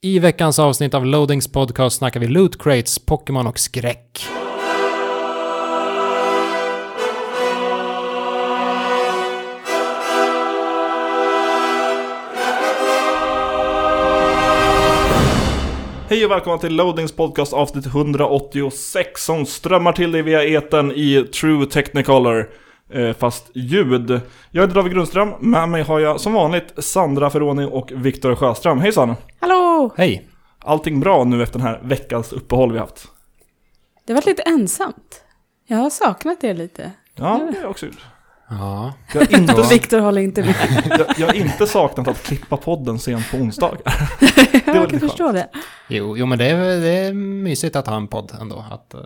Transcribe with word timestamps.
I 0.00 0.18
veckans 0.18 0.58
avsnitt 0.58 0.94
av 0.94 1.06
Loadings 1.06 1.52
podcast 1.52 1.96
snackar 1.96 2.20
vi 2.20 2.26
loot 2.26 2.62
crates, 2.62 2.98
Pokémon 2.98 3.46
och 3.46 3.58
skräck. 3.58 4.26
Hej 16.08 16.24
och 16.24 16.30
välkomna 16.30 16.58
till 16.58 16.76
Loadings 16.76 17.12
podcast 17.12 17.52
avsnitt 17.52 17.86
186 17.86 19.24
som 19.24 19.46
strömmar 19.46 19.92
till 19.92 20.12
dig 20.12 20.22
via 20.22 20.44
eten 20.44 20.92
i 20.92 21.24
True 21.40 21.66
Technicolor. 21.66 22.50
Eh, 22.90 23.12
fast 23.12 23.50
ljud. 23.54 24.20
Jag 24.50 24.62
heter 24.62 24.74
David 24.74 24.92
Grundström, 24.92 25.34
med 25.40 25.68
mig 25.68 25.82
har 25.82 26.00
jag 26.00 26.20
som 26.20 26.32
vanligt 26.32 26.72
Sandra 26.78 27.30
Ferroni 27.30 27.68
och 27.72 27.92
Viktor 27.94 28.34
Sjöström. 28.34 28.78
Hejsan! 28.78 29.14
Hallå! 29.40 29.90
Hej! 29.96 30.28
Allting 30.58 31.00
bra 31.00 31.24
nu 31.24 31.42
efter 31.42 31.58
den 31.58 31.68
här 31.68 31.80
veckans 31.82 32.32
uppehåll 32.32 32.72
vi 32.72 32.78
haft? 32.78 33.08
Det 34.06 34.12
har 34.12 34.16
varit 34.16 34.26
lite 34.26 34.42
ensamt. 34.42 35.22
Jag 35.66 35.78
har 35.78 35.90
saknat 35.90 36.44
er 36.44 36.54
lite. 36.54 36.92
Ja, 37.14 37.24
det 37.24 37.56
har 37.56 37.62
jag 37.62 37.70
också 37.70 37.86
gjort. 37.86 38.04
Ja, 38.50 38.92
Jag 39.14 39.20
har 39.20 39.38
inte, 39.38 39.62
Viktor 39.70 39.98
håller 40.00 40.22
inte 40.22 40.42
med. 40.42 40.54
jag, 40.98 41.06
jag 41.18 41.26
har 41.26 41.34
inte 41.34 41.66
saknat 41.66 42.08
att 42.08 42.22
klippa 42.22 42.56
podden 42.56 42.98
sent 42.98 43.30
på 43.30 43.36
onsdagar. 43.36 43.80
jag 44.66 44.90
kan 44.90 45.00
förstå 45.00 45.32
det. 45.32 45.48
jo, 45.88 46.16
jo 46.16 46.26
men 46.26 46.38
det 46.38 46.44
är, 46.44 46.80
det 46.80 46.88
är 46.88 47.12
mysigt 47.12 47.76
att 47.76 47.86
ha 47.86 47.96
en 47.96 48.08
podd 48.08 48.32
ändå. 48.40 48.64
Att 48.70 48.94
uh, 48.94 49.00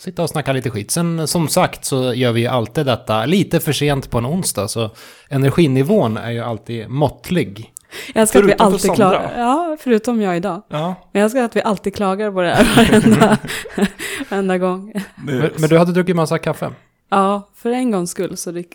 sitta 0.00 0.22
och 0.22 0.30
snacka 0.30 0.52
lite 0.52 0.70
skit. 0.70 0.90
Sen 0.90 1.28
som 1.28 1.48
sagt 1.48 1.84
så 1.84 2.14
gör 2.14 2.32
vi 2.32 2.40
ju 2.40 2.46
alltid 2.46 2.86
detta 2.86 3.26
lite 3.26 3.60
för 3.60 3.72
sent 3.72 4.10
på 4.10 4.18
en 4.18 4.26
onsdag. 4.26 4.68
Så 4.68 4.90
energinivån 5.28 6.16
är 6.16 6.30
ju 6.30 6.40
alltid 6.40 6.88
måttlig. 6.88 7.72
Jag 8.14 8.20
önskar 8.20 8.38
att 8.40 8.44
vi 8.44 8.48
Förutom 8.48 8.66
för 8.70 8.74
alltid 8.74 8.94
klagar. 8.94 9.32
Ja, 9.36 9.76
förutom 9.80 10.20
jag 10.20 10.36
idag. 10.36 10.62
Ja, 10.68 10.94
Men 11.12 11.20
jag 11.20 11.24
önskar 11.24 11.42
att 11.42 11.56
vi 11.56 11.62
alltid 11.62 11.94
klagar 11.94 12.32
på 12.32 12.40
det 12.40 12.54
här 12.54 12.76
varenda, 12.76 13.38
varenda 14.30 14.58
gång. 14.58 14.92
Men, 15.24 15.50
men 15.58 15.68
du 15.68 15.78
hade 15.78 15.92
druckit 15.92 16.16
massa 16.16 16.38
kaffe? 16.38 16.70
Ja, 17.10 17.48
för 17.54 17.70
en 17.70 17.90
gångs 17.90 18.10
skull 18.10 18.36
så 18.36 18.50
drick, 18.50 18.72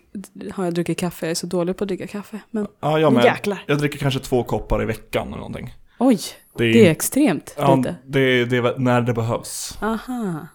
har 0.53 0.65
jag 0.65 0.73
druckit 0.73 0.97
kaffe. 0.99 1.25
Jag 1.25 1.31
är 1.31 1.35
så 1.35 1.47
dålig 1.47 1.77
på 1.77 1.83
att 1.83 1.87
dricka 1.87 2.07
kaffe. 2.07 2.39
Men 2.51 2.67
ja, 2.79 2.99
jag 2.99 3.13
med. 3.13 3.23
jäklar. 3.23 3.63
Jag 3.67 3.77
dricker 3.77 3.97
kanske 3.99 4.19
två 4.19 4.43
koppar 4.43 4.81
i 4.81 4.85
veckan 4.85 5.27
eller 5.27 5.37
någonting. 5.37 5.73
Oj, 5.97 6.19
Det 6.57 6.63
är, 6.65 6.73
det 6.73 6.87
är 6.87 6.91
extremt 6.91 7.55
ja, 7.57 7.75
lite. 7.75 7.95
det, 8.05 8.45
det 8.45 8.57
är 8.57 8.79
när 8.79 9.01
det 9.01 9.13
behövs. 9.13 9.77
Aha. 9.81 10.47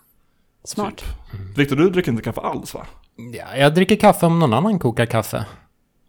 Smart. 0.70 0.96
Typ. 0.96 1.58
Viktor, 1.58 1.76
du 1.76 1.90
dricker 1.90 2.10
inte 2.12 2.22
kaffe 2.24 2.40
alls 2.40 2.74
va? 2.74 2.86
Ja, 3.34 3.56
jag 3.56 3.74
dricker 3.74 3.96
kaffe 3.96 4.26
om 4.26 4.38
någon 4.38 4.54
annan 4.54 4.78
kokar 4.78 5.06
kaffe. 5.06 5.44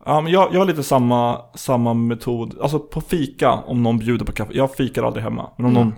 Ja, 0.06 0.22
men 0.22 0.31
jag, 0.34 0.53
jag 0.53 0.59
har 0.59 0.66
lite 0.66 0.84
samma, 0.84 1.42
samma 1.56 1.94
metod. 1.94 2.58
Alltså 2.62 2.80
på 2.80 3.02
fika, 3.02 3.52
om 3.52 3.84
någon 3.84 3.98
bjuder 4.00 4.26
på 4.26 4.31
kaffe. 4.31 4.52
Jag 4.53 4.76
fikar 4.76 5.03
aldrig 5.03 5.23
hemma. 5.23 5.50
Men 5.58 5.66
om 5.66 5.72
Mm. 5.72 5.84
någon, 5.88 5.95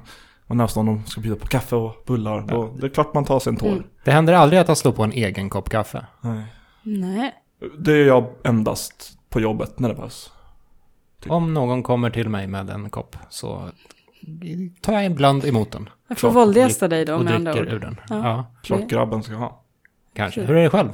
man 0.48 0.58
nästan 0.58 0.86
någon 0.86 1.06
ska 1.06 1.22
bjuda 1.22 1.36
på 1.36 1.48
kaffe 1.48 1.76
och 1.76 2.04
bullar, 2.08 2.42
då 2.42 2.74
det 2.80 2.86
är 2.86 2.90
klart 2.90 3.14
man 3.14 3.26
tar 3.26 3.40
sig 3.40 3.50
en 3.52 3.58
tår. 3.58 3.68
Mm. 3.72 3.84
Det 4.04 4.12
händer 4.12 4.34
aldrig 4.34 4.60
att 4.62 4.68
jag 4.68 4.78
slår 4.78 4.92
på 4.92 5.04
en 5.04 5.12
egen 5.12 5.50
kopp 5.50 5.70
kaffe. 5.70 6.06
Nej. 6.22 6.44
Nej. 6.84 7.34
Det 7.80 7.92
gör 7.98 8.06
jag 8.08 8.26
endast 8.44 9.12
på 9.30 9.40
jobbet 9.40 9.80
när 9.80 9.90
det 9.90 9.96
behövs. 9.96 10.32
Typ. 11.22 11.32
Om 11.32 11.54
någon 11.54 11.84
kommer 11.84 12.10
till 12.10 12.30
mig 12.30 12.48
med 12.48 12.70
en 12.70 12.90
kopp 12.90 13.16
så 13.30 13.70
tar 14.82 14.94
jag 14.94 15.06
ibland 15.06 15.46
emot 15.46 15.72
den. 15.72 15.90
Jag 16.08 16.18
får 16.18 16.32
våldgästa 16.32 16.88
dig 16.88 17.06
då 17.06 17.16
och 17.16 17.24
med 17.24 17.36
andra 17.36 17.52
ord. 17.54 17.68
ur 17.68 17.80
den. 17.80 18.00
Ja. 18.10 18.16
Ja, 18.24 18.46
Klart 18.64 18.88
grabben 18.90 19.24
ska 19.24 19.34
ha. 19.34 19.64
kanske. 20.16 20.42
Hur 20.42 20.56
är 20.56 20.64
det 20.64 20.70
själv? 20.70 20.90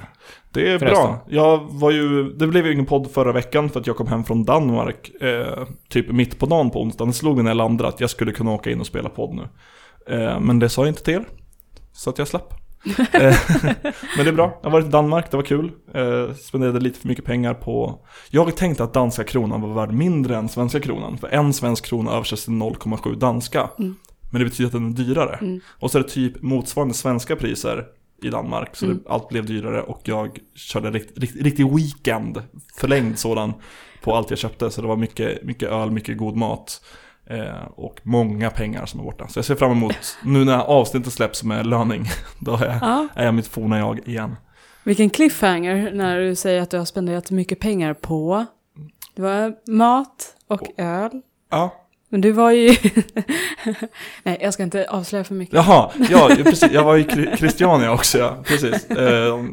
Det 0.51 0.71
är 0.71 0.79
Förresten. 0.79 1.05
bra. 1.07 1.25
Jag 1.27 1.67
var 1.71 1.91
ju, 1.91 2.23
det 2.33 2.47
blev 2.47 2.65
ju 2.65 2.73
ingen 2.73 2.85
podd 2.85 3.11
förra 3.11 3.31
veckan 3.31 3.69
för 3.69 3.79
att 3.79 3.87
jag 3.87 3.95
kom 3.97 4.07
hem 4.07 4.23
från 4.23 4.43
Danmark 4.45 5.11
eh, 5.21 5.67
typ 5.89 6.11
mitt 6.11 6.39
på 6.39 6.45
dagen 6.45 6.69
på 6.71 6.81
onsdagen. 6.81 7.09
Det 7.09 7.13
slog 7.17 7.43
när 7.43 7.49
jag 7.49 7.57
landade 7.57 7.89
att 7.89 7.99
jag 7.99 8.09
skulle 8.09 8.31
kunna 8.31 8.51
åka 8.51 8.71
in 8.71 8.79
och 8.79 8.87
spela 8.87 9.09
podd 9.09 9.35
nu. 9.35 9.47
Eh, 10.15 10.39
men 10.39 10.59
det 10.59 10.69
sa 10.69 10.81
jag 10.81 10.87
inte 10.91 11.03
till 11.03 11.13
er. 11.13 11.25
Så 11.93 12.09
att 12.09 12.17
jag 12.17 12.27
slapp. 12.27 12.53
Eh, 12.85 13.37
men 14.17 14.25
det 14.25 14.29
är 14.29 14.31
bra. 14.31 14.59
Jag 14.61 14.69
har 14.69 14.71
varit 14.71 14.85
i 14.85 14.89
Danmark, 14.89 15.31
det 15.31 15.37
var 15.37 15.43
kul. 15.43 15.71
Eh, 15.93 16.33
spenderade 16.33 16.79
lite 16.79 16.99
för 16.99 17.07
mycket 17.07 17.25
pengar 17.25 17.53
på... 17.53 18.05
Jag 18.29 18.55
tänkte 18.55 18.83
att 18.83 18.93
danska 18.93 19.23
kronan 19.23 19.61
var 19.61 19.73
värd 19.73 19.91
mindre 19.91 20.35
än 20.37 20.49
svenska 20.49 20.79
kronan. 20.79 21.17
För 21.17 21.27
en 21.27 21.53
svensk 21.53 21.85
krona 21.85 22.11
översätts 22.11 22.45
till 22.45 22.53
0,7 22.53 23.15
danska. 23.15 23.69
Mm. 23.79 23.95
Men 24.31 24.39
det 24.39 24.45
betyder 24.45 24.65
att 24.67 24.71
den 24.73 24.87
är 24.87 24.93
dyrare. 24.93 25.35
Mm. 25.41 25.59
Och 25.79 25.91
så 25.91 25.97
är 25.97 26.03
det 26.03 26.09
typ 26.09 26.41
motsvarande 26.41 26.93
svenska 26.93 27.35
priser 27.35 27.85
i 28.23 28.29
Danmark. 28.29 28.75
Så 28.75 28.85
Mm. 28.85 28.97
det, 28.97 29.09
allt 29.09 29.29
blev 29.29 29.45
dyrare 29.45 29.81
och 29.81 30.01
jag 30.03 30.37
körde 30.55 30.91
rikt, 30.91 31.17
rikt, 31.19 31.35
riktig 31.35 31.73
weekend, 31.75 32.43
förlängd 32.77 33.19
sådan, 33.19 33.53
på 34.03 34.15
allt 34.15 34.29
jag 34.29 34.39
köpte. 34.39 34.71
Så 34.71 34.81
det 34.81 34.87
var 34.87 34.95
mycket, 34.95 35.43
mycket 35.43 35.69
öl, 35.69 35.91
mycket 35.91 36.17
god 36.17 36.35
mat. 36.35 36.81
Eh, 37.29 37.63
och 37.75 37.99
många 38.03 38.49
pengar 38.49 38.85
som 38.85 38.99
är 38.99 39.03
borta. 39.03 39.27
Så 39.27 39.37
jag 39.37 39.45
ser 39.45 39.55
fram 39.55 39.71
emot, 39.71 40.17
nu 40.23 40.45
när 40.45 40.57
avsnittet 40.59 41.13
släpps 41.13 41.43
med 41.43 41.67
löning, 41.67 42.05
då 42.39 42.53
är, 42.55 42.77
Ja. 42.81 43.07
är 43.15 43.25
jag 43.25 43.33
mitt 43.33 43.47
forna 43.47 43.79
jag 43.79 44.07
igen. 44.07 44.35
Vilken 44.83 45.09
cliffhanger 45.09 45.91
när 45.93 46.19
du 46.19 46.35
säger 46.35 46.61
att 46.61 46.69
du 46.71 46.77
har 46.77 46.85
spenderat 46.85 47.31
mycket 47.31 47.59
pengar 47.59 47.93
på. 47.93 48.45
Det 49.15 49.21
var 49.21 49.53
mat 49.71 50.35
och 50.47 50.61
öl. 50.77 51.11
Ja, 51.51 51.73
Men 52.09 52.21
du 52.21 52.31
var 52.31 52.51
ju... 52.51 52.75
Nej, 54.23 54.37
jag 54.41 54.53
ska 54.53 54.63
inte 54.63 54.85
avslöja 54.89 55.23
för 55.23 55.33
mycket. 55.33 55.55
jaha, 55.55 55.91
ja, 56.09 56.29
precis. 56.43 56.71
Jag 56.71 56.83
var 56.83 56.97
i 56.97 57.35
Christiania 57.37 57.91
också, 57.93 58.17
ja. 58.17 58.37
Precis. 58.45 58.85
Eh, 58.91 59.43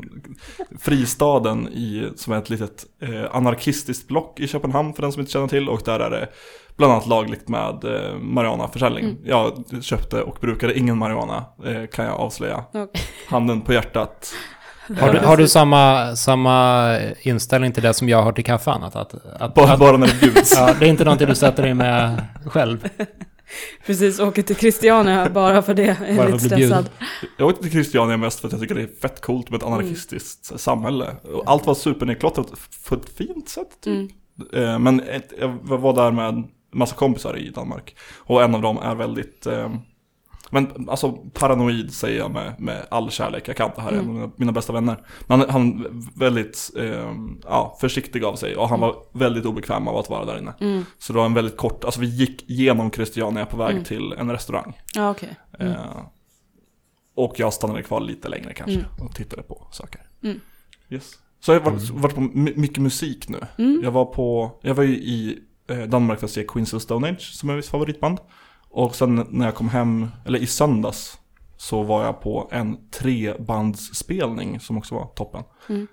fristaden 0.81 1.69
i, 1.69 2.09
som 2.17 2.33
är 2.33 2.39
ett 2.39 2.51
litet 2.51 2.85
eh, 3.03 3.37
anarkistiskt 3.37 4.09
block 4.09 4.41
i 4.41 4.49
Köpenhamn 4.49 4.95
för 4.95 5.03
den 5.03 5.13
som 5.13 5.21
inte 5.21 5.33
känner 5.33 5.49
till. 5.49 5.69
Och 5.69 5.83
där 5.85 6.01
är 6.01 6.11
det 6.11 6.29
bland 6.77 6.93
annat 6.93 7.07
lagligt 7.07 7.49
med 7.49 7.85
eh, 7.85 8.19
marijuanaförsäljning. 8.19 9.05
Mm. 9.05 9.19
Jag 9.25 9.65
köpte 9.83 10.23
och 10.23 10.39
brukade 10.41 10.79
ingen 10.79 10.99
marijuana, 10.99 11.45
eh, 11.65 11.87
kan 11.87 12.05
jag 12.05 12.15
avslöja. 12.15 12.65
Okej. 12.69 13.03
Handen 13.29 13.61
på 13.61 13.73
hjärtat. 13.73 14.33
Har 15.01 15.13
du, 15.13 15.19
har 15.19 15.37
du 15.37 15.49
samma, 15.49 16.17
samma 16.17 16.99
inställning 17.21 17.73
till 17.73 17.83
det 17.83 17.95
som 17.95 18.09
jag 18.09 18.23
har 18.23 18.33
till 18.33 18.45
kaffe 18.45 18.71
annat? 18.71 18.97
Att, 18.97 19.15
att, 19.41 19.55
bara, 19.55 19.73
att, 19.73 19.79
bara 19.79 19.97
när 19.97 20.07
det 20.07 20.21
bjuds. 20.21 20.53
ja, 20.57 20.75
det 20.81 20.87
är 20.87 20.89
inte 20.89 21.05
någonting 21.05 21.29
du 21.29 21.35
sätter 21.35 21.63
dig 21.63 21.75
med 21.75 22.25
själv. 22.47 22.89
Precis, 23.87 24.21
åker 24.21 24.43
till 24.43 24.57
Christiania 24.57 25.31
bara 25.31 25.63
för 25.63 25.75
det. 25.75 25.97
Jag 26.01 26.09
är 26.09 26.17
Bara 26.17 26.29
lite 26.29 26.39
stressad. 26.39 26.91
Jag 27.37 27.49
åkte 27.49 27.63
till 27.63 27.73
Christiania 27.73 28.17
mest 28.17 28.41
för 28.41 28.49
att 28.49 28.53
jag 28.53 28.61
tycker 28.61 28.75
det 28.75 28.83
är 28.83 29.01
fett 29.01 29.21
coolt 29.21 29.51
med 29.51 29.59
ett 29.59 29.67
anarkistiskt 29.67 30.61
samhälle. 30.61 31.17
Och 31.23 31.43
Allt 31.47 31.67
var 31.67 31.75
supernedklottrat 31.75 32.53
på 32.89 32.95
ett 32.95 33.17
fint 33.17 33.49
sätt 33.49 33.81
typ. 33.85 34.11
Mm. 34.53 34.65
Eh, 34.65 34.79
Men 34.79 35.01
ett, 35.01 35.33
jag 35.41 35.59
var 35.63 35.93
där 35.93 36.11
med 36.11 36.45
massa 36.77 36.95
kompisar 36.97 37.37
i 37.39 37.51
Danmark. 37.51 37.97
Och 38.19 38.43
en 38.43 38.55
av 38.55 38.63
dem 38.63 38.79
är 38.79 38.95
väldigt, 38.95 39.47
eh, 39.47 39.75
men 40.51 40.89
alltså 40.89 41.13
paranoid 41.13 41.93
säger 41.95 42.19
jag 42.19 42.31
med, 42.31 42.61
med 42.61 42.87
all 42.91 43.11
kärlek 43.11 43.49
jag 43.49 43.57
kan. 43.57 43.71
Det 43.77 43.81
här 43.83 43.93
är 43.93 43.97
en 43.97 44.09
av 44.09 44.15
mina, 44.15 44.31
mina 44.37 44.53
bästa 44.53 44.73
vänner. 44.73 45.07
Men 45.27 45.41
han, 45.41 45.51
han 45.51 45.87
väldigt 46.17 46.71
eh, 46.79 47.13
ja, 47.45 47.77
försiktig 47.81 48.25
av 48.25 48.37
sig 48.37 48.57
och 48.57 48.69
han 48.69 48.81
var 48.81 48.97
väldigt 49.13 49.45
obekväm 49.47 49.89
av 49.89 49.97
att 49.97 50.11
vara 50.11 50.25
där 50.25 50.39
inne. 50.39 50.55
Mm. 50.61 50.85
Så 50.99 51.13
det 51.13 51.19
var 51.19 51.27
en 51.27 51.35
väldigt 51.35 51.57
kort, 51.57 51.85
alltså 51.85 52.01
vi 52.01 52.07
gick 52.07 52.45
genom 52.51 52.91
Christiania 52.91 53.47
på 53.47 53.57
väg 53.57 53.71
Mm. 53.71 53.85
till 53.85 54.13
en 54.13 54.31
restaurang. 54.31 54.73
Ja. 54.95 55.15
Mm. 55.59 55.73
Eh, 55.73 55.79
och 57.15 57.35
jag 57.37 57.53
stannade 57.53 57.83
kvar 57.83 58.01
lite 58.01 58.29
längre 58.29 58.55
kanske 58.55 58.75
Mm. 58.81 59.07
och 59.07 59.15
tittade 59.15 59.43
på 59.43 59.69
saker. 59.73 60.01
Mm. 60.23 60.41
Yes. 60.91 61.11
Så 61.41 61.53
jag 61.53 61.61
har 61.61 61.71
varit, 61.71 61.91
varit 61.91 62.15
på 62.15 62.21
my- 62.21 62.53
mycket 62.57 62.83
musik 62.83 63.29
nu. 63.29 63.39
Mm. 63.59 63.81
Jag 63.85 63.91
var 63.91 64.05
på, 64.05 64.59
jag 64.63 64.75
var 64.75 64.85
ju 64.85 64.95
i 64.97 65.39
Danmark 65.89 66.19
för 66.19 66.27
att 66.27 66.31
se 66.31 66.45
Queens 66.45 66.75
of 66.75 66.83
Stone 66.83 67.11
Age 67.11 67.21
som 67.35 67.51
är 67.51 67.57
mitt 67.57 67.67
favoritband. 67.67 68.19
Och 68.71 68.95
sen 68.95 69.27
när 69.31 69.45
jag 69.47 69.55
kom 69.55 69.69
hem, 69.69 70.09
eller 70.25 70.39
i 70.39 70.47
söndags, 70.47 71.19
så 71.57 71.83
var 71.83 72.05
jag 72.05 72.21
på 72.21 72.49
en 72.53 72.77
trebandsspelning 72.91 74.61
som 74.61 74.79
också 74.79 74.95
var 74.95 75.07
toppen. 75.07 75.43
Mm. 75.69 75.87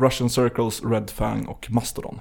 Russian 0.00 0.30
Circles, 0.30 0.82
Red 0.84 1.10
Fang 1.10 1.46
och 1.46 1.66
Mastodon. 1.70 2.20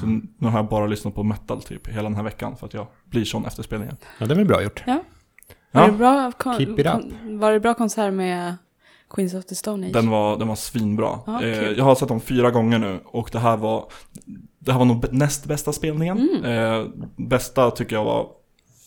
Så 0.00 0.06
nu 0.06 0.48
har 0.48 0.58
jag 0.58 0.68
bara 0.68 0.86
lyssnat 0.86 1.14
på 1.14 1.22
metal 1.22 1.62
typ 1.62 1.88
hela 1.88 2.02
den 2.02 2.14
här 2.16 2.22
veckan 2.22 2.56
för 2.56 2.66
att 2.66 2.74
jag 2.74 2.86
blir 3.04 3.24
sån 3.24 3.44
efter 3.46 3.62
spelningen. 3.62 3.96
Ja, 4.18 4.26
det 4.26 4.34
är 4.34 4.36
väl 4.36 4.46
bra 4.46 4.62
gjort. 4.62 4.82
Var, 4.86 5.00
Ja. 5.70 5.86
det 5.86 5.92
bra 5.92 6.32
kon- 6.38 6.56
Keep 6.56 6.78
it 6.78 6.86
up. 6.86 7.02
var 7.40 7.52
det 7.52 7.60
bra 7.60 7.74
konsert 7.74 8.12
med 8.14 8.56
Queens 9.14 9.34
of 9.34 9.44
the 9.44 9.54
Stone 9.54 9.86
Age? 9.86 9.92
Den 9.92 10.10
var, 10.10 10.38
den 10.38 10.48
var 10.48 10.54
svinbra. 10.54 11.18
Ja, 11.26 11.42
eh, 11.42 11.60
kul. 11.60 11.78
jag 11.78 11.84
har 11.84 11.94
sett 11.94 12.08
dem 12.08 12.20
fyra 12.20 12.50
gånger 12.50 12.78
nu 12.78 13.00
och 13.04 13.28
det 13.32 13.38
här 13.38 13.56
var 13.56 13.84
Det 14.58 14.72
här 14.72 14.78
var 14.78 14.86
nog 14.86 15.12
näst 15.12 15.46
bästa 15.46 15.72
spelningen. 15.72 16.28
Mm. 16.28 16.44
Eh, 16.44 16.86
bästa 17.16 17.70
tycker 17.70 17.96
jag 17.96 18.04
var 18.04 18.28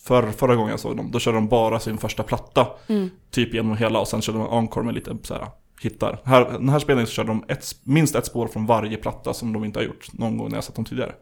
för, 0.03 0.31
förra 0.31 0.55
gången 0.55 0.71
jag 0.71 0.79
såg 0.79 0.97
dem. 0.97 1.11
Då 1.11 1.19
körde 1.19 1.37
de 1.37 1.47
bara 1.47 1.79
sin 1.79 1.97
första 1.97 2.23
platta. 2.23 2.67
Mm. 2.87 3.09
Typ 3.31 3.53
genom 3.53 3.77
hela 3.77 3.99
och 3.99 4.07
sen 4.07 4.21
körde 4.21 4.37
de 4.37 4.47
encore 4.47 4.85
med 4.85 4.93
lite 4.93 5.17
så 5.23 5.33
här 5.33 5.47
hittar. 5.81 6.19
Här, 6.23 6.51
den 6.51 6.69
här 6.69 6.79
spelningen 6.79 7.07
så 7.07 7.13
körde 7.13 7.29
de 7.29 7.43
ett, 7.47 7.75
minst 7.83 8.15
ett 8.15 8.25
spår 8.25 8.47
från 8.47 8.65
varje 8.65 8.97
platta 8.97 9.33
som 9.33 9.53
de 9.53 9.65
inte 9.65 9.79
har 9.79 9.83
gjort 9.83 10.13
någon 10.13 10.37
gång 10.37 10.49
när 10.49 10.57
jag 10.57 10.63
sett 10.63 10.75
dem 10.75 10.85
tidigare. 10.85 11.15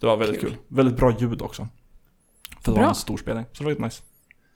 Det 0.00 0.06
var 0.06 0.16
väldigt 0.16 0.40
kul. 0.40 0.50
Kul. 0.50 0.58
Väldigt 0.68 0.96
bra 0.96 1.16
ljud 1.18 1.42
också. 1.42 1.68
För 2.60 2.72
det 2.72 2.76
var 2.76 2.78
Bra. 2.78 2.88
en 2.88 2.94
stor 2.94 3.16
spelning. 3.16 3.44
Så 3.52 3.58
det 3.58 3.64
var 3.64 3.70
lite 3.70 3.82
nice. 3.82 4.02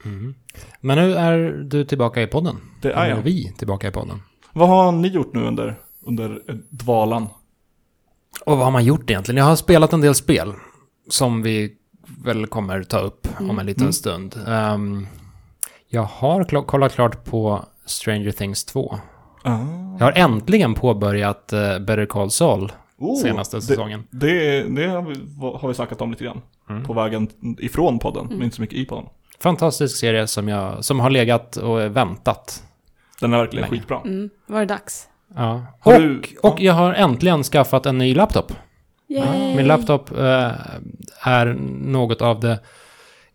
Mm. 0.04 0.34
Men 0.80 0.98
nu 0.98 1.14
är 1.14 1.38
du 1.64 1.84
tillbaka 1.84 2.22
i 2.22 2.26
podden. 2.26 2.56
Det 2.82 2.92
är 2.92 3.06
jag. 3.08 3.16
vi 3.16 3.52
tillbaka 3.58 3.88
i 3.88 3.90
podden. 3.90 4.22
Vad 4.52 4.68
har 4.68 4.92
ni 4.92 5.08
gjort 5.08 5.34
nu 5.34 5.40
under, 5.44 5.78
under 6.02 6.38
dvalan? 6.70 7.22
Och 8.46 8.56
vad 8.56 8.64
har 8.64 8.70
man 8.70 8.84
gjort 8.84 9.10
egentligen? 9.10 9.36
Jag 9.38 9.44
har 9.44 9.56
spelat 9.56 9.92
en 9.92 10.00
del 10.00 10.14
spel 10.14 10.52
som 11.08 11.42
vi 11.42 11.72
väl 12.24 12.46
kommer 12.46 12.82
ta 12.82 12.98
upp 12.98 13.28
om 13.38 13.44
Mm. 13.44 13.58
en 13.58 13.66
liten 13.66 13.82
Mm. 13.82 13.92
stund. 13.92 14.36
Ehm, 14.48 15.06
jag 15.88 16.02
har 16.02 16.44
kl- 16.44 16.64
kollat 16.64 16.92
klart 16.94 17.24
på 17.24 17.64
Stranger 17.86 18.30
Things 18.32 18.64
2. 18.64 18.98
Ah. 19.42 19.58
Jag 19.98 20.06
har 20.06 20.12
äntligen 20.16 20.74
påbörjat 20.74 21.52
uh, 21.52 21.78
Better 21.78 22.06
Call 22.06 22.30
Saul 22.30 22.72
Oh, 22.98 23.22
senaste 23.22 23.56
det- 23.56 23.62
säsongen. 23.62 24.04
Det, 24.10 24.62
det 24.62 24.86
har, 24.86 25.02
vi, 25.02 25.14
har 25.58 25.68
vi 25.68 25.74
snackat 25.74 26.00
om 26.00 26.10
lite 26.10 26.24
grann. 26.24 26.40
Mm. 26.70 26.84
På 26.84 26.92
vägen 26.92 27.28
ifrån 27.58 27.98
podden, 27.98 28.24
Mm. 28.26 28.36
men 28.36 28.44
inte 28.44 28.56
så 28.56 28.62
mycket 28.62 28.78
i 28.78 28.84
podden. 28.84 29.04
Fantastisk 29.40 29.96
serie 29.96 30.26
som, 30.26 30.48
jag, 30.48 30.84
som 30.84 31.00
har 31.00 31.10
legat 31.10 31.56
och 31.56 31.96
väntat. 31.96 32.62
Den 33.20 33.32
är 33.32 33.38
verkligen 33.38 33.62
Länge. 33.62 33.78
skitbra. 33.80 34.00
Mm, 34.04 34.30
var 34.46 34.60
det 34.60 34.66
dags? 34.66 35.08
Ja. 35.34 35.66
Har 35.80 35.94
Och, 35.94 36.00
du- 36.00 36.22
och 36.42 36.60
jag 36.60 36.72
har 36.72 36.94
äntligen 36.94 37.42
skaffat 37.42 37.86
en 37.86 37.98
ny 37.98 38.14
laptop. 38.14 38.52
Yay! 39.08 39.56
Min 39.56 39.66
laptop 39.66 40.10
eh, 40.10 40.50
är 41.22 41.46
något 41.84 42.22
av 42.22 42.40
det 42.40 42.60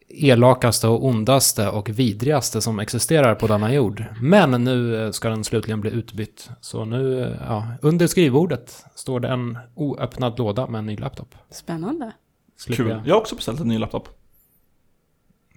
elakaste 0.09 0.87
och 0.87 1.05
ondaste 1.05 1.69
och 1.69 1.89
vidrigaste 1.89 2.61
som 2.61 2.79
existerar 2.79 3.35
på 3.35 3.47
denna 3.47 3.73
jord. 3.73 4.05
Men 4.21 4.63
nu 4.63 5.05
eh, 5.05 5.11
ska 5.11 5.29
den 5.29 5.43
slutligen 5.43 5.81
bli 5.81 5.91
utbytt. 5.91 6.49
Så 6.61 6.85
nu, 6.85 7.21
eh, 7.23 7.31
ja, 7.47 7.67
under 7.81 8.07
skrivbordet 8.07 8.85
står 8.95 9.19
det 9.19 9.27
en 9.27 9.57
oöppnad 9.75 10.37
låda 10.39 10.67
med 10.67 10.79
en 10.79 10.85
ny 10.85 10.97
laptop. 10.97 11.35
Spännande. 11.51 12.11
Slipper 12.57 12.83
Kul. 12.83 12.91
jag- 12.91 13.07
Jag 13.07 13.13
har 13.15 13.21
också 13.21 13.35
beställt 13.35 13.59
en 13.59 13.67
ny 13.67 13.77
laptop. 13.77 14.09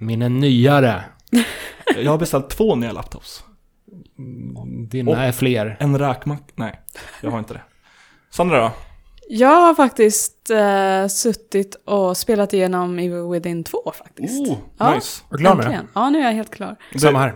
Min 0.02 0.22
är 0.22 0.28
nyare. 0.28 1.04
Jag 1.96 2.10
har 2.10 2.18
beställt 2.18 2.50
två 2.50 2.74
nya 2.74 2.92
laptops. 2.92 3.44
Dina 4.88 5.10
Och- 5.10 5.16
är 5.16 5.32
fler. 5.32 5.76
En 5.80 5.98
räkmack... 5.98 6.42
Nej, 6.54 6.80
jag 7.20 7.30
har 7.30 7.38
inte 7.38 7.54
det. 7.54 7.62
Sandra 8.30 8.60
då? 8.60 8.70
Jag 9.28 9.48
har 9.60 9.74
faktiskt 9.74 10.50
eh, 10.50 11.06
suttit 11.06 11.74
och 11.86 12.16
spelat 12.16 12.52
igenom 12.52 12.98
Evil 12.98 13.22
Within 13.32 13.64
2 13.64 13.92
faktiskt. 13.98 14.48
Oh, 14.48 14.56
Ja. 14.78 14.94
nice. 14.94 15.22
Är 15.30 15.36
du 15.36 15.38
klar 15.38 15.54
med 15.54 15.66
det? 15.66 15.80
Ja, 15.94 16.10
nu 16.10 16.18
är 16.18 16.24
jag 16.24 16.32
helt 16.32 16.50
klar. 16.54 16.76
Samma 17.00 17.18
här. 17.18 17.34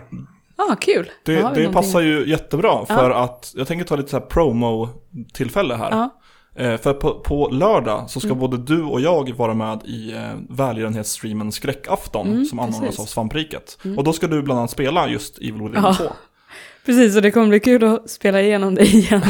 Ja, 0.57 0.67
ah, 0.71 0.75
kul. 0.75 1.11
Det, 1.23 1.31
det 1.35 1.39
någonting. 1.41 1.73
passar 1.73 1.99
ju 2.01 2.29
jättebra 2.29 2.85
för 2.85 3.09
Ja. 3.09 3.23
att 3.23 3.53
jag 3.55 3.67
tänker 3.67 3.85
ta 3.85 3.95
lite 3.95 4.09
så 4.09 4.19
här 4.19 4.25
promo-tillfälle 4.25 5.75
här. 5.75 5.91
Ja, 5.91 6.09
för 6.57 6.93
på, 6.93 7.13
på 7.19 7.49
lördag 7.49 8.09
så 8.09 8.19
ska 8.19 8.27
Mm. 8.29 8.39
både 8.39 8.57
du 8.57 8.83
och 8.83 9.01
jag 9.01 9.35
vara 9.35 9.53
med 9.53 9.81
i 9.85 10.13
eh, 10.13 10.19
välgörenhetsstreamen 10.49 11.51
Skräckafton 11.51 12.27
Mm, 12.27 12.45
som 12.45 12.59
anordnas 12.59 12.99
av 12.99 13.03
Svampriket. 13.05 13.77
Mm. 13.85 13.97
Och 13.97 14.03
då 14.03 14.13
ska 14.13 14.27
du 14.27 14.41
bland 14.41 14.59
annat 14.59 14.71
spela 14.71 15.09
just 15.09 15.37
Evil 15.37 15.53
Within 15.53 15.71
Ja. 15.83 15.93
2. 15.93 16.03
precis. 16.85 17.15
Och 17.15 17.21
det 17.21 17.31
kommer 17.31 17.47
bli 17.47 17.59
kul 17.59 17.83
att 17.83 18.09
spela 18.09 18.41
igenom 18.41 18.75
det 18.75 18.83
igen. 18.85 19.21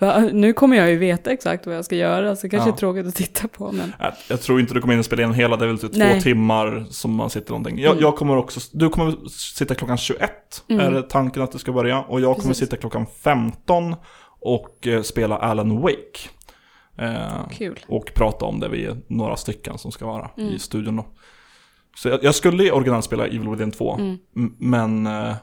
Nu 0.32 0.52
kommer 0.52 0.76
jag 0.76 0.90
ju 0.90 0.96
veta 0.96 1.30
exakt 1.30 1.66
vad 1.66 1.76
jag 1.76 1.84
ska 1.84 1.96
göra, 1.96 2.36
så 2.36 2.42
det 2.42 2.48
kanske 2.48 2.68
Ja. 2.70 2.74
är 2.74 2.78
tråkigt 2.78 3.06
att 3.06 3.14
titta 3.14 3.48
på. 3.48 3.72
Men... 3.72 3.92
Äh, 4.00 4.06
Jag 4.28 4.42
tror 4.42 4.60
inte 4.60 4.74
du 4.74 4.80
kommer 4.80 4.94
in 4.94 4.98
och 5.00 5.04
spela 5.06 5.22
in 5.22 5.32
hela, 5.34 5.56
det 5.56 5.64
är 5.64 5.68
väl 5.68 5.78
typ 5.78 5.92
två 5.94 6.20
timmar 6.22 6.86
som 6.90 7.14
man 7.14 7.30
sitter 7.30 7.50
någonting. 7.50 7.78
Jag, 7.78 7.90
Mm. 7.92 8.02
jag 8.02 8.16
kommer 8.16 8.36
också, 8.36 8.60
du 8.72 8.88
kommer 8.88 9.14
sitta 9.28 9.74
klockan 9.74 9.96
21, 9.98 10.30
Mm. 10.68 10.86
är 10.86 10.90
det 10.90 11.02
tanken 11.02 11.42
att 11.42 11.52
det 11.52 11.58
ska 11.58 11.72
börja. 11.72 12.00
Och 12.00 12.20
jag 12.20 12.34
kommer 12.36 12.48
Precis. 12.48 12.64
sitta 12.64 12.76
klockan 12.76 13.06
15 13.24 13.96
och 14.40 14.86
eh, 14.86 15.02
spela 15.02 15.36
Alan 15.36 15.80
Wake. 15.80 16.28
Eh, 16.98 17.48
Kul. 17.50 17.78
och 17.88 18.12
prata 18.14 18.44
om 18.44 18.60
det, 18.60 18.68
vi 18.68 18.84
är 18.84 18.96
några 19.06 19.36
stycken 19.36 19.78
som 19.78 19.92
ska 19.92 20.06
vara 20.06 20.30
Mm. 20.36 20.54
i 20.54 20.58
studion 20.58 20.96
då. 20.96 21.06
Så 21.96 22.08
jag, 22.08 22.24
jag 22.24 22.34
skulle 22.34 22.72
originellt 22.72 23.04
spela 23.04 23.26
Evil 23.26 23.48
Within 23.48 23.70
2, 23.70 23.94
Mm. 23.94 24.18
men 24.58 25.06
eh, 25.06 25.34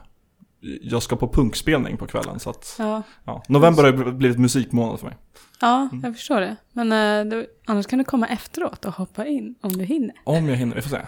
jag 0.82 1.02
ska 1.02 1.16
på 1.16 1.28
punkspelning 1.28 1.96
på 1.96 2.06
kvällen. 2.06 2.38
Så 2.40 2.50
att, 2.50 2.76
Ja, 2.78 3.02
ja. 3.24 3.42
November 3.48 3.84
har 3.84 4.12
blivit 4.12 4.38
musikmånad 4.38 5.00
för 5.00 5.06
mig. 5.06 5.16
ja 5.60 5.88
Mm. 5.92 6.04
jag 6.04 6.14
förstår 6.14 6.40
det. 6.40 6.56
Men 6.72 6.92
eh, 6.92 7.30
det, 7.30 7.46
annars 7.66 7.86
kan 7.86 7.98
du 7.98 8.04
komma 8.04 8.26
efteråt 8.28 8.84
och 8.84 8.92
hoppa 8.94 9.26
in 9.26 9.54
om 9.60 9.72
du 9.72 9.84
hinner. 9.84 10.14
Om 10.24 10.48
jag 10.48 10.56
hinner, 10.56 10.74
vi 10.76 10.82
får 10.82 10.90
se. 10.90 11.00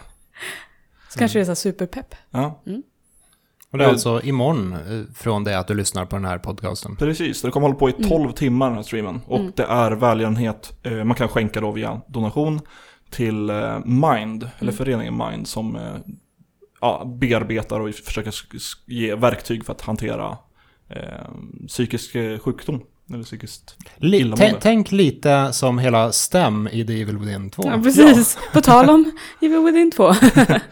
Så 1.10 1.18
kanske 1.18 1.38
det 1.38 1.42
är 1.42 1.44
så 1.46 1.54
superpepp. 1.54 2.14
Ja, 2.30 2.62
Och 3.72 3.78
det 3.78 3.84
är 3.84 3.88
Eh, 3.88 3.92
alltså 3.92 4.20
imorgon 4.22 4.72
eh, 4.72 5.14
från 5.14 5.44
det 5.44 5.58
att 5.58 5.68
du 5.68 5.74
lyssnar 5.74 6.06
på 6.06 6.16
den 6.16 6.24
här 6.24 6.38
podcasten. 6.38 6.96
precis. 6.96 7.42
Det 7.42 7.50
kommer 7.50 7.66
hålla 7.66 7.78
på 7.78 7.88
i 7.90 7.92
12 7.92 8.32
timmar 8.32 8.66
den 8.66 8.76
här 8.76 8.82
streamen. 8.82 9.20
Och 9.26 9.38
Mm. 9.40 9.52
det 9.56 9.62
är 9.62 9.90
välgörenhet, 9.92 10.72
eh, 10.82 11.04
man 11.04 11.14
kan 11.16 11.28
skänka 11.28 11.60
då 11.60 11.70
via 11.72 12.00
donation 12.08 12.60
till 13.10 13.50
Mind, 13.84 14.42
eller 14.58 14.62
Mm. 14.72 14.74
föreningen 14.74 15.16
Mind 15.16 15.48
som 15.48 15.78
ja, 16.80 17.16
bearbetar 17.20 17.80
och 17.80 17.94
försöker 17.94 18.32
ge 18.86 19.14
verktyg 19.14 19.64
för 19.64 19.72
att 19.72 19.80
hantera 19.80 20.38
eh, 20.88 21.28
psykisk 21.68 22.12
sjukdom. 22.40 22.80
Eller 23.14 23.24
psykiskt 23.24 23.76
Li- 23.96 24.34
tänk 24.60 24.92
lite 24.92 25.52
som 25.52 25.78
hela 25.78 26.12
STEM 26.12 26.68
i 26.72 26.86
The 26.86 27.02
Evil 27.02 27.18
Within 27.18 27.50
2. 27.50 27.62
Ja, 27.66 27.80
precis. 27.82 28.38
På 28.52 28.60
tal 28.60 28.90
om 28.90 29.12
Evil 29.42 29.58
Within 29.58 29.90
2. 29.90 30.12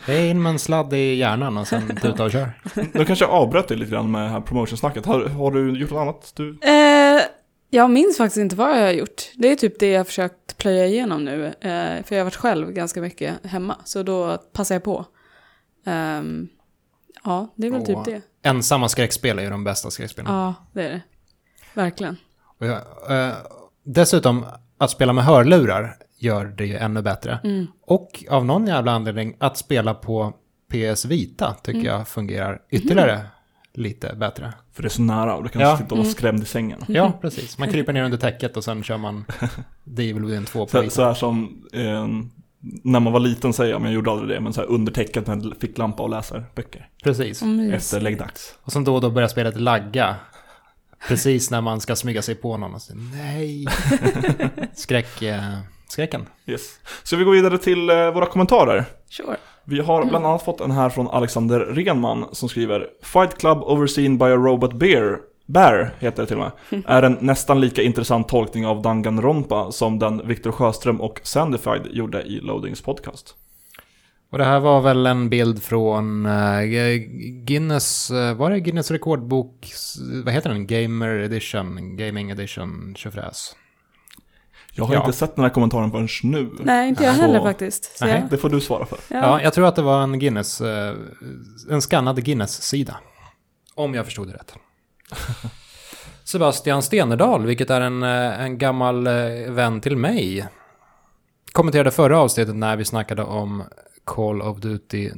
Det 0.06 0.12
är 0.12 0.30
in 0.30 0.42
med 0.42 0.50
en 0.50 0.58
sladd 0.58 0.92
i 0.92 1.14
hjärnan 1.14 1.58
och 1.58 1.68
sen 1.68 1.96
tuta 2.02 2.24
och 2.24 2.30
kör. 2.30 2.52
Nu 2.92 3.04
kanske 3.04 3.24
jag 3.24 3.32
avbröt 3.32 3.68
dig 3.68 3.76
lite 3.76 3.90
grann 3.90 4.10
med 4.10 4.22
det 4.22 4.28
här 4.28 4.40
promotionsnacket. 4.40 5.06
Har, 5.06 5.24
har 5.24 5.50
du 5.50 5.78
gjort 5.78 5.90
något 5.90 6.00
annat? 6.00 6.32
Du... 6.36 6.58
Eh, 6.62 7.22
jag 7.70 7.90
minns 7.90 8.16
faktiskt 8.16 8.36
inte 8.38 8.56
vad 8.56 8.70
jag 8.78 8.84
har 8.84 8.92
gjort. 8.92 9.30
Det 9.34 9.52
är 9.52 9.56
typ 9.56 9.78
det 9.78 9.90
jag 9.90 10.00
har 10.00 10.04
försökt 10.04 10.58
plöja 10.58 10.86
igenom 10.86 11.24
nu. 11.24 11.46
Eh, 11.46 12.04
för 12.04 12.14
jag 12.14 12.18
har 12.18 12.24
varit 12.24 12.36
själv 12.36 12.72
ganska 12.72 13.00
mycket 13.00 13.46
hemma. 13.46 13.76
Så 13.84 14.02
då 14.02 14.38
passar 14.52 14.74
jag 14.74 14.84
på. 14.84 15.04
Ehm, 15.86 16.48
ja, 17.24 17.52
det 17.56 17.66
är 17.66 17.70
väl 17.70 17.80
Åh. 17.80 18.04
typ 18.04 18.04
det. 18.04 18.48
Ensamma 18.48 18.88
skräckspel 18.88 19.38
är 19.38 19.42
ju 19.42 19.50
de 19.50 19.64
bästa 19.64 19.90
skräckspelen. 19.90 20.32
Ja, 20.32 20.54
det 20.72 20.82
är 20.82 20.88
det. 20.88 21.00
Verkligen. 21.74 22.16
Och 22.60 22.66
jag, 22.66 22.76
eh, 23.28 23.34
dessutom, 23.84 24.44
att 24.78 24.90
spela 24.90 25.12
med 25.12 25.24
hörlurar 25.24 25.96
gör 26.18 26.44
det 26.44 26.66
ju 26.66 26.76
ännu 26.76 27.02
bättre. 27.02 27.38
Mm. 27.44 27.66
Och 27.86 28.24
av 28.30 28.44
någon 28.44 28.66
jävla 28.66 28.92
anledning, 28.92 29.36
att 29.38 29.56
spela 29.56 29.94
på 29.94 30.32
PS 30.72 31.04
Vita 31.04 31.54
tycker 31.62 31.78
Mm. 31.80 31.92
jag 31.92 32.08
fungerar 32.08 32.58
ytterligare 32.70 33.20
lite 33.74 34.14
bättre. 34.16 34.52
För 34.72 34.82
det 34.82 34.86
är 34.86 34.90
så 34.90 35.02
nära 35.02 35.34
och 35.36 35.42
du 35.42 35.48
kan 35.48 35.62
Ja. 35.62 35.76
sitta 35.76 35.90
och 35.90 35.98
vara 35.98 36.08
skrämd 36.08 36.42
i 36.42 36.46
sängen. 36.46 36.78
Ja, 36.88 37.12
precis. 37.20 37.58
Man 37.58 37.68
kryper 37.68 37.92
ner 37.92 38.04
under 38.04 38.18
täcket 38.18 38.56
och 38.56 38.64
sen 38.64 38.82
kör 38.82 38.96
man 38.96 39.24
The 39.96 40.10
Evil 40.10 40.24
Within 40.24 40.44
2 40.44 40.58
på 40.64 40.70
Så, 40.70 40.80
Vita. 40.80 40.90
så 40.94 41.04
här 41.04 41.14
som 41.14 41.62
eh, 41.72 42.06
när 42.84 43.00
man 43.00 43.12
var 43.12 43.20
liten 43.20 43.52
säger 43.52 43.72
jag, 43.72 43.80
men 43.80 43.90
jag 43.90 43.94
gjorde 43.94 44.10
aldrig 44.10 44.30
det, 44.36 44.40
men 44.40 44.52
så 44.52 44.60
här 44.60 44.68
under 44.68 44.92
täcket 44.92 45.26
med 45.26 45.44
en 45.44 45.54
ficklampa 45.60 46.02
och 46.02 46.10
läser 46.10 46.44
böcker. 46.54 46.88
Precis. 47.04 47.42
Mys. 47.42 47.72
Efter 47.74 48.00
läggdags. 48.00 48.54
Och 48.62 48.72
sen 48.72 48.84
då 48.84 48.94
och 48.94 49.00
då 49.00 49.10
börjar 49.10 49.28
spelet 49.28 49.60
lagga. 49.60 50.16
Precis 51.08 51.50
när 51.50 51.60
man 51.60 51.80
ska 51.80 51.96
smyga 51.96 52.22
sig 52.22 52.34
på 52.34 52.56
någon 52.56 52.74
och 52.74 52.82
säga 52.82 52.98
nej. 53.14 53.66
Skräck, 54.74 55.22
eh, 55.22 55.58
skräcken. 55.88 56.26
Yes. 56.46 56.78
Så 57.02 57.16
vi 57.16 57.24
går 57.24 57.32
vidare 57.32 57.58
till 57.58 57.90
eh, 57.90 58.10
våra 58.10 58.26
kommentarer. 58.26 58.84
Sure. 59.08 59.36
Vi 59.64 59.80
har 59.80 60.04
bland 60.04 60.26
annat 60.26 60.44
fått 60.44 60.60
en 60.60 60.70
här 60.70 60.88
från 60.88 61.08
Alexander 61.08 61.60
Renman 61.60 62.26
som 62.32 62.48
skriver 62.48 62.86
Fight 63.02 63.38
Club 63.38 63.62
overseen 63.62 64.18
by 64.18 64.24
a 64.24 64.36
robot 64.36 64.72
bear 64.72 65.18
Bear 65.46 65.94
heter 65.98 66.22
det 66.22 66.26
till 66.26 66.36
och 66.36 66.52
med. 66.70 66.82
Är 66.86 67.02
en 67.02 67.18
nästan 67.20 67.60
lika 67.60 67.82
intressant 67.82 68.28
tolkning 68.28 68.66
av 68.66 68.82
Danganronpa 68.82 69.72
som 69.72 69.98
den 69.98 70.28
Viktor 70.28 70.52
Sjöström 70.52 71.00
och 71.00 71.20
Sandified 71.22 71.86
gjorde 71.90 72.22
i 72.22 72.40
Loadings 72.40 72.82
podcast. 72.82 73.34
Och 74.30 74.38
det 74.38 74.44
här 74.44 74.60
var 74.60 74.80
väl 74.80 75.06
en 75.06 75.28
bild 75.28 75.62
från 75.62 76.26
eh, 76.26 76.62
Guinness, 77.44 78.10
eh, 78.10 78.34
var 78.34 78.50
det 78.50 78.60
Guinness 78.60 78.90
rekordbok, 78.90 79.72
vad 80.24 80.34
heter 80.34 80.50
den? 80.50 80.66
Gamer 80.66 81.08
edition, 81.08 81.96
gaming 81.96 82.30
edition, 82.30 82.94
tjofräs. 82.96 83.56
Jag 84.74 84.84
har 84.84 84.94
Ja. 84.94 85.00
inte 85.06 85.12
sett 85.18 85.36
den 85.36 85.42
här 85.42 85.50
kommentaren 85.50 85.90
förrän 85.90 86.08
nu. 86.22 86.50
Nej, 86.60 86.88
inte 86.88 87.04
jag 87.04 87.14
Så- 87.16 87.22
heller 87.22 87.40
faktiskt. 87.40 87.98
Så 87.98 88.04
Nej. 88.04 88.14
jag, 88.20 88.30
Det 88.30 88.36
får 88.38 88.48
du 88.50 88.60
svara 88.60 88.86
för. 88.86 88.98
ja. 89.08 89.16
Ja, 89.18 89.42
jag 89.42 89.52
tror 89.54 89.66
att 89.66 89.76
det 89.76 89.82
var 89.82 90.02
en 90.02 90.18
Guinness, 90.18 90.60
eh, 90.60 90.94
en 91.70 91.82
skannad 91.82 92.24
Guinness-sida. 92.24 92.96
Om 93.74 93.94
jag 93.94 94.04
förstod 94.04 94.28
det 94.28 94.34
rätt. 94.34 94.54
Sebastian 96.24 96.82
Stenerdal, 96.82 97.46
vilket 97.46 97.70
är 97.70 97.80
en, 97.80 98.02
en 98.02 98.58
gammal 98.58 99.04
vän 99.48 99.80
till 99.80 99.96
mig, 99.96 100.46
kommenterade 101.52 101.90
förra 101.90 102.18
avsnittet 102.18 102.56
när 102.56 102.76
vi 102.76 102.84
snackade 102.84 103.22
om 103.22 103.62
Call 104.06 104.42
of 104.42 104.58
Duty 104.60 105.10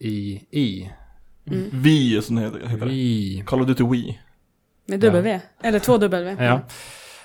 WWII. 0.00 0.90
Mm. 1.46 1.70
Vi, 1.72 2.22
som 2.22 2.36
det 2.36 2.42
heter. 2.42 2.58
heter 2.66 2.86
det. 2.86 2.92
Vi. 2.92 3.42
Call 3.46 3.60
of 3.60 3.66
Duty 3.66 3.84
Wii. 3.84 4.20
Med 4.86 5.00
W. 5.00 5.40
Eller 5.62 5.78
två 5.78 5.98
W. 5.98 6.36
Ja. 6.44 6.60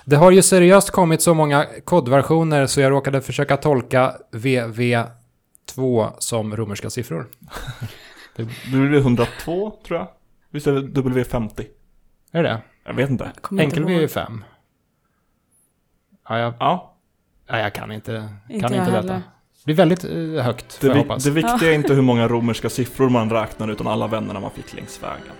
Det 0.05 0.15
har 0.15 0.31
ju 0.31 0.41
seriöst 0.41 0.89
kommit 0.91 1.21
så 1.21 1.33
många 1.33 1.65
kodversioner 1.85 2.67
så 2.67 2.81
jag 2.81 2.91
råkade 2.91 3.21
försöka 3.21 3.57
tolka 3.57 4.15
VV2 4.31 6.11
som 6.19 6.55
romerska 6.55 6.89
siffror. 6.89 7.27
Det 8.35 8.43
blir 8.71 8.93
102 8.97 9.71
tror 9.87 9.99
jag. 9.99 10.07
Visst 10.49 10.67
är 10.67 10.71
det 10.73 11.01
W50? 11.01 11.65
Är 12.31 12.43
det? 12.43 12.61
Jag 12.85 12.93
vet 12.93 13.09
inte. 13.09 13.31
Inte 13.51 13.63
Enkel 13.63 13.79
ihåg. 13.83 13.89
V 13.89 14.03
är 14.03 14.07
5. 14.07 14.43
Ja, 16.29 16.39
jag, 16.39 16.53
Ja, 16.59 16.95
nej, 17.49 17.63
jag 17.63 17.73
kan 17.73 17.91
inte, 17.91 18.29
Inte 18.49 18.67
kan 18.67 18.75
jag 18.77 18.81
inte 18.87 18.91
detta. 19.01 19.13
heller. 19.13 19.21
Det 19.63 19.65
blir 19.65 19.75
väldigt 19.75 20.03
eh, 20.03 20.43
högt, 20.43 20.77
det, 20.81 20.89
vi, 20.89 20.99
hoppas. 20.99 21.23
det 21.23 21.31
viktiga 21.31 21.69
är 21.69 21.73
inte 21.73 21.93
hur 21.93 22.01
många 22.01 22.27
romerska 22.27 22.69
siffror 22.69 23.09
man 23.09 23.29
räknar 23.29 23.71
utan 23.71 23.87
alla 23.87 24.07
vännerna 24.07 24.39
man 24.39 24.51
fick 24.51 24.73
längs 24.73 25.03
vägen. 25.03 25.33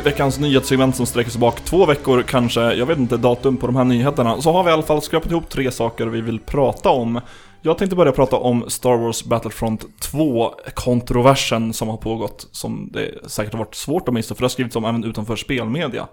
I 0.00 0.02
veckans 0.02 0.38
nyhetssegment 0.38 0.96
som 0.96 1.06
sträcker 1.06 1.30
sig 1.30 1.40
bak 1.40 1.60
två 1.60 1.86
veckor, 1.86 2.22
kanske, 2.22 2.60
jag 2.60 2.86
vet 2.86 2.98
inte 2.98 3.16
datum 3.16 3.56
på 3.56 3.66
de 3.66 3.76
här 3.76 3.84
nyheterna, 3.84 4.40
så 4.40 4.52
har 4.52 4.64
vi 4.64 4.70
i 4.70 4.72
alla 4.72 4.82
fall 4.82 5.02
skrapat 5.02 5.30
ihop 5.30 5.48
tre 5.48 5.70
saker 5.70 6.06
vi 6.06 6.20
vill 6.20 6.38
prata 6.40 6.88
om. 6.90 7.20
Jag 7.62 7.78
tänkte 7.78 7.96
börja 7.96 8.12
prata 8.12 8.36
om 8.36 8.64
Star 8.68 8.96
Wars 8.96 9.24
Battlefront 9.24 9.84
2-kontroversen 10.12 11.72
som 11.72 11.88
har 11.88 11.96
pågått, 11.96 12.48
som 12.52 12.88
det 12.92 13.30
säkert 13.30 13.52
har 13.52 13.58
varit 13.58 13.74
svårt 13.74 14.08
att 14.08 14.14
missa, 14.14 14.34
för 14.34 14.42
det 14.42 14.44
har 14.44 14.48
skrivits 14.50 14.76
om 14.76 14.84
även 14.84 15.04
utanför 15.04 15.36
spelmedia. 15.36 16.08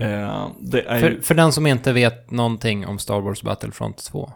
Eh, 0.00 0.46
det 0.60 0.80
är 0.82 0.96
ju- 0.96 1.00
För, 1.16 1.22
för 1.22 1.34
den 1.34 1.52
som 1.52 1.66
inte 1.66 1.92
vet 1.92 2.30
någonting 2.30 2.86
om 2.86 2.98
Star 2.98 3.20
Wars 3.20 3.42
Battlefront 3.42 4.04
2, 4.04 4.32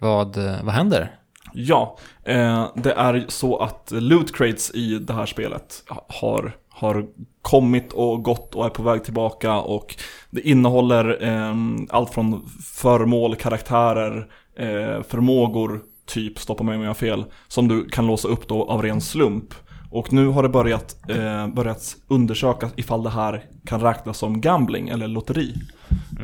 vad, 0.00 0.36
eh, 0.36 0.54
vad 0.62 0.74
händer? 0.74 1.16
Ja, 1.52 1.96
eh, 2.24 2.66
det 2.74 2.92
är 2.92 3.24
så 3.28 3.56
att 3.56 3.88
loot 3.94 4.36
crates 4.36 4.70
i 4.74 4.98
det 4.98 5.12
här 5.12 5.26
spelet 5.26 5.82
har, 6.08 6.56
har 6.76 7.06
kommit 7.42 7.92
och 7.92 8.22
gått 8.22 8.54
och 8.54 8.66
är 8.66 8.70
på 8.70 8.82
väg 8.82 9.04
tillbaka 9.04 9.54
och 9.54 9.96
det 10.30 10.48
innehåller 10.48 11.24
eh, 11.24 11.54
allt 11.90 12.14
från 12.14 12.48
föremål, 12.74 13.36
karaktärer, 13.36 14.28
eh, 14.56 15.02
förmågor, 15.02 15.80
typ, 16.06 16.38
stoppa 16.38 16.64
mig 16.64 16.76
om 16.76 16.82
jag 16.82 16.88
har 16.88 16.94
fel, 16.94 17.24
som 17.48 17.68
du 17.68 17.88
kan 17.88 18.06
låsa 18.06 18.28
upp 18.28 18.48
då 18.48 18.64
av 18.64 18.82
ren 18.82 19.00
slump. 19.00 19.54
Och 19.90 20.12
nu 20.12 20.26
har 20.28 20.42
det 20.42 20.48
börjat, 20.48 20.96
eh, 21.08 21.48
börjat 21.48 21.96
undersökas 22.08 22.72
ifall 22.76 23.02
det 23.02 23.10
här 23.10 23.44
kan 23.64 23.80
räknas 23.80 24.18
som 24.18 24.40
gambling 24.40 24.88
eller 24.88 25.08
lotteri. 25.08 25.54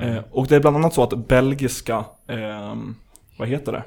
Eh, 0.03 0.19
och 0.31 0.47
det 0.47 0.57
är 0.57 0.61
bland 0.61 0.77
annat 0.77 0.95
så 0.95 1.03
att 1.03 1.29
belgiska, 1.29 2.05
eh, 2.29 2.75
vad 3.39 3.49
heter 3.49 3.73
det? 3.73 3.85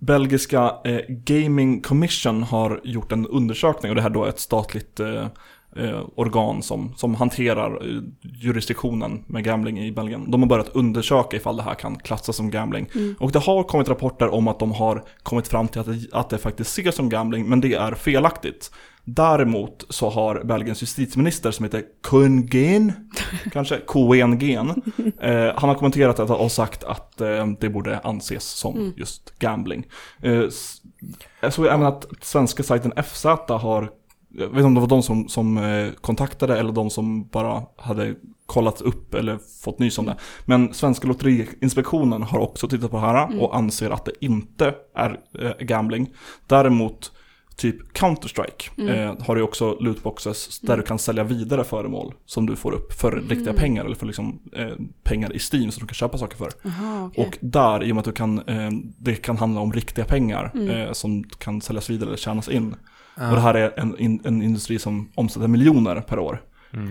Belgiska 0.00 0.74
eh, 0.84 1.00
Gaming 1.08 1.80
Commission 1.80 2.42
har 2.42 2.80
gjort 2.84 3.12
en 3.12 3.26
undersökning 3.26 3.90
och 3.90 3.96
det 3.96 4.02
här 4.02 4.10
då 4.10 4.24
är 4.24 4.28
ett 4.28 4.38
statligt 4.38 5.00
eh, 5.00 5.26
eh, 5.76 6.00
organ 6.14 6.62
som, 6.62 6.94
som 6.96 7.14
hanterar 7.14 7.86
eh, 7.86 8.02
jurisdiktionen 8.22 9.24
med 9.26 9.44
gambling 9.44 9.80
i 9.80 9.92
Belgien. 9.92 10.30
De 10.30 10.42
har 10.42 10.48
börjat 10.48 10.68
undersöka 10.68 11.36
ifall 11.36 11.56
det 11.56 11.62
här 11.62 11.74
kan 11.74 11.98
klassas 11.98 12.36
som 12.36 12.50
gambling. 12.50 12.88
Och 13.18 13.32
det 13.32 13.38
har 13.38 13.62
kommit 13.62 13.88
rapporter 13.88 14.28
om 14.34 14.48
att 14.48 14.58
de 14.58 14.72
har 14.72 15.04
kommit 15.22 15.48
fram 15.48 15.68
till 15.68 15.80
att 15.80 15.86
det, 15.86 16.08
att 16.12 16.30
det 16.30 16.38
faktiskt 16.38 16.78
ses 16.78 16.94
som 16.94 17.08
gambling, 17.08 17.48
men 17.48 17.60
det 17.60 17.74
är 17.74 17.92
felaktigt. 17.92 18.70
Däremot 19.10 19.84
så 19.88 20.10
har 20.10 20.44
Belgiens 20.44 20.82
justitieminister 20.82 21.50
som 21.50 21.64
heter 21.64 21.84
Kungen, 22.02 22.92
kanske 23.52 23.80
Kungen, 23.86 24.82
eh, 25.20 25.52
han 25.56 25.68
har 25.68 25.74
kommenterat 25.74 26.18
att 26.18 26.30
och 26.30 26.52
sagt 26.52 26.84
att 26.84 27.20
eh, 27.20 27.46
det 27.60 27.68
borde 27.68 27.98
anses 27.98 28.44
som 28.44 28.94
just 28.96 29.38
gambling. 29.38 29.86
Eh, 30.22 30.44
jag 31.40 31.52
såg 31.52 31.66
även 31.66 31.82
att 31.82 32.06
svenska 32.20 32.62
sajten 32.62 32.92
FZ 33.04 33.24
har, 33.48 33.90
jag 34.28 34.48
vet 34.48 34.56
inte 34.56 34.64
om 34.64 34.74
det 34.74 34.80
var 34.80 34.88
de 34.88 35.02
som, 35.02 35.28
som 35.28 35.58
eh, 35.58 35.92
kontaktade 36.00 36.58
eller 36.58 36.72
de 36.72 36.90
som 36.90 37.28
bara 37.28 37.62
hade 37.76 38.14
kollat 38.46 38.80
upp 38.80 39.14
eller 39.14 39.38
fått 39.64 39.78
nys 39.78 39.98
om 39.98 40.06
det. 40.06 40.16
Men 40.44 40.74
Svenska 40.74 41.08
Lotteriinspektionen 41.08 42.22
har 42.22 42.38
också 42.38 42.68
tittat 42.68 42.90
på 42.90 42.96
det 42.96 43.02
här 43.02 43.40
och 43.42 43.56
anser 43.56 43.90
att 43.90 44.04
det 44.04 44.12
inte 44.20 44.74
är 44.94 45.20
eh, 45.40 45.66
gambling. 45.66 46.14
Däremot 46.46 47.12
typ 47.58 47.92
Counter-Strike 47.92 48.90
eh, 48.90 49.16
har 49.26 49.36
ju 49.36 49.42
också 49.42 49.76
lootboxes 49.80 50.58
där 50.60 50.76
du 50.76 50.82
kan 50.82 50.98
sälja 50.98 51.24
vidare 51.24 51.64
föremål 51.64 52.14
som 52.26 52.46
du 52.46 52.56
får 52.56 52.72
upp 52.72 52.92
för 52.92 53.12
riktiga 53.28 53.52
pengar 53.52 53.84
eller 53.84 53.96
för 53.96 54.06
liksom, 54.06 54.40
eh, 54.52 54.70
pengar 55.02 55.36
i 55.36 55.38
Steam 55.38 55.70
som 55.70 55.80
du 55.80 55.86
kan 55.86 55.94
köpa 55.94 56.18
saker 56.18 56.36
för. 56.36 56.52
Jaha, 56.62 57.06
okej. 57.06 57.26
Och 57.26 57.38
där, 57.40 57.84
i 57.84 57.92
och 57.92 57.94
med 57.94 58.00
att 58.00 58.04
du 58.04 58.12
kan, 58.12 58.38
eh, 58.38 58.70
det 58.98 59.14
kan 59.14 59.36
handla 59.36 59.60
om 59.60 59.72
riktiga 59.72 60.04
pengar 60.04 60.52
eh, 60.70 60.92
som 60.92 61.24
kan 61.24 61.60
säljas 61.60 61.90
vidare 61.90 62.08
eller 62.08 62.16
tjänas 62.16 62.48
in. 62.48 62.74
Och 63.14 63.34
det 63.34 63.40
här 63.40 63.54
är 63.54 63.78
en, 63.78 63.98
in, 63.98 64.20
en 64.24 64.42
industri 64.42 64.78
som 64.78 65.12
omsätter 65.14 65.48
miljoner 65.48 66.00
per 66.00 66.18
år. 66.18 66.42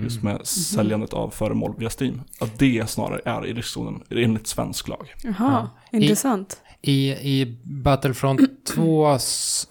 Just 0.04 0.24
med 0.24 0.48
säljandet 0.48 1.14
av 1.14 1.30
föremål 1.30 1.76
via 1.78 1.90
Steam. 2.00 2.22
Att 2.40 2.60
det 2.60 2.90
snarare 2.90 3.22
är 3.26 3.46
i 3.46 3.54
riskzonen 3.54 4.04
enligt 4.10 4.48
svensk 4.48 4.88
lag. 4.88 5.14
Jaha, 5.24 5.70
intressant. 5.92 6.62
I, 6.82 7.10
I 7.12 7.58
Battlefront 7.64 8.42
2s 8.76 9.68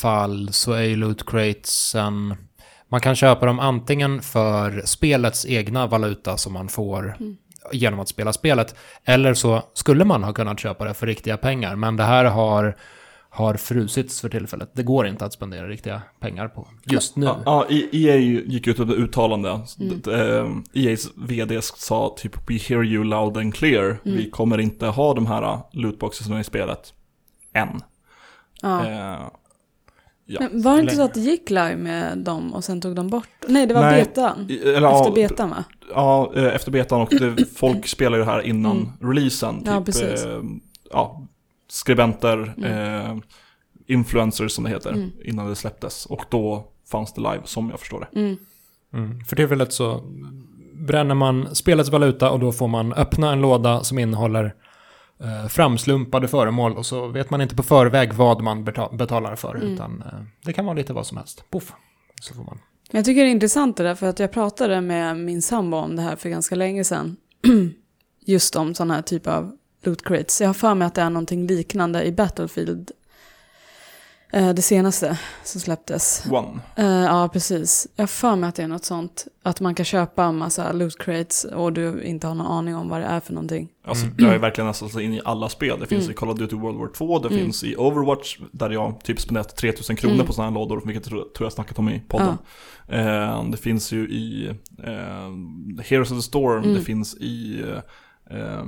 fall 0.00 0.48
så 0.52 0.72
är 0.72 0.82
ju 0.82 0.96
loot 0.96 1.30
cratesen... 1.30 2.34
Man 2.88 3.00
kan 3.00 3.16
köpa 3.16 3.46
dem 3.46 3.58
antingen 3.60 4.22
för 4.22 4.82
spelets 4.84 5.46
egna 5.46 5.86
valuta 5.86 6.36
som 6.36 6.52
man 6.52 6.68
får 6.68 7.16
genom 7.72 8.00
att 8.00 8.08
spela 8.08 8.32
spelet. 8.32 8.74
Eller 9.04 9.34
så 9.34 9.62
skulle 9.74 10.04
man 10.04 10.22
ha 10.24 10.32
kunnat 10.32 10.60
köpa 10.60 10.84
det 10.84 10.94
för 10.94 11.06
riktiga 11.06 11.36
pengar. 11.36 11.76
Men 11.76 11.96
det 11.96 12.02
här 12.04 12.24
har, 12.24 12.76
har 13.30 13.54
frusits 13.54 14.20
för 14.20 14.28
tillfället. 14.28 14.70
Det 14.74 14.82
går 14.82 15.06
inte 15.06 15.24
att 15.24 15.32
spendera 15.32 15.68
riktiga 15.68 16.02
pengar 16.20 16.48
på 16.48 16.68
just 16.84 17.16
nu. 17.16 17.26
Ja, 17.26 17.40
ja, 17.44 17.66
E- 17.70 17.88
EA 17.92 18.16
gick 18.16 18.66
ut 18.66 18.78
med 18.78 18.90
ett 18.90 18.96
uttalande. 18.96 19.60
D- 19.76 20.12
eh, 20.12 20.46
EA's 20.72 21.08
vd 21.16 21.60
sa 21.62 22.14
typ 22.18 22.50
We 22.50 22.54
hear 22.54 22.84
you 22.84 23.04
loud 23.04 23.36
and 23.36 23.54
clear. 23.54 23.98
Vi 24.02 24.30
kommer 24.30 24.58
inte 24.58 24.86
ha 24.86 25.14
de 25.14 25.26
här 25.26 25.58
lootboxes 25.72 26.28
i 26.40 26.44
spelet. 26.44 26.92
Än. 27.54 27.80
Ja. 28.62 28.86
Eh, 28.86 29.20
ja. 30.26 30.40
Men 30.40 30.62
var 30.62 30.76
det 30.76 30.82
inte 30.82 30.96
så 30.96 31.02
att 31.02 31.14
det 31.14 31.20
gick 31.20 31.50
live 31.50 31.76
med 31.76 32.18
dem 32.18 32.54
och 32.54 32.64
sen 32.64 32.80
tog 32.80 32.96
de 32.96 33.08
bort? 33.08 33.28
Nej, 33.46 33.66
det 33.66 33.74
var 33.74 33.80
Nej, 33.80 34.04
betan. 34.04 34.46
Eller, 34.50 34.72
Efter 34.72 34.80
ja, 34.80 35.12
betan 35.14 35.50
va? 35.50 35.64
Ja, 35.94 36.32
eh, 36.36 36.54
efter 36.54 36.70
betan 36.70 37.00
och 37.00 37.10
det, 37.10 37.44
folk 37.56 37.86
spelar 37.86 38.18
ju 38.18 38.24
det 38.24 38.30
här 38.30 38.40
innan 38.42 38.92
releasen. 39.00 39.58
Typ, 39.58 39.66
Ja, 39.66 39.82
precis. 39.84 40.24
Eh, 40.24 40.42
ja, 40.90 41.26
skribenter, 41.68 42.54
eh, 42.64 43.16
influencers 43.86 44.52
som 44.52 44.64
det 44.64 44.70
heter, 44.70 45.10
innan 45.24 45.48
det 45.48 45.54
släpptes. 45.54 46.06
Och 46.06 46.24
då 46.30 46.64
fanns 46.90 47.12
det 47.12 47.20
live, 47.20 47.40
som 47.44 47.70
jag 47.70 47.80
förstår 47.80 48.08
det. 48.10 48.20
Mm. 48.20 48.36
Mm. 48.92 49.24
För 49.24 49.36
tillfället 49.36 49.72
så 49.72 50.00
bränner 50.74 51.14
man 51.14 51.54
spelets 51.54 51.90
valuta 51.90 52.30
och 52.30 52.40
då 52.40 52.52
får 52.52 52.68
man 52.68 52.92
öppna 52.92 53.32
en 53.32 53.40
låda 53.40 53.84
som 53.84 53.98
innehåller 53.98 54.44
eh, 54.44 54.50
framslumpade 55.48 56.28
föremål 56.28 56.76
och 56.76 56.86
så 56.86 57.06
vet 57.06 57.30
man 57.30 57.40
inte 57.40 57.56
på 57.56 57.62
förväg 57.62 58.12
vad 58.12 58.42
man 58.42 58.64
beta- 58.64 58.96
betalar 58.96 59.36
för 59.36 59.56
utan 59.56 60.02
eh, 60.02 60.18
det 60.44 60.52
kan 60.52 60.64
vara 60.64 60.74
lite 60.76 60.92
vad 60.92 61.06
som 61.06 61.16
helst. 61.16 61.44
Poff, 61.50 61.72
så 62.22 62.34
får 62.34 62.44
man. 62.44 62.58
Jag 62.90 63.04
tycker 63.04 63.22
det 63.22 63.28
är 63.28 63.32
intressant 63.32 63.76
det 63.76 63.82
där 63.82 63.94
för 63.94 64.06
att 64.06 64.18
jag 64.18 64.32
pratade 64.32 64.80
med 64.80 65.16
min 65.16 65.42
sambo 65.42 65.76
om 65.76 65.96
det 65.96 66.02
här 66.02 66.16
för 66.16 66.28
ganska 66.28 66.54
länge 66.54 66.84
sedan. 66.84 67.16
Just 68.26 68.56
om 68.56 68.74
sådana 68.74 68.94
här 68.94 69.02
typer 69.02 69.30
av 69.30 69.56
loot 69.84 70.04
crates. 70.04 70.40
Jag 70.40 70.48
har 70.48 70.54
för 70.54 70.74
mig 70.74 70.86
att 70.86 70.94
det 70.94 71.02
är 71.02 71.10
någonting 71.10 71.46
liknande 71.46 72.04
i 72.04 72.12
Battlefield. 72.12 72.90
Eh, 74.32 74.54
det 74.54 74.62
senaste 74.62 75.18
som 75.44 75.60
släpptes. 75.60 76.24
One. 76.30 76.60
Eh, 76.76 76.86
ja, 76.86 77.28
precis. 77.32 77.86
Jag 77.96 78.02
har 78.02 78.06
för 78.06 78.36
mig 78.36 78.48
att 78.48 78.54
det 78.54 78.62
är 78.62 78.68
något 78.68 78.84
sånt. 78.84 79.26
Att 79.42 79.60
man 79.60 79.74
kan 79.74 79.84
köpa 79.84 80.24
en 80.24 80.36
massa 80.36 80.72
loot 80.72 80.98
crates 80.98 81.44
och 81.44 81.72
du 81.72 82.02
inte 82.02 82.26
har 82.26 82.34
någon 82.34 82.46
aning 82.46 82.76
om 82.76 82.88
vad 82.88 83.00
det 83.00 83.06
är 83.06 83.20
för 83.20 83.32
någonting. 83.32 83.68
Alltså, 83.84 84.06
Det 84.16 84.24
har 84.24 84.32
ju 84.32 84.38
verkligen 84.38 84.68
nästan 84.68 85.00
in 85.02 85.14
i 85.14 85.20
alla 85.24 85.48
spel. 85.48 85.80
Det 85.80 85.86
finns 85.86 86.04
Mm. 86.04 86.10
i 86.12 86.14
Call 86.14 86.28
of 86.30 86.38
Duty 86.38 86.56
World 86.56 86.78
War 86.78 86.88
2, 86.88 87.18
det 87.18 87.28
finns 87.28 87.64
i 87.64 87.76
Overwatch, 87.76 88.38
där 88.52 88.70
jag 88.70 89.00
typ 89.04 89.20
spenderat 89.20 89.56
3000 89.56 89.96
kronor 89.96 90.14
Mm. 90.14 90.26
på 90.26 90.32
sådana 90.32 90.50
här 90.50 90.54
lådor, 90.58 90.82
vilket 90.86 91.10
jag 91.10 91.34
tror 91.34 91.46
jag 91.46 91.52
snackat 91.52 91.78
om 91.78 91.88
i 91.88 92.00
podden. 92.08 92.38
Eh, 92.88 93.44
det 93.50 93.56
finns 93.56 93.92
ju 93.92 94.08
i 94.08 94.48
eh, 94.84 95.82
Heroes 95.84 96.10
of 96.10 96.18
the 96.18 96.22
Storm, 96.22 96.62
Mm. 96.62 96.74
det 96.74 96.80
finns 96.82 97.14
i, 97.16 97.62
eh, 98.30 98.62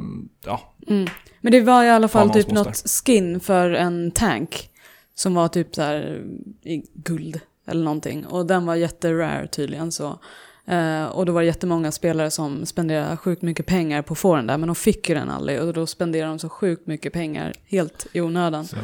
ja, 0.46 0.74
Mm. 0.88 1.06
Men 1.40 1.52
det 1.52 1.60
var 1.60 1.84
i 1.84 1.90
alla 1.90 2.08
fall 2.08 2.30
typ 2.30 2.50
något 2.50 2.82
skin 3.04 3.40
för 3.40 3.70
en 3.70 4.10
tank. 4.10 4.70
Som 5.18 5.34
var 5.34 5.48
typ 5.48 5.74
så 5.74 5.82
här 5.82 6.22
i 6.62 6.82
guld 6.94 7.40
eller 7.66 7.84
någonting. 7.84 8.26
Och 8.26 8.46
den 8.46 8.66
var 8.66 8.74
jätterare 8.74 9.46
tydligen 9.48 9.92
så. 9.92 10.18
Eh, 10.66 11.04
och 11.04 11.26
då 11.26 11.32
var 11.32 11.40
det 11.40 11.46
jättemånga 11.46 11.92
spelare 11.92 12.30
som 12.30 12.66
spenderade 12.66 13.16
sjukt 13.16 13.42
mycket 13.42 13.66
pengar 13.66 14.02
på 14.02 14.12
att 14.12 14.18
få 14.18 14.36
den 14.36 14.46
där. 14.46 14.58
Men 14.58 14.66
de 14.66 14.74
fick 14.74 15.08
ju 15.08 15.14
den 15.14 15.30
aldrig. 15.30 15.62
Och 15.62 15.72
då 15.72 15.86
spenderade 15.86 16.30
de 16.32 16.38
så 16.38 16.48
sjukt 16.48 16.86
mycket 16.86 17.12
pengar 17.12 17.52
helt 17.66 18.06
i 18.12 18.20
onödan. 18.20 18.64
så. 18.64 18.76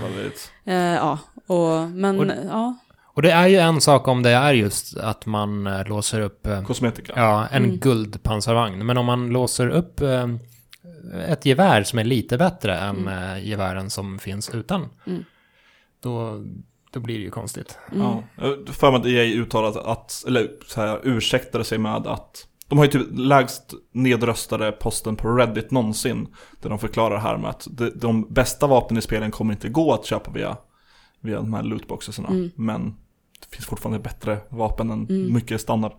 Eh, 0.64 0.74
ja, 0.74 1.18
och, 1.46 1.90
men 1.90 2.18
Och- 2.20 2.26
ja. 2.50 2.76
Och 3.16 3.22
det 3.22 3.30
är 3.30 3.46
ju 3.46 3.56
en 3.56 3.80
sak 3.80 4.08
om 4.08 4.22
det 4.22 4.30
är 4.30 4.52
just 4.52 4.96
att 4.96 5.26
man 5.26 5.66
eh, 5.66 5.84
låser 5.88 6.20
upp 6.20 6.46
eh, 6.46 6.62
Kosmetika. 6.64 7.12
ja, 7.16 7.46
en 7.46 7.64
Mm. 7.64 7.76
guldpansarvagn. 7.78 8.86
Men 8.86 8.98
om 8.98 9.06
man 9.06 9.28
låser 9.28 9.68
upp 9.68 10.00
eh, 10.00 10.28
ett 11.28 11.46
gevär 11.46 11.82
som 11.82 11.98
är 11.98 12.04
lite 12.04 12.38
bättre 12.38 12.76
än 12.78 13.08
eh, 13.08 13.46
gevären 13.48 13.90
som 13.90 14.18
finns 14.18 14.50
utan. 14.50 14.88
Mm. 15.06 15.24
Då, 16.04 16.44
då 16.90 17.00
blir 17.00 17.18
det 17.18 17.24
ju 17.24 17.30
konstigt. 17.30 17.78
Mm. 17.92 18.02
Ja, 18.02 18.22
för 18.66 18.90
mig 18.90 19.00
att 19.00 19.06
EA 19.06 19.24
uttalat 19.24 19.76
att, 19.76 20.24
eller 20.26 20.50
så 20.66 20.80
här, 20.80 21.00
ursäktade 21.02 21.64
sig 21.64 21.78
med 21.78 22.06
att 22.06 22.46
de 22.68 22.78
har 22.78 22.84
ju 22.84 22.90
typ 22.90 23.06
lägst 23.12 23.74
nedröstade 23.92 24.72
posten 24.72 25.16
på 25.16 25.28
Reddit 25.28 25.70
någonsin. 25.70 26.28
Där 26.60 26.70
de 26.70 26.78
förklarar 26.78 27.18
här 27.18 27.36
med 27.36 27.50
att 27.50 27.66
de, 27.70 27.90
de 27.94 28.32
bästa 28.32 28.66
vapnen 28.66 28.98
i 28.98 29.02
spelen 29.02 29.30
kommer 29.30 29.52
inte 29.52 29.68
gå 29.68 29.92
att 29.94 30.04
köpa 30.04 30.30
via, 30.30 30.56
via 31.20 31.36
de 31.36 31.54
här 31.54 31.62
lootboxesarna. 31.62 32.28
Mm. 32.28 32.50
Men 32.54 32.94
det 33.40 33.56
finns 33.56 33.66
fortfarande 33.66 33.98
bättre 33.98 34.38
vapen 34.48 34.90
än 34.90 35.32
mycket 35.32 35.60
standard. 35.60 35.92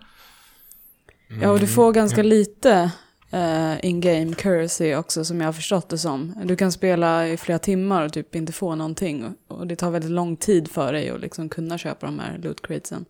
Ja, 1.42 1.52
och 1.52 1.60
du 1.60 1.68
får 1.68 1.94
ganska 1.94 2.22
Mm. 2.22 2.30
lite 2.30 2.92
eh, 3.32 3.86
in-game 3.86 4.34
currency 4.34 4.96
också 4.96 5.26
som 5.26 5.42
jag 5.42 5.48
har 5.48 5.54
förstått 5.54 5.90
det 5.90 5.98
som. 5.98 6.36
Du 6.44 6.56
kan 6.56 6.72
spela 6.72 7.28
i 7.28 7.38
flera 7.38 7.60
timmar 7.60 8.06
och 8.06 8.14
typ 8.14 8.36
inte 8.36 8.54
få 8.54 8.76
någonting. 8.76 9.26
Och, 9.26 9.58
och 9.58 9.68
det 9.68 9.76
tar 9.76 9.92
väldigt 9.92 10.12
lång 10.12 10.38
tid 10.38 10.72
för 10.72 10.94
dig 10.94 11.10
att 11.10 11.22
liksom 11.22 11.50
kunna 11.50 11.78
köpa 11.78 12.06
de 12.06 12.20
här 12.20 12.38
loot 12.38 12.68
cratesen. 12.68 13.06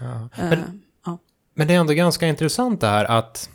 Ja. 0.00 0.28
Eh, 0.38 0.50
Men, 0.50 0.82
ja. 1.06 1.18
Men 1.54 1.68
det 1.68 1.74
är 1.74 1.78
ändå 1.78 1.92
ganska 1.92 2.26
intressant 2.26 2.80
det 2.80 2.86
här 2.86 3.04
att 3.04 3.50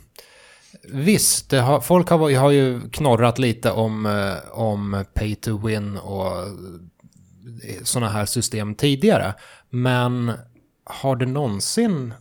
visst, 0.92 1.52
har, 1.52 1.80
folk 1.80 2.08
har, 2.08 2.36
har 2.36 2.50
ju 2.50 2.90
knorrat 2.90 3.38
lite 3.38 3.70
om, 3.70 4.06
eh, 4.06 4.58
om 4.58 5.04
pay 5.14 5.34
to 5.34 5.66
win 5.66 5.98
och 5.98 6.32
sådana 7.82 8.12
här 8.12 8.26
system 8.26 8.74
tidigare. 8.74 9.34
Men 9.70 10.32
har 10.84 11.16
det 11.16 11.26
någonsin 11.26 12.14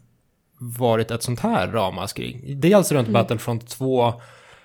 varit 0.80 1.12
ett 1.12 1.24
sånt 1.24 1.40
här 1.40 1.68
ramaskri? 1.68 2.56
Dels 2.62 2.92
runt 2.92 3.08
Mm. 3.08 3.14
Battlefront 3.14 3.68
2, 3.70 4.14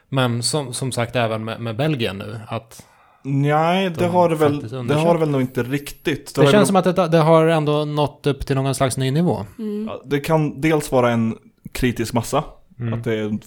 men 0.09 0.43
som, 0.43 0.73
som 0.75 0.93
sagt 0.93 1.17
även 1.17 1.45
med, 1.45 1.61
med 1.61 1.76
Belgien 1.76 2.19
nu. 2.19 2.40
Att 2.49 2.85
Nej, 3.23 3.90
det 3.90 3.95
De 3.95 4.07
har 4.07 4.28
det 4.28 4.35
väl, 4.35 4.87
det 4.88 4.95
har 4.95 5.14
det 5.14 5.21
väl 5.21 5.31
nog 5.31 5.40
inte 5.40 5.62
riktigt. 5.62 6.35
det 6.35 6.40
väl 6.40 6.50
känns 6.50 6.67
som 6.67 6.76
att 6.76 6.85
det, 6.97 7.09
det 7.09 7.19
har 7.19 7.47
ändå 7.47 7.85
nått 7.85 8.26
upp 8.26 8.47
till 8.47 8.57
någon 8.57 8.75
slags 8.75 8.97
ny 8.97 9.11
nivå. 9.11 9.47
Mm. 9.59 9.87
Ja, 9.87 10.02
Det 10.05 10.21
kan 10.21 10.61
dels 10.61 10.93
vara 10.93 11.11
en 11.11 11.37
kritisk 11.73 12.12
massa, 12.12 12.45
Mm. 12.81 12.95
att 12.95 13.05
det 13.05 13.14
är 13.14 13.38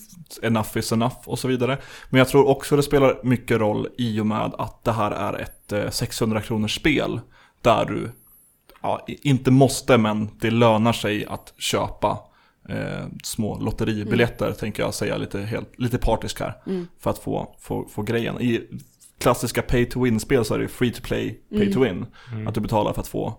enough 0.42 0.78
is 0.78 0.92
enough 0.92 1.16
och 1.26 1.40
så 1.40 1.48
vidare. 1.48 1.78
Men 2.10 2.18
jag 2.20 2.28
tror 2.28 2.48
också 2.48 2.76
det 2.76 2.84
spelar 2.84 3.20
mycket 3.24 3.60
roll 3.60 3.88
i 3.98 4.20
och 4.20 4.26
med 4.26 4.52
att 4.58 4.84
det 4.84 4.92
här 4.92 5.12
är 5.12 5.40
ett 5.42 5.72
eh, 5.72 5.90
600 5.90 6.42
kronors 6.42 6.76
spel. 6.76 7.20
Där 7.62 7.86
du, 7.86 8.12
ja, 8.82 9.06
inte 9.08 9.52
måste 9.52 9.98
men 9.98 10.30
det 10.42 10.52
lönar 10.52 10.94
sig 10.94 11.26
att 11.26 11.54
köpa 11.58 12.18
eh, 12.70 13.06
små 13.24 13.60
lotteribiljetter 13.60 14.52
tänker 14.52 14.84
jag 14.84 14.94
säga 14.94 15.18
lite, 15.18 15.40
helt, 15.40 15.80
lite 15.80 15.98
partisk 15.98 16.40
här. 16.40 16.54
Mm. 16.68 16.88
För 17.00 17.10
att 17.10 17.20
få, 17.20 17.56
få, 17.60 17.88
få 17.90 18.02
grejen. 18.02 18.42
I 18.42 18.62
klassiska 19.18 19.62
pay 19.62 19.86
to 19.86 20.04
win-spel 20.04 20.46
så 20.46 20.54
är 20.54 20.60
det 20.60 20.68
free 20.68 20.92
to 20.92 21.02
play, 21.04 21.40
pay 21.50 21.74
to 21.74 21.84
win. 21.84 22.06
Mm. 22.32 22.48
Att 22.48 22.56
du 22.56 22.62
betalar 22.62 22.94
för 22.94 23.02
att 23.02 23.08
få, 23.08 23.38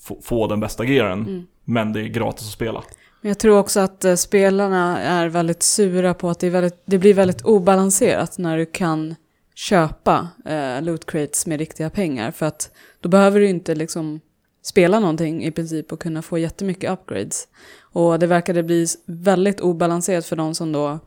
få, 0.00 0.20
få 0.22 0.46
den 0.46 0.60
bästa 0.60 0.84
gearen. 0.84 1.20
Mm. 1.20 1.46
Men 1.64 1.92
det 1.92 2.00
är 2.00 2.08
gratis 2.08 2.46
att 2.46 2.52
spela. 2.52 2.82
Men 3.20 3.28
jag 3.28 3.38
tror 3.38 3.58
också 3.58 3.80
att 3.80 4.04
eh, 4.04 4.14
spelarna 4.14 4.98
är 5.00 5.28
väldigt 5.28 5.62
sura 5.62 6.14
på 6.14 6.30
att 6.30 6.40
det, 6.40 6.46
är 6.46 6.50
väldigt, 6.50 6.82
det 6.84 6.98
blir 6.98 7.14
väldigt 7.14 7.42
obalanserat 7.42 8.38
när 8.38 8.58
du 8.58 8.66
kan 8.66 9.14
köpa 9.54 10.28
eh, 10.46 10.82
loot 10.82 11.06
crates 11.06 11.46
med 11.46 11.58
riktiga 11.58 11.90
pengar. 11.90 12.30
För 12.30 12.46
att 12.46 12.70
då 13.00 13.08
behöver 13.08 13.40
du 13.40 13.48
inte 13.48 13.74
liksom 13.74 14.20
spela 14.62 15.00
någonting 15.00 15.44
i 15.44 15.50
princip 15.50 15.92
och 15.92 16.00
kunna 16.00 16.22
få 16.22 16.38
jättemycket 16.38 16.90
upgrades. 16.90 17.48
Och 17.80 18.18
det 18.18 18.26
verkade 18.26 18.62
bli 18.62 18.86
väldigt 19.06 19.60
obalanserat 19.60 20.26
för 20.26 20.36
de 20.36 20.54
som 20.54 20.72
då 20.72 20.98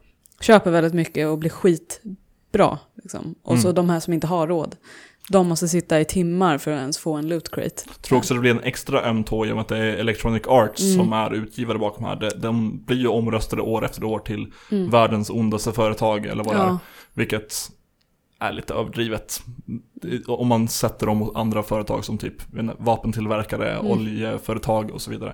köper 0.41 0.72
väldigt 0.72 0.93
mycket 0.93 1.27
och 1.27 1.38
blir 1.38 1.50
skitbra. 1.50 2.79
Liksom. 3.03 3.36
Och 3.43 3.60
så 3.60 3.67
Mm. 3.67 3.75
de 3.75 3.89
här 3.89 4.00
som 4.00 4.13
inte 4.13 4.27
har 4.27 4.48
råd. 4.48 4.75
De 5.29 5.48
måste 5.48 5.67
sitta 5.67 6.00
i 6.01 6.05
timmar 6.05 6.57
för 6.57 6.72
att 6.72 6.79
ens 6.79 6.98
få 6.98 7.13
en 7.13 7.27
loot 7.27 7.51
crate. 7.51 7.83
Jag 7.88 8.01
tror 8.01 8.17
också 8.17 8.33
det 8.33 8.39
blir 8.39 8.51
en 8.51 8.63
extra 8.63 9.03
öm 9.10 9.24
tå 9.24 9.45
i 9.45 9.51
och 9.51 9.55
med 9.55 9.62
att 9.62 9.67
det 9.67 9.77
är 9.77 9.95
Electronic 9.98 10.41
Arts 10.48 10.81
Mm. 10.81 10.95
som 10.95 11.13
är 11.13 11.33
utgivare 11.33 11.77
bakom 11.79 12.03
här. 12.05 12.15
De, 12.15 12.29
de 12.29 12.83
blir 12.86 12.98
ju 12.98 13.07
omröstade 13.07 13.62
år 13.62 13.86
efter 13.86 14.03
år 14.03 14.19
till 14.19 14.51
Mm. 14.72 14.89
världens 14.89 15.29
ondaste 15.29 15.72
företag 15.72 16.25
eller 16.25 16.43
vad 16.43 16.55
det 16.55 16.62
är. 16.62 16.77
Vilket 17.13 17.53
är 18.47 18.53
lite 18.53 18.73
överdrivet. 18.73 19.41
Om 20.27 20.47
man 20.47 20.67
sätter 20.67 21.05
dem 21.05 21.17
mot 21.17 21.35
andra 21.35 21.63
företag 21.63 22.05
som 22.05 22.17
typ 22.17 22.35
vapentillverkare, 22.79 23.71
Mm. 23.73 23.91
oljeföretag 23.91 24.91
och 24.91 25.01
så 25.01 25.12
vidare. 25.12 25.33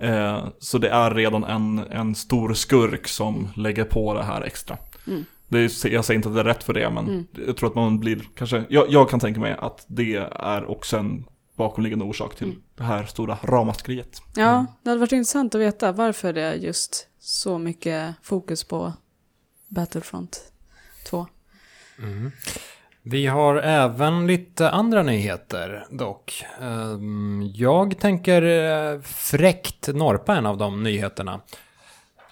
Eh, 0.00 0.44
så 0.58 0.78
det 0.78 0.88
är 0.88 1.10
redan 1.14 1.44
en, 1.44 1.78
en 1.78 2.14
stor 2.14 2.54
skurk 2.54 3.08
som 3.08 3.48
lägger 3.56 3.84
på 3.84 4.14
det 4.14 4.22
här 4.22 4.42
extra. 4.42 4.78
Mm. 5.06 5.24
Det 5.48 5.58
är, 5.58 5.88
jag 5.92 6.04
säger 6.04 6.16
inte 6.18 6.28
att 6.28 6.34
det 6.34 6.40
är 6.40 6.44
rätt 6.44 6.62
för 6.64 6.72
det, 6.72 6.90
men 6.90 7.08
Mm. 7.08 7.26
jag 7.46 7.56
tror 7.56 7.68
att 7.68 7.74
man 7.74 7.98
blir 8.00 8.22
kanske, 8.34 8.64
jag, 8.68 8.90
jag 8.90 9.10
kan 9.10 9.20
tänka 9.20 9.40
mig 9.40 9.56
att 9.58 9.84
det 9.88 10.14
är 10.32 10.70
också 10.70 10.96
en 10.96 11.24
bakomliggande 11.56 12.04
orsak 12.04 12.34
till 12.36 12.46
Mm. 12.46 12.62
det 12.76 12.82
här 12.84 13.04
stora 13.04 13.38
ramaskriet. 13.42 14.22
Ja, 14.36 14.66
det 14.82 14.90
hade 14.90 15.00
varit 15.00 15.12
intressant 15.12 15.54
att 15.54 15.60
veta 15.60 15.92
varför 15.92 16.32
det 16.32 16.42
är 16.42 16.54
just 16.54 17.06
så 17.18 17.58
mycket 17.58 18.14
fokus 18.22 18.64
på 18.64 18.92
Battlefront 19.68 20.32
2. 20.32 20.40
Mm. 22.02 22.32
Vi 23.02 23.26
har 23.26 23.56
även 23.56 24.26
lite 24.26 24.70
andra 24.70 25.02
nyheter 25.02 25.86
dock. 25.90 26.44
Ehm, 26.62 27.42
Jag 27.54 27.98
tänker 27.98 28.42
eh, 28.42 29.00
fräckt 29.02 29.88
norpa 29.94 30.36
en 30.36 30.46
av 30.46 30.58
de 30.58 30.82
nyheterna. 30.82 31.40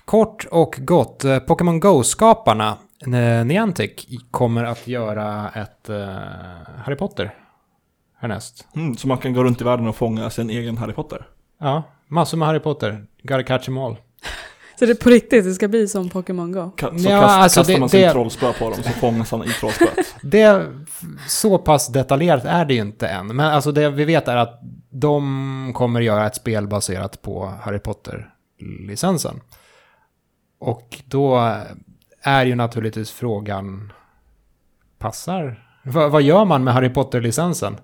Kort 0.04 0.44
och 0.50 0.74
gott, 0.78 1.24
eh, 1.24 1.38
Pokémon 1.38 1.81
Go-skaparna 1.81 2.78
eh, 3.07 3.44
Niantic 3.44 4.07
kommer 4.31 4.64
att 4.64 4.87
göra 4.88 5.50
ett 5.54 5.88
Harry 6.85 6.96
Potter 6.96 7.35
härnäst. 8.20 8.66
Mm, 8.76 8.96
så 8.96 9.09
man 9.09 9.18
kan 9.18 9.33
gå 9.33 9.44
runt 9.44 9.61
i 9.61 9.64
världen 9.64 9.87
och 9.88 9.96
fånga 9.96 10.31
sin 10.31 10.50
egen 10.50 10.76
Harry 10.78 10.92
Potter. 10.92 11.26
Ja, 11.61 11.83
massor 12.07 12.38
med 12.38 12.48
Harry 12.48 12.61
Potter. 12.61 13.07
Gotta 13.22 13.42
catch 13.42 13.68
'em 13.68 13.78
all. 13.78 13.96
Så 14.79 14.87
det 14.87 14.93
är 14.93 14.95
på 15.05 15.11
riktigt, 15.11 15.45
det 15.45 15.55
ska 15.55 15.69
bli 15.69 15.88
som 15.88 16.09
Pokémon 16.09 16.53
Go. 16.53 16.61
Ka- 16.77 16.99
så 16.99 17.09
Ja, 17.11 17.21
kast, 17.21 17.35
alltså 17.35 17.61
kastar 17.61 17.75
det- 17.75 17.81
man 17.81 17.88
sin 17.88 18.01
det- 18.01 18.12
trollspö 18.12 18.53
på 18.53 18.71
dem 18.71 18.83
så 18.83 18.91
fångas 18.91 19.31
han 19.31 19.45
i 19.45 19.49
trollspöet. 19.49 20.14
Det, 20.23 20.67
så 21.29 21.59
pass 21.59 21.88
detaljerat 21.88 22.45
är 22.45 22.64
det 22.64 22.75
ju 22.75 22.81
inte 22.81 23.09
än. 23.09 23.27
Men 23.27 23.41
alltså 23.47 23.73
det 23.73 23.91
vi 23.91 24.05
vet 24.05 24.29
är 24.29 24.37
att 24.37 24.61
de 24.91 25.73
kommer 25.75 26.01
göra 26.01 26.27
ett 26.27 26.35
spel 26.37 26.67
baserat 26.67 27.23
på 27.23 27.53
Harry 27.61 27.79
Potter-licensen. 27.79 29.41
Och 30.61 31.03
då 31.07 31.55
är 32.23 32.45
ju 32.47 32.55
naturligtvis 32.55 33.11
frågan, 33.11 33.93
passar? 34.99 35.64
Va, 35.85 36.09
vad 36.09 36.23
gör 36.23 36.45
man 36.45 36.64
med 36.64 36.75
Harry 36.75 36.88
Potter-licensen? 36.88 37.77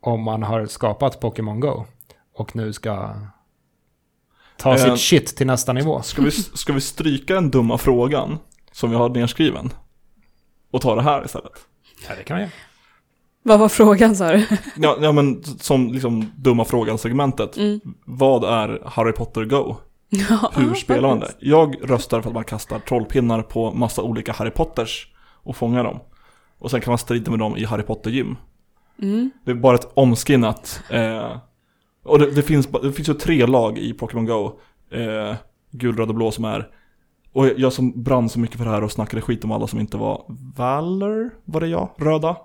Om 0.00 0.22
man 0.22 0.42
har 0.42 0.66
skapat 0.66 1.20
Pokémon 1.20 1.60
Go 1.60 1.84
och 2.34 2.56
nu 2.56 2.72
ska 2.72 3.10
ta 4.58 4.74
Eh, 4.74 4.84
sitt 4.84 5.00
shit 5.00 5.36
till 5.36 5.46
nästa 5.46 5.72
nivå. 5.72 6.02
Ska 6.02 6.22
vi, 6.22 6.30
ska 6.30 6.72
vi 6.72 6.80
stryka 6.80 7.34
den 7.34 7.50
dumma 7.50 7.78
frågan 7.78 8.38
som 8.72 8.90
vi 8.90 8.96
har 8.96 9.08
nedskriven? 9.08 9.72
Och 10.70 10.80
ta 10.80 10.94
det 10.94 11.02
här 11.02 11.24
istället? 11.24 11.52
Ja, 12.08 12.14
det 12.18 12.22
kan 12.22 12.36
vi 12.36 12.42
göra. 12.42 12.52
Vad 13.42 13.58
var 13.58 13.68
frågan 13.68 14.16
sa 14.16 14.32
du? 14.32 14.46
Ja, 14.76 14.98
ja 15.00 15.12
men 15.12 15.44
som 15.44 15.92
liksom 15.92 16.32
dumma 16.36 16.64
frågan-segmentet. 16.64 17.56
Mm. 17.56 17.80
Vad 18.04 18.44
är 18.44 18.82
Harry 18.86 19.12
Potter 19.12 19.44
Go? 19.44 19.76
Ja, 20.08 20.52
Hur 20.56 20.74
spelar 20.74 21.08
man 21.08 21.20
det? 21.20 21.32
Jag 21.40 21.90
röstar 21.90 22.20
för 22.20 22.30
att 22.30 22.34
man 22.34 22.44
kastar 22.44 22.78
trollpinnar 22.78 23.42
på 23.42 23.72
massa 23.72 24.02
olika 24.02 24.32
Harry 24.32 24.50
Potters 24.50 25.08
och 25.42 25.56
fångar 25.56 25.84
dem. 25.84 26.00
Och 26.58 26.70
sen 26.70 26.80
kan 26.80 26.90
man 26.90 26.98
strida 26.98 27.30
med 27.30 27.40
dem 27.40 27.56
i 27.56 27.64
Harry 27.64 27.82
Potter-gym. 27.82 28.36
Mm. 29.02 29.30
Det 29.44 29.50
är 29.50 29.54
bara 29.54 29.74
ett 29.74 29.88
omskinnat. 29.94 30.80
Eh, 30.90 31.36
och 32.02 32.18
det, 32.18 32.30
det, 32.30 32.42
finns, 32.42 32.66
det 32.82 32.92
finns 32.92 33.08
ju 33.08 33.14
tre 33.14 33.46
lag 33.46 33.78
i 33.78 33.92
Pokémon 33.92 34.26
Go. 34.26 34.58
Eh, 34.90 35.34
gul, 35.70 35.96
röd 35.96 36.08
och 36.08 36.14
blå 36.14 36.30
som 36.30 36.44
är. 36.44 36.68
Och 37.32 37.48
jag 37.56 37.72
som 37.72 38.02
brann 38.02 38.28
så 38.28 38.40
mycket 38.40 38.56
för 38.56 38.64
det 38.64 38.70
här 38.70 38.84
och 38.84 38.92
snackade 38.92 39.22
skit 39.22 39.44
om 39.44 39.52
alla 39.52 39.66
som 39.66 39.80
inte 39.80 39.96
var 39.96 40.24
Valor, 40.56 41.30
var 41.44 41.60
det 41.60 41.66
jag? 41.68 41.88
Röda? 41.96 42.36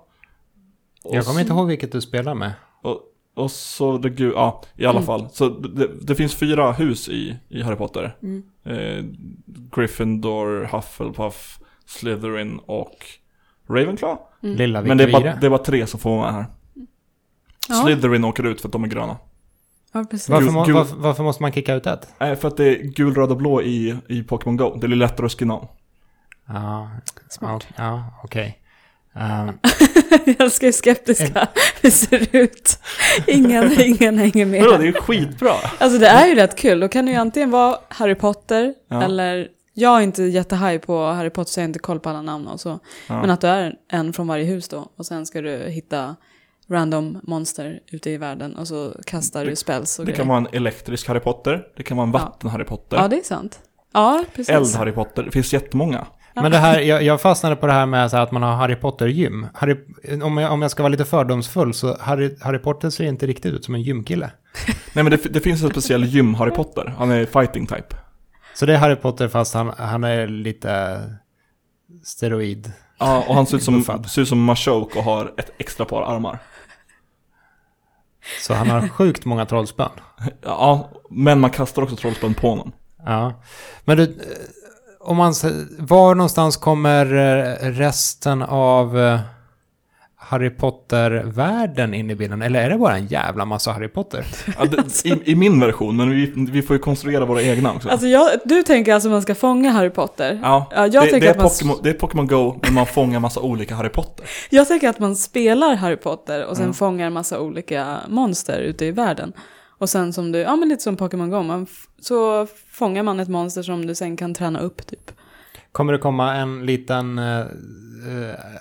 Och 1.04 1.14
Jag 1.16 1.24
kommer 1.24 1.40
inte 1.40 1.52
ihåg 1.52 1.66
vilket 1.68 1.92
du 1.92 2.00
spelar 2.00 2.34
med. 2.34 2.52
och, 2.82 3.00
och 3.34 3.50
så 3.50 3.98
det 3.98 4.10
gul, 4.10 4.32
ja 4.36 4.62
i 4.76 4.84
alla 4.86 4.98
Mm. 4.98 5.06
fall. 5.06 5.28
Så 5.32 5.48
det, 5.48 5.88
det 6.02 6.14
finns 6.14 6.34
fyra 6.34 6.72
hus 6.72 7.08
i, 7.08 7.36
i 7.48 7.62
Harry 7.62 7.76
Potter. 7.76 8.16
Mm. 8.22 8.42
Eh, 8.64 9.04
Gryffindor, 9.76 10.64
Hufflepuff, 10.72 11.58
Slytherin 11.86 12.58
och 12.66 13.06
Ravenclaw. 13.68 14.22
Mm. 14.42 14.56
Lilla 14.56 14.82
Men 14.82 14.98
det 14.98 15.04
är, 15.04 15.12
bara, 15.12 15.36
det 15.36 15.46
är 15.46 15.50
bara 15.50 15.58
tre 15.64 15.86
som 15.86 16.00
får 16.00 16.10
vara 16.10 16.22
med 16.22 16.34
här. 16.34 16.46
Ja. 17.68 17.74
Slytherin 17.74 18.24
åker 18.24 18.46
ut 18.46 18.60
för 18.60 18.68
att 18.68 18.72
de 18.72 18.84
är 18.84 18.88
gröna. 18.88 19.16
Ja, 19.94 20.04
precis. 20.10 20.28
Varför, 20.28 20.50
må, 20.50 20.64
gul- 20.64 20.74
varför, 20.74 20.96
varför 20.96 21.22
måste 21.22 21.42
man 21.42 21.52
kicka 21.52 21.74
ut 21.74 21.86
ett? 21.86 22.08
Nej, 22.18 22.36
för 22.36 22.48
att 22.48 22.56
det 22.56 22.64
är 22.64 22.82
gul, 22.82 23.14
röd 23.14 23.30
och 23.30 23.36
blå 23.36 23.62
i, 23.62 23.96
i 24.08 24.22
Pokémon 24.22 24.56
Go. 24.56 24.76
Det 24.80 24.86
blir 24.86 24.96
lättare 24.98 25.26
att 25.26 25.32
skinna 25.32 25.54
om. 25.54 25.68
Ja, 26.48 26.90
Smart. 27.28 27.66
Ja, 27.76 28.04
okej. 28.24 28.58
Ehm, 29.14 29.46
Jag 30.26 30.40
älskar 30.40 30.66
hur 30.66 30.72
skeptiska 30.72 31.48
vi 31.82 31.90
ser 31.90 32.36
ut. 32.36 32.78
Ingen, 33.26 33.72
ingen 33.80 34.18
hänger 34.18 34.46
med. 34.46 34.62
Vadå, 34.64 34.76
det 34.76 34.82
är 34.84 34.86
ju 34.86 34.92
skitbra! 34.92 35.52
Alltså 35.78 35.98
det 35.98 36.06
är 36.06 36.26
ju 36.26 36.34
rätt 36.34 36.56
kul. 36.56 36.80
Då 36.80 36.88
kan 36.88 37.06
det 37.06 37.10
ju 37.12 37.18
antingen 37.18 37.50
vara 37.50 37.78
Harry 37.88 38.14
Potter 38.14 38.74
Ja. 38.88 39.02
eller 39.02 39.48
jag 39.74 39.98
är 39.98 40.02
inte 40.02 40.22
jättehaj 40.22 40.78
på 40.78 41.06
Harry 41.06 41.30
Potter 41.30 41.50
så 41.52 41.60
jag 41.60 41.64
har 41.64 41.68
inte 41.68 41.78
koll 41.78 42.00
på 42.00 42.08
alla 42.08 42.22
namn 42.22 42.46
och 42.46 42.60
så. 42.60 42.78
Ja. 43.08 43.20
Men 43.20 43.30
att 43.30 43.40
du 43.40 43.46
är 43.46 43.74
en 43.92 44.12
från 44.12 44.26
varje 44.26 44.44
hus 44.44 44.68
då 44.68 44.88
och 44.96 45.06
sen 45.06 45.26
ska 45.26 45.40
du 45.40 45.58
hitta 45.58 46.16
random 46.70 47.18
monster 47.22 47.80
ute 47.92 48.10
i 48.10 48.16
världen 48.16 48.56
och 48.56 48.68
så 48.68 48.94
kastar 49.06 49.44
Det- 49.44 49.50
du 49.50 49.56
spells 49.56 49.98
och 49.98 50.04
Det 50.06 50.12
kan 50.12 50.16
grejer. 50.16 50.28
vara 50.28 50.38
en 50.38 50.56
elektrisk 50.56 51.08
Harry 51.08 51.20
Potter, 51.20 51.62
det 51.76 51.82
kan 51.82 51.96
vara 51.96 52.06
en 52.06 52.12
Ja. 52.12 52.18
vatten-Harry 52.18 52.64
Potter, 52.64 52.96
Ja, 52.96 53.08
det 53.08 53.16
är 53.18 53.22
sant. 53.22 53.58
Ja, 53.92 54.24
precis. 54.34 54.54
eld-Harry 54.54 54.92
Potter, 54.92 55.22
det 55.22 55.30
finns 55.30 55.52
jättemånga. 55.52 56.06
Men 56.36 56.50
det 56.52 56.58
här, 56.58 56.80
jag, 56.80 57.02
jag 57.02 57.20
fastnade 57.20 57.56
på 57.56 57.66
det 57.66 57.72
här 57.72 57.86
med 57.86 58.10
så 58.10 58.16
här 58.16 58.22
att 58.24 58.32
man 58.32 58.42
har 58.42 58.52
Harry 58.56 58.76
Potter-gym. 58.76 59.46
Harry, 59.54 59.76
om, 60.22 60.36
jag, 60.38 60.52
om 60.52 60.62
jag 60.62 60.70
ska 60.70 60.82
vara 60.82 60.90
lite 60.90 61.04
fördomsfull 61.04 61.74
så 61.74 61.96
Harry, 62.00 62.36
Harry 62.40 62.58
Potter 62.58 62.90
ser 62.90 63.04
inte 63.04 63.26
riktigt 63.26 63.54
ut 63.54 63.64
som 63.64 63.74
en 63.74 63.82
gymkille. 63.82 64.30
Nej 64.92 65.04
men 65.04 65.10
det, 65.10 65.16
det 65.16 65.40
finns 65.40 65.62
en 65.62 65.70
speciell 65.70 66.04
gym-Harry 66.04 66.50
Potter, 66.50 66.94
han 66.98 67.10
är 67.10 67.26
fighting 67.26 67.66
type. 67.66 67.96
Så 68.54 68.66
det 68.66 68.72
är 68.74 68.78
Harry 68.78 68.96
Potter 68.96 69.28
fast 69.28 69.54
han, 69.54 69.72
han 69.78 70.04
är 70.04 70.26
lite 70.26 71.00
steroid. 72.04 72.72
Ja, 72.98 73.24
och 73.28 73.34
han 73.34 73.46
ser 73.46 73.56
ut 73.56 73.62
som, 73.62 73.84
ser 74.08 74.22
ut 74.22 74.28
som 74.28 74.44
Machoke 74.44 74.98
och 74.98 75.04
har 75.04 75.34
ett 75.38 75.52
extra 75.58 75.86
par 75.86 76.02
armar. 76.02 76.38
Så 78.40 78.54
han 78.54 78.70
har 78.70 78.88
sjukt 78.88 79.24
många 79.24 79.46
trollspön. 79.46 79.90
Ja, 80.42 80.90
men 81.10 81.40
man 81.40 81.50
kastar 81.50 81.82
också 81.82 81.96
trollspön 81.96 82.34
på 82.34 82.50
honom. 82.50 82.72
Ja. 83.04 83.42
Men 83.84 83.96
du, 83.96 84.18
om 85.00 85.16
man... 85.16 85.34
Var 85.78 86.14
någonstans 86.14 86.56
kommer 86.56 87.06
eh, 87.14 87.70
resten 87.70 88.42
av 88.42 88.98
eh, 88.98 89.20
Harry 90.26 90.50
Potter-världen 90.50 91.94
in 91.94 92.10
i 92.10 92.14
bilden? 92.14 92.42
Eller 92.42 92.60
är 92.64 92.70
det 92.70 92.78
bara 92.78 92.96
en 92.96 93.06
jävla 93.06 93.44
massa 93.44 93.72
Harry 93.72 93.88
Potter? 93.88 94.24
Ja, 94.58 94.64
det, 94.64 95.04
i, 95.04 95.32
I 95.32 95.34
min 95.34 95.60
version, 95.60 95.96
men 95.96 96.10
vi, 96.10 96.32
vi 96.50 96.62
får 96.62 96.76
ju 96.76 96.80
konstruera 96.80 97.24
våra 97.24 97.42
egna 97.42 97.72
också. 97.72 97.88
Alltså 97.88 98.06
jag, 98.06 98.30
du 98.44 98.62
tänker 98.62 98.94
alltså 98.94 99.08
man 99.08 99.22
ska 99.22 99.34
fånga 99.34 99.70
Harry 99.70 99.90
Potter? 99.90 100.40
ja, 100.42 100.70
Ja, 100.74 100.86
jag 100.86 100.92
det, 100.92 101.10
tänker 101.10 101.20
det, 101.20 101.26
är 101.26 101.30
att 101.30 101.36
man- 101.36 101.48
Pokémon, 101.48 101.76
det 101.82 101.88
är 101.90 101.94
Pokémon 101.94 102.26
Go, 102.26 102.58
men 102.62 102.74
man 102.74 102.86
fångar 102.86 103.20
massa 103.20 103.40
olika 103.40 103.74
Harry 103.74 103.88
Potter. 103.88 104.26
Jag 104.50 104.68
tänker 104.68 104.88
att 104.88 104.98
man 104.98 105.16
spelar 105.16 105.74
Harry 105.74 105.96
Potter 105.96 106.46
och 106.46 106.56
sen 106.56 106.64
Mm. 106.64 106.74
fångar 106.74 107.06
en 107.06 107.12
massa 107.12 107.40
olika 107.40 107.98
monster 108.08 108.58
ute 108.60 108.84
i 108.86 108.90
världen. 108.90 109.32
Och 109.78 109.88
sen 109.88 110.12
som 110.12 110.32
du, 110.32 110.38
ja 110.38 110.56
men 110.56 110.68
lite 110.68 110.82
som 110.82 110.96
Pokémon 110.96 111.30
Go, 111.30 111.42
man 111.42 111.66
så 112.00 112.46
fångar 112.72 113.02
man 113.02 113.20
ett 113.20 113.28
monster 113.28 113.62
som 113.62 113.86
du 113.86 113.94
sen 113.94 114.16
kan 114.16 114.34
träna 114.34 114.60
upp 114.60 114.86
typ. 114.86 115.10
Kommer 115.72 115.92
det 115.92 115.98
komma 115.98 116.34
en 116.34 116.66
liten 116.66 117.18
eh, 117.18 117.38
eh, 117.40 117.46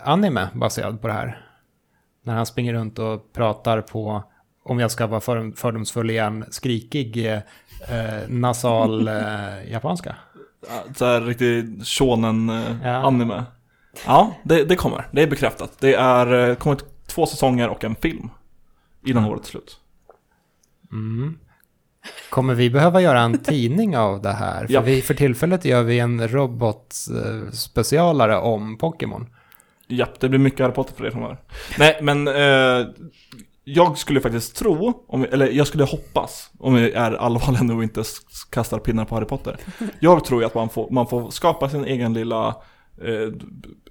anime 0.04 0.47
baserad 0.54 1.02
på 1.02 1.08
det 1.08 1.13
här? 1.13 1.42
När 2.23 2.36
han 2.36 2.45
springer 2.45 2.73
runt 2.73 2.99
och 2.99 3.33
pratar 3.33 3.81
på, 3.81 4.23
om 4.63 4.79
jag 4.79 4.91
ska 4.91 5.07
vara 5.07 5.21
för, 5.21 5.51
fördomsfull 5.55 6.09
igen, 6.09 6.45
skrikig 6.49 7.25
eh, 7.25 7.33
eh, 7.97 8.29
nasal 8.29 9.07
eh, 9.07 9.71
japanska. 9.71 10.15
Ja, 10.69 10.83
Så 10.95 11.05
här 11.05 11.21
riktig 11.21 11.86
shonen 11.86 12.49
eh, 12.49 12.63
Ja. 12.83 12.89
anime. 12.89 13.43
Ja, 14.05 14.36
det, 14.43 14.63
det 14.63 14.75
kommer. 14.75 15.07
Det 15.12 15.21
är 15.23 15.27
bekräftat. 15.27 15.71
Det 15.79 15.93
är, 15.95 16.49
eh, 16.49 16.55
kommer 16.55 16.77
två 17.07 17.25
säsonger 17.25 17.69
och 17.69 17.83
en 17.83 17.95
film. 17.95 18.29
Innan 19.05 19.25
årets 19.25 19.49
slut. 19.49 19.79
Mm. 20.91 21.38
Kommer 22.29 22.53
vi 22.53 22.69
behöva 22.69 23.01
göra 23.01 23.19
en 23.21 23.38
tidning 23.43 23.97
av 23.97 24.21
det 24.21 24.31
här? 24.33 24.65
För, 24.67 24.73
Ja. 24.73 24.81
vi, 24.81 25.01
för 25.01 25.13
tillfället 25.13 25.65
gör 25.65 25.83
vi 25.83 25.99
en 25.99 26.27
robot-specialare 26.27 28.38
om 28.38 28.77
Pokémon. 28.77 29.29
Japp, 29.93 30.19
det 30.19 30.29
blir 30.29 30.39
mycket 30.39 30.60
Harry 30.60 30.73
Potter 30.73 30.93
för 30.93 31.06
er 31.06 31.12
framöver. 31.12 31.38
Nej, 31.77 31.99
men 32.01 32.27
eh, 32.27 32.88
jag 33.63 33.97
skulle 33.97 34.21
faktiskt 34.21 34.56
tro, 34.56 35.06
om 35.08 35.25
eller 35.32 35.47
jag 35.47 35.67
skulle 35.67 35.84
hoppas, 35.84 36.51
om 36.60 36.73
vi 36.73 36.91
är 36.91 37.12
allvarliga 37.12 37.63
nu 37.63 37.73
och 37.73 37.84
inte 37.84 38.03
kastar 38.51 38.79
pinnar 38.79 39.06
på 39.06 39.15
Harry 39.15 39.25
Potter. 39.25 39.58
Jag 39.99 40.25
tror 40.25 40.41
ju 40.41 40.45
att 40.47 40.56
man 40.56 40.69
får, 40.69 40.91
man 40.91 41.08
får 41.08 41.29
skapa 41.29 41.69
sin 41.69 41.86
egen 41.86 42.13
lilla 42.13 42.47
eh, 43.01 43.34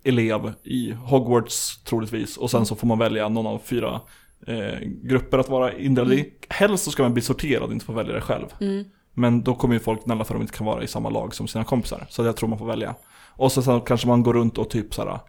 elev 0.04 0.52
i 0.62 0.92
Hogwarts 0.92 1.84
troligtvis. 1.84 2.36
Och 2.36 2.50
sen 2.50 2.66
så 2.66 2.74
får 2.74 2.86
man 2.86 2.98
välja 2.98 3.28
någon 3.28 3.46
av 3.46 3.58
fyra 3.64 4.00
eh, 4.46 4.78
grupper 5.02 5.38
att 5.38 5.48
vara 5.48 5.72
indelad 5.72 6.12
i. 6.12 6.32
Helst 6.48 6.84
så 6.84 6.90
ska 6.90 7.02
man 7.02 7.12
bli 7.12 7.22
sorterad, 7.22 7.72
inte 7.72 7.84
få 7.84 7.92
välja 7.92 8.14
det 8.14 8.20
själv. 8.20 8.46
Mm. 8.60 8.84
Men 9.14 9.42
då 9.42 9.54
kommer 9.54 9.74
ju 9.74 9.80
folk 9.80 10.04
gnälla 10.04 10.24
för 10.24 10.34
att 10.34 10.40
de 10.40 10.42
inte 10.42 10.56
kan 10.56 10.66
vara 10.66 10.82
i 10.82 10.86
samma 10.86 11.10
lag 11.10 11.34
som 11.34 11.48
sina 11.48 11.64
kompisar. 11.64 12.06
Så 12.08 12.24
jag 12.24 12.36
tror 12.36 12.48
man 12.48 12.58
får 12.58 12.66
välja. 12.66 12.94
Och 13.28 13.52
så, 13.52 13.62
så 13.62 13.80
kanske 13.80 14.06
man 14.06 14.22
går 14.22 14.34
runt 14.34 14.58
och 14.58 14.70
typ 14.70 14.94
såhär 14.94 15.20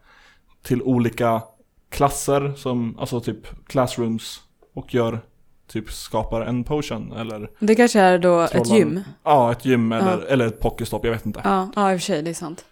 till 0.63 0.82
olika 0.82 1.41
klasser 1.89 2.54
som, 2.58 2.99
alltså 2.99 3.19
typ 3.19 3.67
classrooms 3.67 4.41
och 4.73 4.93
gör, 4.93 5.21
typ 5.67 5.91
skapar 5.91 6.41
en 6.41 6.63
potion 6.63 7.12
eller 7.12 7.49
Det 7.60 7.76
kanske 7.76 7.99
är 7.99 8.17
då 8.17 8.41
ett 8.41 8.52
trollar- 8.52 8.76
gym. 8.78 8.99
Ja, 9.23 9.52
ett 9.52 9.65
gym 9.65 9.91
eller, 9.91 10.12
Ja. 10.21 10.28
eller 10.30 10.47
ett 10.47 10.60
pokéstopp, 10.60 11.06
jag 11.06 11.12
vet 11.12 11.26
inte. 11.26 11.41
Ja, 11.43 11.69
ja, 11.76 11.93
i 11.93 11.95
och 11.95 11.99
för 11.99 12.06
sig, 12.06 12.21
det 12.23 12.30
är 12.30 12.34
sant. 12.34 12.65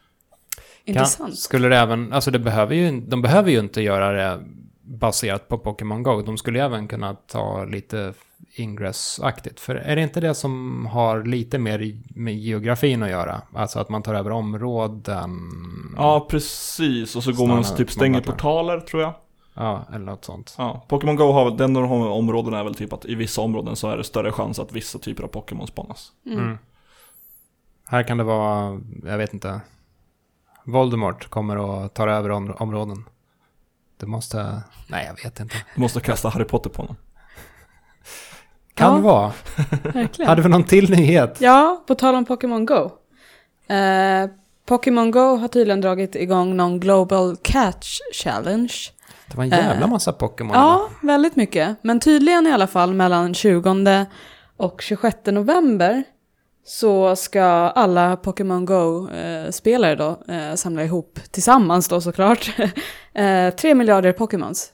Kan, 0.86 0.96
Intressant. 0.96 1.40
skulle 1.40 1.68
det 1.68 1.78
även, 1.78 2.14
alltså 2.14 2.32
det 2.32 2.40
behöver 2.40 2.76
ju, 2.76 3.02
de 3.02 3.22
behöver 3.22 3.52
ju 3.52 3.60
inte 3.60 3.82
göra 3.82 4.12
det 4.12 4.44
baserat 4.84 5.48
på 5.48 5.58
Pokémon 5.58 6.04
Go. 6.04 6.22
De 6.22 6.38
skulle 6.38 6.60
ju 6.60 6.66
även 6.66 6.88
kunna 6.88 7.14
ta 7.14 7.64
lite 7.66 8.14
ingress-aktigt. 8.54 9.60
För 9.60 9.76
är 9.76 9.96
det 9.96 10.02
inte 10.02 10.20
det 10.20 10.36
som 10.36 10.86
har 10.86 11.24
lite 11.24 11.60
mer 11.60 11.98
med 12.16 12.38
geografin 12.38 13.04
att 13.04 13.10
göra? 13.10 13.42
Alltså 13.54 13.80
att 13.80 13.90
man 13.90 14.04
tar 14.04 14.14
över 14.14 14.32
områden? 14.32 15.40
Ja, 15.98 16.28
precis. 16.30 17.16
Och 17.16 17.24
så 17.24 17.32
går 17.32 17.48
man 17.48 17.60
och 17.60 17.78
typ 17.78 17.92
stänger 17.92 18.22
portaler 18.22 18.80
tror 18.80 19.02
jag. 19.02 19.14
Ja, 19.54 19.86
eller 19.94 20.06
något 20.06 20.26
sånt. 20.26 20.56
Ja, 20.58 20.86
Pokémon 20.88 21.16
Go 21.16 21.32
har 21.32 21.52
den 21.52 21.74
de 21.74 21.88
har 21.88 22.00
med 22.00 22.08
områden 22.08 22.54
är 22.54 22.64
väl 22.64 22.76
typ 22.76 22.94
att 22.94 23.06
i 23.06 23.16
vissa 23.16 23.42
områden 23.42 23.76
så 23.76 23.90
är 23.90 23.98
det 23.98 24.04
större 24.04 24.32
chans 24.32 24.60
att 24.60 24.72
vissa 24.72 25.00
typer 25.00 25.24
av 25.24 25.28
Pokémon 25.28 25.68
spawnas. 25.68 26.12
Mm. 26.26 26.58
Här 27.86 28.04
kan 28.04 28.18
det 28.18 28.24
vara, 28.24 28.80
jag 29.06 29.18
vet 29.18 29.34
inte, 29.34 29.62
Voldemort 30.64 31.30
kommer 31.30 31.58
och 31.58 31.94
tar 31.94 32.08
över 32.08 32.32
om, 32.32 32.56
områden. 32.60 33.04
Det 33.98 34.06
måste, 34.06 34.64
nej 34.88 35.06
jag 35.06 35.24
vet 35.24 35.40
inte. 35.40 35.56
Du 35.76 35.82
måste 35.82 36.00
kasta 36.00 36.30
Harry 36.30 36.46
Potter 36.46 36.70
på 36.70 36.82
honom. 36.82 36.96
Kan 38.82 38.96
Ja. 38.96 39.00
vara. 39.02 39.32
Verkligen. 39.94 40.30
Hade 40.30 40.42
vi 40.42 40.50
någon 40.50 40.64
till 40.64 40.90
nyhet? 40.92 41.38
Ja, 41.42 41.84
på 41.88 41.96
tal 41.96 42.16
om 42.16 42.26
Pokémon 42.26 42.66
Go. 42.66 42.92
Eh, 43.74 44.30
Pokémon 44.66 45.12
Go 45.12 45.36
har 45.36 45.48
tydligen 45.48 45.82
dragit 45.82 46.16
igång 46.16 46.58
någon 46.58 46.80
Global 46.80 47.36
Catch 47.42 48.00
Challenge. 48.24 48.74
Det 49.28 49.38
var 49.38 49.44
en 49.44 49.50
jävla 49.50 49.86
Eh, 49.86 49.90
massa 49.90 50.14
Pokémon. 50.14 50.52
Ja, 50.56 50.90
väldigt 51.02 51.36
mycket. 51.36 51.78
Men 51.82 52.00
tydligen 52.00 52.48
i 52.48 52.52
alla 52.52 52.68
fall 52.68 52.94
mellan 52.94 53.34
20 53.34 54.06
och 54.58 54.82
26 54.82 55.18
november 55.26 56.04
så 56.66 57.16
ska 57.16 57.44
alla 57.76 58.16
Pokémon 58.18 58.66
Go-spelare 58.66 59.96
då 59.96 60.10
eh, 60.34 60.56
samla 60.56 60.84
ihop 60.84 61.20
tillsammans 61.32 61.88
då 61.88 62.02
såklart 62.02 62.52
eh, 63.14 63.50
3 63.56 63.76
miljarder 63.76 64.12
Pokémons. 64.14 64.70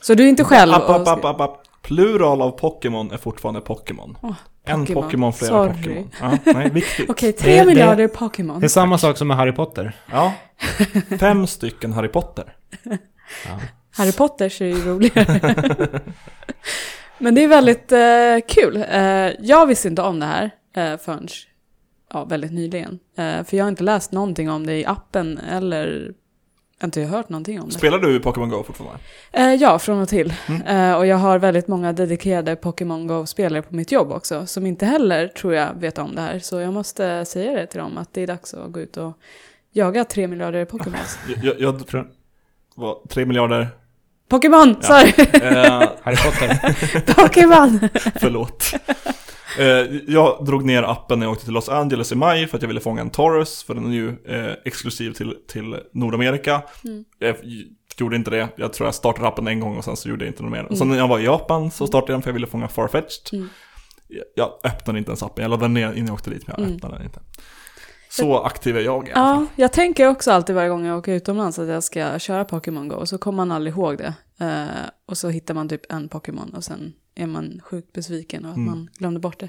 Så 0.00 0.14
du 0.14 0.24
är 0.24 0.28
inte 0.28 0.44
själv 0.44 0.72
App, 0.74 0.90
app, 0.90 1.08
app, 1.08 1.24
app, 1.24 1.40
app. 1.40 1.63
Plural 1.84 2.42
av 2.42 2.50
Pokémon 2.50 3.10
är 3.12 3.16
fortfarande 3.16 3.60
Pokémon. 3.60 4.18
Åh, 4.22 4.34
en 4.64 4.86
Pokémon. 4.86 5.32
Flera. 5.32 5.68
Pokémon. 5.74 6.10
Ja, 6.20 6.38
nej, 6.44 6.70
viktigt. 6.70 7.08
Okej, 7.10 7.32
3 7.32 7.50
Det- 7.52 7.58
det- 7.60 7.66
miljarder 7.66 8.08
Pokémon. 8.08 8.60
Det 8.60 8.66
är 8.66 8.68
samma 8.68 8.98
sak 8.98 9.16
som 9.18 9.28
med 9.28 9.36
Harry 9.36 9.52
Potter. 9.52 9.96
Ja. 10.12 10.32
Fem 11.20 11.46
stycken 11.46 11.92
Harry 11.92 12.08
Potter. 12.08 12.56
Ja. 12.82 13.60
Harry 13.96 14.12
Potter 14.12 14.48
ser 14.48 14.66
ju 14.66 14.84
roligare. 14.84 16.00
Men 17.18 17.34
det 17.34 17.44
är 17.44 17.48
väldigt 17.48 17.92
eh, 17.92 18.54
kul. 18.54 18.76
Eh, 18.90 19.46
jag 19.46 19.66
visste 19.66 19.88
inte 19.88 20.02
om 20.02 20.20
det 20.20 20.26
här 20.26 20.50
eh, 20.76 20.98
förrän 20.98 21.28
ja, 22.12 22.24
väldigt 22.24 22.52
nyligen. 22.52 22.98
Eh, 23.18 23.44
för 23.44 23.56
jag 23.56 23.64
har 23.64 23.68
inte 23.68 23.82
läst 23.84 24.12
någonting 24.12 24.50
om 24.50 24.66
det 24.66 24.74
i 24.80 24.86
appen 24.86 25.38
eller 25.38 26.12
inte 26.84 27.00
hört 27.00 27.28
någonting 27.28 27.60
om 27.60 27.68
det. 27.68 27.74
Spelar 27.74 27.98
du 27.98 28.20
Pokémon 28.20 28.48
Go 28.48 28.62
fortfarande? 28.62 28.98
Eh, 29.32 29.54
ja, 29.54 29.78
från 29.78 30.02
och 30.02 30.08
till. 30.08 30.34
Mm. 30.48 30.62
Eh, 30.62 30.96
och 30.96 31.06
jag 31.06 31.16
har 31.16 31.38
väldigt 31.38 31.68
många 31.68 31.92
dedikerade 31.92 32.56
Pokémon 32.56 33.06
Go-spelare 33.06 33.62
på 33.62 33.74
mitt 33.74 33.92
jobb 33.92 34.12
också, 34.12 34.46
som 34.46 34.66
inte 34.66 34.86
heller 34.86 35.28
tror 35.28 35.54
jag 35.54 35.74
vet 35.74 35.98
om 35.98 36.14
det 36.14 36.20
här. 36.20 36.38
Så 36.38 36.60
jag 36.60 36.72
måste 36.72 37.24
säga 37.24 37.52
det 37.52 37.66
till 37.66 37.80
dem, 37.80 37.98
att 37.98 38.14
det 38.14 38.20
är 38.20 38.26
dags 38.26 38.54
att 38.54 38.72
gå 38.72 38.80
ut 38.80 38.96
och 38.96 39.18
jaga 39.72 40.04
tre 40.04 40.28
miljarder 40.28 40.64
Pokémons. 40.64 41.18
Jag, 41.28 41.44
jag, 41.44 41.60
jag 41.60 41.86
tror... 41.86 42.10
Vad? 42.74 43.08
Tre 43.08 43.26
miljarder? 43.26 43.68
Pokémon! 44.28 44.76
Ja. 44.80 44.86
Sorry! 44.86 45.12
Eh, 45.42 45.88
Harry 46.02 46.16
Potter. 46.16 47.14
Pokémon! 47.14 47.88
förlåt. 48.20 48.74
Eh, 49.58 50.00
jag 50.06 50.44
drog 50.44 50.64
ner 50.64 50.82
appen 50.82 51.18
när 51.18 51.26
jag 51.26 51.32
åkte 51.32 51.44
till 51.44 51.54
Los 51.54 51.68
Angeles 51.68 52.12
i 52.12 52.14
maj 52.14 52.46
för 52.46 52.56
att 52.56 52.62
jag 52.62 52.68
ville 52.68 52.80
fånga 52.80 53.00
en 53.00 53.10
Taurus, 53.10 53.62
för 53.62 53.74
den 53.74 53.86
är 53.86 53.94
ju 53.94 54.08
eh, 54.08 54.52
exklusiv 54.64 55.12
till, 55.12 55.36
till 55.48 55.76
Nordamerika. 55.92 56.62
Mm. 56.84 57.04
Jag 57.18 57.36
gjorde 57.96 58.16
inte 58.16 58.30
det, 58.30 58.48
jag 58.56 58.72
tror 58.72 58.86
jag 58.86 58.94
startade 58.94 59.28
appen 59.28 59.48
en 59.48 59.60
gång 59.60 59.76
och 59.76 59.84
sen 59.84 59.96
så 59.96 60.08
gjorde 60.08 60.24
jag 60.24 60.30
inte 60.32 60.42
något 60.42 60.52
mer. 60.52 60.64
Och 60.64 60.78
sen 60.78 60.88
när 60.88 60.96
jag 60.96 61.08
var 61.08 61.18
i 61.18 61.24
Japan 61.24 61.70
så 61.70 61.86
startade 61.86 62.12
jag 62.12 62.16
den 62.16 62.22
för 62.22 62.30
jag 62.30 62.34
ville 62.34 62.46
fånga 62.46 62.68
Farfetched. 62.68 63.32
Mm. 63.32 63.48
Jag, 64.08 64.24
jag 64.34 64.52
öppnade 64.72 64.98
inte 64.98 65.10
ens 65.10 65.22
appen, 65.22 65.42
jag 65.42 65.50
laddade 65.50 65.72
ner 65.72 65.92
innan 65.92 66.06
jag 66.06 66.14
åkte 66.14 66.30
dit 66.30 66.46
men 66.46 66.54
jag 66.58 66.64
Mm. 66.64 66.76
öppnade 66.76 66.94
den 66.96 67.04
inte. 67.04 67.20
Så 68.10 68.38
aktiv 68.38 68.76
är 68.76 68.80
jag 68.80 69.08
i 69.08 69.12
alla 69.12 69.34
fall. 69.34 69.46
Ja, 69.56 69.62
jag 69.62 69.72
tänker 69.72 70.08
också 70.08 70.30
alltid 70.32 70.54
varje 70.54 70.68
gång 70.68 70.86
jag 70.86 70.98
åker 70.98 71.12
utomlands 71.12 71.58
att 71.58 71.68
jag 71.68 71.84
ska 71.84 72.18
köra 72.18 72.44
Pokémon 72.44 72.88
Go, 72.88 72.94
och 72.96 73.08
så 73.08 73.18
kommer 73.18 73.36
man 73.36 73.52
aldrig 73.52 73.74
ihåg 73.74 73.98
det. 73.98 74.14
Eh, 74.44 74.64
och 75.08 75.18
så 75.18 75.28
hittar 75.28 75.54
man 75.54 75.68
typ 75.68 75.92
en 75.92 76.08
Pokémon 76.08 76.54
och 76.54 76.64
sen 76.64 76.92
är 77.16 77.26
man 77.26 77.60
sjukt 77.64 77.92
besviken 77.92 78.44
och 78.44 78.50
att 78.50 78.56
Mm. 78.56 78.70
man 78.70 78.88
glömde 78.98 79.20
bort 79.20 79.40
det. 79.40 79.48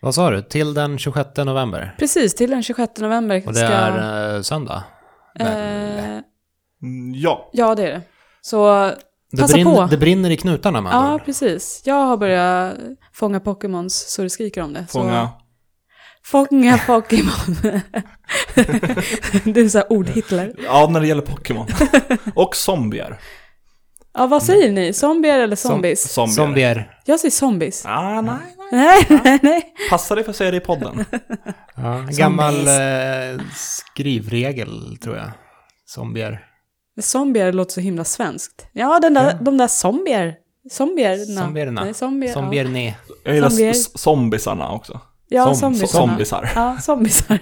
Vad 0.00 0.14
sa 0.14 0.30
du? 0.30 0.42
Till 0.42 0.74
den 0.74 0.98
26 0.98 1.30
november? 1.44 1.94
Precis, 1.98 2.34
till 2.34 2.50
den 2.50 2.62
26 2.62 3.00
november 3.00 3.42
Och 3.46 3.52
det 3.52 3.58
ska... 3.58 3.68
är 3.68 4.34
eh, 4.36 4.42
söndag? 4.42 4.84
Eh, 5.40 6.18
Mm, 6.82 7.14
ja, 7.14 7.50
ja, 7.52 7.74
det 7.74 7.82
är 7.82 7.86
det. 7.92 8.02
Så 8.40 8.90
det, 9.30 9.40
passa 9.42 9.52
brinner, 9.54 9.74
på. 9.74 9.86
det 9.90 9.96
brinner 9.96 10.30
i 10.30 10.36
knutarna 10.36 10.78
andra 10.78 10.90
Ja, 10.92 11.18
precis. 11.24 11.82
Jag 11.84 11.94
har 12.06 12.16
börjat 12.16 12.74
fånga 13.12 13.38
Pokémons 13.38 13.88
så 13.88 14.22
det 14.22 14.30
skriker 14.30 14.60
om 14.62 14.72
det. 14.72 14.86
fånga. 14.88 15.28
Så, 15.28 16.30
fånga 16.30 16.76
Pokémon. 16.78 17.56
du 19.54 19.64
är 19.64 19.68
så 19.68 19.78
här 19.78 19.92
ord-Hitler. 19.92 20.54
Ja, 20.64 20.88
när 20.90 21.00
det 21.00 21.06
gäller 21.06 21.22
Pokémon. 21.22 21.66
och 22.34 22.56
zombier. 22.56 23.18
Ja, 24.18 24.26
vad 24.26 24.42
säger 24.42 24.72
ni? 24.72 24.92
Zombier 24.92 25.38
eller 25.38 25.56
zombies? 25.56 26.12
Zombier. 26.12 26.34
Zombier. 26.36 26.98
Jag 27.04 27.20
säger 27.20 27.30
zombies. 27.32 27.84
Ah, 27.86 28.20
nej. 28.20 28.34
Nej, 28.72 29.06
nej, 29.24 29.38
nej. 29.42 29.74
Passa 29.90 30.14
dig 30.14 30.24
för 30.24 30.30
att 30.30 30.36
säga 30.36 30.50
det 30.50 30.56
i 30.56 30.60
podden. 30.60 31.04
Ja, 31.80 32.04
gammal 32.10 32.54
eh, 32.54 33.40
skrivregel, 33.56 34.98
tror 35.02 35.16
jag. 35.16 35.30
Zombier. 35.86 36.44
Zombier 37.00 37.52
låter 37.52 37.72
så 37.72 37.80
himla 37.80 38.04
svenskt. 38.04 38.66
Ja, 38.72 38.98
den 39.00 39.14
där, 39.14 39.24
Ja. 39.30 39.36
de 39.40 39.56
där 39.58 39.66
zombier. 39.68 40.34
Zombierna. 40.70 41.42
Zombierna. 41.44 41.84
Nej, 41.84 41.94
zombier. 41.94 42.32
Zombier, 42.32 42.64
nej. 42.64 42.96
Jag 43.24 43.34
gillar 43.34 43.48
Zombier. 43.48 43.72
zombisarna 43.98 44.70
också. 44.72 45.00
Ja, 45.28 45.44
Som- 45.44 45.54
zombisarna. 45.54 46.06
Zombisar. 46.08 46.50
Ja, 46.54 46.76
zombisar. 46.80 47.38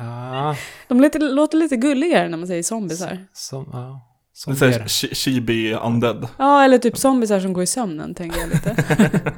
Ja, 0.00 0.56
De 0.88 1.00
låter 1.20 1.56
lite 1.56 1.76
gulligare 1.76 2.28
när 2.28 2.38
man 2.38 2.46
säger 2.46 2.62
zombisar. 2.62 3.18
som, 3.32 3.68
ja. 3.72 4.00
Det 4.46 4.50
är 4.50 4.54
såhär 4.54 4.72
chi- 4.80 5.14
chibi 5.14 5.74
undead. 5.74 6.28
Ja, 6.38 6.64
eller 6.64 6.78
typ 6.78 6.98
zombisar 6.98 7.40
som 7.40 7.52
går 7.52 7.62
i 7.62 7.66
sömnen, 7.66 8.14
tänker 8.14 8.40
jag 8.40 8.48
lite. 8.48 8.76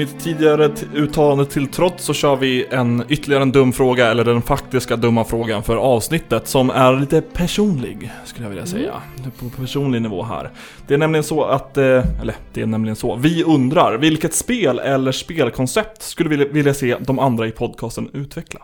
Mitt 0.00 0.20
tidigare 0.20 0.72
uttalande 0.94 1.46
till 1.46 1.66
trots 1.66 2.04
så 2.04 2.14
kör 2.14 2.36
vi 2.36 2.66
en 2.70 3.04
ytterligare 3.08 3.42
en 3.42 3.52
dum 3.52 3.72
fråga, 3.72 4.06
eller 4.06 4.24
den 4.24 4.42
faktiska 4.42 4.96
dumma 4.96 5.24
frågan 5.24 5.62
för 5.62 5.76
avsnittet, 5.76 6.48
som 6.48 6.70
är 6.70 7.00
lite 7.00 7.20
personlig, 7.20 8.10
skulle 8.24 8.44
jag 8.44 8.50
vilja 8.50 8.66
säga. 8.66 9.02
Det 9.16 9.44
är 9.44 9.50
På 9.50 9.56
personlig 9.60 10.02
nivå 10.02 10.22
här. 10.22 10.50
Det 10.86 10.94
är 10.94 10.98
nämligen 10.98 11.24
så 11.24 11.44
att, 11.44 11.76
eh, 11.76 12.20
eller 12.20 12.34
det 12.52 12.62
är 12.62 12.66
nämligen 12.66 12.96
så, 12.96 13.16
vi 13.16 13.44
undrar 13.44 13.98
vilket 13.98 14.34
spel 14.34 14.78
eller 14.78 15.12
spelkoncept 15.12 16.02
skulle 16.02 16.28
vi 16.28 16.36
vilja 16.36 16.74
se 16.74 16.96
de 17.00 17.18
andra 17.18 17.46
i 17.46 17.50
podcasten 17.50 18.10
utveckla? 18.12 18.60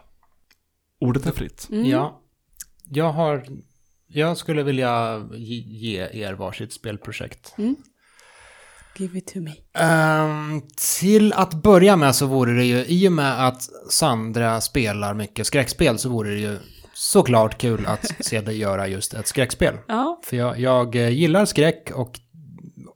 Ordet 1.01 1.27
är 1.27 1.33
fritt. 1.33 1.69
Mm. 1.73 1.87
Ja, 1.87 2.21
jag 2.91 3.13
har... 3.13 3.45
Jag 4.09 4.37
skulle 4.37 4.63
vilja 4.63 5.25
ge, 5.35 5.55
ge 5.55 6.09
er 6.13 6.33
varsitt 6.33 6.73
spelprojekt. 6.73 7.55
Mm. 7.59 7.77
Give 8.97 9.19
it 9.19 9.27
to 9.27 9.41
me. 9.41 9.55
Ehm, 9.73 10.63
till 11.01 11.33
att 11.33 11.55
börja 11.55 11.97
med 11.97 12.15
så 12.15 12.27
vore 12.27 12.53
det 12.53 12.65
ju, 12.65 12.85
i 12.85 13.09
och 13.09 13.13
med 13.13 13.47
att 13.47 13.63
Sandra 13.91 14.61
spelar 14.61 15.15
mycket 15.15 15.47
skräckspel 15.47 15.99
så 15.99 16.09
vore 16.09 16.31
det 16.31 16.41
ju 16.41 16.59
såklart 16.95 17.59
kul 17.59 17.87
att 17.87 18.13
se 18.21 18.41
dig 18.41 18.59
göra 18.59 18.89
just 18.89 19.15
ett 19.15 19.27
skräckspel. 19.27 19.75
Ja, 19.89 20.21
För 20.25 20.37
jag, 20.37 20.61
jag 20.61 20.97
eh, 20.97 21.09
gillar 21.09 21.45
skräck 21.45 21.91
och 21.95 22.21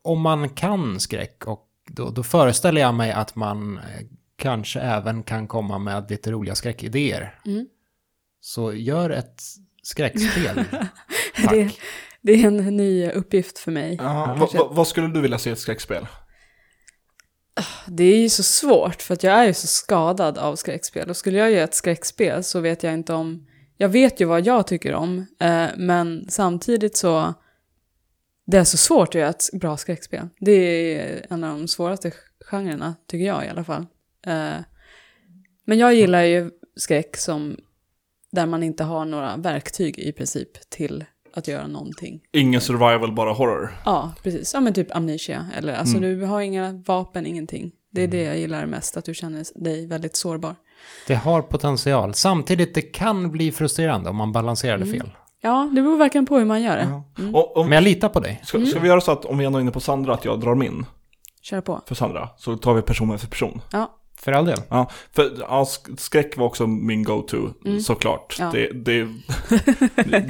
om 0.03 0.21
man 0.21 0.49
kan 0.49 1.01
skräck 1.01 1.47
och 1.47 1.67
då, 1.87 2.11
då 2.11 2.23
föreställer 2.23 2.81
jag 2.81 2.95
mig 2.95 3.13
att 3.13 3.37
man 3.37 3.79
eh, 3.79 4.07
kanske 4.37 4.81
även 4.81 5.23
kan 5.23 5.49
komma 5.49 5.79
med 5.79 6.11
lite 6.11 6.31
roliga 6.31 6.55
skräckidéer. 6.55 7.35
Mm. 7.47 7.67
Så 8.41 8.73
gör 8.73 9.11
ett 9.11 9.43
skräckspel. 9.83 10.65
Tack. 11.37 11.51
det, 11.51 11.71
det 12.23 12.33
är 12.33 12.47
en 12.47 12.57
ny 12.57 13.11
uppgift 13.11 13.59
för 13.59 13.73
mig. 13.73 13.97
Ja, 14.01 14.37
va, 14.39 14.49
va, 14.55 14.69
vad 14.73 14.87
skulle 14.87 15.09
du 15.09 15.21
vilja 15.21 15.39
se 15.39 15.51
i 15.51 15.53
ett 15.53 15.59
skräckspel? 15.59 16.07
Det 17.87 18.05
är 18.05 18.19
ju 18.19 18.29
så 18.29 18.43
svårt 18.43 19.03
för 19.03 19.15
att 19.15 19.23
jag 19.23 19.35
är 19.35 19.45
ju 19.45 19.55
så 19.55 19.67
skadad 19.67 20.39
av 20.39 20.57
skräckspel. 20.57 21.11
Och 21.11 21.17
skulle 21.17 21.39
jag 21.39 21.51
göra 21.51 21.65
ett 21.65 21.75
skräckspel 21.75 22.45
så 22.45 22.61
vet 22.61 22.83
jag 22.83 22.95
inte 22.95 23.13
om... 23.13 23.47
Jag 23.77 23.89
vet 23.89 24.21
ju 24.21 24.25
vad 24.25 24.47
jag 24.47 24.67
tycker 24.67 24.95
om, 24.95 25.27
eh, 25.41 25.67
men 25.77 26.27
samtidigt 26.29 26.97
så... 26.97 27.35
Det 28.47 28.57
är 28.57 28.65
så 28.65 28.77
svårt 28.77 29.09
att 29.09 29.15
göra 29.15 29.31
ett 29.31 29.51
bra 29.53 29.77
skräckspel. 29.77 30.29
Det 30.41 30.53
är 30.53 31.27
en 31.31 31.45
av 31.45 31.59
de 31.59 31.69
svåraste 31.69 32.13
genrerna, 32.51 32.95
tycker 33.07 33.27
jag 33.27 33.45
i 33.45 33.49
alla 33.49 33.65
fall. 33.65 33.87
Eh, 34.27 34.61
men 35.67 35.79
jag 35.79 35.95
gillar 35.95 36.23
ju 36.23 36.51
skräck 36.77 37.17
som... 37.17 37.57
Där 38.33 38.47
man 38.47 38.63
inte 38.63 38.85
har 38.85 39.05
några 39.05 39.37
verktyg 39.37 39.99
i 39.99 40.13
princip 40.13 40.71
till 40.71 41.05
att 41.35 41.49
göra 41.49 41.67
någonting. 41.67 42.21
Ingen 42.33 42.61
survival, 42.61 43.13
bara 43.15 43.33
horror. 43.33 43.81
Ja, 43.85 44.13
precis. 44.23 44.55
Ja, 44.55 44.61
men 44.61 44.73
typ 44.75 44.97
amnesia. 44.97 45.47
Eller 45.57 45.75
alltså 45.75 45.97
Mm. 45.97 46.19
du 46.19 46.25
har 46.27 46.41
inga 46.41 46.73
vapen, 46.87 47.27
ingenting. 47.27 47.71
Det 47.93 48.03
är 48.03 48.09
det 48.09 48.23
jag 48.23 48.39
gillar 48.39 48.67
mest, 48.67 48.97
att 48.97 49.05
du 49.05 49.15
känner 49.15 49.45
dig 49.65 49.87
väldigt 49.87 50.17
sårbar. 50.17 50.55
Det 51.07 51.15
har 51.15 51.43
potential. 51.43 52.15
Samtidigt, 52.15 52.75
det 52.75 52.83
kan 52.83 53.31
bli 53.31 53.53
frustrerande 53.53 54.11
om 54.11 54.17
man 54.17 54.33
balanserar 54.33 54.79
det 54.79 54.85
Mm. 54.85 55.01
fel. 55.01 55.11
Ja, 55.43 55.71
det 55.75 55.83
beror 55.83 55.97
verkligen 55.97 56.27
på 56.27 56.39
hur 56.39 56.45
man 56.45 56.63
gör 56.63 56.77
det. 56.77 56.89
Ja. 56.91 57.05
Och, 57.39 57.57
om, 57.57 57.67
Men 57.69 57.75
jag 57.77 57.85
litar 57.85 58.09
på 58.09 58.21
dig. 58.21 58.41
ska, 58.45 58.67
ska 58.67 58.81
vi 58.81 58.89
göra 58.89 59.01
så 59.01 59.13
att 59.13 59.25
om 59.25 59.39
vi 59.39 59.45
ändå 59.45 59.59
är 59.59 59.63
inne 59.63 59.71
på 59.71 59.81
Sandra, 59.81 60.15
att 60.15 60.25
jag 60.25 60.41
drar 60.41 60.55
min 60.55 60.87
Kör 61.43 61.61
på. 61.61 61.81
för 61.87 61.95
Sandra, 61.95 62.29
så 62.37 62.57
tar 62.57 62.75
vi 62.75 62.83
person 62.83 63.19
för 63.19 63.27
person. 63.27 63.61
Ja, 63.73 63.97
För 64.23 64.33
all 64.33 64.45
del. 64.47 64.59
Ja, 64.69 64.91
för 65.13 65.31
ja, 65.41 65.65
sk- 65.65 65.97
skräck 65.97 66.37
var 66.37 66.47
också 66.47 66.67
min 66.67 67.03
go-to, 67.05 67.37
såklart. 67.87 68.37
Ja. 68.39 68.51
Det, 68.53 68.71
det, 68.73 68.97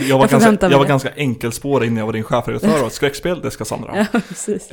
jag, 0.08 0.18
var 0.18 0.28
Jag 0.30 0.40
ganska, 0.40 0.68
jag 0.70 0.78
var 0.78 0.84
det. 0.84 0.88
ganska 0.88 1.10
enkelspårig 1.16 1.86
innan 1.86 1.98
jag 1.98 2.06
var 2.06 2.12
din 2.12 2.22
chefredaktör 2.24 2.84
och 2.84 2.92
skräckspel, 2.92 3.40
det 3.40 3.50
ska 3.50 3.64
Sandra. 3.64 4.06
ja. 4.12 4.20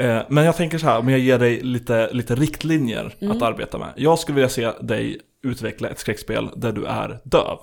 Eh, 0.05 0.21
men 0.29 0.43
jag 0.45 0.55
tänker 0.57 0.77
så 0.77 0.85
här, 0.85 0.99
om 0.99 1.09
jag 1.09 1.19
ger 1.19 1.39
dig 1.39 1.61
lite, 1.61 2.09
lite 2.13 2.35
riktlinjer 2.35 3.15
Mm. 3.21 3.37
att 3.37 3.43
arbeta 3.43 3.77
med. 3.77 3.93
Jag 3.95 4.19
skulle 4.19 4.35
vilja 4.35 4.49
se 4.49 4.71
dig 4.71 5.19
utveckla 5.43 5.89
ett 5.89 5.99
skräckspel 5.99 6.49
där 6.55 6.71
du 6.71 6.85
är 6.85 7.19
döv. 7.23 7.57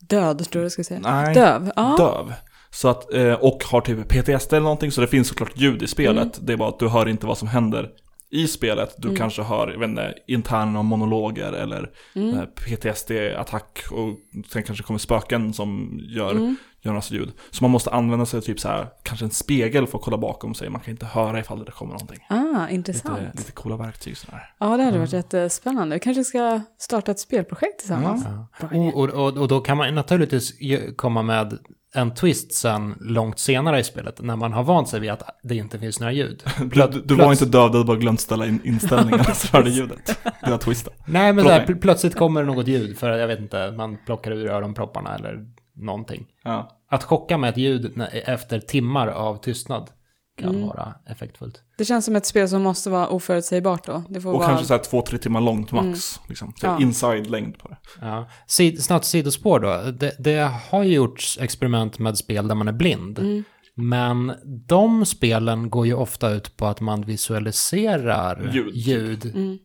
Död, 0.00 0.50
tror 0.50 0.62
jag 0.62 0.66
du 0.66 0.70
ska 0.70 0.84
säga. 0.84 1.00
Nej. 1.02 1.34
Döv. 1.34 1.70
Ja. 1.76 1.94
Döv. 1.98 2.32
Så 2.70 2.88
att, 2.88 3.14
eh, 3.14 3.32
och 3.32 3.64
har 3.64 3.80
typ 3.80 4.08
PTSD 4.08 4.52
eller 4.52 4.60
någonting, 4.64 4.90
så 4.92 5.00
det 5.00 5.06
finns 5.06 5.28
såklart 5.28 5.52
ljud 5.54 5.82
i 5.82 5.86
spelet. 5.86 6.36
Mm. 6.36 6.46
Det 6.46 6.52
är 6.52 6.56
bara 6.56 6.68
att 6.68 6.78
du 6.78 6.88
hör 6.88 7.08
inte 7.08 7.26
vad 7.26 7.38
som 7.38 7.48
händer 7.48 7.88
i 8.34 8.46
spelet. 8.48 8.94
Du 8.98 9.16
kanske 9.16 9.42
hör, 9.42 9.68
jag 9.72 9.78
vet 9.78 9.88
inte, 9.88 10.14
interna 10.26 10.82
monologer 10.82 11.52
eller 11.52 11.90
Mm. 12.14 12.34
eh, 12.38 12.44
PTSD-attack 12.44 13.78
och 13.90 14.18
sen 14.48 14.62
kanske 14.62 14.84
kommer 14.84 14.98
spöken 14.98 15.52
som 15.52 16.00
gör, 16.02 16.30
Mm. 16.30 16.56
Gör 16.84 16.90
en 16.90 16.94
massa 16.94 17.14
ljud. 17.14 17.32
Så 17.50 17.64
man 17.64 17.70
måste 17.70 17.90
använda 17.90 18.26
sig 18.26 18.38
av 18.38 18.42
typ 18.42 18.60
så 18.60 18.68
här, 18.68 18.86
kanske 19.02 19.24
en 19.24 19.30
spegel 19.30 19.86
för 19.86 19.98
att 19.98 20.04
kolla 20.04 20.18
bakom 20.18 20.54
sig. 20.54 20.70
Man 20.70 20.80
kan 20.80 20.90
inte 20.90 21.06
höra 21.06 21.40
ifall 21.40 21.64
det 21.64 21.72
kommer 21.72 21.92
någonting. 21.92 22.18
Ah, 22.28 22.60
Lite, 22.62 22.74
intressant. 22.74 23.20
lite 23.34 23.52
coola 23.52 23.76
verktyg 23.76 24.16
sådär. 24.16 24.50
Ja, 24.60 24.76
det 24.76 24.82
hade 24.82 24.98
varit 24.98 25.12
jättespännande. 25.12 25.96
Vi 25.96 26.00
kanske 26.00 26.24
ska 26.24 26.60
starta 26.78 27.10
ett 27.10 27.20
spelprojekt 27.20 27.78
tillsammans. 27.78 28.24
Ja. 28.60 28.68
Idé. 28.72 28.92
Och, 28.94 29.08
och, 29.10 29.36
och 29.36 29.48
då 29.48 29.60
kan 29.60 29.76
man 29.76 29.94
naturligtvis 29.94 30.52
komma 30.96 31.22
med 31.22 31.58
en 31.96 32.14
twist 32.14 32.54
sen 32.54 32.94
långt 33.00 33.38
senare 33.38 33.80
i 33.80 33.84
spelet 33.84 34.22
när 34.22 34.36
man 34.36 34.52
har 34.52 34.62
vant 34.62 34.88
sig 34.88 35.00
vid 35.00 35.10
att 35.10 35.22
det 35.42 35.54
inte 35.56 35.78
finns 35.78 36.00
några 36.00 36.12
ljud. 36.12 36.42
Du, 36.58 36.86
du, 36.86 37.00
du 37.00 37.14
var 37.14 37.30
inte 37.32 37.44
döv, 37.44 37.70
du 37.70 37.76
hade 37.78 37.84
bara 37.86 37.96
glömt 37.96 38.20
ställa 38.20 38.46
in 38.46 38.60
inställningarna 38.64 39.24
så 39.34 39.56
hörde 39.56 39.70
ljudet. 39.70 40.18
Det 40.44 40.50
var 40.50 40.58
twisten. 40.58 40.92
Nej, 41.06 41.32
men 41.32 41.44
mig. 41.44 41.60
pl- 41.66 41.80
plötsligt 41.80 42.14
kommer 42.16 42.40
det 42.40 42.46
något 42.46 42.66
ljud 42.68 42.98
för 42.98 43.10
jag 43.10 43.26
vet 43.28 43.38
inte, 43.40 43.70
man 43.70 43.96
plockar 44.06 44.30
ur 44.30 44.46
öronpropparna 44.46 45.14
eller 45.14 45.46
någonting. 45.76 46.26
Ja. 46.44 46.80
Att 46.88 47.04
chocka 47.04 47.38
med 47.38 47.50
ett 47.50 47.56
ljud 47.56 48.00
efter 48.12 48.60
timmar 48.60 49.06
av 49.08 49.36
tystnad 49.36 49.90
kan 50.38 50.54
Mm. 50.54 50.66
vara 50.66 50.94
effektfullt. 51.06 51.62
Det 51.78 51.84
känns 51.84 52.04
som 52.04 52.16
ett 52.16 52.26
spel 52.26 52.48
som 52.48 52.62
måste 52.62 52.90
vara 52.90 53.08
oförutsägbart 53.08 53.86
då. 53.86 54.04
Det 54.08 54.20
får 54.20 54.32
Och 54.32 54.38
vara... 54.38 54.48
kanske 54.48 54.66
så 54.66 54.74
här 54.74 54.80
två, 54.82 55.02
tre 55.02 55.18
timmar 55.18 55.40
långt 55.40 55.72
max. 55.72 56.20
Liksom. 56.28 56.52
Så 56.56 56.66
Ja. 56.66 56.80
inside-längd 56.80 57.58
på 57.58 57.68
det. 57.68 57.76
Ja. 58.00 58.28
Sid, 58.46 58.82
snabbt 58.84 59.04
sidospår 59.04 59.60
då. 59.60 59.90
Det, 59.90 60.16
det 60.18 60.50
har 60.70 60.82
ju 60.82 60.94
gjorts 60.94 61.38
experiment 61.40 61.98
med 61.98 62.18
spel 62.18 62.48
där 62.48 62.54
man 62.54 62.68
är 62.68 62.72
blind. 62.72 63.18
Mm. 63.18 63.44
Men 63.74 64.32
de 64.66 65.06
spelen 65.06 65.70
går 65.70 65.86
ju 65.86 65.94
ofta 65.94 66.30
ut 66.30 66.56
på 66.56 66.66
att 66.66 66.80
man 66.80 67.02
visualiserar 67.02 68.50
Ljud. 68.54 68.74
ljud. 68.74 69.24
Mm. 69.34 69.58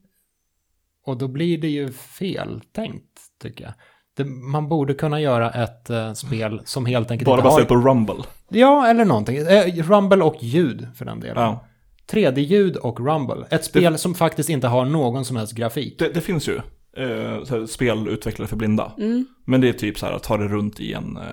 Och 1.06 1.18
då 1.18 1.28
blir 1.28 1.58
det 1.58 1.68
ju 1.70 1.92
fel 1.92 2.62
tänkt, 2.76 3.20
tycker 3.42 3.64
jag. 3.64 3.74
Det, 4.20 4.26
man 4.26 4.68
borde 4.68 4.94
kunna 4.94 5.22
göra 5.22 5.52
ett 5.52 5.90
eh, 5.90 6.14
spel 6.14 6.62
som 6.66 6.86
helt 6.86 7.12
enkelt 7.12 7.26
Bara 7.26 7.42
baserat 7.42 7.68
på 7.68 7.76
Rumble. 7.76 8.24
Ja, 8.50 8.88
eller 8.88 9.06
någonting. 9.06 9.38
Eh, 9.38 9.84
rumble 9.84 10.24
och 10.24 10.36
ljud 10.40 10.88
för 10.96 11.06
den 11.06 11.20
delen. 11.20 11.44
Ja. 11.44 11.66
3D-ljud 12.12 12.76
och 12.76 13.00
Rumble. 13.00 13.46
Ett 13.50 13.66
spel 13.66 13.98
som 13.98 14.16
faktiskt 14.16 14.50
inte 14.50 14.68
har 14.68 14.86
någon 14.86 15.26
som 15.26 15.36
helst 15.36 15.54
grafik. 15.54 16.00
Det, 16.00 16.14
det 16.14 16.22
finns 16.22 16.48
ju 16.48 16.60
eh, 16.98 17.66
spel 17.66 18.08
utvecklade 18.08 18.50
för 18.50 18.56
blinda. 18.56 18.92
Mm. 18.98 19.26
Men 19.46 19.62
det 19.62 19.70
är 19.70 19.74
typ 19.74 20.00
så 20.00 20.06
här 20.06 20.14
att 20.14 20.24
ta 20.24 20.38
det 20.38 20.48
runt 20.48 20.80
i 20.80 20.94
en 20.94 21.18
eh, 21.18 21.24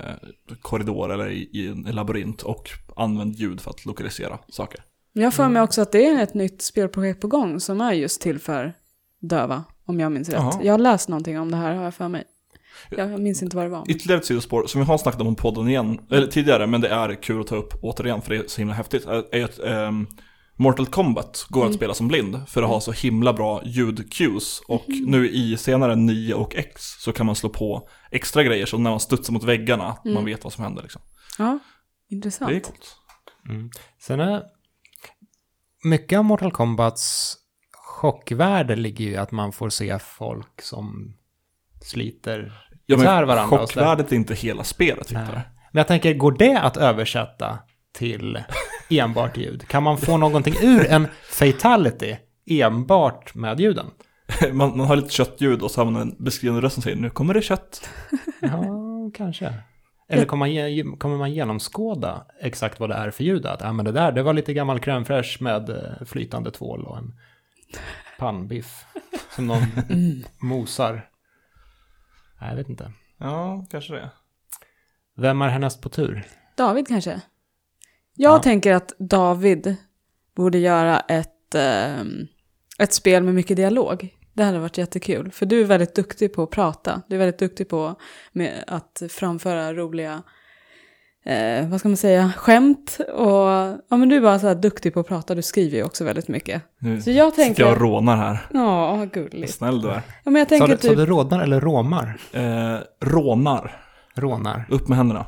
korridor 0.60 1.12
eller 1.12 1.30
i, 1.30 1.50
i 1.52 1.68
en 1.68 1.82
labyrint 1.82 2.42
och 2.42 2.70
använd 2.96 3.34
ljud 3.34 3.60
för 3.60 3.70
att 3.70 3.86
lokalisera 3.86 4.38
saker. 4.48 4.80
Jag 5.12 5.24
har 5.24 5.30
för 5.30 5.48
mig 5.48 5.62
också 5.62 5.82
att 5.82 5.92
det 5.92 6.06
är 6.06 6.22
ett 6.22 6.34
nytt 6.34 6.62
spelprojekt 6.62 7.20
på 7.20 7.28
gång 7.28 7.60
som 7.60 7.80
är 7.80 7.92
just 7.92 8.20
till 8.20 8.38
för 8.38 8.72
döva, 9.20 9.64
om 9.84 10.00
jag 10.00 10.12
minns 10.12 10.28
rätt. 10.28 10.38
Jaha. 10.38 10.60
Jag 10.62 10.72
har 10.72 10.78
läst 10.78 11.08
någonting 11.08 11.40
om 11.40 11.50
det 11.50 11.56
här, 11.56 11.74
har 11.74 11.84
jag 11.84 11.94
för 11.94 12.08
mig. 12.08 12.24
Jag 12.90 13.20
minns 13.20 13.42
inte 13.42 13.56
vad 13.56 13.64
det 13.64 13.70
var. 13.70 13.90
Ytterligare 13.90 14.20
ett 14.20 14.26
sidospår 14.26 14.66
som 14.66 14.80
vi 14.80 14.86
har 14.86 14.98
snackat 14.98 15.20
om 15.20 15.34
på 15.34 15.42
podden 15.42 15.68
igen, 15.68 16.00
eller 16.10 16.26
tidigare, 16.26 16.66
men 16.66 16.80
det 16.80 16.88
är 16.88 17.22
kul 17.22 17.40
att 17.40 17.46
ta 17.46 17.56
upp 17.56 17.74
återigen 17.82 18.22
för 18.22 18.30
det 18.30 18.36
är 18.36 18.48
så 18.48 18.60
himla 18.60 18.74
häftigt, 18.74 19.06
är 19.06 19.44
att 19.44 19.58
ehm, 19.58 20.06
Mortal 20.58 20.86
Kombat 20.86 21.46
går 21.48 21.66
att 21.66 21.74
spela 21.74 21.94
som 21.94 22.08
blind 22.08 22.48
för 22.48 22.62
att 22.62 22.68
ha 22.68 22.80
så 22.80 22.92
himla 22.92 23.32
bra 23.32 23.62
ljud-cues. 23.64 24.62
Och 24.68 24.84
nu 24.88 25.30
i 25.30 25.56
senare 25.56 25.96
9 25.96 26.34
och 26.34 26.56
X 26.56 26.82
så 26.98 27.12
kan 27.12 27.26
man 27.26 27.34
slå 27.36 27.48
på 27.48 27.88
extra 28.10 28.42
grejer 28.42 28.66
så 28.66 28.78
när 28.78 28.90
man 28.90 29.00
studsar 29.00 29.32
mot 29.32 29.44
väggarna, 29.44 29.86
att 29.86 30.04
man 30.04 30.24
vet 30.24 30.44
vad 30.44 30.52
som 30.52 30.64
händer 30.64 30.82
liksom. 30.82 31.02
Ja, 31.38 31.58
intressant. 32.10 32.50
Det 32.50 32.56
är 32.56 32.60
coolt. 32.60 32.96
Mm. 33.48 33.70
Sen 33.98 34.20
är 34.20 34.42
mycket 35.84 36.18
av 36.18 36.24
Mortal 36.24 36.52
Kombats 36.52 37.36
chockvärde 37.72 38.76
ligger 38.76 39.04
ju 39.04 39.10
i 39.10 39.16
att 39.16 39.32
man 39.32 39.52
får 39.52 39.70
se 39.70 39.98
folk 39.98 40.62
som 40.62 41.16
sliter 41.82 42.65
Ja, 42.86 42.96
men 42.96 43.26
varandra. 43.26 43.58
chockvärdet 43.58 44.12
är 44.12 44.16
inte 44.16 44.34
hela 44.34 44.64
spelet, 44.64 45.10
Victor. 45.10 45.34
Nej. 45.34 45.48
Men 45.72 45.80
jag 45.80 45.86
tänker, 45.86 46.14
går 46.14 46.32
det 46.32 46.58
att 46.58 46.76
översätta 46.76 47.58
till 47.94 48.42
enbart 48.90 49.36
ljud? 49.36 49.68
Kan 49.68 49.82
man 49.82 49.98
få 49.98 50.16
någonting 50.16 50.54
ur 50.62 50.86
en 50.86 51.08
fatality 51.30 52.16
enbart 52.50 53.34
med 53.34 53.60
ljuden? 53.60 53.86
Man, 54.52 54.76
man 54.76 54.86
har 54.86 54.96
lite 54.96 55.10
köttljud 55.10 55.62
och 55.62 55.70
så 55.70 55.80
har 55.80 55.90
man 55.90 56.02
en 56.02 56.16
beskrivande 56.18 56.62
röst 56.62 56.74
som 56.74 56.82
säger 56.82 56.96
nu 56.96 57.10
kommer 57.10 57.34
det 57.34 57.42
kött. 57.42 57.88
Ja, 58.40 58.62
kanske. 59.14 59.54
Eller 60.08 60.24
kommer 60.24 60.46
man, 60.84 60.96
kommer 60.98 61.16
man 61.16 61.32
genomskåda 61.32 62.26
exakt 62.42 62.80
vad 62.80 62.90
det 62.90 62.94
är 62.94 63.10
för 63.10 63.24
ljud? 63.24 63.46
Att, 63.46 63.60
ja, 63.60 63.72
men 63.72 63.84
det 63.84 63.92
där, 63.92 64.12
det 64.12 64.22
var 64.22 64.32
lite 64.32 64.52
gammal 64.54 64.78
crème 64.78 65.04
fraîche 65.04 65.42
med 65.42 65.70
eh, 65.70 66.06
flytande 66.06 66.50
tvål 66.50 66.84
och 66.84 66.98
en 66.98 67.14
pannbiff. 68.18 68.84
Som 69.34 69.46
någon 69.46 69.62
mosar. 70.38 71.08
Nej, 72.40 72.50
jag 72.50 72.56
vet 72.56 72.68
inte. 72.68 72.92
Ja, 73.18 73.66
kanske 73.70 73.94
det. 73.94 74.10
Vem 75.16 75.42
är 75.42 75.48
härnäst 75.48 75.80
på 75.82 75.88
tur? 75.88 76.24
David 76.56 76.88
kanske? 76.88 77.20
Jag 78.14 78.34
Ja. 78.34 78.42
tänker 78.42 78.72
att 78.72 78.92
David 78.98 79.76
borde 80.34 80.58
göra 80.58 81.00
ett, 81.00 81.54
ehm, 81.54 82.26
ett 82.78 82.92
spel 82.92 83.22
med 83.22 83.34
mycket 83.34 83.56
dialog. 83.56 84.14
Det 84.32 84.44
hade 84.44 84.58
varit 84.58 84.78
jättekul. 84.78 85.30
För 85.32 85.46
du 85.46 85.60
är 85.60 85.64
väldigt 85.64 85.94
duktig 85.94 86.34
på 86.34 86.42
att 86.42 86.50
prata. 86.50 87.02
Du 87.08 87.14
är 87.14 87.18
väldigt 87.18 87.38
duktig 87.38 87.68
på 87.68 87.94
med 88.32 88.64
att 88.66 89.02
framföra 89.08 89.74
roliga, 89.74 90.22
eh, 91.26 91.68
vad 91.68 91.80
ska 91.80 91.88
man 91.88 91.96
säga, 91.96 92.32
skämt. 92.36 92.98
Och 93.14 93.48
ja, 93.88 93.96
men 93.96 94.08
du 94.08 94.16
är 94.16 94.20
bara 94.20 94.38
så 94.38 94.46
här 94.46 94.54
duktig 94.54 94.94
på 94.94 95.00
att 95.00 95.08
prata. 95.08 95.34
Du 95.34 95.42
skriver 95.42 95.76
ju 95.76 95.84
också 95.84 96.04
väldigt 96.04 96.28
mycket. 96.28 96.62
Nu 96.78 97.02
Så 97.02 97.10
jag 97.10 97.34
tänker... 97.34 97.62
jag 97.62 97.72
och 97.72 97.80
rånar 97.80 98.16
här. 98.16 98.46
Ja, 98.52 98.96
Vad 98.96 99.12
gulligt. 99.12 99.54
snäll 99.54 99.82
du 99.82 99.88
är. 99.88 100.02
Ja, 100.24 100.30
men 100.30 100.34
jag 100.34 100.46
Sa 100.46 100.48
tänker 100.48 100.68
du, 100.68 100.76
sa 100.76 100.88
typ... 100.88 100.96
du 100.96 101.06
rådnar 101.06 101.40
eller 101.42 101.60
råmar? 101.60 102.18
Eh, 102.32 102.76
rånar. 103.00 103.82
Rånar. 104.14 104.66
Upp 104.70 104.88
med 104.88 104.98
händerna. 104.98 105.26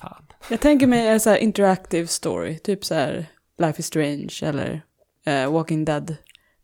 Fan. 0.00 0.26
Jag 0.50 0.60
tänker 0.60 0.86
mig 0.86 1.08
en 1.08 1.20
så 1.20 1.30
här 1.30 1.36
interactive 1.36 2.06
story, 2.06 2.58
typ 2.58 2.84
så 2.84 2.94
här 2.94 3.26
Life 3.58 3.80
is 3.80 3.86
Strange 3.86 4.32
eller 4.42 4.82
eh, 5.26 5.52
Walking 5.52 5.84
Dead. 5.84 6.16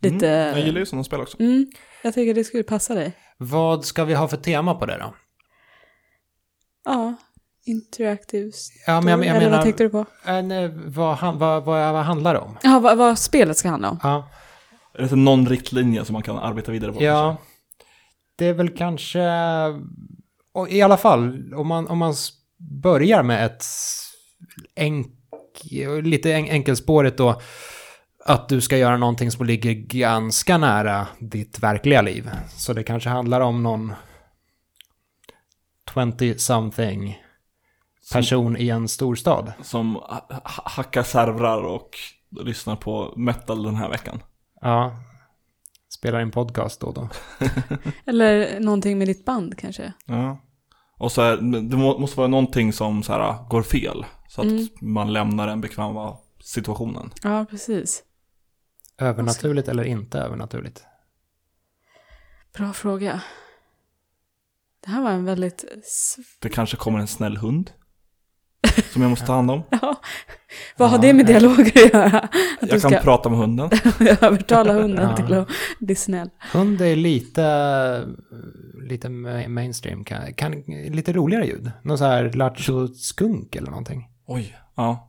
Lite... 0.03 0.29
Mm, 0.29 0.57
jag 0.57 0.67
gillar 0.67 0.81
ju 0.81 0.87
sådana 0.87 1.05
spel 1.05 1.21
också. 1.21 1.41
Mm, 1.41 1.67
jag 2.03 2.15
tänker 2.15 2.35
det 2.35 2.45
skulle 2.45 2.63
passa 2.63 2.95
dig. 2.95 3.13
Vad 3.39 3.85
ska 3.85 4.05
vi 4.05 4.15
ha 4.15 4.29
för 4.29 4.37
tema 4.37 4.75
på 4.75 4.87
det 4.87 4.99
då? 4.99 5.15
Ja, 6.85 7.15
interactive 7.71 8.53
story. 8.53 8.83
Ja, 8.87 9.01
men 9.01 9.11
jag, 9.11 9.21
jag 9.21 9.27
eller 9.27 9.41
menar, 9.41 9.57
vad 9.57 9.63
tänkte 9.65 9.83
du 9.83 9.89
på? 9.91 10.07
äh, 10.27 10.43
nej, 10.43 10.69
vad, 10.87 11.17
han- 11.17 11.39
vad, 11.39 11.65
vad, 11.65 11.93
vad 11.93 12.05
handlar 12.05 12.35
det 12.35 12.41
om? 12.41 12.59
Ja, 12.63 12.79
vad, 12.81 12.99
vad 12.99 13.19
spelet 13.19 13.57
ska 13.57 13.69
handla 13.69 13.91
om. 13.91 13.99
Ja, 14.03 14.31
Är 14.95 15.03
det 15.03 15.17
någon 15.17 15.49
riktlinje 15.49 16.05
som 16.05 16.13
man 16.13 16.23
kan 16.23 16.39
arbeta 16.39 16.73
vidare 16.73 16.93
på? 16.93 17.03
ja 17.03 17.37
det 18.37 18.47
är 18.47 18.53
väl 18.55 18.77
kanske, 18.77 19.21
och 20.53 20.69
i 20.71 20.83
alla 20.83 20.97
fall, 20.97 21.55
om 21.55 21.67
man, 21.67 21.89
om 21.89 21.99
man 21.99 22.15
börjar 22.83 23.23
med 23.23 23.47
ett 23.47 23.65
enk, 24.75 25.07
lite 26.03 26.33
en, 26.33 26.45
enkelspårigt 26.45 27.17
då, 27.17 27.41
att 28.25 28.49
du 28.49 28.61
ska 28.61 28.77
göra 28.77 28.97
någonting 28.97 29.31
som 29.31 29.47
ligger 29.47 29.73
ganska 29.73 30.59
nära 30.59 31.07
ditt 31.19 31.59
verkliga 31.59 32.03
liv. 32.03 32.31
Så 32.57 32.73
det 32.73 32.83
kanske 32.83 33.09
handlar 33.09 33.41
om 33.41 33.63
någon 33.63 33.93
20-something 35.95 37.15
person 38.13 38.57
i 38.57 38.69
en 38.69 38.89
storstad. 38.89 39.53
Som 39.63 39.95
ha- 39.95 40.27
ha- 40.45 40.63
hackar 40.71 41.03
servrar 41.03 41.63
och 41.63 41.99
lyssnar 42.31 42.77
på 42.77 43.13
metal 43.17 43.63
den 43.63 43.75
här 43.77 43.89
veckan. 43.89 44.23
Ja, 44.61 44.97
spelar 45.89 46.21
in 46.21 46.31
podcast 46.31 46.81
då 46.81 46.87
och 46.87 46.95
då. 46.95 47.09
Eller 48.07 48.61
någonting 48.61 48.99
med 48.99 49.09
ditt 49.09 49.25
band 49.25 49.59
kanske. 49.59 49.93
Ja. 50.05 50.39
Och 50.99 51.13
så 51.13 51.23
är, 51.23 51.37
det 51.69 51.77
må- 51.77 51.99
måste 51.99 52.17
vara 52.19 52.29
någonting 52.29 52.73
som 52.73 53.03
så 53.03 53.13
här, 53.13 53.49
går 53.49 53.63
fel. 53.63 54.07
Så 54.29 54.41
att 54.41 54.47
Mm. 54.47 54.69
man 54.81 55.13
lämnar 55.13 55.47
den 55.47 55.61
bekväma 55.61 56.17
situationen. 56.43 57.11
Ja, 57.23 57.47
precis. 57.51 58.03
Övernaturligt 58.99 59.69
eller 59.69 59.85
inte 59.85 60.19
övernaturligt? 60.19 60.85
Bra 62.53 62.73
fråga. 62.73 63.21
Det 64.85 64.91
här 64.91 65.03
var 65.03 65.11
en 65.11 65.25
väldigt... 65.25 65.65
Det 66.39 66.49
kanske 66.49 66.77
kommer 66.77 66.99
en 66.99 67.07
snäll 67.07 67.37
hund. 67.37 67.71
Som 68.93 69.03
jag 69.03 69.09
måste 69.11 69.27
ta 69.27 69.33
hand 69.35 69.51
om. 69.51 69.63
Ja, 69.71 69.97
vad 70.77 70.91
har 70.91 70.99
det 70.99 71.13
med 71.13 71.27
dialoger 71.27 71.65
att 71.87 71.93
göra? 71.95 72.19
Att 72.19 72.31
Jag 72.61 72.71
kan 72.71 72.81
ska 72.81 72.99
prata 73.01 73.29
med 73.29 73.39
hunden. 73.39 73.71
övertala 74.21 74.73
hunden 74.73 75.09
Ja. 75.11 75.17
till 75.17 75.35
att 75.35 75.49
bli 75.81 75.95
snäll. 75.95 76.31
Hund 76.53 76.81
är 76.81 76.97
lite, 76.97 78.05
lite 78.89 79.09
ma- 79.09 79.49
mainstream, 79.49 80.05
kan, 80.05 80.35
kan, 80.35 80.53
lite 80.89 81.13
roligare 81.13 81.47
ljud. 81.47 81.71
Någon 81.83 81.99
så 81.99 82.05
här 82.05 82.33
lattjo 82.33 82.89
skunk 82.89 83.57
eller 83.57 83.71
någonting. 83.71 84.09
Oj. 84.27 84.57
Ja. 84.77 85.07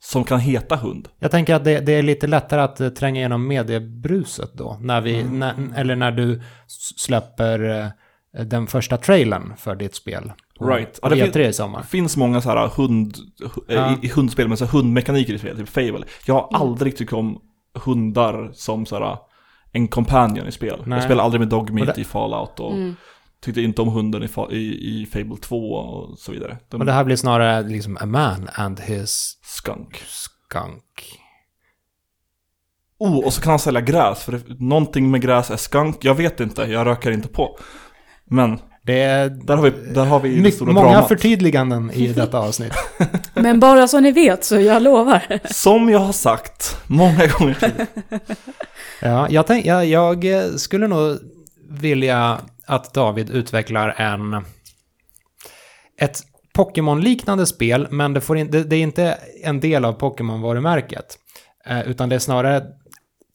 Som 0.00 0.24
kan 0.24 0.40
heta 0.40 0.76
hund. 0.76 1.08
Jag 1.18 1.30
tänker 1.30 1.54
att 1.54 1.64
det, 1.64 1.80
det 1.80 1.92
är 1.92 2.02
lite 2.02 2.26
lättare 2.26 2.60
att 2.60 2.80
eh, 2.80 2.88
tränga 2.88 3.20
igenom 3.20 3.46
mediebruset 3.48 4.50
då. 4.54 4.78
När 4.80 5.00
vi, 5.00 5.20
Mm. 5.20 5.38
när, 5.38 5.54
eller 5.80 5.96
när 5.96 6.10
du 6.12 6.42
släpper 6.96 7.80
eh, 7.80 8.44
den 8.44 8.66
första 8.66 8.96
trailern 8.96 9.52
för 9.56 9.76
ditt 9.76 9.94
spel. 9.94 10.32
På, 10.58 10.66
Right. 10.66 11.00
På 11.00 11.08
Ja, 11.10 11.14
det 11.14 11.32
E3 11.36 11.48
i 11.48 11.52
sommar. 11.52 11.80
Det 11.80 11.86
finns 11.86 12.16
många 12.16 12.40
så 12.40 12.50
här 12.50 12.68
hund, 12.68 13.16
hu- 13.40 13.64
Ja. 13.68 13.96
i, 14.02 14.06
i 14.06 14.08
hundspel 14.08 14.48
med 14.48 14.58
så 14.58 14.64
här 14.64 14.72
hundmekaniker 14.72 15.34
i 15.34 15.38
spel, 15.38 15.56
typ 15.56 15.68
Fable. 15.68 16.04
Jag 16.26 16.34
har 16.34 16.48
Mm. 16.48 16.62
aldrig 16.62 16.96
tyckt 16.96 17.12
om 17.12 17.40
hundar 17.74 18.50
som 18.54 18.86
så 18.86 18.98
här 18.98 19.18
en 19.72 19.88
companion 19.88 20.46
i 20.46 20.52
spel. 20.52 20.82
Nej. 20.86 20.96
Jag 20.96 21.04
spelar 21.04 21.24
aldrig 21.24 21.40
med 21.40 21.48
Dogmeat 21.48 21.94
det- 21.94 22.00
i 22.00 22.04
Fallout 22.04 22.60
och 22.60 22.72
Mm. 22.72 22.94
tyckte 23.40 23.60
inte 23.60 23.82
om 23.82 23.88
hunden 23.88 24.22
i, 24.50 24.54
i, 24.56 25.00
i 25.02 25.06
Fable 25.06 25.36
2 25.36 25.56
och 25.74 26.18
så 26.18 26.32
vidare. 26.32 26.56
De, 26.68 26.80
Och 26.80 26.86
det 26.86 26.92
här 26.92 27.04
blir 27.04 27.16
snarare 27.16 27.62
liksom 27.68 27.98
a 28.00 28.06
man 28.06 28.48
and 28.54 28.80
his 28.80 29.38
skunk. 29.42 30.02
skunk. 30.06 31.18
Oh, 32.98 33.18
och 33.18 33.32
så 33.32 33.40
kan 33.42 33.50
han 33.50 33.58
sälja 33.58 33.80
gräs, 33.80 34.22
för 34.24 34.32
det, 34.32 34.60
någonting 34.60 35.10
med 35.10 35.20
gräs 35.20 35.50
är 35.50 35.56
skunk. 35.56 35.96
Jag 36.04 36.14
vet 36.14 36.40
inte, 36.40 36.62
jag 36.62 36.86
rökar 36.86 37.10
inte 37.10 37.28
på. 37.28 37.58
Men 38.24 38.58
är 38.92 39.28
där 39.28 39.56
har 39.56 39.62
vi, 39.62 39.92
där 39.92 40.04
har 40.04 40.20
vi 40.20 40.36
det 40.36 40.42
mycket, 40.42 40.60
många 40.60 40.80
dramat. 40.80 41.08
förtydliganden 41.08 41.90
i 41.90 42.06
detta 42.06 42.38
avsnitt. 42.38 42.72
Men 43.34 43.60
bara 43.60 43.88
så 43.88 44.00
ni 44.00 44.12
vet, 44.12 44.44
så 44.44 44.60
jag 44.60 44.82
lovar. 44.82 45.40
Som 45.52 45.88
jag 45.88 45.98
har 45.98 46.12
sagt 46.12 46.76
många 46.86 47.26
gånger 47.26 47.54
tidigare. 47.54 47.86
Ja, 49.02 49.26
jag, 49.30 49.46
tänk, 49.46 49.66
jag, 49.66 49.86
jag 49.86 50.24
eh, 50.24 50.50
skulle 50.56 50.86
nog 50.86 51.18
vilja 51.70 52.38
att 52.66 52.94
David 52.94 53.30
utvecklar 53.30 53.94
en... 53.96 54.44
Ett 56.00 56.22
Pokémon-liknande 56.52 57.46
spel, 57.46 57.88
men 57.90 58.12
det, 58.12 58.20
får 58.20 58.38
in, 58.38 58.50
det, 58.50 58.64
det 58.64 58.76
är 58.76 58.82
inte 58.82 59.18
en 59.44 59.60
del 59.60 59.84
av 59.84 59.92
Pokémon-varumärket. 59.98 61.18
Eh, 61.66 61.90
utan 61.90 62.08
det 62.08 62.14
är 62.14 62.18
snarare 62.18 62.64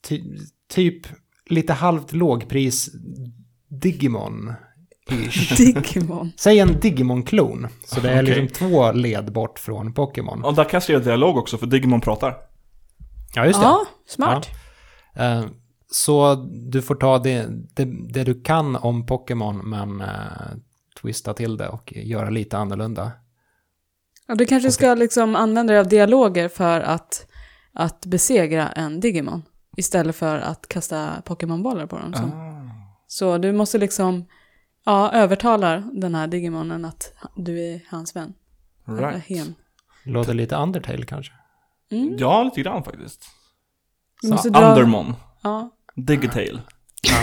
ty, 0.07 0.21
typ 0.69 1.07
lite 1.49 1.73
halvt 1.73 2.13
lågpris 2.13 2.89
Digimon. 3.81 4.53
Digimon. 5.57 6.31
Säg 6.37 6.59
en 6.59 6.79
Digimon-klon. 6.79 7.67
Så 7.85 7.99
det 7.99 8.09
är 8.09 8.23
Okej. 8.23 8.35
liksom 8.35 8.69
två 8.69 8.91
led 8.91 9.31
bort 9.33 9.59
från 9.59 9.93
Pokémon. 9.93 10.43
Och 10.43 10.53
där 10.55 10.63
kan 10.63 10.71
jag 10.73 10.83
skriva 10.83 10.99
dialog 10.99 11.37
också, 11.37 11.57
för 11.57 11.67
Digimon 11.67 12.01
pratar. 12.01 12.35
Ja, 13.35 13.45
just 13.45 13.59
det. 13.59 13.65
Ja, 13.65 13.85
smart. 14.07 14.49
Eh, 15.15 15.43
Så 15.87 16.35
du 16.71 16.81
får 16.81 16.95
ta 16.95 17.19
det, 17.19 17.47
det, 17.75 17.85
det 18.13 18.23
du 18.23 18.41
kan 18.41 18.75
om 18.75 19.05
Pokémon 19.05 19.57
men 19.57 20.01
eh, 20.01 20.07
twista 21.01 21.33
till 21.33 21.57
det 21.57 21.67
och 21.69 21.93
göra 21.95 22.29
lite 22.29 22.57
annorlunda. 22.57 23.11
Ja, 24.27 24.35
du 24.35 24.45
kanske 24.45 24.71
ska 24.71 24.93
liksom 24.93 25.35
använda 25.35 25.73
dig 25.73 25.79
av 25.79 25.87
dialoger 25.87 26.49
för 26.49 26.81
att, 26.81 27.27
att 27.73 28.05
besegra 28.05 28.67
en 28.69 28.99
Digimon. 28.99 29.43
Istället 29.77 30.15
för 30.15 30.37
att 30.37 30.67
kasta 30.67 31.09
Pokémonbollar 31.25 31.85
på 31.85 31.97
dem. 31.99 32.13
Som. 32.13 32.31
Ah. 32.31 32.69
Så 33.07 33.37
du 33.37 33.51
måste 33.51 33.77
liksom 33.77 34.25
ja, 34.85 35.11
övertala 35.11 35.83
den 35.93 36.15
här 36.15 36.27
Digimonen 36.27 36.85
att 36.85 37.13
du 37.35 37.59
är 37.73 37.81
hans 37.89 38.15
vän. 38.15 38.33
Right. 38.85 39.25
hen. 39.27 39.55
Låter 40.05 40.33
lite 40.33 40.55
Undertale 40.55 41.05
kanske. 41.05 41.33
Mm. 41.91 42.15
Ja, 42.17 42.43
lite 42.43 42.61
grann 42.61 42.83
faktiskt. 42.83 43.23
Så, 44.21 44.49
dra- 44.49 44.69
Undermon. 44.71 45.13
Ja, 45.43 45.69
Digitale. 45.95 46.61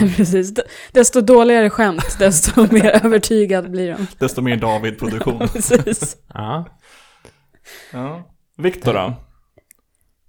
precis. 0.16 0.54
D- 0.54 0.62
Desto 0.92 1.20
dåligare 1.20 1.70
skämt, 1.70 2.04
desto 2.18 2.72
mer 2.72 3.04
övertygad 3.04 3.70
blir 3.70 3.88
de. 3.96 4.06
Desto 4.18 4.40
mer 4.42 4.56
David-produktion. 4.56 5.38
Precis. 5.52 6.16
Ja. 6.34 6.64
ja. 7.92 8.28
Viktor 8.56 8.94
då? 8.94 9.14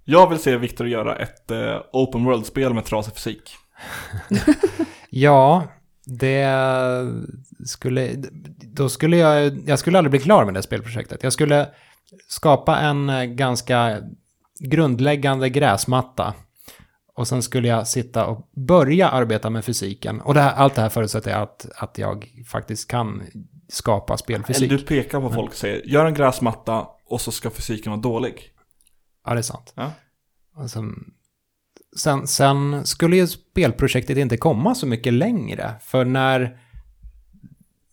Jag 0.04 0.28
vill 0.30 0.38
se 0.38 0.56
Viktor 0.56 0.88
göra 0.88 1.16
ett 1.16 1.50
eh, 1.50 1.76
open 1.92 2.24
world-spel 2.24 2.74
med 2.74 2.84
trasig 2.84 3.14
fysik. 3.14 3.54
ja, 5.10 5.66
det 6.04 6.48
skulle... 7.66 8.14
Då 8.72 8.88
skulle 8.88 9.16
jag... 9.16 9.68
Jag 9.68 9.78
skulle 9.78 9.98
aldrig 9.98 10.10
bli 10.10 10.20
klar 10.20 10.44
med 10.44 10.54
det 10.54 10.62
spelprojektet. 10.62 11.22
Jag 11.22 11.32
skulle 11.32 11.68
skapa 12.28 12.78
en 12.78 13.36
ganska 13.36 14.02
grundläggande 14.58 15.48
gräsmatta. 15.48 16.34
Och 17.14 17.28
sen 17.28 17.42
skulle 17.42 17.68
jag 17.68 17.88
sitta 17.88 18.26
och 18.26 18.48
börja 18.56 19.08
arbeta 19.08 19.50
med 19.50 19.64
fysiken. 19.64 20.20
Och 20.20 20.34
det 20.34 20.40
här, 20.40 20.52
allt 20.52 20.74
det 20.74 20.80
här 20.80 20.88
förutsätter 20.88 21.34
att, 21.34 21.66
att 21.76 21.98
jag 21.98 22.44
faktiskt 22.46 22.88
kan 22.88 23.22
skapa 23.68 24.16
spelfysik. 24.16 24.70
Du 24.70 24.78
pekar 24.78 25.20
på 25.20 25.30
folk 25.30 25.50
och 25.50 25.56
säger, 25.56 25.82
gör 25.86 26.06
en 26.06 26.14
gräsmatta 26.14 26.86
och 27.06 27.20
så 27.20 27.32
ska 27.32 27.50
fysiken 27.50 27.92
vara 27.92 28.00
dålig. 28.00 28.52
Ja, 29.24 29.32
det 29.32 29.40
är 29.40 29.42
sant. 29.42 29.72
Ja. 29.76 29.92
Och 30.56 30.70
sen, 31.96 32.26
sen, 32.26 32.86
skulle 32.86 33.16
ju 33.16 33.26
spelprojektet 33.26 34.16
inte 34.16 34.36
komma 34.36 34.74
så 34.74 34.86
mycket 34.86 35.12
längre. 35.12 35.74
För 35.80 36.04
när 36.04 36.58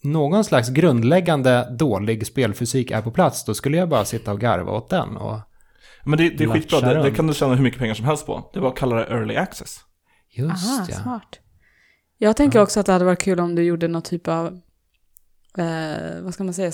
någon 0.02 0.43
slags 0.43 0.70
grundläggande 0.70 1.76
dålig 1.80 2.28
spelfysik 2.28 2.91
är 2.91 3.02
på 3.02 3.12
plats, 3.12 3.45
då 3.45 3.54
skulle 3.54 3.78
jag 3.78 3.89
bara 3.89 4.06
sitta 4.06 4.32
och 4.32 4.39
garva 4.39 4.72
åt 4.72 4.89
den. 4.89 5.18
Och 5.18 5.39
Men 6.06 6.18
det, 6.18 6.30
det 6.30 6.43
är 6.43 6.47
skitbra, 6.47 6.93
det, 6.93 7.04
det 7.04 7.12
kan 7.12 7.28
du 7.28 7.34
tjäna 7.34 7.56
hur 7.56 7.64
mycket 7.64 7.80
pengar 7.80 7.93
som 7.93 8.06
helst 8.06 8.26
på. 8.26 8.50
Det 8.54 8.60
var 8.60 8.70
att 8.70 8.78
kalla 8.78 8.95
det 8.95 9.06
early 9.06 9.36
access. 9.36 9.80
just 10.30 10.68
Aha, 10.68 10.86
ja. 10.89 10.95
smart. 10.95 11.39
Jag 12.18 12.38
tänker 12.38 12.62
också 12.62 12.80
att 12.80 12.86
det 12.86 12.91
hade 12.91 13.06
varit 13.06 13.22
kul 13.22 13.39
om 13.39 13.56
du 13.56 13.64
gjorde 13.64 13.88
någon 13.88 14.02
typ 14.02 14.28
av, 14.28 14.47
eh, 15.58 16.22
vad 16.22 16.34
ska 16.34 16.43
man 16.43 16.54
säga, 16.54 16.72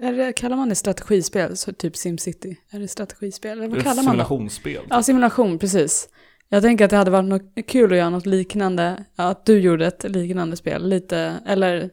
det, 0.00 0.32
kallar 0.32 0.56
man 0.56 0.68
det 0.68 0.74
strategispel? 0.74 1.56
Så 1.56 1.72
typ 1.72 1.96
SimCity? 1.96 2.56
Är 2.70 2.80
det 2.80 2.88
strategispel? 2.88 3.58
Eller 3.58 3.68
vad 3.68 3.82
kallar 3.82 3.94
man 3.94 4.04
det? 4.04 4.10
simulationsspel. 4.10 4.82
Ja, 4.90 5.02
simulation, 5.02 5.58
precis. 5.58 6.08
Jag 6.48 6.62
tänker 6.62 6.84
att 6.84 6.90
det 6.90 6.96
hade 6.96 7.10
varit 7.10 7.24
något 7.28 7.66
kul 7.66 7.92
att 7.92 7.98
göra 7.98 8.10
något 8.10 8.26
liknande, 8.26 9.04
att 9.16 9.46
du 9.46 9.58
gjorde 9.60 9.86
ett 9.86 10.04
liknande 10.04 10.56
spel, 10.56 10.88
lite, 10.88 11.34
eller 11.46 11.90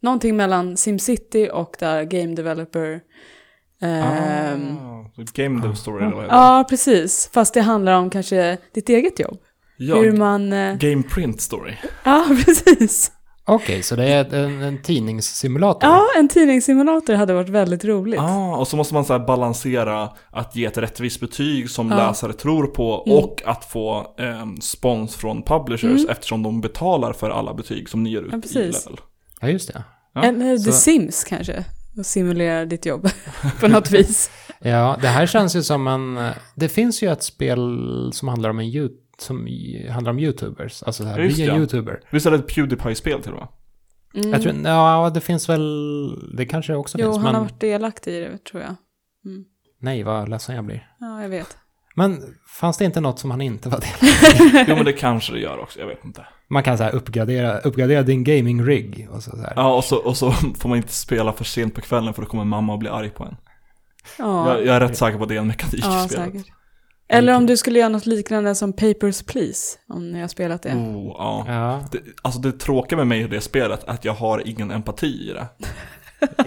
någonting 0.00 0.36
mellan 0.36 0.76
SimCity 0.76 1.48
och 1.52 1.76
där 1.78 2.02
Game 2.04 2.34
Developer. 2.34 3.00
ehm, 3.82 4.78
ah, 4.78 5.10
game 5.34 5.60
dev 5.66 5.74
story 5.74 6.04
eller 6.04 6.14
vad 6.14 6.24
heter 6.24 6.36
ja, 6.36 6.66
precis. 6.68 7.30
Fast 7.34 7.54
det 7.54 7.60
handlar 7.60 7.92
om 7.98 8.10
kanske 8.10 8.58
ditt 8.74 8.88
eget 8.88 9.20
jobb. 9.20 9.38
Ja, 9.76 9.96
Hur 9.96 10.12
man... 10.12 10.52
eh, 10.52 10.76
game 10.76 11.02
print 11.02 11.40
story. 11.40 11.72
ja, 12.04 12.26
precis. 12.44 13.12
Okej, 13.44 13.82
så 13.82 13.96
det 13.96 14.04
är 14.04 14.34
en, 14.34 14.62
en 14.62 14.82
tidningssimulator? 14.82 15.90
Ja, 15.90 16.06
en 16.18 16.28
tidningssimulator 16.28 17.14
hade 17.14 17.34
varit 17.34 17.48
väldigt 17.48 17.84
roligt. 17.84 18.20
Ah, 18.20 18.56
och 18.56 18.68
så 18.68 18.76
måste 18.76 18.94
man 18.94 19.04
så 19.04 19.12
här 19.12 19.26
balansera 19.26 20.10
att 20.30 20.56
ge 20.56 20.64
ett 20.64 20.78
rättvist 20.78 21.20
betyg 21.20 21.70
som 21.70 21.90
Ja. 21.90 21.96
läsare 21.96 22.32
tror 22.32 22.66
på 22.66 23.02
Mm. 23.06 23.18
och 23.18 23.42
att 23.44 23.64
få 23.64 24.14
eh, 24.18 24.46
spons 24.60 25.14
från 25.16 25.42
publishers 25.42 26.00
Mm. 26.00 26.08
eftersom 26.10 26.42
de 26.42 26.60
betalar 26.60 27.12
för 27.12 27.30
alla 27.30 27.54
betyg 27.54 27.88
som 27.88 28.02
ni 28.02 28.10
ger 28.10 28.22
ut 28.22 28.28
Ja, 28.32 28.38
i 28.38 28.40
precis. 28.40 28.56
level. 28.86 29.00
Ja, 29.40 29.48
just 29.48 29.72
det. 29.72 29.84
Ja, 30.14 30.22
Eller 30.22 30.56
The 30.58 30.64
så- 30.64 30.72
Sims 30.72 31.24
kanske. 31.24 31.64
Och 31.98 32.06
simulera 32.06 32.64
ditt 32.64 32.86
jobb 32.86 33.08
på 33.60 33.68
något 33.68 33.90
vis. 33.90 34.30
Ja, 34.60 34.96
det 35.02 35.08
här 35.08 35.26
känns 35.26 35.56
ju 35.56 35.62
som 35.62 35.86
en... 35.86 36.30
Det 36.54 36.68
finns 36.68 37.02
ju 37.02 37.12
ett 37.12 37.22
spel 37.22 37.58
som 38.12 38.28
handlar 38.28 38.50
om 38.50 38.58
en 38.58 38.66
you- 38.66 38.90
som 39.22 39.48
i- 39.48 39.88
handlar 39.88 40.12
om 40.12 40.18
YouTubers. 40.18 40.82
Alltså 40.82 41.02
så 41.02 41.08
här, 41.08 41.18
Ja, 41.18 41.24
just 41.24 41.38
via 41.38 41.52
det. 41.52 41.58
YouTuber. 41.58 42.00
Visst 42.10 42.26
är 42.26 42.30
det 42.30 42.36
ett 42.36 42.54
Pewdiepie-spel 42.54 43.22
till 43.22 43.32
och 43.32 43.38
med? 43.38 43.48
Mm. 44.14 44.30
Jag 44.30 44.42
tror, 44.42 44.54
ja, 44.64 45.10
det 45.14 45.20
finns 45.20 45.48
väl... 45.48 46.36
Det 46.36 46.46
kanske 46.46 46.74
också 46.74 46.98
Jo, 47.00 47.04
finns, 47.06 47.16
han 47.16 47.24
men... 47.24 47.34
har 47.34 47.42
varit 47.42 47.60
delaktig 47.60 48.12
i 48.14 48.20
det 48.20 48.38
tror 48.44 48.62
jag. 48.62 48.74
Mm. 49.26 49.44
Nej, 49.80 50.02
vad 50.02 50.28
ledsen 50.28 50.54
jag 50.56 50.64
blir. 50.64 50.88
Ja, 51.00 51.22
jag 51.22 51.28
vet. 51.28 51.56
Men 51.96 52.22
fanns 52.60 52.78
det 52.78 52.84
inte 52.84 53.00
något 53.00 53.18
som 53.18 53.30
han 53.30 53.40
inte 53.40 53.68
var 53.68 53.80
del 53.80 54.64
Jo 54.68 54.74
men 54.76 54.84
det 54.84 54.92
kanske 54.92 55.32
det 55.32 55.38
gör 55.40 55.58
också, 55.58 55.80
jag 55.80 55.86
vet 55.86 56.04
inte. 56.04 56.26
Man 56.50 56.62
kan 56.62 56.78
så 56.78 56.84
här 56.84 56.94
uppgradera, 56.94 57.58
uppgradera 57.58 58.02
din 58.02 58.24
gaming 58.24 58.64
rig 58.66 59.08
och 59.10 59.22
så, 59.22 59.30
så 59.30 59.36
här. 59.42 59.52
Ja 59.56 59.74
och 59.76 59.84
så, 59.84 59.96
och 59.96 60.16
så 60.16 60.32
får 60.58 60.68
man 60.68 60.76
inte 60.78 60.92
spela 60.92 61.32
för 61.32 61.44
sent 61.44 61.74
på 61.74 61.80
kvällen 61.80 62.14
för 62.14 62.22
då 62.22 62.28
kommer 62.28 62.44
mamma 62.44 62.72
och 62.72 62.78
bli 62.78 62.88
arg 62.88 63.10
på 63.10 63.24
en. 63.24 63.36
Ja, 64.18 64.48
Jag, 64.48 64.66
jag 64.66 64.76
är 64.76 64.80
rätt 64.80 64.96
säker 64.96 65.16
på 65.18 65.22
att 65.22 65.28
det 65.28 65.34
är 65.36 65.40
en 65.40 65.46
mekanik 65.46 65.84
ja 65.84 66.04
i 66.04 66.08
spelet. 66.08 66.32
säkert. 66.32 66.46
Eller 67.12 67.36
om 67.36 67.46
du 67.46 67.56
skulle 67.56 67.78
göra 67.78 67.88
något 67.88 68.06
liknande 68.06 68.54
som 68.54 68.72
Papers, 68.72 69.22
Please. 69.22 69.78
Om 69.88 70.12
ni 70.12 70.20
har 70.20 70.28
spelat 70.28 70.62
det. 70.62 70.72
Oh, 70.72 71.14
ja. 71.18 71.44
Ja, 71.48 71.84
Det, 71.92 71.98
alltså 72.22 72.40
det 72.40 72.52
tråkiga 72.52 72.96
med 72.96 73.06
mig 73.06 73.20
i 73.20 73.26
det 73.26 73.40
spelet 73.40 73.84
är 73.84 73.88
att 73.90 74.04
jag 74.04 74.12
har 74.14 74.48
ingen 74.48 74.70
empati 74.70 75.30
i 75.30 75.32
det. 75.32 75.46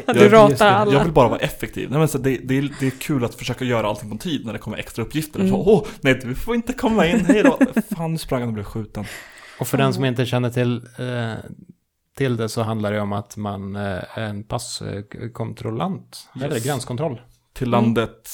du 0.13 0.19
jag- 0.23 0.33
ratar 0.33 0.67
alla. 0.71 0.93
Jag 0.93 1.03
vill 1.03 1.13
bara 1.13 1.29
vara 1.29 1.39
effektiv. 1.39 1.89
Nej, 1.89 1.99
men 1.99 2.07
så 2.07 2.17
det, 2.17 2.37
det, 2.43 2.57
är, 2.57 2.69
det 2.79 2.87
är 2.87 2.91
kul 2.91 3.25
att 3.25 3.35
försöka 3.35 3.65
göra 3.65 3.87
allting 3.87 4.09
på 4.11 4.17
tid 4.17 4.45
när 4.45 4.53
det 4.53 4.59
kommer 4.59 4.77
extra 4.77 5.03
uppgifter. 5.03 5.39
Mm. 5.39 5.51
Så, 5.51 5.57
Åh, 5.57 5.83
nej 6.01 6.19
du 6.23 6.35
får 6.35 6.55
inte 6.55 6.73
komma 6.73 7.07
in, 7.07 7.25
hej 7.25 7.43
då. 7.43 7.59
Fan, 7.95 8.11
nu 8.11 8.17
sprang 8.17 8.39
han 8.41 8.47
och 8.49 8.53
blev 8.53 8.63
skjuten. 8.63 9.05
och 9.59 9.67
för 9.67 9.77
den 9.77 9.93
som 9.93 10.05
inte 10.05 10.25
känner 10.25 10.49
till, 10.49 10.75
eh, 10.99 11.33
till 12.17 12.37
det 12.37 12.49
så 12.49 12.61
handlar 12.61 12.91
det 12.91 13.01
om 13.01 13.13
att 13.13 13.37
man 13.37 13.75
eh, 13.75 13.81
är 14.17 14.21
en 14.23 14.43
passkontrollant. 14.43 16.29
Eller 16.35 16.55
Yes. 16.55 16.63
gränskontroll. 16.65 17.21
Till 17.53 17.67
Mm. 17.67 17.71
landet 17.83 18.29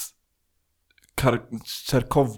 Kar- 1.16 1.42
Cherkov 1.90 2.36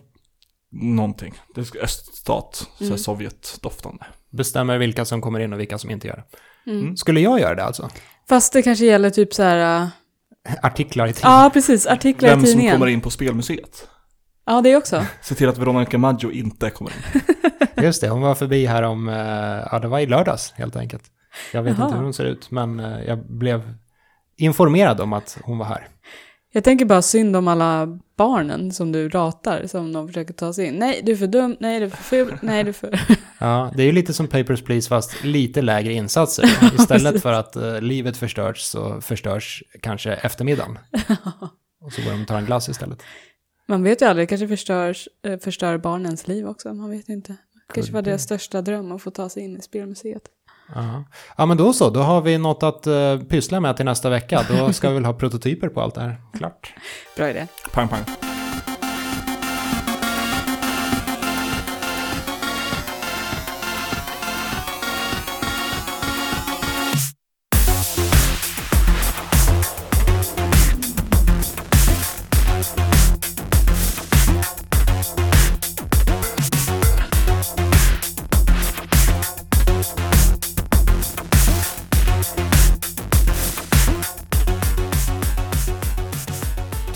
någonting. 0.72 1.34
Det 1.54 1.60
är 1.60 1.82
öststat, 1.84 2.66
så 2.78 2.84
Mm. 2.84 2.98
Sovjet-doftande. 2.98 4.04
Bestämmer 4.30 4.78
vilka 4.78 5.04
som 5.04 5.20
kommer 5.20 5.40
in 5.40 5.52
och 5.52 5.60
vilka 5.60 5.78
som 5.78 5.90
inte 5.90 6.06
gör 6.08 6.16
det. 6.64 6.70
Mm. 6.70 6.96
Skulle 6.96 7.20
jag 7.20 7.40
göra 7.40 7.54
det 7.54 7.64
alltså? 7.64 7.88
Fast 8.28 8.52
det 8.52 8.62
kanske 8.62 8.84
gäller 8.84 9.10
typ 9.10 9.34
så 9.34 9.42
här... 9.42 9.82
äh, 9.82 9.88
Artiklar 10.62 11.06
i 11.06 11.12
tidningen? 11.12 11.38
Ja, 11.42 11.50
precis. 11.52 11.86
Artiklar 11.86 12.28
Vem 12.30 12.38
i 12.38 12.42
som 12.42 12.46
tidningen. 12.50 12.72
kommer 12.74 12.86
in 12.86 13.00
på 13.00 13.10
spelmuseet. 13.10 13.88
Ja, 14.46 14.60
det 14.60 14.76
också. 14.76 15.06
Se 15.22 15.34
till 15.34 15.48
att 15.48 15.58
Veronica 15.58 15.98
Maggio 15.98 16.30
inte 16.32 16.70
kommer 16.70 16.90
in. 16.90 17.20
Just 17.84 18.00
det, 18.00 18.08
hon 18.08 18.20
var 18.22 18.34
förbi 18.34 18.66
här 18.66 18.82
om, 18.82 19.08
eh, 19.08 19.14
ja 19.72 19.78
det 19.82 19.88
var 19.88 19.98
i 20.00 20.06
lördags 20.06 20.52
helt 20.56 20.76
enkelt. 20.76 21.02
Jag 21.52 21.62
vet 21.62 21.78
Jaha. 21.78 21.86
inte 21.86 21.96
hur 21.98 22.04
hon 22.04 22.14
ser 22.14 22.24
ut, 22.24 22.50
men 22.50 22.80
eh, 22.80 23.02
jag 23.04 23.26
blev 23.26 23.74
informerad 24.36 25.00
om 25.00 25.12
att 25.12 25.38
hon 25.42 25.58
var 25.58 25.66
här. 25.66 25.88
Jag 26.56 26.64
tänker 26.64 26.84
bara 26.84 27.02
synd 27.02 27.36
om 27.36 27.48
alla 27.48 27.98
barnen 28.16 28.72
som 28.72 28.92
du 28.92 29.08
ratar, 29.08 29.66
som 29.66 29.92
de 29.92 30.08
försöker 30.08 30.34
ta 30.34 30.52
sig 30.52 30.66
in. 30.66 30.74
Nej, 30.74 31.02
du 31.04 31.12
är 31.12 31.16
för 31.16 31.26
dum. 31.26 31.56
Nej, 31.60 31.80
du 31.80 31.86
är 31.86 31.90
för 31.90 32.02
ful. 32.02 32.38
Nej, 32.42 32.64
du 32.64 32.68
är 32.68 32.72
för... 32.72 33.00
Ja, 33.38 33.72
det 33.76 33.82
är 33.82 33.86
ju 33.86 33.92
lite 33.92 34.12
som 34.12 34.28
Papers, 34.28 34.62
Please 34.62 34.88
fast 34.88 35.24
lite 35.24 35.62
lägre 35.62 35.92
insatser. 35.92 36.44
Istället 36.78 37.22
för 37.22 37.32
att 37.32 37.56
eh, 37.56 37.80
livet 37.80 38.16
förstörs 38.16 38.60
så 38.60 39.00
förstörs 39.00 39.62
kanske 39.80 40.12
eftermiddagen. 40.12 40.78
Och 41.80 41.92
så 41.92 42.02
går 42.02 42.10
de 42.10 42.22
och 42.22 42.28
tar 42.28 42.38
en 42.38 42.46
glass 42.46 42.68
istället. 42.68 43.02
Man 43.66 43.82
vet 43.82 44.02
ju 44.02 44.06
aldrig, 44.06 44.22
det 44.22 44.28
kanske 44.28 44.48
förstörs, 44.48 45.08
eh, 45.22 45.38
förstör 45.38 45.78
barnens 45.78 46.28
liv 46.28 46.48
också. 46.48 46.74
Man 46.74 46.90
vet 46.90 47.08
inte. 47.08 47.36
Kanske 47.74 47.92
var 47.92 48.02
deras 48.02 48.22
största 48.22 48.62
dröm 48.62 48.92
att 48.92 49.02
få 49.02 49.10
ta 49.10 49.28
sig 49.28 49.42
in 49.42 49.56
i 49.56 49.62
spelmuseet. 49.62 50.22
Ja. 50.74 51.04
ja, 51.36 51.46
men 51.46 51.56
då 51.56 51.72
så. 51.72 51.90
Då 51.90 52.00
har 52.00 52.20
vi 52.20 52.38
något 52.38 52.62
att 52.62 52.86
uh, 52.86 53.18
pyssla 53.18 53.60
med 53.60 53.76
till 53.76 53.84
nästa 53.84 54.10
vecka. 54.10 54.46
Då 54.48 54.72
ska 54.72 54.88
vi 54.88 54.94
väl 54.94 55.04
ha 55.04 55.12
prototyper 55.12 55.68
på 55.68 55.80
allt 55.80 55.94
det 55.94 56.00
här. 56.00 56.20
Klart. 56.38 56.74
Bra 57.16 57.30
idé. 57.30 57.46
Pang, 57.72 57.88
pang. 57.88 58.04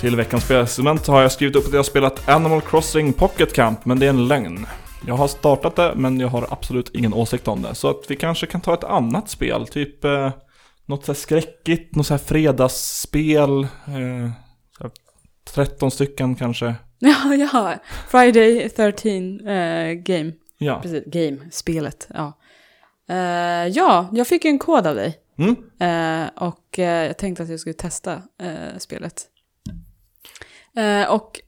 Till 0.08 0.16
veckans 0.16 0.44
spelsegment 0.44 1.06
har 1.06 1.22
jag 1.22 1.32
skrivit 1.32 1.56
upp 1.56 1.66
att 1.66 1.72
jag 1.72 1.78
har 1.78 1.84
spelat 1.84 2.28
Animal 2.28 2.60
Crossing 2.60 3.12
Pocket 3.12 3.52
Camp, 3.52 3.84
men 3.84 3.98
det 3.98 4.06
är 4.06 4.10
en 4.10 4.28
lögn. 4.28 4.66
Jag 5.06 5.14
har 5.14 5.28
startat 5.28 5.76
det, 5.76 5.92
men 5.96 6.20
jag 6.20 6.28
har 6.28 6.46
absolut 6.50 6.94
ingen 6.94 7.14
åsikt 7.14 7.48
om 7.48 7.62
det. 7.62 7.74
Så 7.74 7.90
att 7.90 8.04
vi 8.08 8.16
kanske 8.16 8.46
kan 8.46 8.60
ta 8.60 8.74
ett 8.74 8.84
annat 8.84 9.30
spel, 9.30 9.66
typ 9.66 10.04
eh, 10.04 10.30
något 10.86 11.04
så 11.04 11.12
här 11.12 11.18
skräckigt, 11.18 11.94
något 11.96 12.06
så 12.06 12.14
här 12.14 12.18
fredagsspel. 12.18 13.62
Eh, 13.62 14.30
så 14.78 14.82
här 14.82 14.90
13 15.54 15.90
stycken 15.90 16.34
kanske. 16.34 16.74
Ja, 16.98 17.34
ja. 17.34 17.74
Friday 18.08 18.68
13 18.68 19.48
eh, 19.48 19.92
game. 19.92 20.32
Ja. 20.58 20.80
Precis, 20.82 21.04
game, 21.06 21.38
spelet. 21.50 22.08
Ja. 22.14 22.38
Eh, 23.08 23.66
ja, 23.66 24.08
jag 24.12 24.26
fick 24.26 24.44
ju 24.44 24.48
en 24.48 24.58
kod 24.58 24.86
av 24.86 24.94
dig. 24.94 25.18
Mm. 25.38 25.56
Eh, 25.80 26.30
och 26.48 26.78
eh, 26.78 27.06
jag 27.06 27.18
tänkte 27.18 27.42
att 27.42 27.48
jag 27.48 27.60
skulle 27.60 27.74
testa 27.74 28.22
eh, 28.42 28.78
spelet. 28.78 29.26
Eh, 30.76 31.10
och 31.14 31.40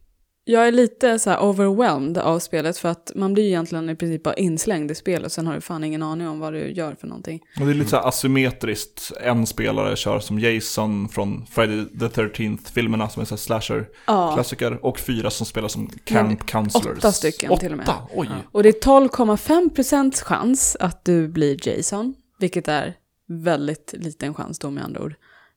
jag 0.44 0.68
är 0.68 0.72
lite 0.72 1.18
så 1.18 1.30
här 1.30 1.42
overwhelmed 1.44 2.18
av 2.18 2.38
spelet 2.38 2.78
för 2.78 2.88
att 2.88 3.12
man 3.14 3.34
blir 3.34 3.44
egentligen 3.44 3.90
i 3.90 3.96
princip 3.96 4.22
bara 4.22 4.34
inslängd 4.34 4.90
i 4.90 4.94
spelet 4.94 5.24
och 5.26 5.32
sen 5.32 5.46
har 5.46 5.54
du 5.54 5.60
fan 5.60 5.84
ingen 5.84 6.02
aning 6.02 6.28
om 6.28 6.40
vad 6.40 6.52
du 6.52 6.72
gör 6.72 6.94
för 7.00 7.06
någonting. 7.06 7.40
Och 7.60 7.66
det 7.66 7.72
är 7.72 7.74
lite 7.74 7.90
så 7.90 7.96
här 7.96 8.08
asymmetriskt. 8.08 9.12
En 9.22 9.46
spelare 9.46 9.96
kör 9.96 10.20
som 10.20 10.38
Jason 10.38 11.08
från 11.08 11.46
Friday 11.46 11.84
the 12.00 12.06
13th-filmerna 12.22 13.08
som 13.08 13.20
är 13.22 13.26
så 13.26 13.36
slasher-klassiker. 13.36 14.70
Ja, 14.70 14.88
Och 14.88 14.98
fyra 15.00 15.30
som 15.30 15.46
spelar 15.46 15.68
som 15.68 15.90
Camp 16.04 16.46
Counselors. 16.46 16.98
åtta 16.98 17.12
stycken 17.12 17.58
till 17.58 17.72
och 17.72 17.78
med. 17.78 17.88
Åtta? 17.88 17.96
Oj! 18.14 18.28
Och 18.52 18.62
det 18.62 18.68
är 18.68 18.80
12,5% 18.80 20.24
chans 20.24 20.76
att 20.80 21.04
du 21.04 21.28
blir 21.28 21.68
Jason, 21.68 22.14
vilket 22.38 22.68
är 22.68 22.94
väldigt 23.28 23.94
liten 23.96 24.34
chans 24.34 24.58
då 24.58 24.70
med 24.70 24.84
andra 24.84 25.02
ord. 25.02 25.14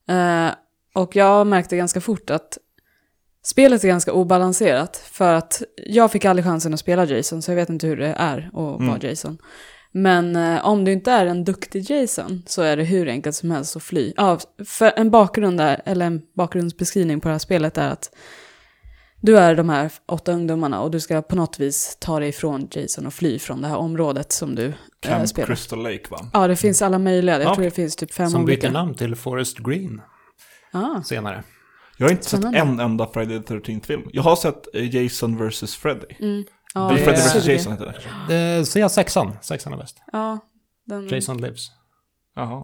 Eh, 0.08 0.50
och 0.96 1.16
jag 1.16 1.48
märkte 1.48 1.78
ganska 1.78 2.02
fort 2.02 2.30
att 2.30 2.58
spelet 3.44 3.84
är 3.84 3.88
ganska 3.88 4.14
obalanserat, 4.14 4.98
för 5.12 5.34
att 5.34 5.62
jag 5.86 6.12
fick 6.12 6.26
aldrig 6.26 6.46
chansen 6.46 6.74
att 6.74 6.80
spela 6.80 7.06
Jason, 7.06 7.42
så 7.42 7.52
jag 7.52 7.56
vet 7.56 7.70
inte 7.70 7.88
hur 7.88 7.98
det 7.98 8.14
är 8.18 8.38
att 8.48 8.54
vara 8.54 8.76
Mm. 8.76 9.00
Jason. 9.02 9.38
Men 9.96 10.36
eh, 10.36 10.66
om 10.66 10.86
du 10.86 10.92
inte 10.92 11.12
är 11.12 11.26
en 11.26 11.44
duktig 11.44 11.90
Jason 11.92 12.44
så 12.46 12.62
är 12.62 12.78
det 12.78 12.84
hur 12.84 13.08
enkelt 13.08 13.36
som 13.36 13.52
helst 13.52 13.76
att 13.76 13.84
fly. 13.84 14.14
Ja, 14.18 14.40
för 14.66 14.94
en 14.96 15.12
bakgrund 15.12 15.58
där, 15.58 15.82
eller 15.86 16.06
en 16.06 16.22
bakgrundsbeskrivning 16.36 17.20
på 17.22 17.28
det 17.28 17.34
här 17.34 17.40
spelet 17.40 17.78
är 17.78 17.90
att 17.90 18.16
du 19.22 19.38
är 19.38 19.56
de 19.56 19.70
här 19.70 19.92
åtta 20.06 20.32
ungdomarna 20.32 20.82
och 20.82 20.92
du 20.92 21.00
ska 21.00 21.22
på 21.22 21.36
något 21.36 21.60
vis 21.60 21.98
ta 22.00 22.20
dig 22.20 22.30
ifrån 22.30 22.68
Jason 22.72 23.06
och 23.08 23.14
fly 23.14 23.40
från 23.40 23.62
det 23.62 23.68
här 23.68 23.78
området 23.78 24.32
som 24.32 24.56
du 24.56 24.66
eh, 24.66 24.74
Camp 25.00 25.28
spelar. 25.30 25.48
Crystal 25.48 25.84
Lake 25.84 26.04
va? 26.10 26.18
Ja, 26.34 26.48
det 26.48 26.56
finns 26.56 26.82
alla 26.82 27.00
möjliga. 27.00 27.36
Jag 27.40 27.46
Ja, 27.52 27.56
tror 27.56 27.66
det 27.66 27.72
finns 27.72 27.96
typ 27.96 28.14
fem 28.14 28.30
Som 28.30 28.46
byter 28.46 28.54
olika. 28.58 28.72
namn 28.72 28.96
till 28.96 29.16
Forest 29.16 29.58
Green 29.58 30.02
Ah, 30.72 31.02
senare. 31.04 31.44
Jag 32.04 32.10
har 32.10 32.12
inte 32.12 32.26
Spännande. 32.26 32.60
sett 32.60 32.68
en 32.68 32.80
enda 32.80 33.08
Friday 33.14 33.44
the 33.44 33.54
13th 33.54 33.86
film. 33.86 34.02
Jag 34.14 34.24
har 34.24 34.36
sett 34.36 34.76
eh, 34.76 34.96
Jason 34.96 35.48
vs 35.50 35.76
Freddy. 35.76 36.06
mm. 36.20 36.44
ja, 36.74 36.90
Eller 36.90 37.00
det 37.00 37.04
Freddy 37.06 37.20
är- 37.20 37.40
vs. 37.40 37.48
Jason 37.48 37.72
heter 37.72 37.86
det 38.76 38.80
jag 38.80 38.92
sexan. 38.92 39.38
Sexan 39.42 39.74
är 39.74 39.78
bäst. 39.78 40.02
Ja, 40.12 40.40
den... 40.86 41.08
Jason 41.08 41.38
Lives. 41.42 41.72
Jaha. 42.36 42.64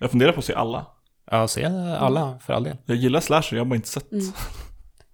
Jag 0.00 0.10
funderar 0.10 0.32
på 0.32 0.38
att 0.38 0.44
se 0.44 0.54
alla. 0.54 0.86
Ja, 1.30 1.48
se 1.48 1.64
alla 1.98 2.38
för 2.38 2.52
all 2.52 2.64
del. 2.64 2.76
Jag 2.86 2.96
gillar 2.96 3.20
slasher, 3.20 3.56
jag 3.56 3.64
har 3.64 3.68
bara 3.70 3.76
inte 3.76 3.88
sett. 3.88 4.12
Mm. 4.12 4.24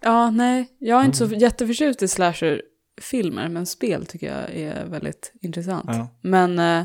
Ja, 0.01 0.31
nej, 0.31 0.77
jag 0.79 1.01
är 1.01 1.05
inte 1.05 1.25
Mm. 1.25 1.39
så 1.39 1.45
jätteförtjust 1.45 2.03
i 2.03 2.09
slasher-filmer, 2.09 3.49
men 3.49 3.67
spel 3.67 4.07
tycker 4.07 4.27
jag 4.37 4.51
är 4.55 4.87
väldigt 4.87 5.33
intressant. 5.43 5.85
Ja. 5.89 6.09
Men, 6.23 6.59
eh, 6.59 6.85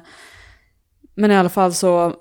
men 1.16 1.32
i 1.32 1.36
alla 1.36 1.50
fall 1.50 1.74
så, 1.74 2.16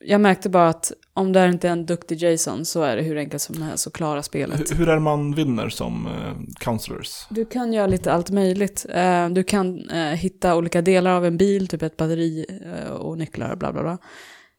jag 0.00 0.20
märkte 0.20 0.48
bara 0.48 0.68
att 0.68 0.92
om 1.18 1.32
det 1.32 1.46
inte 1.48 1.68
är 1.68 1.72
en 1.72 1.86
duktig 1.86 2.22
Jason 2.22 2.64
så 2.64 2.82
är 2.82 2.96
det 2.96 3.02
hur 3.02 3.16
enkelt 3.18 3.42
som 3.42 3.62
helst 3.62 3.86
att 3.86 3.92
klara 3.92 4.22
spelet. 4.22 4.60
Hur, 4.70 4.76
hur 4.76 4.88
är 4.88 4.94
det 4.94 5.00
man 5.00 5.34
vinner 5.34 5.68
som 5.68 6.06
eh, 6.06 6.54
counselors? 6.60 7.26
Du 7.30 7.44
kan 7.44 7.72
göra 7.72 7.86
lite 7.86 8.12
allt 8.12 8.30
möjligt. 8.30 8.86
Eh, 8.94 9.28
Du 9.28 9.42
kan 9.44 9.90
eh, 9.90 9.98
hitta 10.02 10.56
olika 10.56 10.82
delar 10.82 11.10
av 11.10 11.26
en 11.26 11.36
bil, 11.36 11.68
typ 11.68 11.82
ett 11.82 11.96
batteri 11.96 12.46
eh, 12.86 12.90
och 12.92 13.18
nycklar 13.18 13.50
och 13.52 13.58
bla 13.58 13.72
bla 13.72 13.82
bla. 13.82 13.98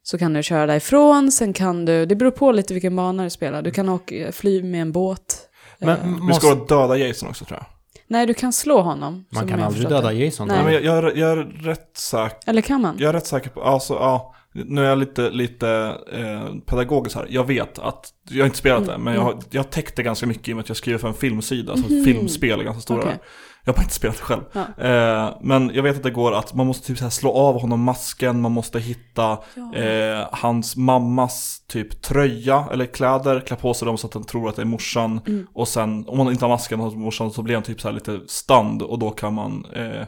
Så 0.03 0.17
kan 0.17 0.33
du 0.33 0.43
köra 0.43 0.65
därifrån, 0.65 1.31
sen 1.31 1.53
kan 1.53 1.85
du, 1.85 2.05
det 2.05 2.15
beror 2.15 2.31
på 2.31 2.51
lite 2.51 2.73
vilken 2.73 2.95
bana 2.95 3.23
du 3.23 3.29
spelar. 3.29 3.61
Du 3.61 3.71
kan 3.71 3.89
åka, 3.89 4.31
fly 4.31 4.63
med 4.63 4.81
en 4.81 4.91
båt. 4.91 5.45
Men 5.79 5.89
Eh, 5.89 5.95
Vi 6.03 6.09
måste, 6.09 6.45
ska 6.47 6.55
döda 6.55 6.97
Jason 6.97 7.29
också 7.29 7.45
tror 7.45 7.57
jag. 7.59 7.65
Nej, 8.07 8.25
du 8.25 8.33
kan 8.33 8.53
slå 8.53 8.81
honom. 8.81 9.25
man 9.29 9.47
kan 9.47 9.61
aldrig 9.63 9.89
döda 9.89 10.07
det. 10.09 10.13
Jason. 10.13 10.47
Nej. 10.47 10.55
Nej. 10.57 10.65
men 10.65 10.73
jag, 10.73 10.83
jag, 10.83 10.97
är, 11.11 11.17
jag 11.17 11.31
är 11.31 11.43
rätt 11.43 11.97
säker, 11.97 12.37
Eller 12.49 12.61
kan 12.61 12.81
man? 12.81 12.95
jag 12.99 13.09
är 13.09 13.13
rätt 13.13 13.25
säker 13.27 13.49
på, 13.49 13.63
alltså 13.63 13.93
ja, 13.93 14.35
nu 14.53 14.85
är 14.85 14.89
jag 14.89 14.97
lite, 14.97 15.29
lite 15.29 15.97
eh, 16.11 16.53
pedagogisk 16.65 17.15
här. 17.15 17.27
Jag 17.29 17.43
vet 17.47 17.79
att, 17.79 18.09
jag 18.29 18.39
har 18.41 18.45
inte 18.45 18.57
spelat 18.57 18.85
det, 18.85 18.97
men 18.97 19.13
jag 19.13 19.21
har, 19.21 19.35
jag 19.49 19.63
har 19.63 19.69
täckt 19.69 19.95
det 19.95 20.03
ganska 20.03 20.25
mycket 20.27 20.47
i 20.47 20.51
och 20.51 20.55
med 20.55 20.63
att 20.63 20.69
jag 20.69 20.77
skriver 20.77 20.99
för 20.99 21.07
en 21.07 21.13
filmsida, 21.13 21.71
alltså 21.71 21.93
Mhm. 21.93 22.03
filmspel 22.05 22.59
är 22.59 22.63
ganska 22.63 22.81
stora. 22.81 22.99
Okej. 23.01 23.19
Jag 23.63 23.73
har 23.73 23.77
bara 23.77 23.83
inte 23.83 23.95
spelat 23.95 24.17
det 24.17 24.23
själv. 24.23 24.41
Ja. 24.53 24.61
Eh, 24.85 25.37
men 25.41 25.71
jag 25.73 25.83
vet 25.83 25.97
att 25.97 26.03
det 26.03 26.11
går 26.11 26.31
att 26.33 26.53
man 26.53 26.67
måste 26.67 26.87
typ 26.87 26.97
så 26.97 27.03
här 27.03 27.09
slå 27.11 27.31
av 27.33 27.61
honom 27.61 27.81
masken, 27.83 28.41
man 28.41 28.51
måste 28.51 28.79
hitta 28.79 29.37
Ja. 29.55 29.75
eh, 29.75 30.27
hans 30.31 30.75
mammas 30.75 31.63
typ 31.67 32.01
tröja 32.01 32.65
eller 32.71 32.85
kläder, 32.85 33.39
klä 33.39 33.55
på 33.55 33.73
sig 33.73 33.85
dem 33.85 33.97
så 33.97 34.07
att 34.07 34.13
den 34.13 34.23
tror 34.23 34.49
att 34.49 34.55
det 34.55 34.61
är 34.61 34.65
morsan. 34.65 35.19
Mm. 35.27 35.47
Och 35.53 35.67
sen 35.67 36.05
om 36.07 36.17
man 36.17 36.29
inte 36.31 36.45
har 36.45 36.49
masken 36.49 36.79
hos 36.79 36.95
morsan 36.95 37.31
så 37.31 37.41
blir 37.41 37.55
han 37.55 37.63
typ 37.63 37.81
så 37.81 37.87
här 37.87 37.95
lite 37.95 38.19
stand 38.27 38.81
och 38.81 38.99
då 38.99 39.09
kan 39.09 39.33
man 39.33 39.65
eh, 39.75 40.05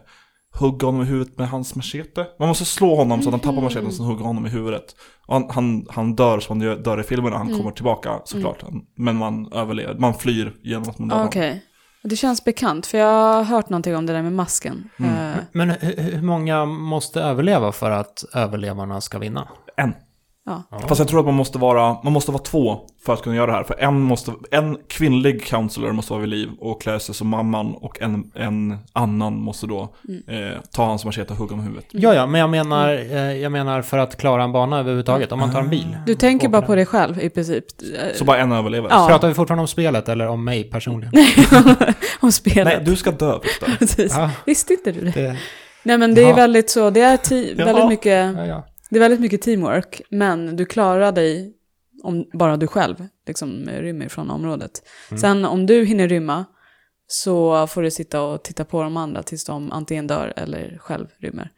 hugga 0.54 0.86
honom 0.88 1.02
i 1.02 1.06
huvudet 1.06 1.38
med 1.38 1.50
hans 1.50 1.76
machete. 1.76 2.26
Man 2.40 2.48
måste 2.48 2.66
slå 2.66 2.96
honom 2.96 3.22
så 3.22 3.30
att 3.30 3.34
han 3.34 3.40
tappar 3.40 3.62
macheten 3.62 3.86
och 3.88 3.94
sen 3.94 4.06
hugga 4.06 4.24
honom 4.24 4.46
i 4.46 4.50
huvudet. 4.50 4.96
Och 5.28 5.34
han, 5.34 5.46
han, 5.50 5.86
han 5.90 6.16
dör 6.16 6.40
som 6.40 6.58
han 6.60 6.68
gör- 6.68 6.76
dör 6.76 7.00
i 7.00 7.04
filmerna, 7.04 7.38
han 7.38 7.48
Mm. 7.48 7.58
kommer 7.60 7.72
tillbaka 7.72 8.20
såklart. 8.26 8.64
Men 8.98 9.16
man 9.16 9.52
överlever, 9.54 9.94
man 10.00 10.14
flyr 10.14 10.54
genom 10.64 10.90
att 10.90 11.00
man 11.00 11.08
dör. 11.08 11.26
Okej. 11.26 11.64
Det 12.04 12.16
känns 12.16 12.44
bekant, 12.46 12.86
för 12.86 12.98
jag 12.98 13.08
har 13.34 13.44
hört 13.44 13.70
någonting 13.70 13.96
om 13.96 14.06
det 14.06 14.14
där 14.14 14.22
med 14.24 14.34
masken. 14.34 14.90
Mm. 15.00 15.16
Eh, 15.16 15.36
Men 15.52 15.70
hur 15.70 16.22
många 16.22 16.66
måste 16.66 17.22
överleva 17.22 17.72
för 17.72 17.92
att 17.92 18.24
överlevarna 18.34 19.02
ska 19.02 19.20
vinna? 19.20 19.48
En. 19.78 19.94
Ja. 20.46 20.64
Fast 20.88 21.00
jag 21.00 21.08
tror 21.08 21.20
att 21.20 21.26
man 21.26 21.36
måste 21.36 21.58
vara, 21.58 21.98
man 22.04 22.14
måste 22.14 22.32
vara 22.32 22.44
två 22.44 22.80
för 23.06 23.14
att 23.14 23.22
kunna 23.22 23.36
göra 23.36 23.46
det 23.52 23.58
här. 23.58 23.64
För 23.64 23.76
en, 23.80 24.02
måste, 24.02 24.32
en 24.52 24.78
kvinnlig 24.90 25.46
counselor 25.46 25.92
måste 25.92 26.14
vara 26.14 26.22
vid 26.22 26.30
liv 26.30 26.50
och 26.60 26.82
klä 26.82 27.00
sig 27.00 27.16
som 27.16 27.28
mamman 27.28 27.74
och 27.76 28.02
en, 28.02 28.32
en 28.36 28.78
annan 28.94 29.34
måste 29.42 29.68
då 29.68 29.94
Mm. 30.08 30.48
eh, 30.52 30.58
ta 30.72 30.86
hans 30.86 31.06
machete 31.06 31.34
och 31.34 31.40
hugga 31.40 31.56
i 31.56 31.60
huvudet. 31.60 31.86
Ja, 31.92 32.14
ja, 32.14 32.26
men 32.26 32.42
jag 32.42 32.50
menar, 32.50 32.90
eh, 32.94 33.16
jag 33.38 33.52
menar 33.52 33.82
för 33.82 33.98
att 33.98 34.18
klara 34.18 34.44
en 34.44 34.52
bana 34.52 34.80
överhuvudtaget. 34.80 35.32
Om 35.32 35.40
man 35.40 35.52
tar 35.52 35.60
en 35.60 35.70
bil. 35.70 35.98
Du 36.06 36.16
tänker 36.16 36.48
bara 36.50 36.62
på 36.62 36.76
dig 36.76 36.86
själv 36.86 37.20
i 37.20 37.30
princip. 37.30 37.66
Eh, 37.82 38.16
Så 38.18 38.26
bara 38.26 38.38
en 38.38 38.52
överlever. 38.52 38.90
Ja. 38.90 39.08
Pratar 39.10 39.28
vi 39.28 39.34
fortfarande 39.34 39.62
om 39.62 39.68
spelet 39.68 40.10
eller 40.10 40.28
om 40.28 40.44
mig 40.44 40.64
personligen? 40.64 41.14
om 42.20 42.32
spelet. 42.32 42.66
Nej, 42.66 42.82
du 42.86 42.96
ska 42.96 43.12
dö. 43.12 43.40
Precis. 43.80 44.14
Ja, 44.18 44.30
Visste 44.46 44.74
inte 44.74 44.92
du 44.92 45.02
det? 45.02 45.12
det, 45.12 45.38
Nej 45.84 45.98
men 45.98 46.16
det 46.16 46.24
är 46.24 46.30
Ja. 46.30 46.36
väldigt 46.36 46.70
så, 46.70 46.90
det 46.90 47.02
är, 47.02 47.18
ti- 47.18 47.56
Ja. 47.58 47.66
väldigt 47.66 47.88
mycket, 47.88 48.36
ja, 48.38 48.46
ja. 48.46 48.66
Det 48.92 48.98
är 48.98 49.00
väldigt 49.00 49.20
mycket 49.20 49.42
teamwork, 49.42 50.02
men 50.10 50.56
du 50.56 50.66
klarar 50.66 51.12
dig 51.12 51.54
om 52.04 52.30
bara 52.34 52.58
du 52.58 52.68
själv 52.68 53.08
liksom 53.28 53.70
rymmer 53.70 54.08
från 54.08 54.30
området. 54.30 54.84
Mm. 55.10 55.20
Sen 55.20 55.46
om 55.46 55.66
du 55.66 55.86
hinner 55.86 56.08
rymma 56.08 56.46
så 57.08 57.68
får 57.68 57.82
du 57.82 57.92
sitta 57.92 58.22
och 58.22 58.44
titta 58.44 58.66
på 58.66 58.84
de 58.84 58.98
andra 58.98 59.24
tills 59.24 59.46
de 59.46 59.72
antingen 59.72 60.08
dör 60.08 60.34
eller 60.36 60.78
själv 60.78 61.08
rymmer. 61.18 61.52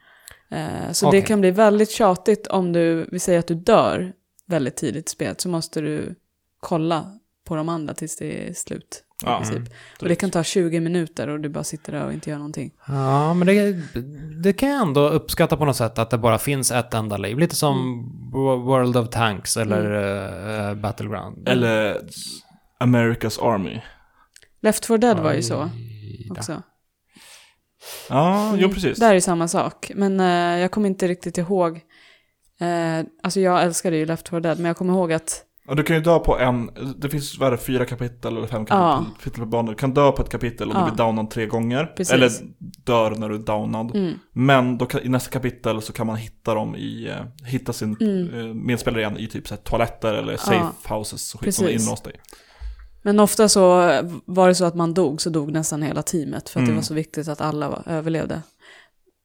Eh, 0.49 0.91
så 0.91 1.05
det 1.05 1.09
Okej. 1.09 1.21
kan 1.21 1.41
bli 1.41 1.51
väldigt 1.51 1.91
tjatigt 1.91 2.47
om 2.47 2.73
du, 2.73 3.07
vi 3.11 3.19
säger 3.19 3.39
att 3.39 3.47
du 3.47 3.55
dör 3.55 4.13
väldigt 4.45 4.75
tidigt 4.75 5.07
i 5.07 5.09
spelet, 5.09 5.41
så 5.41 5.49
måste 5.49 5.81
du 5.81 6.15
kolla 6.59 7.19
på 7.43 7.55
de 7.55 7.69
andra 7.69 7.93
tills 7.93 8.17
det 8.17 8.49
är 8.49 8.53
slut. 8.53 9.03
I 9.23 9.25
Ja, 9.25 9.37
princip. 9.37 9.73
Och 10.01 10.07
det 10.07 10.15
kan 10.15 10.31
ta 10.31 10.43
20 10.43 10.79
minuter 10.79 11.27
och 11.27 11.39
du 11.39 11.49
bara 11.49 11.63
sitter 11.63 11.91
där 11.91 12.05
och 12.05 12.13
inte 12.13 12.29
gör 12.29 12.37
någonting. 12.37 12.71
Ja, 12.87 13.33
men 13.33 13.47
det, 13.47 13.71
det 14.43 14.53
kan 14.53 14.69
jag 14.69 14.81
ändå 14.81 15.09
uppskatta 15.09 15.57
på 15.57 15.65
något 15.65 15.75
sätt 15.75 15.99
att 15.99 16.09
det 16.09 16.17
bara 16.17 16.37
finns 16.37 16.71
ett 16.71 16.93
enda 16.93 17.17
liv. 17.17 17.39
Lite 17.39 17.55
som 17.55 17.77
Wo- 18.33 18.63
World 18.65 18.97
of 18.97 19.09
Tanks 19.09 19.57
eller 19.57 19.91
eh, 20.69 20.75
Battleground. 20.75 21.47
Eller 21.49 22.01
America's 22.79 23.53
Army. 23.53 23.81
Left 24.61 24.85
4 24.85 24.97
Dead 24.97 25.19
var 25.19 25.33
ju 25.33 25.41
så 25.43 25.69
också. 26.31 26.61
Ja, 28.09 28.55
jo 28.57 28.69
precis. 28.69 28.99
Där 28.99 29.15
är 29.15 29.19
samma 29.19 29.47
sak. 29.47 29.91
Men 29.95 30.19
eh, 30.19 30.59
jag 30.61 30.71
kommer 30.71 30.87
inte 30.87 31.07
riktigt 31.07 31.37
ihåg. 31.37 31.75
Eh, 32.61 33.05
alltså 33.23 33.39
jag 33.39 33.63
älskade 33.63 33.97
ju 33.97 34.05
Left 34.05 34.29
4 34.29 34.39
Dead, 34.39 34.57
men 34.57 34.65
jag 34.65 34.77
kommer 34.77 34.93
ihåg 34.93 35.13
att... 35.13 35.43
Ja, 35.67 35.73
du 35.75 35.83
kan 35.83 35.95
ju 35.95 36.01
dö 36.01 36.19
på 36.19 36.39
en, 36.39 36.69
det 36.97 37.09
finns 37.09 37.39
vad 37.39 37.47
är 37.47 37.51
det, 37.51 37.57
fyra 37.57 37.85
kapitel 37.85 38.37
eller 38.37 38.47
fem 38.47 38.65
Ja. 38.69 39.05
kapitel 39.17 39.39
på 39.39 39.45
banan. 39.45 39.65
Du 39.65 39.75
kan 39.75 39.93
dö 39.93 40.11
på 40.11 40.21
ett 40.21 40.29
kapitel 40.29 40.69
om 40.71 40.75
Ja. 40.77 40.85
du 40.85 40.91
blir 40.91 41.05
downad 41.05 41.29
tre 41.29 41.45
gånger. 41.45 41.85
Precis. 41.85 42.13
Eller 42.13 42.31
dör 42.85 43.11
när 43.11 43.29
du 43.29 43.35
är 43.35 43.39
downad. 43.39 43.95
Mm, 43.95 44.13
Men 44.33 44.77
då 44.77 44.85
kan, 44.85 45.01
i 45.01 45.09
nästa 45.09 45.31
kapitel 45.31 45.81
så 45.81 45.93
kan 45.93 46.07
man 46.07 46.15
hitta 46.15 46.53
dem 46.53 46.75
i, 46.75 47.07
eh, 47.09 47.47
hitta 47.47 47.73
sin 47.73 47.97
Mm. 48.01 48.33
eh, 48.39 48.53
medspelare 48.53 49.01
igen 49.01 49.17
i 49.17 49.27
typ 49.27 49.47
så 49.47 49.55
här, 49.55 49.61
toaletter 49.61 50.13
eller 50.13 50.37
safe 50.37 50.93
houses 50.93 51.33
och 51.35 51.41
skit 51.41 51.55
som 51.55 51.65
är 51.65 51.69
inlåsta 51.71 52.09
i. 52.11 52.13
Men 53.01 53.19
ofta 53.19 53.49
så 53.49 53.61
var 54.25 54.47
det 54.47 54.55
så 54.55 54.65
att 54.65 54.75
man 54.75 54.93
dog, 54.93 55.21
så 55.21 55.29
dog 55.29 55.51
nästan 55.51 55.81
hela 55.81 56.01
teamet. 56.01 56.49
För 56.49 56.59
att 56.59 56.65
det 56.65 56.69
Mm. 56.71 56.75
var 56.75 56.83
så 56.83 56.93
viktigt 56.93 57.27
att 57.27 57.41
alla 57.41 57.83
överlevde. 57.85 58.41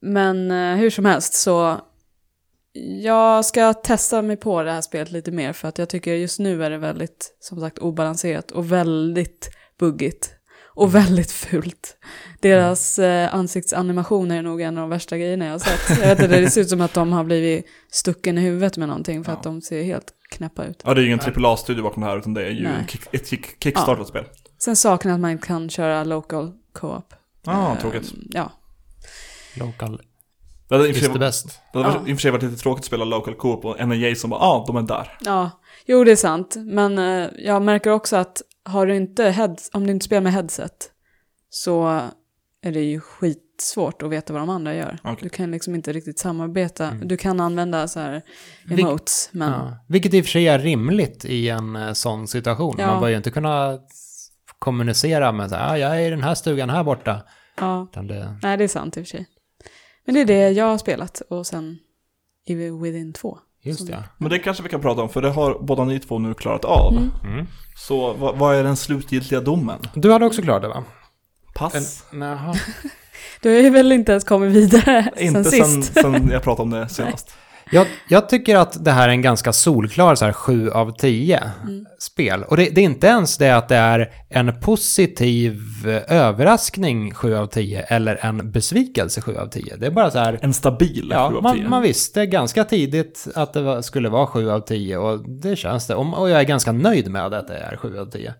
Men 0.03 0.51
eh, 0.51 0.76
hur 0.76 0.91
som 0.91 1.05
helst 1.05 1.34
så... 1.34 1.80
Jag 3.03 3.45
ska 3.45 3.75
testa 3.75 4.23
mig 4.23 4.37
på 4.37 4.62
det 4.62 4.73
här 4.73 4.81
spelet 4.81 5.11
lite 5.12 5.31
mer 5.31 5.53
för 5.53 5.69
att 5.69 5.79
jag 5.79 5.89
tycker 5.89 6.14
just 6.14 6.39
nu 6.39 6.64
är 6.64 6.71
det 6.71 6.79
väldigt, 6.79 7.37
som 7.41 7.61
sagt, 7.61 7.79
obalanserat 7.79 8.51
och 8.51 8.73
väldigt 8.73 9.51
buggigt. 9.79 10.35
Och 10.75 10.95
väldigt 10.95 11.31
fult. 11.33 11.97
Deras 12.41 12.99
eh, 12.99 13.35
ansiktsanimationer 13.35 14.39
är 14.39 14.43
nog 14.43 14.61
en 14.61 14.79
av 14.79 14.81
de 14.83 14.91
värsta 14.91 15.19
grejerna 15.19 15.45
jag 15.45 15.53
har 15.53 15.59
sett. 15.59 15.99
Jag 16.01 16.09
vet 16.09 16.23
inte, 16.23 16.41
det 16.41 16.51
ser 16.51 16.61
ut 16.61 16.69
som 16.69 16.81
att 16.81 16.95
de 16.95 17.12
har 17.12 17.25
blivit 17.25 17.66
stucken 17.91 18.39
i 18.39 18.41
huvudet 18.41 18.77
med 18.77 18.89
någonting 18.89 19.25
för 19.25 19.33
Ja. 19.33 19.37
att 19.39 19.43
de 19.45 19.62
ser 19.62 19.83
helt 19.83 20.12
knäppa 20.31 20.64
ut. 20.64 20.83
Ja, 20.85 20.95
det 20.95 21.01
är 21.01 21.03
ju 21.03 21.07
ingen 21.07 21.21
AAA-studio 21.45 21.83
bakom 21.83 22.03
det 22.03 22.09
här 22.09 22.19
utan 22.19 22.35
det 22.35 22.47
är 22.47 22.51
ju 22.51 22.62
Nej. 22.62 22.73
kick, 22.89 23.14
ett 23.14 23.29
kick, 23.29 23.64
kickstartat 23.64 24.09
spel. 24.09 24.25
Sen 24.59 24.77
saknar 24.77 25.14
att 25.14 25.21
man 25.21 25.39
kan 25.39 25.71
köra 25.71 26.05
local 26.05 26.53
co-op. 26.73 27.14
Ja, 27.45 27.73
Eh, 27.73 27.79
tråkigt. 27.81 28.12
Ja, 28.31 28.53
Local 29.55 30.01
Det 30.69 30.75
hade 30.77 30.89
i 30.89 30.93
och 30.93 30.97
för 30.97 31.05
sig- 31.05 31.12
the 31.12 31.19
best. 31.19 31.61
det 31.73 31.79
hade 31.83 31.95
Ja. 31.95 32.01
i 32.09 32.12
och 32.12 32.16
för 32.16 32.21
sig 32.21 32.31
varit 32.31 32.43
lite 32.43 32.57
tråkigt 32.57 32.81
att 32.81 32.85
spela 32.87 33.05
local 33.05 33.35
co-op 33.35 33.64
och 33.64 33.89
NAJ 33.89 34.16
som 34.16 34.31
bara, 34.31 34.41
ja, 34.41 34.47
ah, 34.47 34.64
de 34.66 34.77
är 34.77 34.83
där. 34.83 35.19
ja. 35.21 35.51
Jo, 35.87 36.05
det 36.05 36.12
är 36.12 36.16
sant. 36.16 36.55
Men 36.59 36.99
eh, 36.99 37.29
jag 37.39 37.62
märker 37.62 37.91
också 37.91 38.16
att 38.16 38.43
har 38.64 38.87
du 38.87 38.97
inte 38.97 39.25
head, 39.25 39.57
om 39.73 39.87
du 39.87 39.93
inte 39.93 40.05
spelar 40.07 40.21
med 40.23 40.33
headset 40.33 40.91
så 41.51 42.01
är 42.62 42.73
det 42.73 42.81
ju 42.81 43.01
skitsvårt 43.01 44.03
att 44.03 44.11
veta 44.11 44.33
vad 44.33 44.43
de 44.43 44.49
andra 44.51 44.75
gör. 44.75 44.99
Okej. 45.05 45.16
Du 45.23 45.29
kan 45.29 45.51
liksom 45.51 45.75
inte 45.75 45.93
riktigt 45.93 46.19
samarbeta. 46.19 46.87
Mm. 46.87 47.09
Du 47.09 47.16
kan 47.16 47.41
använda 47.41 47.89
så 47.89 48.01
här 48.01 48.23
Vil- 48.66 48.81
emotes, 48.81 49.29
men 49.33 49.53
Ja. 49.53 49.85
Vilket 49.89 50.14
i 50.14 50.21
och 50.21 50.25
för 50.25 50.31
sig 50.31 50.49
är 50.49 50.59
rimligt 50.59 51.25
i 51.25 51.49
en 51.49 51.77
eh, 51.77 51.93
sån 51.93 52.29
situation. 52.29 52.77
Ja. 52.79 52.87
Man 52.87 53.01
bör 53.01 53.09
ju 53.09 53.16
inte 53.16 53.31
kunna 53.31 53.79
kommunicera 54.59 55.33
med 55.33 55.51
så 55.51 55.57
här, 55.57 55.73
ah, 55.73 55.79
jag 55.79 55.97
är 56.03 56.07
i 56.07 56.11
den 56.11 56.23
här 56.23 56.35
stugan 56.35 56.71
här 56.71 56.85
borta. 56.85 57.23
ja, 57.61 57.87
Utan 57.91 58.07
det, 58.07 58.39
nej 58.43 58.57
det 58.57 58.64
är 58.64 58.69
sant 58.69 58.97
i 58.97 59.01
och 59.03 59.07
för 59.07 59.11
sig. 59.16 59.27
Men 60.09 60.15
det 60.15 60.21
är 60.21 60.25
det 60.25 60.51
jag 60.51 60.65
har 60.65 60.79
spelat 60.79 61.21
och 61.31 61.47
sen 61.47 61.79
i 62.47 62.55
Within 62.55 63.13
2. 63.13 63.39
just 63.63 63.89
ja. 63.89 64.03
Men 64.19 64.31
det 64.31 64.39
kanske 64.39 64.63
vi 64.63 64.69
kan 64.69 64.81
prata 64.81 65.03
om, 65.03 65.09
för 65.09 65.23
det 65.23 65.31
har 65.31 65.59
båda 65.61 65.85
ni 65.85 65.99
två 65.99 66.19
nu 66.19 66.35
klarat 66.35 66.65
av. 66.65 66.93
Mm. 66.93 67.11
Mm. 67.25 67.47
Så 67.77 68.13
vad, 68.13 68.39
vad 68.39 68.57
är 68.57 68.65
den 68.65 68.77
slutgiltiga 68.77 69.41
domen? 69.41 69.79
Du 69.95 70.13
hade 70.13 70.27
också 70.27 70.43
klarat 70.43 70.63
det 70.63 70.69
va? 70.69 70.85
Pass? 71.55 72.05
En. 72.13 72.21
Du 73.43 73.49
har 73.49 73.57
ju 73.57 73.71
väl 73.71 73.93
inte 73.93 74.13
ens 74.13 74.25
kommit 74.25 74.53
vidare 74.53 75.13
Inte 75.17 75.45
sen 75.45 75.65
sen, 75.65 75.83
sist. 75.83 75.95
sen 75.95 76.31
jag 76.33 76.43
pratade 76.43 76.63
om 76.63 76.71
det 76.71 76.89
senast. 76.89 77.31
Jag, 77.73 77.87
jag 78.09 78.29
tycker 78.29 78.57
att 78.57 78.85
det 78.85 78.91
här 78.91 79.09
är 79.09 79.12
en 79.12 79.23
ganska 79.23 79.53
solklar 79.53 80.14
så 80.14 80.25
här 80.25 80.33
7 80.33 80.71
av 80.71 80.97
10 80.97 81.43
Mm. 81.62 81.87
spel. 81.99 82.43
Och 82.45 82.57
det, 82.57 82.71
det 82.71 82.81
är 82.81 82.85
inte 82.85 83.07
ens 83.07 83.39
det 83.39 83.51
att 83.57 83.69
det 83.69 83.77
är 83.77 84.12
en 84.29 84.61
positiv 84.61 85.61
överraskning 86.09 87.14
7 87.14 87.35
av 87.37 87.47
10 87.47 87.83
eller 87.83 88.25
en 88.27 88.51
besvikelse 88.53 89.21
7 89.21 89.37
av 89.37 89.47
10. 89.49 89.77
Det 89.77 89.87
är 89.87 89.91
bara 89.91 90.11
så 90.11 90.19
här... 90.19 90.39
En 90.43 90.55
stabil 90.55 91.09
Ja, 91.12 91.29
7 91.31 91.37
av 91.37 91.53
10. 91.55 91.61
man, 91.62 91.71
man 91.71 91.83
visste 91.83 92.27
ganska 92.27 92.64
tidigt 92.64 93.27
att 93.35 93.53
det 93.53 93.62
var, 93.62 93.83
skulle 93.83 94.09
vara 94.09 94.27
7 94.27 94.51
av 94.51 94.61
10 94.61 94.97
och 94.97 95.31
det 95.43 95.57
känns 95.57 95.87
det. 95.87 95.95
Och, 95.95 96.19
och 96.21 96.31
jag 96.31 96.41
är 96.41 96.45
ganska 96.45 96.73
nöjd 96.73 97.11
med 97.11 97.35
att 97.35 97.49
det 97.49 97.57
är 97.59 97.77
7 97.77 97.99
av 97.99 98.07
10. 98.11 98.35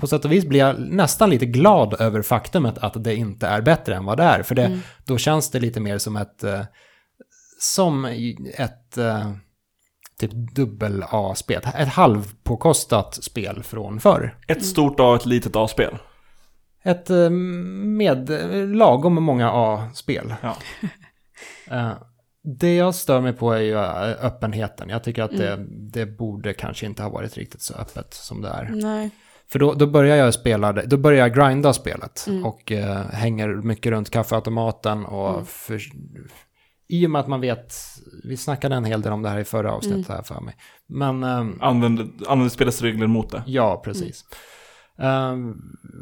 På 0.00 0.06
sätt 0.06 0.24
och 0.24 0.32
vis 0.32 0.44
blir 0.44 0.60
jag 0.60 0.76
nästan 0.80 1.30
lite 1.30 1.46
glad 1.46 2.00
över 2.00 2.22
faktumet 2.22 2.78
att 2.78 3.04
det 3.04 3.14
inte 3.14 3.46
är 3.46 3.60
bättre 3.62 3.94
än 3.94 4.04
vad 4.04 4.16
det 4.18 4.24
är. 4.24 4.42
För 4.42 4.54
det, 4.54 4.64
Mm. 4.64 4.80
då 5.06 5.18
känns 5.18 5.50
det 5.50 5.60
lite 5.60 5.80
mer 5.80 5.98
som 5.98 6.16
ett, 6.16 6.44
eh, 6.44 6.60
som 7.62 8.04
ett 8.58 8.98
eh, 8.98 9.32
typ 10.20 10.30
dubbel 10.32 11.04
A-spel. 11.10 11.62
Ett 11.76 11.88
halvpåkostat 11.88 13.14
spel 13.24 13.62
från 13.62 14.00
förr. 14.00 14.38
Ett 14.48 14.64
stort 14.64 15.00
A 15.00 15.02
och 15.04 15.16
ett 15.16 15.26
litet 15.26 15.56
A-spel. 15.56 15.98
Ett 16.82 17.10
eh, 17.10 17.30
med 17.30 18.30
lagom 18.76 19.14
många 19.22 19.50
A-spel. 19.52 20.34
Ja. 20.42 20.56
Eh, 21.70 21.92
Det 22.42 22.76
jag 22.76 22.94
stör 22.94 23.20
mig 23.20 23.32
på 23.32 23.52
är 23.52 23.60
ju 23.60 23.74
eh, 23.74 24.24
öppenheten. 24.26 24.88
Jag 24.88 25.04
tycker 25.04 25.22
att 25.22 25.30
det, 25.36 25.66
det 25.70 26.06
borde 26.06 26.52
kanske 26.54 26.86
inte 26.86 27.02
ha 27.02 27.10
varit 27.10 27.36
riktigt 27.36 27.62
så 27.62 27.74
öppet 27.74 28.14
som 28.14 28.42
det 28.42 28.48
är. 28.48 28.68
Nej. 28.72 29.10
För 29.48 29.58
då, 29.58 29.74
då 29.74 29.86
börjar 29.86 30.16
jag 30.16 30.34
spela, 30.34 30.72
det- 30.72 30.86
då 30.86 30.96
börjar 30.96 31.18
jag 31.28 31.34
grinda 31.34 31.72
spelet 31.72 32.24
Mm. 32.28 32.44
och 32.46 32.72
eh, 32.72 33.06
hänger 33.10 33.48
mycket 33.48 33.90
runt 33.92 34.10
kaffeautomaten 34.10 35.04
och 35.06 35.30
Mm. 35.34 35.46
för, 35.46 35.80
i 36.90 37.06
och 37.06 37.10
med 37.10 37.20
att 37.20 37.28
man 37.28 37.40
vet, 37.40 37.74
vi 38.24 38.36
snackade 38.36 38.74
en 38.76 38.84
hel 38.84 39.02
del 39.02 39.12
om 39.12 39.22
det 39.22 39.28
här 39.28 39.38
i 39.38 39.44
förra 39.44 39.72
avsnittet 39.72 40.08
Mm. 40.08 40.16
här 40.16 40.22
för 40.22 40.40
mig. 40.40 40.54
Men 40.86 41.22
ehm, 41.24 41.58
Använder, 41.60 42.08
använder 42.28 42.48
spelets 42.50 42.82
regler 42.82 43.06
mot 43.06 43.30
det. 43.30 43.42
Ja, 43.46 43.82
precis. 43.84 44.24
Ehm, 44.98 45.54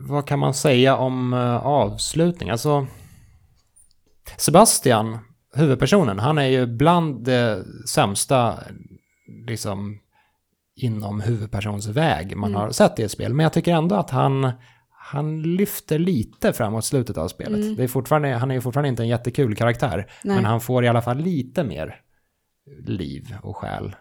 vad 0.09 0.27
kan 0.27 0.39
man 0.39 0.55
säga 0.55 0.97
om 0.97 1.33
uh, 1.33 1.67
avslutning? 1.67 2.51
Alltså, 2.51 2.87
Sebastian, 4.37 5.19
huvudpersonen, 5.55 6.19
han 6.19 6.39
är 6.39 6.47
ju 6.47 6.67
bland 6.67 7.25
det 7.25 7.65
sämsta 7.89 8.59
liksom, 9.47 9.99
inom 10.77 11.21
huvudpersonsväg 11.21 12.37
man 12.37 12.51
Mm. 12.51 12.61
har 12.61 12.71
sett 12.71 12.99
i 12.99 13.03
ett 13.03 13.11
spel. 13.11 13.35
Men 13.35 13.45
jag 13.45 13.53
tycker 13.53 13.73
ändå 13.75 13.95
att 13.97 14.11
han, 14.11 14.53
han 15.13 15.43
lyfter 15.43 15.99
lite 15.99 16.53
framåt 16.53 16.85
slutet 16.85 17.19
av 17.19 17.29
spelet. 17.29 17.61
Mm. 17.61 17.77
Det 17.77 17.83
är 17.83 17.89
fortfarande, 17.89 18.29
han 18.29 18.51
är 18.51 18.55
ju 18.55 18.61
fortfarande 18.61 18.89
inte 18.89 19.03
en 19.03 19.09
jättekul 19.09 19.57
karaktär. 19.57 19.97
Nej. 20.25 20.37
Men 20.37 20.45
han 20.45 20.61
får 20.61 20.85
i 20.85 20.89
alla 20.89 21.03
fall 21.03 21.19
lite 21.19 21.65
mer 21.65 22.01
liv 22.87 23.35
och 23.43 23.57
själ 23.57 23.97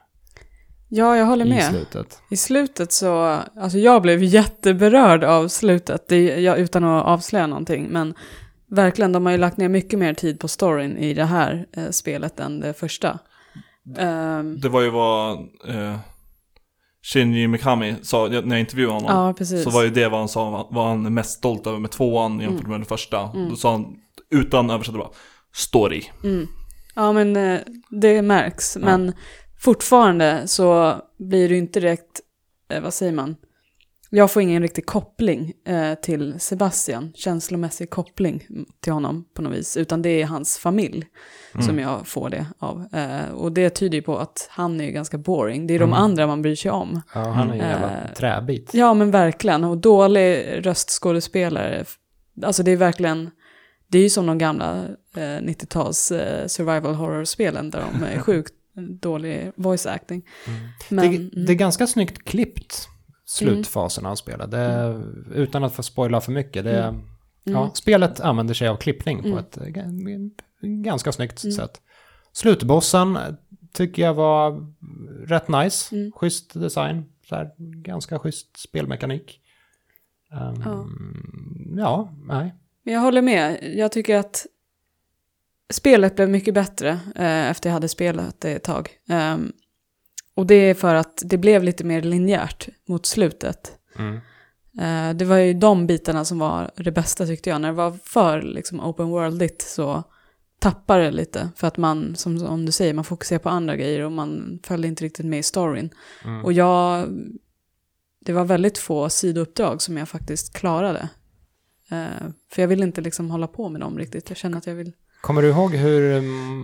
Ja, 0.90 1.18
jag 1.18 1.26
håller 1.26 1.46
i 1.46 1.50
med. 1.50 1.64
slutet. 1.64 2.22
I 2.32 2.38
slutet 2.38 2.92
så, 2.92 3.40
alltså 3.60 3.78
jag 3.78 4.02
blev 4.02 4.24
jätteberörd 4.24 5.24
av 5.24 5.48
slutet, 5.48 6.08
det, 6.08 6.24
jag, 6.42 6.60
utan 6.60 6.84
att 6.84 7.06
avslöja 7.06 7.48
någonting, 7.48 7.88
men 7.90 8.14
verkligen, 8.70 9.12
de 9.12 9.26
har 9.26 9.32
ju 9.32 9.38
lagt 9.38 9.58
ner 9.58 9.70
mycket 9.70 10.00
mer 10.00 10.14
tid 10.14 10.40
på 10.40 10.48
storyn 10.48 10.98
i 10.98 11.14
det 11.14 11.26
här 11.26 11.66
eh, 11.74 11.90
spelet 11.90 12.40
än 12.40 12.60
det 12.60 12.74
första. 12.74 13.20
Ehm, 13.98 14.60
Det 14.60 14.70
var 14.70 14.82
ju 14.82 14.90
vad 14.90 15.38
eh, 15.68 15.96
Shinji 17.14 17.48
Mikami 17.48 17.96
sa 18.02 18.28
när 18.28 18.50
jag 18.50 18.60
intervjuade 18.60 18.94
honom. 18.94 19.36
ja. 19.40 19.46
Så 19.46 19.70
var 19.70 19.84
ju 19.84 19.90
det 19.90 20.08
vad 20.10 20.20
han 20.20 20.30
sa, 20.30 20.68
vad 20.72 20.88
han 20.88 21.06
är 21.06 21.10
mest 21.10 21.38
stolt 21.38 21.68
över 21.68 21.80
med 21.80 21.92
tvåan 21.92 22.40
jämfört 22.40 22.60
Mm. 22.60 22.72
med 22.72 22.80
den 22.80 22.86
första. 22.86 23.22
Mm. 23.36 23.50
Då 23.50 23.56
sa 23.56 23.72
han, 23.72 23.96
utan 24.32 24.70
översättning 24.70 25.02
bara, 25.02 25.12
story. 25.54 26.04
Mm. 26.24 26.48
Ja, 26.96 27.12
men 27.14 27.36
eh, 27.36 27.60
det 27.90 28.22
märks. 28.22 28.76
Ja. 28.76 28.86
Men 28.86 29.14
fortfarande 29.60 30.44
så 30.48 30.96
blir 31.20 31.50
ju 31.50 31.58
inte 31.58 31.80
direkt, 31.80 32.22
eh, 32.70 32.82
vad 32.82 32.94
säger 32.94 33.12
man? 33.14 33.36
Jag 34.10 34.32
får 34.32 34.42
ingen 34.42 34.62
riktig 34.62 34.86
koppling 34.86 35.54
eh, 35.66 35.94
till 35.94 36.40
Sebastian, 36.40 37.12
känslomässig 37.16 37.90
koppling 37.90 38.44
till 38.80 38.94
honom 38.94 39.26
på 39.34 39.42
något 39.42 39.54
vis, 39.54 39.78
utan 39.78 40.02
det 40.02 40.10
är 40.22 40.26
hans 40.26 40.58
familj 40.58 41.06
Mm. 41.54 41.68
som 41.68 41.80
jag 41.80 42.08
får 42.08 42.30
det 42.30 42.46
av. 42.60 42.86
Eh, 42.94 43.32
och 43.34 43.52
det 43.52 43.70
tyder 43.70 43.96
ju 43.98 44.02
på 44.02 44.18
att 44.18 44.48
han 44.52 44.82
är 44.82 44.86
ju 44.86 44.92
ganska 44.92 45.18
boring, 45.18 45.68
det 45.68 45.74
är 45.74 45.80
de 45.80 45.84
Mm. 45.90 45.94
andra 46.04 46.28
man 46.28 46.42
bryr 46.42 46.56
sig 46.56 46.72
om. 46.72 47.02
Ja, 47.14 47.20
han 47.20 47.50
är 47.50 47.56
ju 47.56 47.62
en 47.62 47.70
jävla 47.70 47.92
Eh, 47.92 48.14
träbit. 48.14 48.70
Ja, 48.74 48.94
men 48.94 49.12
verkligen, 49.12 49.64
och 49.64 49.78
dålig 49.78 50.46
röstskådespelare. 50.66 51.86
Alltså 52.44 52.64
det 52.64 52.72
är 52.72 52.76
verkligen, 52.78 53.30
det 53.88 53.98
är 53.98 54.04
ju 54.04 54.10
som 54.10 54.26
de 54.26 54.38
gamla 54.38 54.84
eh, 55.16 55.20
90-tals 55.22 56.12
eh, 56.12 56.48
survival 56.48 56.96
horror-spelen 56.96 57.70
där 57.70 57.84
de 57.94 58.04
är 58.06 58.20
sjukt 58.22 58.54
dålig 59.02 59.52
voice 59.56 59.86
acting. 59.86 60.26
Mm. 60.48 60.60
Men, 60.90 61.10
det, 61.12 61.16
mm. 61.18 61.46
det 61.46 61.54
är 61.54 61.58
ganska 61.58 61.88
snyggt 61.88 62.26
klippt, 62.26 62.88
slutfasen 63.30 64.06
av 64.06 64.16
spelet. 64.16 64.52
Det, 64.52 65.02
Utan 65.34 65.64
att 65.64 65.74
få 65.74 65.84
spoila 65.84 66.22
för 66.22 66.32
mycket. 66.32 66.64
Det, 66.64 66.84
Mm. 66.84 67.02
ja, 67.44 67.60
Mm. 67.62 67.72
spelet 67.74 68.20
använder 68.20 68.54
sig 68.54 68.68
av 68.68 68.76
klippning 68.78 69.22
på 69.22 69.28
Mm. 69.28 69.38
ett 69.40 69.58
ganska 70.84 71.12
snyggt 71.12 71.44
Mm. 71.44 71.54
sätt. 71.56 71.82
Slutbossen 72.34 73.18
tycker 73.74 74.02
jag 74.02 74.14
var 74.14 74.74
rätt 75.28 75.48
nice. 75.48 75.96
Mm. 75.96 76.12
Schysst 76.12 76.54
design. 76.54 77.06
Så 77.30 77.36
här, 77.36 77.52
ganska 77.84 78.20
schysst 78.20 78.58
spelmekanik. 78.60 79.42
Ehm, 80.32 80.62
Ja. 80.66 80.86
ja, 81.78 82.14
nej. 82.28 82.56
Men 82.84 82.94
jag 82.94 83.02
håller 83.02 83.22
med. 83.22 83.74
Jag 83.78 83.92
tycker 83.92 84.18
att 84.18 84.46
spelet 85.74 86.16
blev 86.16 86.30
mycket 86.30 86.54
bättre 86.54 86.90
eh, 87.16 87.50
efter 87.50 87.70
jag 87.70 87.74
hade 87.74 87.88
spelat 87.88 88.42
det 88.42 88.52
ett 88.56 88.64
tag. 88.64 88.90
Ehm, 89.10 89.52
och 90.38 90.48
det 90.48 90.56
är 90.56 90.74
för 90.74 90.96
att 90.96 91.22
det 91.26 91.38
blev 91.38 91.64
lite 91.64 91.84
mer 91.84 92.02
linjärt 92.02 92.68
mot 92.88 93.06
slutet. 93.06 93.72
Mm. 94.00 94.16
Eh, 94.80 95.18
det 95.18 95.26
var 95.26 95.38
ju 95.38 95.54
de 95.54 95.88
bitarna 95.88 96.26
som 96.26 96.40
var 96.40 96.72
det 96.76 96.92
bästa 96.92 97.26
tyckte 97.26 97.50
jag. 97.50 97.62
När 97.62 97.68
det 97.68 97.76
var 97.76 97.98
för 98.04 98.42
liksom, 98.42 98.80
open 98.80 99.08
worldigt 99.08 99.62
så 99.62 100.04
tappar 100.60 101.00
det 101.00 101.12
lite. 101.12 101.50
För 101.56 101.68
att 101.68 101.78
man, 101.78 102.16
som 102.16 102.46
om 102.46 102.66
du 102.66 102.72
säger, 102.72 102.94
man 102.94 103.04
fokuserar 103.04 103.40
på 103.40 103.50
andra 103.50 103.76
grejer 103.76 104.02
och 104.02 104.12
man 104.12 104.60
följde 104.64 104.88
inte 104.88 105.04
riktigt 105.04 105.26
med 105.26 105.40
i 105.40 105.44
storyn. 105.44 105.90
Mm. 106.24 106.46
Och 106.46 106.54
jag, 106.54 107.08
det 108.26 108.34
var 108.34 108.46
väldigt 108.46 108.78
få 108.78 109.10
sidouppdrag 109.10 109.82
som 109.82 109.98
jag 109.98 110.10
faktiskt 110.10 110.54
klarade. 110.54 111.10
Eh, 111.92 112.28
för 112.52 112.62
jag 112.62 112.68
vill 112.68 112.84
inte 112.84 113.02
liksom 113.02 113.32
hålla 113.32 113.48
på 113.48 113.70
med 113.70 113.82
dem 113.82 113.98
riktigt. 113.98 114.30
Jag 114.30 114.38
känner 114.38 114.58
att 114.58 114.68
jag 114.68 114.76
vill... 114.76 114.92
Kommer 115.22 115.42
du 115.42 115.50
ihåg 115.50 115.76
hur 115.76 116.22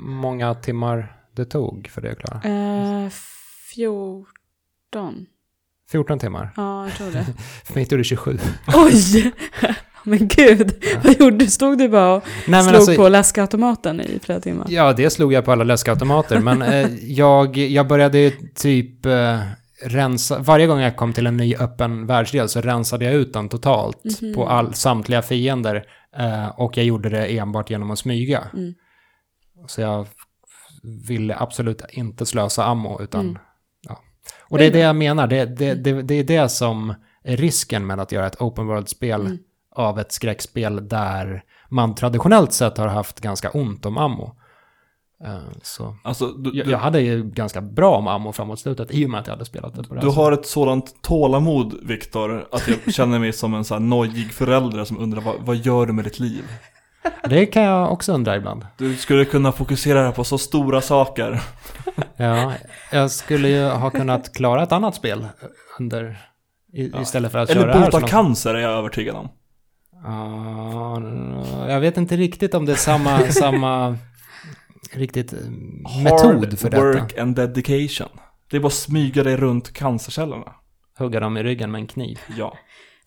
många 0.07 0.55
timmar 0.55 1.21
det 1.31 1.45
tog 1.45 1.87
för 1.87 2.01
det 2.01 2.11
att 2.11 2.17
klara? 2.17 2.41
Eh, 2.43 3.09
14. 3.75 5.25
14 5.91 6.19
timmar. 6.19 6.53
Ja, 6.57 6.85
jag 6.87 6.95
tror 6.97 7.11
det. 7.11 7.25
För 7.65 7.73
mig 7.75 7.85
tog 7.85 7.99
det 7.99 8.03
27. 8.03 8.37
Oj! 8.75 9.31
Men 10.05 10.27
gud, 10.27 10.83
vad 11.03 11.19
gjorde 11.19 11.37
du? 11.37 11.47
Stod 11.47 11.77
du 11.77 11.89
bara 11.89 12.13
och 12.15 12.23
Nej, 12.47 12.63
slog 12.63 12.75
alltså- 12.75 12.95
på 12.95 13.09
läskautomaten 13.09 14.01
i 14.01 14.19
flera 14.23 14.39
timmar? 14.39 14.65
Ja, 14.69 14.93
det 14.93 15.09
slog 15.09 15.33
jag 15.33 15.45
på 15.45 15.51
alla 15.51 15.63
läskautomater, 15.63 16.39
men 16.39 16.61
eh, 16.61 16.87
jag, 17.03 17.57
jag 17.57 17.87
började 17.87 18.31
typ 18.55 19.05
eh, 19.05 19.39
rensa, 19.85 20.39
varje 20.39 20.67
gång 20.67 20.79
jag 20.79 20.95
kom 20.95 21.13
till 21.13 21.27
en 21.27 21.37
ny 21.37 21.55
öppen 21.55 22.05
världsdel 22.07 22.49
så 22.49 22.61
rensade 22.61 23.05
jag 23.05 23.13
ut 23.13 23.33
den 23.33 23.49
totalt 23.49 24.21
Mhm. 24.21 24.33
på 24.33 24.47
all, 24.49 24.73
samtliga 24.73 25.21
fiender 25.21 25.83
eh, 26.17 26.47
och 26.47 26.77
jag 26.77 26.85
gjorde 26.85 27.09
det 27.09 27.37
enbart 27.37 27.69
genom 27.69 27.91
att 27.91 27.99
smyga. 27.99 28.43
Mm. 28.53 28.73
Så 29.67 29.81
jag 29.81 30.07
ville 31.07 31.35
absolut 31.39 31.81
inte 31.89 32.25
slösa 32.25 32.65
ammo, 32.65 33.01
utan 33.01 33.21
Mm. 33.21 33.37
Och 34.53 34.59
det 34.59 34.65
är 34.65 34.71
det 34.71 34.79
jag 34.79 34.95
menar, 34.95 35.27
det, 35.27 35.45
det, 35.45 35.73
det, 35.73 36.01
det 36.01 36.13
är 36.13 36.23
det 36.23 36.49
som 36.49 36.93
är 37.23 37.37
risken 37.37 37.87
med 37.87 37.99
att 37.99 38.11
göra 38.11 38.27
ett 38.27 38.41
open 38.41 38.67
world-spel 38.67 39.21
Mm. 39.21 39.37
av 39.75 39.99
ett 39.99 40.11
skräckspel 40.11 40.87
där 40.87 41.43
man 41.69 41.95
traditionellt 41.95 42.53
sett 42.53 42.77
har 42.77 42.87
haft 42.87 43.19
ganska 43.19 43.49
ont 43.49 43.85
om 43.85 43.97
ammo. 43.97 44.35
Eh, 45.25 45.37
Så 45.63 45.95
Alltså, 46.03 46.27
du, 46.27 46.57
jag, 46.57 46.67
jag 46.67 46.77
hade 46.77 47.01
ju 47.01 47.23
ganska 47.23 47.61
bra 47.61 47.97
om 47.97 48.07
ammo 48.07 48.31
framåt 48.31 48.59
slutet 48.59 48.91
i 48.91 49.05
och 49.05 49.09
med 49.09 49.19
att 49.19 49.27
jag 49.27 49.33
hade 49.33 49.45
spelat 49.45 49.75
det 49.75 49.83
på 49.83 49.95
det 49.95 50.01
du 50.01 50.07
har 50.09 50.31
ett 50.31 50.45
sådant 50.45 51.01
tålamod, 51.01 51.73
Viktor, 51.83 52.47
att 52.51 52.67
jag 52.67 52.93
känner 52.93 53.19
mig 53.19 53.33
som 53.33 53.53
en 53.53 53.63
sån 53.63 53.75
här 53.81 53.89
nojig 53.89 54.33
förälder 54.33 54.85
som 54.85 54.97
undrar 54.99 55.21
vad, 55.21 55.35
vad 55.39 55.55
gör 55.55 55.85
du 55.85 55.93
med 55.93 56.05
ditt 56.05 56.19
liv? 56.19 56.43
Det 57.29 57.45
kan 57.45 57.63
jag 57.63 57.91
också 57.91 58.13
undra 58.13 58.35
ibland. 58.35 58.65
Du 58.77 58.95
skulle 58.95 59.25
kunna 59.25 59.51
fokusera 59.51 60.11
på 60.11 60.23
så 60.23 60.37
stora 60.37 60.81
saker. 60.81 61.41
Ja, 62.17 62.53
jag 62.91 63.11
skulle 63.11 63.47
ju 63.49 63.63
ha 63.65 63.89
kunnat 63.89 64.33
klara 64.33 64.63
ett 64.63 64.71
annat 64.71 64.95
spel 64.95 65.27
under 65.79 66.17
i, 66.73 66.89
Ja. 66.93 67.01
istället 67.01 67.31
för 67.31 67.39
att 67.39 67.49
Eller 67.49 67.61
köra 67.61 67.73
det 67.73 67.79
här 67.79 67.91
så 67.91 67.97
bota 67.97 68.07
cancer 68.07 68.53
är 68.55 68.59
jag 68.59 68.71
övertygad 68.71 69.15
om. 69.15 69.29
Ja, 70.03 71.01
jag 71.69 71.79
vet 71.79 71.97
inte 71.97 72.17
riktigt 72.17 72.53
om 72.53 72.65
det 72.65 72.71
är 72.71 72.75
samma, 72.75 73.19
samma 73.29 73.97
riktigt 74.93 75.33
eh, 75.33 75.39
metod 76.03 76.59
för 76.59 76.71
Hard 76.71 76.71
detta. 76.71 77.01
work 77.01 77.17
and 77.17 77.35
dedication. 77.35 78.07
Det 78.49 78.57
är 78.57 78.61
bara 78.61 78.67
att 78.67 78.73
smyga 78.73 79.23
dig 79.23 79.37
runt 79.37 79.73
cancercellerna. 79.73 80.51
Hugga 80.97 81.19
dem 81.19 81.37
i 81.37 81.43
ryggen 81.43 81.71
med 81.71 81.79
en 81.79 81.87
kniv. 81.87 82.19
Ja. 82.37 82.57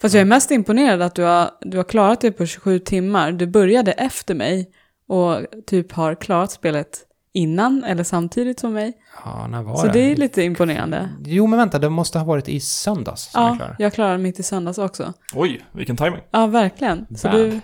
Fast 0.01 0.15
jag 0.15 0.21
är 0.21 0.25
mest 0.25 0.51
imponerad 0.51 1.03
att 1.03 1.15
du 1.15 1.23
har, 1.23 1.51
du 1.61 1.77
har 1.77 1.85
klarat 1.85 2.21
det 2.21 2.33
på 2.33 2.47
27 2.47 2.79
timmar. 2.79 3.33
Du 3.33 3.47
började 3.47 3.93
efter 3.93 4.35
mig 4.35 4.71
och 5.09 5.41
typ 5.67 5.93
har 5.93 6.15
klarat 6.15 6.51
spelet 6.53 7.03
innan 7.33 7.85
eller 7.85 8.05
samtidigt 8.05 8.61
som 8.61 8.73
mig. 8.73 8.93
Ja, 9.25 9.47
när 9.47 9.63
var 9.63 9.77
Så 9.77 9.87
det? 9.87 9.93
det 9.93 10.01
är 10.13 10.17
lite 10.17 10.43
imponerande. 10.43 11.09
Jo, 11.25 11.47
men 11.47 11.59
vänta, 11.59 11.79
det 11.79 11.89
måste 11.91 12.19
ha 12.19 12.27
varit 12.27 12.49
i 12.49 12.61
söndags 12.61 13.31
som 13.33 13.43
jag 13.43 13.57
Ja, 13.61 13.75
jag 13.79 13.93
klarade 13.93 14.19
mitt 14.19 14.39
i 14.41 14.43
söndags 14.43 14.79
också. 14.79 15.13
Oj, 15.35 15.65
vilken 15.73 15.97
timing. 15.97 16.21
Ja, 16.31 16.47
verkligen. 16.47 17.07
Så 17.17 17.29
du, 17.29 17.61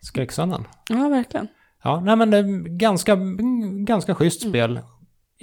Skräcksöndagen. 0.00 0.66
ja, 0.88 1.08
verkligen. 1.08 1.48
Ja, 1.84 2.00
nej 2.00 2.16
men 2.16 2.30
det 2.30 2.38
är 2.38 2.78
ganska, 2.78 3.16
ganska 3.84 4.14
schysst 4.14 4.48
spel. 4.48 4.80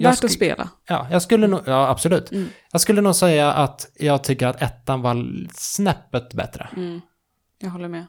Jag 0.02 0.10
Värt 0.10 0.24
att 0.24 0.32
spela. 0.32 0.68
Ja, 0.88 1.06
jag 1.10 1.22
skulle 1.22 1.46
nog, 1.46 1.60
ja 1.66 1.88
absolut. 1.88 2.32
Mm. 2.32 2.48
Jag 2.72 2.80
skulle 2.80 3.00
nog 3.00 3.14
säga 3.14 3.52
att 3.52 3.90
jag 3.98 4.24
tycker 4.24 4.46
att 4.46 4.62
ettan 4.62 5.02
var 5.02 5.26
snäppet 5.54 6.34
bättre. 6.34 6.68
Mm. 6.76 7.00
Jag 7.58 7.70
håller 7.70 7.88
med. 7.88 8.06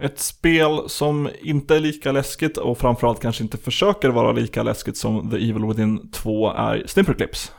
Ett 0.00 0.18
spel 0.18 0.80
som 0.88 1.30
inte 1.42 1.76
är 1.76 1.80
lika 1.80 2.12
läskigt 2.12 2.56
och 2.56 2.78
framförallt 2.78 3.20
kanske 3.20 3.42
inte 3.42 3.58
försöker 3.58 4.08
vara 4.08 4.32
lika 4.32 4.62
läskigt 4.62 4.96
som 4.96 5.30
The 5.30 5.36
Evil 5.36 5.64
Within 5.64 6.10
2 6.10 6.52
är 6.52 6.84
Snipperclips. 6.86 7.52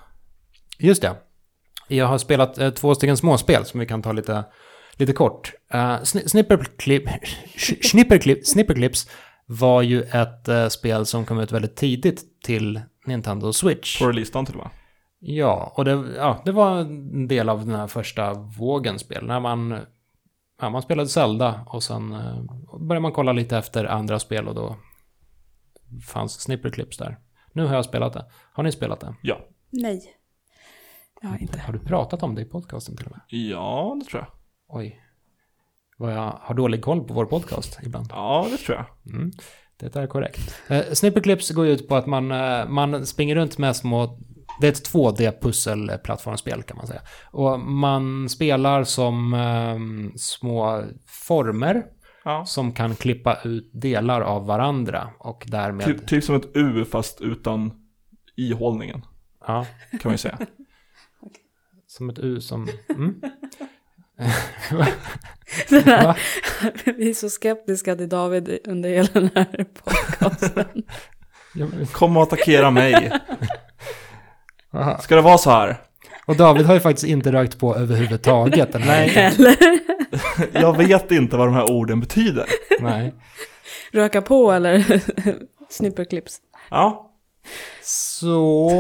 Just 0.80 1.01
det. 1.01 1.15
Jag 1.88 2.05
har 2.05 2.17
spelat 2.17 2.57
eh, 2.57 2.69
två 2.69 2.95
stycken 2.95 3.17
småspel 3.17 3.65
som 3.65 3.80
vi 3.80 3.86
kan 3.86 4.01
ta 4.01 4.11
lite, 4.11 4.43
lite 4.93 5.13
kort. 5.13 5.53
Uh, 5.73 5.80
sni- 5.80 6.28
snipperclip, 6.28 7.03
snipperclip, 7.82 8.47
snipperclips 8.47 9.09
var 9.45 9.82
ju 9.82 10.01
ett 10.01 10.47
eh, 10.47 10.67
spel 10.67 11.05
som 11.05 11.26
kom 11.26 11.39
ut 11.39 11.51
väldigt 11.51 11.76
tidigt 11.76 12.41
till 12.43 12.82
Nintendo 13.06 13.53
Switch. 13.53 13.99
På 13.99 14.08
releasedagen 14.08 14.45
till 14.45 14.56
och 14.56 14.64
med. 14.64 14.72
Ja, 15.20 15.74
och 15.76 15.86
det, 15.86 15.91
ja, 16.16 16.41
det 16.45 16.51
var 16.51 16.78
en 16.78 17.28
del 17.28 17.49
av 17.49 17.66
den 17.66 17.76
här 17.76 17.88
första 17.88 18.34
vågen 18.34 18.99
spel. 18.99 19.26
När 19.26 19.39
man, 19.39 19.80
ja, 20.62 20.70
man 20.70 20.82
spelade 20.82 21.10
Zelda 21.10 21.66
och 21.68 21.84
sen 21.84 22.14
eh, 22.14 22.41
började 22.80 23.01
man 23.01 23.12
kolla 23.12 23.34
lite 23.34 23.58
efter 23.58 23.86
andra 23.86 24.20
spel 24.20 24.47
och 24.47 24.56
då 24.56 24.76
fanns 26.08 26.41
snipperclips 26.41 26.97
där. 26.97 27.20
Nu 27.53 27.66
har 27.66 27.76
jag 27.76 27.86
spelat 27.86 28.14
det. 28.14 28.26
Har 28.53 28.64
ni 28.64 28.72
spelat 28.72 28.99
det? 28.99 29.16
Ja. 29.22 29.39
Nej. 29.70 30.16
Jag 31.22 31.30
har 31.30 31.41
inte. 31.41 31.60
Har 31.60 31.74
du 31.74 31.80
pratat 31.80 32.24
om 32.24 32.36
det 32.36 32.41
i 32.41 32.45
podcasten 32.45 32.97
till 32.97 33.06
och 33.06 33.12
med? 33.12 33.22
Ja, 33.28 33.97
det 33.99 34.06
tror 34.06 34.22
jag. 34.22 34.32
Oj. 34.68 35.01
Vad 35.97 36.14
jag 36.14 36.39
har 36.41 36.56
dålig 36.56 36.82
koll 36.82 37.03
på 37.03 37.14
vår 37.14 37.26
podcast 37.26 37.80
ibland. 37.84 38.08
Ja, 38.10 38.47
det 38.51 38.58
tror 38.58 38.78
jag. 38.78 39.14
Mm. 39.16 39.32
Det 39.78 39.95
är 39.95 40.07
korrekt. 40.07 40.55
Eh, 40.67 40.84
Snipperclips 40.93 41.51
går 41.51 41.67
ut 41.67 41.88
på 41.88 41.95
att 41.95 42.05
man, 42.05 42.32
eh, 42.32 42.67
man 42.67 43.05
springer 43.05 43.36
runt 43.36 43.57
med 43.57 43.76
små... 43.76 44.19
Det 44.61 44.67
är 44.67 44.71
ett 44.71 44.91
2D-pusselplattformsspel 44.93 46.63
kan 46.63 46.78
man 46.78 46.88
säga. 46.88 47.01
Och 47.32 47.59
man 47.59 48.30
spelar 48.30 48.84
som 48.84 49.34
eh, 49.34 49.78
små 50.17 50.84
former 51.07 51.84
Ja. 52.28 52.45
som 52.45 52.71
kan 52.73 52.95
klippa 52.95 53.38
ut 53.43 53.69
delar 53.73 54.21
av 54.21 54.45
varandra 54.45 55.09
och 55.19 55.43
därmed... 55.47 55.86
Typ, 55.86 56.07
typ 56.07 56.23
som 56.23 56.36
ett 56.36 56.55
U 56.55 56.86
fast 56.86 57.21
utan 57.21 57.71
ihållningen, 58.36 59.05
Ja, 59.47 59.65
kan 59.91 59.99
man 60.03 60.13
ju 60.13 60.17
säga. 60.17 60.38
som 61.88 62.09
ett 62.09 62.19
U 62.19 62.41
som... 62.41 62.67
Mm. 62.89 63.21
Här, 65.70 66.18
vi 66.97 67.09
är 67.09 67.13
så 67.13 67.30
skeptiska 67.30 67.95
till 67.95 68.09
David 68.09 68.57
under 68.68 68.89
hela 68.89 69.09
den 69.13 69.30
här 69.36 69.66
podcasten. 69.84 70.84
Kom 71.91 72.18
och 72.18 72.24
attackera 72.24 72.72
mig. 72.72 73.11
Aha. 74.74 74.97
Ska 74.97 75.16
det 75.16 75.22
vara 75.22 75.38
så 75.38 75.49
här? 75.49 75.82
Och 76.26 76.36
David 76.36 76.66
har 76.66 76.74
ju 76.74 76.80
faktiskt 76.80 77.07
inte 77.07 77.32
rökt 77.32 77.59
på 77.59 77.76
överhuvudtaget. 77.76 78.72
den 78.74 78.82
här- 78.82 79.34
Eller 79.36 79.55
Jag 80.53 80.78
vet 80.78 81.11
inte 81.11 81.38
vad 81.38 81.47
de 81.47 81.53
här 81.53 81.72
orden 81.72 81.99
betyder. 81.99 82.45
Nej. 82.80 83.13
röka 83.91 84.22
på 84.22 84.51
eller 84.51 85.01
snipperclips. 85.70 86.38
Ja, 86.70 87.11
Så 87.84 88.72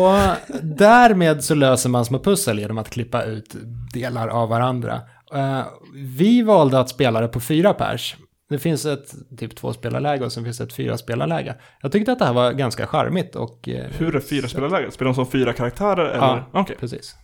därmed 0.63 1.43
så 1.43 1.55
löser 1.55 1.89
man 1.89 2.05
små 2.05 2.19
pussel 2.19 2.59
genom 2.59 2.77
att 2.77 2.89
klippa 2.89 3.23
ut 3.23 3.55
delar 3.93 4.27
av 4.27 4.49
varandra. 4.49 5.01
Eh, 5.33 5.65
vi 5.95 6.41
valde 6.41 6.79
att 6.79 6.89
spela 6.89 7.21
det 7.21 7.27
på 7.27 7.39
fyra 7.39 7.73
pers. 7.73 8.15
Det 8.49 8.59
finns 8.59 8.85
ett 8.85 9.13
typ 9.37 9.55
två 9.55 9.73
spelarläge 9.73 10.25
och 10.25 10.31
sen 10.31 10.43
finns 10.43 10.57
det 10.57 10.63
ett 10.63 10.73
fyra 10.73 10.97
spelarläge. 10.97 11.55
Jag 11.81 11.91
tyckte 11.91 12.11
att 12.11 12.19
det 12.19 12.25
här 12.25 12.33
var 12.33 12.51
ganska 12.51 12.87
charmigt 12.87 13.35
och... 13.35 13.69
eh, 13.69 13.85
hur 13.97 14.15
är 14.15 14.19
fyra 14.19 14.47
spelarläget? 14.47 14.93
Spelar 14.93 15.09
de 15.11 15.15
som 15.15 15.27
fyra 15.27 15.53
karaktärer 15.53 16.05
eller? 16.05 16.17
Ja. 16.27 16.49
Okej. 16.53 16.75
Precis. 16.79 17.15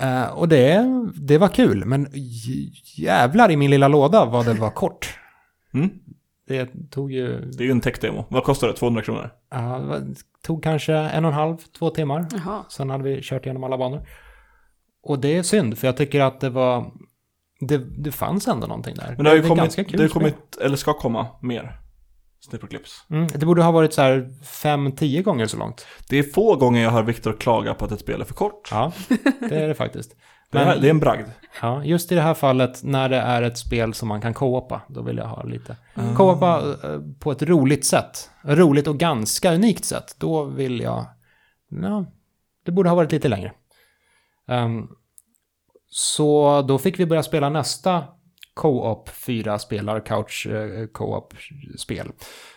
Eh, 0.00 0.24
och 0.38 0.48
det, 0.48 0.84
det 1.14 1.38
var 1.38 1.48
kul, 1.48 1.84
men 1.84 2.08
jävlar 2.98 3.50
i 3.50 3.56
min 3.56 3.70
lilla 3.70 3.88
låda 3.88 4.24
vad 4.24 4.46
det 4.46 4.54
var 4.54 4.70
kort. 4.70 5.18
Mm. 5.74 5.90
Det 6.48 6.90
tog 6.90 7.12
ju... 7.12 7.40
Det 7.50 7.62
är 7.62 7.66
ju 7.66 7.70
en 7.70 7.80
tech-demo. 7.80 8.24
Vad 8.28 8.44
kostar 8.44 8.68
det? 8.68 8.74
200 8.74 9.02
kronor? 9.02 9.30
Ja, 9.50 9.78
det 9.78 10.14
tog 10.46 10.62
kanske 10.62 10.94
en 10.94 11.24
och 11.24 11.30
en 11.30 11.36
halv, 11.36 11.56
två 11.78 11.90
timmar. 11.90 12.26
Jaha. 12.32 12.64
Sen 12.68 12.90
hade 12.90 13.04
vi 13.04 13.20
kört 13.22 13.46
igenom 13.46 13.64
alla 13.64 13.78
banor. 13.78 14.06
Och 15.02 15.18
det 15.18 15.38
är 15.38 15.42
synd, 15.42 15.78
för 15.78 15.88
jag 15.88 15.96
tycker 15.96 16.20
att 16.20 16.40
det 16.40 16.50
var... 16.50 16.92
Det, 17.60 17.78
det 17.78 18.12
fanns 18.12 18.48
ändå 18.48 18.66
någonting 18.66 18.94
där. 18.94 19.14
Men 19.16 19.24
det 19.24 19.30
har 19.30 19.36
ju 19.36 19.42
är 19.42 19.48
kommit, 19.48 19.76
det 19.92 20.02
har 20.02 20.08
kommit, 20.08 20.56
eller 20.60 20.76
ska 20.76 20.94
komma 20.94 21.26
mer 21.42 21.78
snipperclips. 22.40 23.04
Mm, 23.10 23.26
det 23.34 23.46
borde 23.46 23.62
ha 23.62 23.70
varit 23.70 23.92
så 23.92 24.02
här 24.02 24.30
fem, 24.44 24.92
tio 24.92 25.22
gånger 25.22 25.46
så 25.46 25.56
långt. 25.56 25.86
Det 26.08 26.18
är 26.18 26.22
få 26.22 26.56
gånger 26.56 26.82
jag 26.82 26.90
hör 26.90 27.02
Viktor 27.02 27.32
klaga 27.32 27.74
på 27.74 27.84
att 27.84 27.92
ett 27.92 28.00
spel 28.00 28.20
är 28.20 28.24
för 28.24 28.34
kort. 28.34 28.68
Ja, 28.70 28.92
det 29.48 29.56
är 29.56 29.68
det 29.68 29.74
faktiskt. 29.74 30.16
Det, 30.50 30.58
är, 30.58 30.66
Men- 30.66 30.80
det 30.80 30.86
är 30.86 30.90
en 30.90 31.00
bragd. 31.00 31.26
Ja, 31.60 31.84
just 31.84 32.12
i 32.12 32.14
det 32.14 32.20
här 32.20 32.34
fallet 32.34 32.82
när 32.82 33.08
det 33.08 33.16
är 33.16 33.42
ett 33.42 33.58
spel 33.58 33.94
som 33.94 34.08
man 34.08 34.20
kan 34.20 34.34
co-opa, 34.34 34.80
då 34.88 35.02
vill 35.02 35.16
jag 35.16 35.26
ha 35.26 35.42
lite. 35.42 35.76
Ah. 35.94 36.14
Co-opa 36.16 36.62
eh, 36.84 37.00
på 37.18 37.32
ett 37.32 37.42
roligt 37.42 37.84
sätt. 37.84 38.30
Roligt 38.42 38.86
och 38.86 38.98
ganska 38.98 39.54
unikt 39.54 39.84
sätt. 39.84 40.14
Då 40.18 40.44
vill 40.44 40.80
jag... 40.80 41.04
Ja, 41.68 42.04
det 42.64 42.72
borde 42.72 42.88
ha 42.88 42.96
varit 42.96 43.12
lite 43.12 43.28
längre. 43.28 43.52
Ehm, 44.52 44.88
så 45.90 46.62
då 46.62 46.78
fick 46.78 47.00
vi 47.00 47.06
börja 47.06 47.22
spela 47.22 47.48
nästa 47.48 48.04
co-op, 48.54 49.08
fyra 49.08 49.58
spelar 49.58 50.00
couch 50.00 50.46
eh, 50.46 50.86
co-op-spel. 50.86 52.12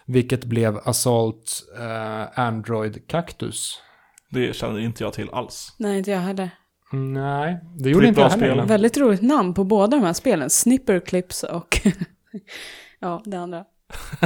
Vilket 0.06 0.44
blev 0.44 0.78
Assault 0.84 1.64
eh, 1.80 2.40
Android 2.40 3.08
Cactus. 3.08 3.82
Det 4.30 4.56
känner 4.56 4.80
inte 4.80 5.04
jag 5.04 5.14
till 5.14 5.30
alls. 5.30 5.76
Nej, 5.80 5.98
inte 5.98 6.12
jag 6.12 6.20
heller. 6.20 6.50
Nej, 6.92 7.60
det 7.80 7.90
gjorde 7.90 8.08
inte 8.08 8.22
jag 8.22 8.30
heller. 8.30 8.54
spel. 8.56 8.68
Väldigt 8.68 8.98
roligt 8.98 9.22
namn 9.22 9.54
på 9.54 9.64
båda 9.64 9.98
de 9.98 10.04
här 10.06 10.14
spelen. 10.14 10.50
Snipperclips 10.50 11.44
och 11.44 11.82
ja, 13.00 13.22
det 13.26 13.38
andra. 13.38 13.66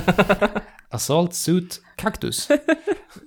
Assault 1.00 1.34
Suit 1.34 1.82
Cactus. 1.96 2.48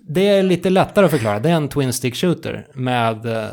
Det 0.03 0.29
är 0.29 0.43
lite 0.43 0.71
lättare 0.71 1.05
att 1.05 1.11
förklara. 1.11 1.41
Det 1.41 1.51
är 1.51 1.55
en 1.55 1.69
Twin 1.69 1.93
Stick 1.93 2.17
Shooter 2.17 2.67
med, 2.75 3.27
eh, 3.27 3.49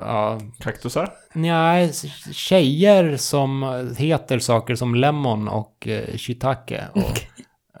ja, 0.00 0.40
Kaktusar? 0.58 1.12
nej, 1.32 1.92
tjejer 2.32 3.16
som 3.16 3.62
heter 3.98 4.38
saker 4.38 4.74
som 4.74 4.94
Lemon 4.94 5.48
och 5.48 5.88
uh, 5.90 6.16
Shiitake 6.16 6.84
och, 6.94 7.20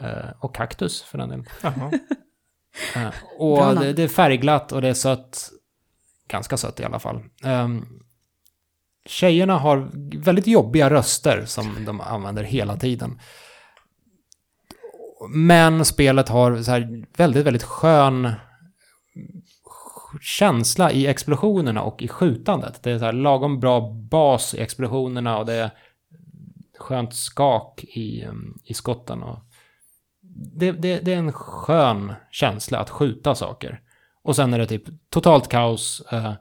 eh, 0.04 0.30
och 0.40 0.54
Kaktus 0.54 1.02
för 1.02 1.18
den 1.18 1.28
delen. 1.28 1.46
Jaha. 1.62 1.92
Eh, 2.94 3.02
Bra 3.02 3.12
och 3.38 3.58
namn. 3.58 3.80
det, 3.80 3.92
det 3.92 4.02
är 4.02 4.08
färgglatt 4.08 4.72
och 4.72 4.82
det 4.82 4.88
är 4.88 4.94
sött. 4.94 5.50
Ganska 6.28 6.56
sött 6.56 6.80
i 6.80 6.84
alla 6.84 6.98
fall. 6.98 7.20
Um, 7.44 8.02
tjejerna 9.06 9.58
har 9.58 9.90
väldigt 10.18 10.46
jobbiga 10.46 10.90
röster 10.90 11.44
som 11.46 11.84
de 11.84 12.00
använder 12.00 12.42
hela 12.42 12.76
tiden. 12.76 13.20
Men 15.28 15.84
spelet 15.84 16.28
har 16.28 16.62
så 16.62 16.70
här 16.70 17.06
väldigt, 17.16 17.46
väldigt 17.46 17.62
skön 17.62 18.32
känsla 20.20 20.92
i 20.92 21.06
explosionerna 21.06 21.82
och 21.82 22.02
i 22.02 22.08
skjutandet. 22.08 22.82
Det 22.82 22.90
är 22.90 22.98
så 22.98 23.04
här 23.04 23.12
lagom 23.12 23.60
bra 23.60 23.92
bas 24.10 24.54
i 24.54 24.60
explosionerna 24.60 25.38
och 25.38 25.46
det 25.46 25.54
är 25.54 25.70
skönt 26.78 27.14
skak 27.14 27.84
i, 27.84 28.24
um, 28.24 28.58
i 28.64 28.74
skotten. 28.74 29.22
Och 29.22 29.38
det, 30.56 30.72
det, 30.72 30.98
det 30.98 31.12
är 31.14 31.18
en 31.18 31.32
skön 31.32 32.12
känsla 32.30 32.78
att 32.78 32.90
skjuta 32.90 33.34
saker. 33.34 33.80
Och 34.22 34.36
sen 34.36 34.54
är 34.54 34.58
det 34.58 34.66
typ 34.66 34.84
totalt 35.10 35.48
kaos. 35.48 36.02
eh, 36.12 36.32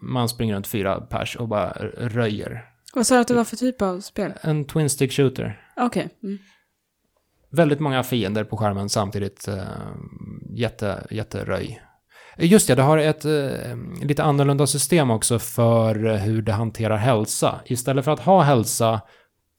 man 0.00 0.28
springer 0.28 0.54
runt 0.54 0.66
fyra 0.66 1.00
pers 1.00 1.36
och 1.36 1.48
bara 1.48 1.70
röjer. 1.96 2.64
Vad 2.94 3.06
sa 3.06 3.14
du 3.14 3.20
att 3.20 3.28
det 3.28 3.34
var 3.34 3.44
för 3.44 3.56
typ 3.56 3.82
av 3.82 4.00
spel? 4.00 4.32
En 4.40 4.64
twin 4.64 4.90
stick 4.90 5.12
shooter. 5.12 5.66
Okej. 5.76 6.08
Mm. 6.22 6.38
Väldigt 7.50 7.80
många 7.80 8.02
fiender 8.02 8.44
på 8.44 8.56
skärmen 8.56 8.88
samtidigt. 8.88 9.48
Eh, 9.48 9.62
jätte, 10.50 11.06
jätteröj. 11.10 11.82
Just 12.38 12.68
det, 12.68 12.74
det 12.74 12.82
har 12.82 12.98
ett 12.98 13.24
eh, 13.24 13.76
lite 14.02 14.24
annorlunda 14.24 14.66
system 14.66 15.10
också 15.10 15.38
för 15.38 16.06
eh, 16.06 16.16
hur 16.16 16.42
det 16.42 16.52
hanterar 16.52 16.96
hälsa. 16.96 17.60
Istället 17.64 18.04
för 18.04 18.12
att 18.12 18.20
ha 18.20 18.42
hälsa 18.42 19.00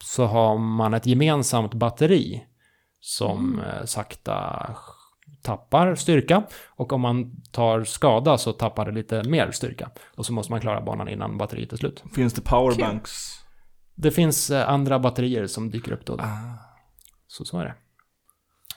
så 0.03 0.25
har 0.25 0.57
man 0.57 0.93
ett 0.93 1.05
gemensamt 1.05 1.73
batteri 1.73 2.43
som 3.01 3.59
eh, 3.59 3.85
sakta 3.85 4.69
tappar 5.41 5.95
styrka. 5.95 6.43
Och 6.69 6.93
om 6.93 7.01
man 7.01 7.41
tar 7.51 7.83
skada 7.83 8.37
så 8.37 8.53
tappar 8.53 8.85
det 8.85 8.91
lite 8.91 9.23
mer 9.23 9.51
styrka. 9.51 9.89
Och 10.15 10.25
så 10.25 10.33
måste 10.33 10.51
man 10.51 10.61
klara 10.61 10.81
banan 10.81 11.09
innan 11.09 11.37
batteriet 11.37 11.73
är 11.73 11.77
slut. 11.77 12.03
Finns 12.15 12.33
det 12.33 12.41
powerbanks? 12.41 13.39
det 14.01 14.11
finns 14.11 14.51
andra 14.51 14.99
batterier 14.99 15.47
som 15.47 15.69
dyker 15.69 15.91
upp 15.91 16.05
då. 16.05 16.13
Ah. 16.13 16.58
Så 17.29 17.45
så 17.45 17.59
är 17.59 17.65
det. 17.65 17.73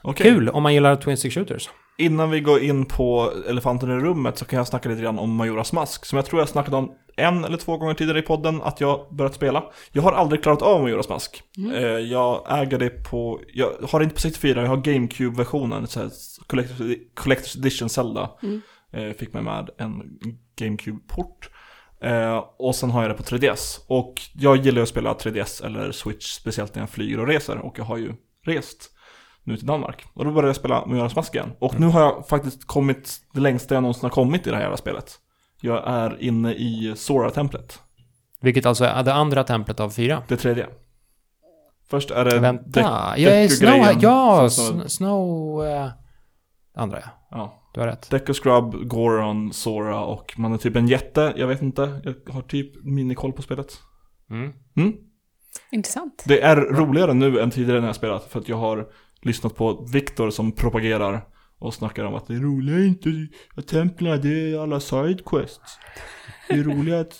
Okej. 0.02 0.26
Kul 0.26 0.48
om 0.48 0.62
man 0.62 0.74
gillar 0.74 0.96
Twin 0.96 1.16
Stick 1.16 1.32
Shooters. 1.32 1.70
Innan 1.98 2.30
vi 2.30 2.40
går 2.40 2.60
in 2.60 2.86
på 2.86 3.32
elefanten 3.48 3.90
i 3.90 3.94
rummet 3.94 4.38
så 4.38 4.44
kan 4.44 4.56
jag 4.56 4.66
snacka 4.66 4.88
lite 4.88 5.02
grann 5.02 5.18
om 5.18 5.34
Majoras 5.36 5.72
Mask. 5.72 6.04
Som 6.04 6.16
jag 6.16 6.26
tror 6.26 6.40
jag 6.40 6.48
snackat 6.48 6.74
om 6.74 6.92
en 7.16 7.44
eller 7.44 7.56
två 7.56 7.76
gånger 7.76 7.94
tidigare 7.94 8.18
i 8.18 8.22
podden 8.22 8.62
att 8.62 8.80
jag 8.80 9.06
börjat 9.10 9.34
spela. 9.34 9.64
Jag 9.92 10.02
har 10.02 10.12
aldrig 10.12 10.42
klarat 10.42 10.62
av 10.62 10.82
Majoras 10.82 11.08
Mask. 11.08 11.42
Eh, 11.74 11.82
jag 11.82 12.46
äger 12.62 12.78
det 12.78 12.90
på, 12.90 13.40
jag 13.54 13.72
har 13.90 13.98
det 13.98 14.04
inte 14.04 14.14
på 14.14 14.20
64, 14.20 14.62
jag 14.62 14.68
har 14.68 14.76
GameCube-versionen. 14.76 15.84
Collector's 15.84 16.98
Collector's 17.14 17.58
Edition 17.58 17.88
Zelda. 17.88 18.30
Mm. 18.42 18.60
Eh, 18.92 19.12
fick 19.12 19.32
mig 19.32 19.42
med 19.42 19.70
en 19.78 20.18
GameCube-port. 20.56 21.50
Eh, 22.00 22.44
och 22.58 22.74
sen 22.74 22.90
har 22.90 23.02
jag 23.02 23.10
det 23.10 23.14
på 23.14 23.22
3DS. 23.22 23.80
Och 23.86 24.14
jag 24.34 24.56
gillar 24.56 24.82
att 24.82 24.88
spela 24.88 25.14
3DS 25.14 25.66
eller 25.66 25.92
Switch, 25.92 26.26
speciellt 26.26 26.74
när 26.74 26.82
jag 26.82 26.90
flyger 26.90 27.20
och 27.20 27.26
reser. 27.26 27.58
Och 27.58 27.78
jag 27.78 27.84
har 27.84 27.96
ju 27.96 28.14
rest 28.44 28.90
nu 29.44 29.56
till 29.56 29.66
Danmark. 29.66 30.04
Och 30.14 30.24
då 30.24 30.30
började 30.30 30.48
jag 30.48 30.56
spela 30.56 30.86
Majoras 30.86 31.16
Mask 31.16 31.34
igen. 31.34 31.52
Och 31.58 31.80
nu 31.80 31.86
har 31.86 32.00
jag 32.00 32.28
faktiskt 32.28 32.66
kommit 32.66 33.16
det 33.32 33.40
längsta 33.40 33.74
jag 33.74 33.82
någonsin 33.82 34.02
har 34.02 34.10
kommit 34.10 34.46
i 34.46 34.50
det 34.50 34.56
här 34.56 34.62
jävla 34.62 34.76
spelet. 34.76 35.18
Jag 35.60 35.82
är 35.86 36.22
inne 36.22 36.52
i 36.54 36.92
Sora-templet. 36.96 37.80
Vilket 38.40 38.66
alltså 38.66 38.84
är 38.84 39.02
det 39.02 39.14
andra 39.14 39.44
templet 39.44 39.80
av 39.80 39.90
fyra. 39.90 40.22
Det 40.28 40.36
tredje. 40.36 40.68
Först 41.90 42.10
är 42.10 42.24
det... 42.24 42.38
Vänta, 42.38 42.80
däck- 42.80 43.14
jag 43.18 43.42
är 43.42 43.48
Snow. 43.48 43.86
Ja, 44.00 44.48
Så- 44.50 44.62
så- 44.62 44.72
Sn- 44.74 44.88
Snow... 44.88 45.64
eh, 45.66 45.88
andra 46.76 46.98
ja. 47.00 47.08
Ja. 47.30 47.58
Du 47.74 47.80
har 47.80 47.86
rätt. 47.86 48.10
Deku 48.10 48.34
Scrub, 48.34 48.88
Goron, 48.88 49.52
Sora 49.52 50.00
och 50.04 50.34
man 50.36 50.52
är 50.52 50.58
typ 50.58 50.76
en 50.76 50.88
jätte. 50.88 51.32
Jag 51.36 51.46
vet 51.46 51.62
inte. 51.62 52.00
Jag 52.04 52.32
har 52.34 52.42
typ 52.42 52.84
minikoll 52.84 53.32
på 53.32 53.42
spelet. 53.42 53.78
Mm. 54.30 54.52
Mm? 54.76 54.92
Intressant. 55.70 56.24
Det 56.26 56.40
är 56.40 56.56
roligare 56.56 57.14
nu 57.14 57.40
än 57.40 57.50
tidigare 57.50 57.80
när 57.80 57.86
jag 57.86 57.96
spelat. 57.96 58.24
För 58.30 58.40
att 58.40 58.48
jag 58.48 58.56
har 58.56 58.86
lyssnat 59.22 59.56
på 59.56 59.86
Viktor 59.92 60.30
som 60.30 60.52
propagerar 60.52 61.24
och 61.58 61.74
snackar 61.74 62.04
om 62.04 62.14
att 62.14 62.26
det 62.26 62.34
är 62.34 62.38
roliga 62.38 62.76
är 62.76 62.84
inte 62.84 63.28
att 63.56 63.68
templen, 63.68 64.20
det 64.20 64.28
är 64.28 64.62
alla 64.62 64.80
sidequests. 64.80 65.78
Det 66.48 66.54
är 66.54 66.62
roligt 66.64 66.94
att 66.94 67.12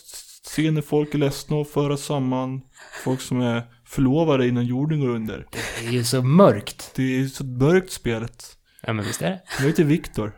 se 0.43 0.70
när 0.70 0.83
folk 0.83 1.14
är 1.14 1.18
ledsna 1.18 1.57
och 1.57 1.68
föra 1.68 1.97
samman 1.97 2.61
folk 3.05 3.20
som 3.20 3.41
är 3.41 3.62
förlovade 3.87 4.49
innan 4.49 4.66
jorden 4.66 5.01
går 5.01 5.09
under. 5.09 5.47
Det 5.80 5.87
är 5.87 5.93
ju 5.93 6.05
så 6.05 6.22
mörkt. 6.22 6.93
Det 6.97 7.03
är 7.20 7.26
så 7.26 7.45
mörkt 7.45 7.93
spelet. 7.93 8.45
Ja, 8.83 8.93
men 8.93 9.05
visst 9.05 9.22
är 9.22 9.30
det. 9.30 9.41
Jag 9.59 9.66
heter 9.66 9.85
Viktor. 9.85 10.33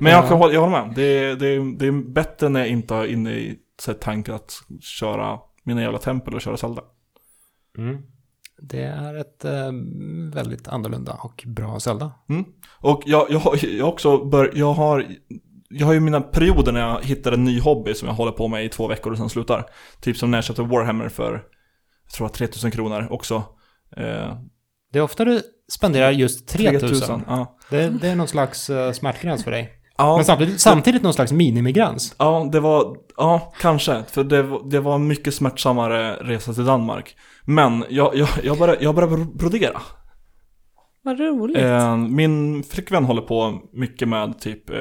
Men 0.00 0.12
jag, 0.12 0.28
kan 0.28 0.38
hålla, 0.38 0.52
jag 0.52 0.60
håller 0.60 0.86
med. 0.86 0.94
Det 0.94 1.02
är, 1.02 1.36
det, 1.36 1.48
är, 1.48 1.78
det 1.78 1.86
är 1.86 2.12
bättre 2.12 2.48
när 2.48 2.60
jag 2.60 2.68
inte 2.68 2.94
är 2.94 3.06
inne 3.06 3.30
i 3.32 3.58
så 3.80 3.90
här, 3.90 3.98
tanken 3.98 4.34
att 4.34 4.54
köra 4.80 5.38
mina 5.62 5.82
jävla 5.82 5.98
tempel 5.98 6.34
och 6.34 6.40
köra 6.40 6.56
Zelda. 6.56 6.82
Mm. 7.78 8.02
Det 8.58 8.82
är 8.82 9.14
ett 9.14 9.44
eh, 9.44 9.72
väldigt 10.34 10.68
annorlunda 10.68 11.12
och 11.12 11.44
bra 11.46 11.80
Zelda. 11.80 12.12
Mm. 12.28 12.44
Och 12.80 13.02
jag, 13.06 13.26
jag, 13.30 13.56
jag 13.62 13.88
också 13.88 14.24
bör, 14.24 14.52
jag 14.54 14.72
har 14.72 15.06
jag 15.74 15.86
har 15.86 15.92
ju 15.92 16.00
mina 16.00 16.20
perioder 16.20 16.72
när 16.72 16.80
jag 16.80 17.02
hittar 17.02 17.32
en 17.32 17.44
ny 17.44 17.60
hobby 17.60 17.94
som 17.94 18.08
jag 18.08 18.14
håller 18.14 18.32
på 18.32 18.48
med 18.48 18.64
i 18.64 18.68
två 18.68 18.88
veckor 18.88 19.12
och 19.12 19.18
sen 19.18 19.28
slutar. 19.28 19.64
Typ 20.00 20.16
som 20.16 20.30
när 20.30 20.38
jag 20.38 20.44
köpte 20.44 20.62
Warhammer 20.62 21.08
för, 21.08 21.32
jag 22.04 22.12
tror 22.12 22.26
det 22.26 22.30
var 22.30 22.36
3000 22.36 22.70
kronor 22.70 23.06
också. 23.10 23.34
Eh, 23.96 24.36
Det 24.92 24.98
är 24.98 25.02
ofta 25.02 25.24
du 25.24 25.42
spenderar 25.72 26.10
just 26.10 26.48
3000. 26.48 27.22
Ja. 27.26 27.58
Det, 27.70 27.88
det 27.88 28.08
är 28.08 28.16
någon 28.16 28.28
slags 28.28 28.70
uh, 28.70 28.92
smärtgräns 28.92 29.44
för 29.44 29.50
dig. 29.50 29.81
Ja, 29.96 30.16
Men 30.16 30.24
samtidigt, 30.24 30.60
samtidigt 30.60 31.02
någon 31.02 31.14
slags 31.14 31.32
minimigräns. 31.32 32.14
ja, 32.18 32.48
det 32.52 32.60
var, 32.60 32.96
ja, 33.16 33.52
kanske. 33.60 34.02
För 34.10 34.24
det, 34.24 34.42
var- 34.42 34.70
det 34.70 34.80
var 34.80 34.94
en 34.94 35.06
mycket 35.06 35.34
smärtsammare 35.34 36.14
resa 36.14 36.52
till 36.54 36.64
Danmark. 36.64 37.16
Men 37.44 37.84
jag, 37.88 38.16
jag, 38.16 38.28
jag 38.42 38.58
började, 38.58 38.84
jag 38.84 38.94
började 38.94 39.16
brodera. 39.24 39.80
Vad 41.04 41.20
roligt. 41.20 41.56
Eh, 41.58 41.96
min 41.96 42.62
flickvän 42.62 43.04
håller 43.04 43.22
på 43.22 43.60
mycket 43.72 44.08
med 44.08 44.38
typ 44.40 44.70
eh, 44.70 44.76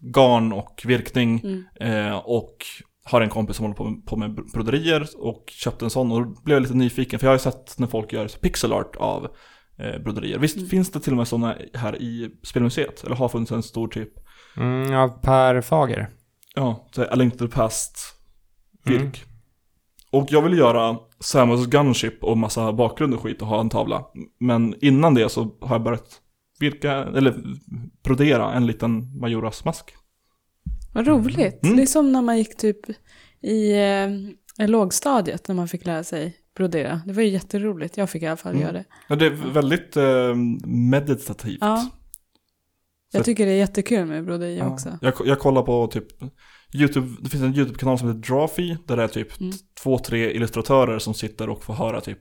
garn 0.00 0.52
och 0.52 0.82
virkning. 0.84 1.40
Mm. 1.80 2.06
Eh, 2.10 2.16
och 2.16 2.56
har 3.04 3.20
en 3.20 3.28
kompis 3.28 3.56
som 3.56 3.64
håller 3.64 3.76
på 3.76 3.84
med, 3.84 4.06
på 4.06 4.16
med 4.16 4.34
broderier 4.52 5.08
och 5.18 5.44
köpte 5.48 5.84
en 5.86 5.90
sån 5.90 6.12
och 6.12 6.22
då 6.22 6.42
blev 6.44 6.56
jag 6.56 6.62
lite 6.62 6.74
nyfiken 6.76 7.18
för 7.18 7.26
jag 7.26 7.30
har 7.30 7.36
ju 7.36 7.42
sett 7.42 7.78
när 7.78 7.86
folk 7.86 8.12
gör 8.12 8.28
pixel 8.28 8.72
art 8.72 8.96
av 8.96 9.24
eh, 9.78 10.02
broderier. 10.02 10.38
Visst 10.38 10.56
Mm. 10.56 10.68
finns 10.68 10.90
det 10.90 11.00
till 11.00 11.12
och 11.12 11.16
med 11.16 11.28
sådana 11.28 11.54
här 11.74 11.96
i 12.02 12.30
spelmuseet? 12.42 13.04
Eller 13.04 13.16
har 13.16 13.28
funnits 13.28 13.52
en 13.52 13.62
stor 13.62 13.88
typ, 13.88 14.12
Mm, 14.56 14.92
ja, 14.92 15.08
Per 15.22 15.60
Fager. 15.60 16.08
ja, 16.54 16.88
så 16.94 17.00
här, 17.02 17.12
A 17.12 17.14
Link 17.14 17.38
to 17.38 17.46
the 17.48 17.54
Past 17.54 17.98
virk. 18.84 19.00
Mm. 19.00 19.12
Och 20.12 20.26
jag 20.30 20.42
vill 20.42 20.58
göra 20.58 20.96
Samus 21.20 21.66
Gunship 21.66 22.24
och 22.24 22.38
massa 22.38 22.72
bakgrund 22.72 23.14
och 23.14 23.20
skit 23.22 23.42
och 23.42 23.48
ha 23.48 23.60
en 23.60 23.68
tavla. 23.70 24.04
Men 24.40 24.74
innan 24.80 25.14
det 25.14 25.28
så 25.28 25.56
har 25.60 25.74
jag 25.74 25.82
börjat 25.82 26.20
virka, 26.60 26.92
eller 26.92 27.34
brodera 28.04 28.52
en 28.52 28.66
liten 28.66 29.18
Majoras 29.20 29.64
mask. 29.64 29.94
Vad 30.94 31.06
roligt. 31.06 31.64
Mm. 31.64 31.76
Det 31.76 31.82
är 31.82 31.86
som 31.86 32.12
när 32.12 32.22
man 32.22 32.38
gick 32.38 32.56
typ 32.56 32.78
i 33.42 33.72
eh, 34.58 34.68
lågstadiet 34.68 35.48
när 35.48 35.54
man 35.54 35.68
fick 35.68 35.86
lära 35.86 36.04
sig 36.04 36.36
brodera. 36.56 37.00
Det 37.06 37.12
var 37.12 37.22
ju 37.22 37.28
jätteroligt. 37.28 37.96
Jag 37.96 38.10
fick 38.10 38.22
i 38.22 38.26
alla 38.26 38.36
fall 38.36 38.52
Mm. 38.52 38.62
göra 38.62 38.72
det. 38.72 38.84
Ja, 39.08 39.16
det 39.16 39.26
är 39.26 39.30
väldigt 39.30 39.96
eh, 39.96 40.34
meditativt. 40.66 41.58
Ja. 41.60 41.88
Jag 43.14 43.24
tycker 43.24 43.46
det 43.46 43.52
är 43.52 43.56
jättekul 43.56 44.06
med 44.06 44.24
broderi 44.24 44.58
Ja. 44.58 44.66
också. 44.68 44.98
Jag, 45.00 45.14
jag 45.24 45.38
kollar 45.38 45.62
på 45.62 45.86
typ 45.86 46.06
YouTube, 46.74 47.06
det 47.20 47.30
finns 47.30 47.42
en 47.42 47.54
YouTube-kanal 47.54 47.98
som 47.98 48.08
heter 48.08 48.20
Drawfee 48.20 48.78
där 48.86 48.96
det 48.96 49.02
är 49.02 49.08
typ 49.08 49.40
Mm. 49.40 49.52
två, 49.82 49.98
tre 49.98 50.30
illustratörer 50.32 50.98
som 50.98 51.14
sitter 51.14 51.48
och 51.48 51.64
får 51.64 51.74
höra 51.74 52.00
typ 52.00 52.20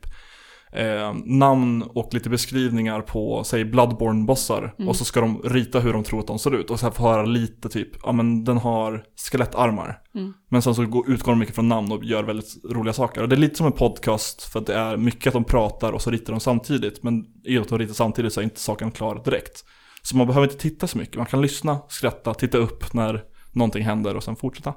eh, 0.74 1.14
namn 1.26 1.82
och 1.84 2.14
lite 2.14 2.30
beskrivningar 2.30 3.02
på, 3.02 3.44
säg 3.44 3.64
Bloodborne-bossar. 3.66 4.74
Mm. 4.78 4.90
Och 4.90 4.96
så 4.96 5.06
ska 5.06 5.22
de 5.22 5.42
rita 5.44 5.80
hur 5.80 5.94
de 5.94 6.04
tror 6.04 6.20
att 6.20 6.28
de 6.28 6.40
ser 6.40 6.56
ut. 6.56 6.70
Och 6.70 6.80
så 6.80 6.92
få 6.92 7.04
höra 7.04 7.26
lite 7.26 7.70
typ, 7.70 7.90
ja 8.04 8.12
men 8.12 8.44
den 8.44 8.58
har 8.58 9.04
skelettarmar. 9.32 10.02
Mm. 10.16 10.34
Men 10.50 10.62
sen 10.62 10.76
så 10.76 10.86
går, 10.86 11.10
utgår 11.10 11.32
de 11.32 11.40
mycket 11.40 11.56
från 11.56 11.68
namn 11.70 11.92
och 11.92 12.04
gör 12.04 12.24
väldigt 12.24 12.66
roliga 12.70 12.94
saker. 12.94 13.22
Och 13.22 13.30
det 13.30 13.36
är 13.36 13.38
lite 13.38 13.56
som 13.56 13.66
en 13.66 13.72
podcast 13.72 14.44
för 14.44 14.60
att 14.60 14.66
det 14.66 14.76
är 14.76 14.98
mycket 14.98 15.28
att 15.28 15.34
de 15.34 15.44
pratar 15.44 15.92
och 15.92 16.02
så 16.02 16.12
ritar 16.12 16.34
de 16.34 16.40
samtidigt. 16.40 17.04
Men 17.04 17.26
i 17.44 17.50
och 17.50 17.52
med 17.54 17.62
att 17.62 17.70
de 17.70 17.80
ritar 17.80 17.94
samtidigt 17.94 18.34
så 18.34 18.40
är 18.40 18.44
inte 18.44 18.60
saken 18.60 18.92
klar 18.92 19.22
direkt. 19.26 19.64
Så 20.04 20.18
man 20.18 20.28
behöver 20.28 20.48
inte 20.48 20.60
titta 20.62 20.88
så 20.88 20.98
mycket. 20.98 21.16
Man 21.16 21.26
kan 21.26 21.42
lyssna, 21.42 21.82
skratta, 21.90 22.34
titta 22.34 22.58
upp 22.58 22.94
när 22.94 23.24
någonting 23.52 23.84
händer 23.84 24.16
och 24.16 24.24
sen 24.24 24.36
fortsätta. 24.36 24.74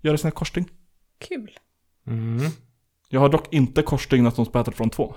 Göra 0.00 0.18
sina 0.18 0.30
korsstygn. 0.30 0.68
Kul. 1.28 1.50
Mm. 2.06 2.50
Jag 3.08 3.20
har 3.20 3.28
dock 3.28 3.52
inte 3.52 3.82
korsstyggnat 3.82 4.36
något 4.36 4.52
Battlefront 4.52 4.92
2. 4.92 5.14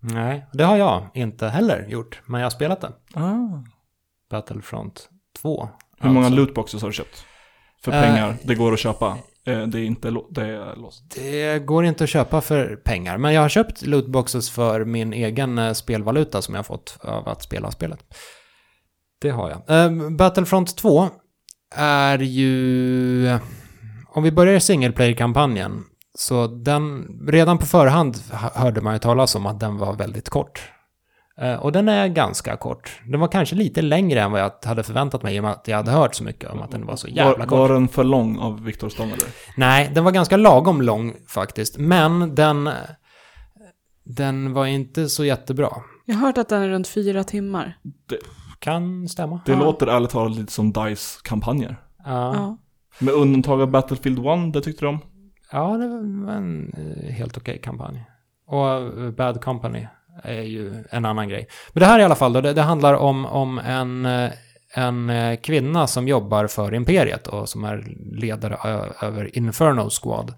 Nej, 0.00 0.46
det 0.52 0.64
har 0.64 0.76
jag 0.76 1.08
inte 1.14 1.48
heller 1.48 1.86
gjort. 1.88 2.20
Men 2.26 2.40
jag 2.40 2.46
har 2.46 2.50
spelat 2.50 2.80
den. 2.80 2.92
Ah. 3.14 3.64
Battlefront 4.30 5.08
2. 5.42 5.68
Hur 6.00 6.10
många 6.10 6.26
alltså. 6.26 6.40
lootboxes 6.40 6.82
har 6.82 6.88
du 6.88 6.92
köpt? 6.94 7.24
För 7.82 7.92
Eh. 7.92 8.00
pengar, 8.02 8.36
det 8.42 8.54
går 8.54 8.72
att 8.72 8.78
köpa. 8.78 9.18
Eh, 9.46 9.62
det 9.62 9.80
är 9.80 9.84
inte 9.84 10.10
det 10.30 10.42
är 10.46 10.76
låst. 10.76 11.10
Det 11.14 11.58
går 11.66 11.84
inte 11.84 12.04
att 12.04 12.10
köpa 12.10 12.40
för 12.40 12.76
pengar, 12.76 13.18
men 13.18 13.32
jag 13.32 13.42
har 13.42 13.48
köpt 13.48 13.82
lootboxes 13.86 14.50
för 14.50 14.84
min 14.84 15.12
egen 15.12 15.58
eh, 15.58 15.72
spelvaluta 15.72 16.42
som 16.42 16.54
jag 16.54 16.58
har 16.58 16.64
fått 16.64 16.98
av 17.00 17.28
att 17.28 17.42
spela 17.42 17.70
spelet. 17.70 18.04
Det 19.24 19.30
har 19.30 19.50
jag. 19.66 19.84
Eh, 19.84 20.10
Battlefront 20.10 20.76
2 20.76 21.08
är 21.76 22.18
ju... 22.18 23.38
Om 24.08 24.22
vi 24.22 24.32
börjar 24.32 24.58
single 24.58 24.92
player-kampanjen, 24.92 25.84
så 26.14 26.46
den... 26.46 27.06
Redan 27.28 27.58
på 27.58 27.66
förhand 27.66 28.16
hörde 28.32 28.80
man 28.80 28.92
ju 28.92 28.98
talas 28.98 29.34
om 29.34 29.46
att 29.46 29.60
den 29.60 29.78
var 29.78 29.92
väldigt 29.92 30.28
kort. 30.28 30.62
Eh, 31.40 31.54
Och 31.54 31.72
den 31.72 31.88
är 31.88 32.08
ganska 32.08 32.56
kort. 32.56 33.00
Den 33.06 33.20
var 33.20 33.28
kanske 33.28 33.56
lite 33.56 33.82
längre 33.82 34.20
än 34.20 34.32
vad 34.32 34.40
jag 34.40 34.52
hade 34.64 34.82
förväntat 34.82 35.22
mig 35.22 35.36
i 35.36 35.40
och 35.40 35.42
med 35.44 35.52
att 35.52 35.68
jag 35.68 35.76
hade 35.76 35.90
hört 35.90 36.14
så 36.14 36.24
mycket 36.24 36.50
om 36.50 36.62
att 36.62 36.70
den 36.70 36.86
var 36.86 36.96
så 36.96 37.08
jävla 37.08 37.38
var, 37.38 37.46
kort. 37.46 37.58
var 37.58 37.68
den 37.68 37.88
för 37.88 38.04
lång 38.04 38.38
av 38.38 38.64
Viktor 38.64 38.88
Stång 38.88 39.06
eller? 39.10 39.28
Nej, 39.56 39.90
den 39.94 40.04
var 40.04 40.10
ganska 40.12 40.36
lagom 40.36 40.82
lång 40.82 41.14
faktiskt. 41.28 41.78
Men 41.78 42.34
den, 42.34 42.70
den 44.04 44.52
var 44.52 44.66
inte 44.66 45.08
så 45.08 45.24
jättebra. 45.24 45.70
Jag 46.04 46.14
har 46.14 46.26
hört 46.26 46.38
att 46.38 46.48
den 46.48 46.62
är 46.62 46.68
runt 46.68 46.88
fyra 46.88 47.24
timmar. 47.24 47.78
Kan 48.64 49.08
stämma. 49.08 49.40
Det 49.46 49.52
Ja. 49.52 49.58
låter 49.58 49.86
ärligt 49.86 50.10
talat 50.10 50.36
lite 50.36 50.52
som 50.52 50.72
DICE-kampanjer. 50.72 51.76
Ja, 52.04 52.34
Ja. 52.34 52.56
Med 52.98 53.14
undantag 53.14 53.60
av 53.62 53.70
Battlefield 53.70 54.18
1, 54.18 54.52
det 54.52 54.60
tyckte 54.60 54.84
de. 54.84 54.98
ja 55.52 55.76
det 55.76 55.88
var 55.88 56.32
en 56.32 56.72
eh, 56.76 57.12
helt 57.12 57.36
okej 57.36 57.60
kampanj. 57.64 58.04
Och 58.46 58.68
eh, 58.70 59.10
Bad 59.10 59.40
Company 59.44 59.86
är 60.22 60.42
ju 60.42 60.84
en 60.90 61.04
annan 61.04 61.28
grej. 61.28 61.48
Men 61.72 61.80
det 61.80 61.86
här 61.86 61.98
i 62.00 62.02
alla 62.04 62.14
fall 62.14 62.32
då, 62.32 62.40
det, 62.40 62.52
det 62.52 62.62
handlar 62.62 62.94
om, 62.94 63.26
om 63.26 63.58
en, 63.58 64.06
eh, 64.06 64.30
en 64.74 65.36
kvinna 65.36 65.86
som 65.86 66.08
jobbar 66.08 66.46
för 66.46 66.74
Imperiet 66.74 67.26
och 67.26 67.48
som 67.48 67.64
är 67.64 67.84
ledare 68.20 68.58
över 69.02 69.38
Inferno 69.38 69.90
Squad. 70.02 70.34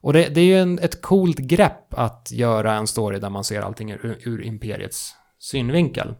Och 0.00 0.12
det, 0.12 0.28
det 0.34 0.40
är 0.40 0.44
ju 0.44 0.58
en, 0.58 0.78
ett 0.78 1.02
coolt 1.02 1.38
grepp 1.38 1.94
att 1.94 2.28
göra 2.32 2.72
en 2.74 2.86
story 2.86 3.18
där 3.18 3.30
man 3.30 3.44
ser 3.44 3.62
allting 3.62 3.90
ur, 3.90 4.18
ur 4.24 4.42
Imperiets 4.44 5.14
synvinkel. 5.38 6.14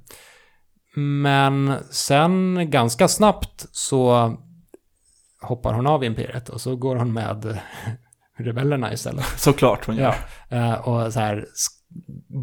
Men 0.96 1.74
sen 1.90 2.66
ganska 2.70 3.08
snabbt 3.08 3.66
så 3.72 4.32
hoppar 5.42 5.72
hon 5.74 5.86
av 5.86 6.04
Imperiet 6.04 6.48
och 6.48 6.60
så 6.60 6.76
går 6.76 6.96
hon 6.96 7.12
med 7.12 7.58
rebellerna 8.38 8.92
istället. 8.92 9.24
Såklart 9.36 9.86
hon 9.86 9.96
gör. 9.96 10.14
Ja, 10.48 10.56
eh, 10.56 10.72
och 10.88 11.12
så 11.12 11.20
här 11.20 11.46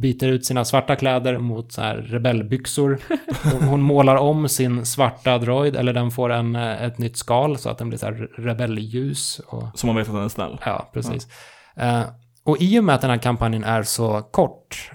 byter 0.01 0.23
ut 0.27 0.45
sina 0.45 0.65
svarta 0.65 0.95
kläder 0.95 1.37
mot 1.37 1.71
så 1.71 1.81
här 1.81 1.95
rebellbyxor. 1.95 2.99
Hon- 3.69 3.81
målar 3.81 4.15
om 4.15 4.49
sin 4.49 4.85
svarta 4.85 5.37
droid, 5.37 5.75
eller 5.75 5.93
den 5.93 6.11
får 6.11 6.29
en, 6.31 6.55
eh, 6.55 6.83
ett 6.83 6.97
nytt 6.97 7.17
skal 7.17 7.57
så 7.57 7.69
att 7.69 7.77
den 7.77 7.89
blir 7.89 7.99
så 7.99 8.05
här 8.05 8.13
rebellljus. 8.37 9.39
Och, 9.47 9.63
Så 9.75 9.87
man 9.87 9.95
vet 9.95 10.07
att 10.07 10.13
den 10.13 10.23
är 10.23 10.29
snäll. 10.29 10.57
ja, 10.65 10.89
precis. 10.93 11.27
Eh, 11.75 12.01
och 12.43 12.57
i 12.61 12.79
och 12.79 12.83
med 12.83 12.95
att 12.95 13.01
den 13.01 13.09
här 13.09 13.17
kampanjen 13.17 13.63
är 13.63 13.83
så 13.83 14.21
kort 14.21 14.91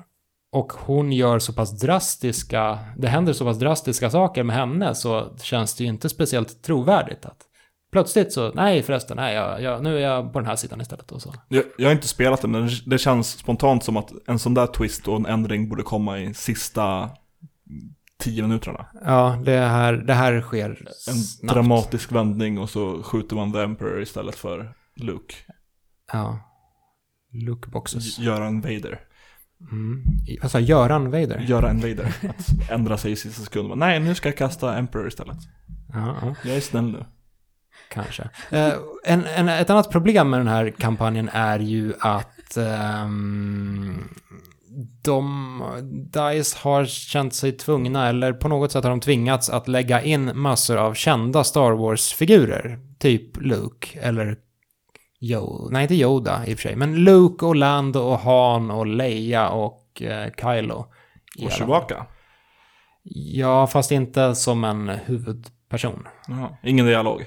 och 0.52 0.72
hon 0.72 1.12
gör 1.12 1.38
så 1.38 1.52
pass 1.52 1.80
drastiska, 1.80 2.78
det 2.96 3.08
händer 3.08 3.32
så 3.32 3.44
pass 3.44 3.58
drastiska 3.58 4.10
saker 4.10 4.42
med 4.42 4.56
henne 4.56 4.94
så 4.94 5.36
känns 5.42 5.74
det 5.74 5.84
ju 5.84 5.90
inte 5.90 6.08
speciellt 6.08 6.62
trovärdigt 6.62 7.26
att 7.26 7.36
plötsligt 7.92 8.32
så, 8.32 8.52
nej 8.52 8.82
förresten, 8.82 9.16
nej, 9.16 9.34
jag, 9.34 9.62
jag, 9.62 9.82
nu 9.82 9.96
är 9.96 10.00
jag 10.00 10.32
på 10.32 10.38
den 10.38 10.48
här 10.48 10.56
sidan 10.56 10.80
istället 10.80 11.12
och 11.12 11.22
så. 11.22 11.34
Jag, 11.48 11.64
jag 11.78 11.88
har 11.88 11.92
inte 11.92 12.08
spelat 12.08 12.42
det, 12.42 12.48
men 12.48 12.70
det- 12.86 12.98
känns 12.98 13.30
spontant 13.30 13.84
som 13.84 13.96
att 13.96 14.12
en 14.26 14.38
sån 14.38 14.54
där 14.54 14.66
twist 14.66 15.08
och 15.08 15.16
en 15.16 15.26
ändring 15.26 15.68
borde 15.68 15.82
komma 15.82 16.18
i 16.18 16.34
sista 16.34 17.10
tio 18.18 18.42
minuterna. 18.42 18.86
Ja, 19.04 19.38
det 19.44 19.58
här, 19.58 19.92
det 19.92 20.14
här 20.14 20.40
sker 20.40 20.88
En 21.08 21.14
snabbt. 21.14 21.54
dramatisk 21.54 22.12
vändning 22.12 22.58
och 22.58 22.70
så 22.70 23.02
skjuter 23.02 23.36
man 23.36 23.52
The 23.52 23.58
Emperor 23.58 24.02
istället 24.02 24.34
för 24.34 24.74
Luke. 24.96 25.34
Ja. 26.12 26.38
Lookboxes. 27.32 28.18
Göra 28.18 28.46
en 28.46 28.60
Vader. 28.60 29.00
Mm. 29.70 30.04
Vad 30.42 30.50
sa? 30.50 30.60
Göran 30.60 31.10
Vader? 31.10 31.38
Göra 31.48 31.70
en 31.70 31.80
Vader. 31.80 32.14
Att 32.28 32.70
ändra 32.70 32.96
sig 32.98 33.12
i 33.12 33.16
sista 33.16 33.42
sekund. 33.42 33.76
Nej, 33.76 34.00
nu 34.00 34.14
ska 34.14 34.28
jag 34.28 34.36
kasta 34.36 34.76
Emperor 34.76 35.08
istället. 35.08 35.36
Ja, 35.92 36.16
ja, 36.22 36.34
Jag 36.44 36.56
är 36.56 36.60
snäll 36.60 36.92
nu. 36.92 37.04
kanske. 37.88 38.22
Eh, 38.50 38.72
en, 39.04 39.24
en, 39.24 39.48
ett 39.48 39.70
annat 39.70 39.90
problem 39.90 40.30
med 40.30 40.40
den 40.40 40.48
här 40.48 40.70
kampanjen 40.70 41.28
är 41.32 41.58
ju 41.58 41.92
att 42.00 42.56
ehm, 42.56 44.08
de, 45.04 45.62
DICE 46.12 46.56
har 46.58 46.84
känt 46.84 47.34
sig 47.34 47.52
tvungna, 47.52 48.08
eller 48.08 48.32
på 48.32 48.48
något 48.48 48.72
sätt 48.72 48.84
har 48.84 48.90
de 48.90 49.00
tvingats 49.00 49.50
att 49.50 49.68
lägga 49.68 50.02
in 50.02 50.30
massor 50.34 50.76
av 50.76 50.94
kända 50.94 51.44
Star 51.44 51.72
Wars-figurer. 51.72 52.78
Typ 52.98 53.36
Luke, 53.42 53.98
eller 54.00 54.36
Yoda, 55.20 55.68
nej 55.70 55.82
inte 55.82 55.94
Yoda 55.94 56.46
i 56.46 56.54
och 56.54 56.58
för 56.58 56.68
sig, 56.68 56.76
men 56.76 56.94
Luke 56.96 57.46
och 57.46 57.56
Lando 57.56 58.00
och 58.00 58.18
Han 58.18 58.70
och 58.70 58.86
Leia 58.86 59.48
och 59.48 60.02
eh, 60.02 60.32
Kylo. 60.40 60.86
i 61.36 61.46
Och. 61.46 61.52
Chewbacca. 61.52 62.06
Ja, 63.10 63.66
fast 63.66 63.90
inte 63.92 64.34
som 64.34 64.64
en 64.64 64.88
huvudperson. 64.88 66.06
Jaha. 66.28 66.48
Ingen 66.62 66.86
dialog. 66.86 67.26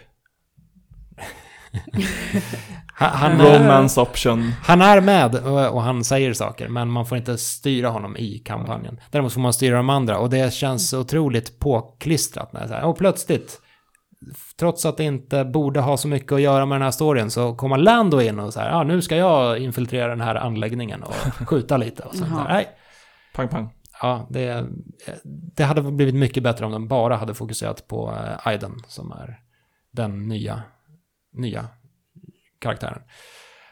Han, 2.94 3.10
han, 3.10 3.42
är, 3.42 3.60
Romance 3.60 4.02
option. 4.02 4.52
han 4.64 4.82
är 4.82 5.02
med 5.02 5.36
och, 5.36 5.74
och 5.74 5.82
han 5.82 6.04
säger 6.04 6.34
saker, 6.34 6.68
men 6.68 6.92
man 6.92 7.06
får 7.06 7.18
inte 7.18 7.38
styra 7.38 7.90
honom 7.90 8.18
i 8.18 8.40
kampanjen. 8.40 9.00
Däremot 9.12 9.34
får 9.34 9.42
man 9.42 9.54
styra 9.54 9.78
de 9.78 9.90
andra 9.90 10.18
och 10.18 10.30
det 10.30 10.54
känns 10.54 10.94
otroligt 10.94 11.60
påklistrat. 11.60 12.54
När 12.54 12.60
det 12.60 12.66
är 12.66 12.68
så 12.68 12.74
här, 12.74 12.84
och 12.84 12.98
plötsligt, 12.98 13.62
trots 14.62 14.86
att 14.86 14.98
det 14.98 15.04
inte 15.04 15.46
borde 15.46 15.80
ha 15.80 15.98
så 15.98 16.08
mycket 16.08 16.32
att 16.32 16.42
göra 16.42 16.66
med 16.66 16.76
den 16.76 16.82
här 16.82 16.92
storyn, 16.92 17.32
så 17.32 17.56
kommer 17.56 17.78
Lando 17.78 18.22
in 18.22 18.40
och 18.40 18.54
så 18.54 18.60
här, 18.60 18.70
ja, 18.70 18.84
nu 18.84 19.02
ska 19.02 19.16
jag 19.16 19.60
infiltrera 19.60 20.08
den 20.08 20.22
här 20.22 20.36
anläggningen 20.36 21.04
och 21.04 21.14
skjuta 21.48 21.78
lite. 21.78 22.04
Och 22.04 22.16
så, 22.16 22.26
här, 22.26 22.48
nej, 22.50 22.68
Pang 23.34 23.48
pang. 23.48 23.70
Ja, 24.02 24.28
det, 24.30 24.66
det 25.56 25.64
hade 25.64 25.82
blivit 25.82 26.16
mycket 26.16 26.44
bättre 26.44 26.66
om 26.66 26.72
de 26.72 26.88
bara 26.88 27.16
hade 27.16 27.34
fokuserat 27.34 27.88
på 27.88 28.12
eh, 28.12 28.48
Aiden, 28.48 28.84
som 28.88 29.12
är 29.12 29.40
den 29.92 30.28
nya, 30.28 30.64
nya 31.34 31.68
karaktären. 32.60 33.02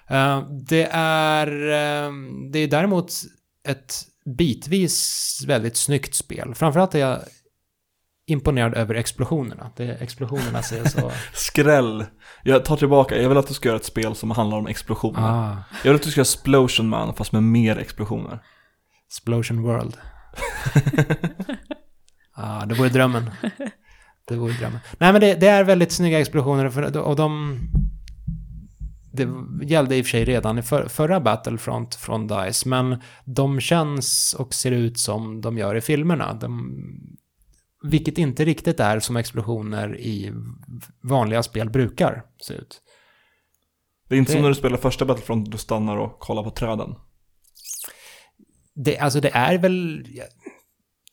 Eh, 0.07 0.43
Det 0.49 0.87
är, 0.91 1.47
eh, 1.47 2.11
det 2.51 2.59
är 2.59 2.67
däremot 2.67 3.11
ett 3.67 3.95
bitvis 4.37 5.45
väldigt 5.47 5.77
snyggt 5.77 6.15
spel. 6.15 6.55
Framförallt 6.55 6.95
är 6.95 6.99
jag 6.99 7.19
imponerad 8.29 8.73
över 8.73 8.95
explosionerna. 8.95 9.71
Det, 9.75 9.83
explosionerna 10.01 10.61
ser 10.61 10.83
så... 10.85 11.11
Skräll. 11.33 12.05
Jag 12.43 12.65
tar 12.65 12.77
tillbaka. 12.77 13.21
Jag 13.21 13.29
vill 13.29 13.37
att 13.37 13.47
du 13.47 13.53
ska 13.53 13.69
göra 13.69 13.77
ett 13.79 13.85
spel 13.85 14.15
som 14.15 14.31
handlar 14.31 14.57
om 14.57 14.67
explosioner. 14.67 15.19
ah, 15.21 15.57
Jag 15.83 15.91
vill 15.91 15.95
att 15.95 16.03
du 16.03 16.11
ska 16.11 16.19
göra 16.19 16.25
Explosion 16.25 16.89
Man 16.89 17.13
fast 17.15 17.31
med 17.31 17.43
mer 17.43 17.77
explosioner. 17.77 18.39
Explosion 19.07 19.61
World. 19.63 19.97
Ja, 22.35 22.63
det 22.67 22.75
vore 22.75 22.89
drömmen. 22.89 23.29
Det 24.27 24.35
vore 24.35 24.53
drömmen. 24.53 24.79
Nej, 24.97 25.11
men 25.11 25.21
det, 25.21 25.33
det 25.33 25.47
är 25.47 25.63
väldigt 25.63 25.91
snygga 25.91 26.19
explosioner 26.19 26.69
för, 26.69 26.97
och 26.97 27.15
de... 27.15 27.59
Det 29.11 29.27
gällde 29.65 29.95
i 29.95 30.01
och 30.01 30.05
för 30.05 30.09
sig 30.09 30.25
redan 30.25 30.57
i 30.59 30.61
för, 30.61 30.87
förra 30.87 31.19
Battlefront 31.19 31.95
från 31.95 32.27
DICE, 32.27 32.69
men 32.69 33.01
de 33.25 33.59
känns 33.59 34.35
och 34.39 34.53
ser 34.53 34.71
ut 34.71 34.99
som 34.99 35.41
de 35.41 35.57
gör 35.57 35.75
i 35.75 35.81
filmerna. 35.81 36.33
De, 36.33 36.75
vilket 37.83 38.17
inte 38.17 38.45
riktigt 38.45 38.79
är 38.79 38.99
som 38.99 39.17
explosioner 39.17 39.97
i 39.99 40.33
vanliga 41.01 41.43
spel 41.43 41.69
brukar 41.69 42.25
se 42.37 42.53
ut. 42.53 42.81
Det 44.09 44.15
är 44.15 44.19
inte 44.19 44.31
Det- 44.31 44.33
som 44.35 44.41
när 44.41 44.49
du 44.49 44.55
spelar 44.55 44.77
första 44.77 45.05
Battlefront 45.05 45.51
du 45.51 45.57
stannar 45.57 45.97
och 45.97 46.19
kollar 46.19 46.43
på 46.43 46.51
träden. 46.51 46.95
Det, 48.75 48.97
alltså 48.99 49.21
det 49.21 49.29
är 49.33 49.57
väl 49.57 50.07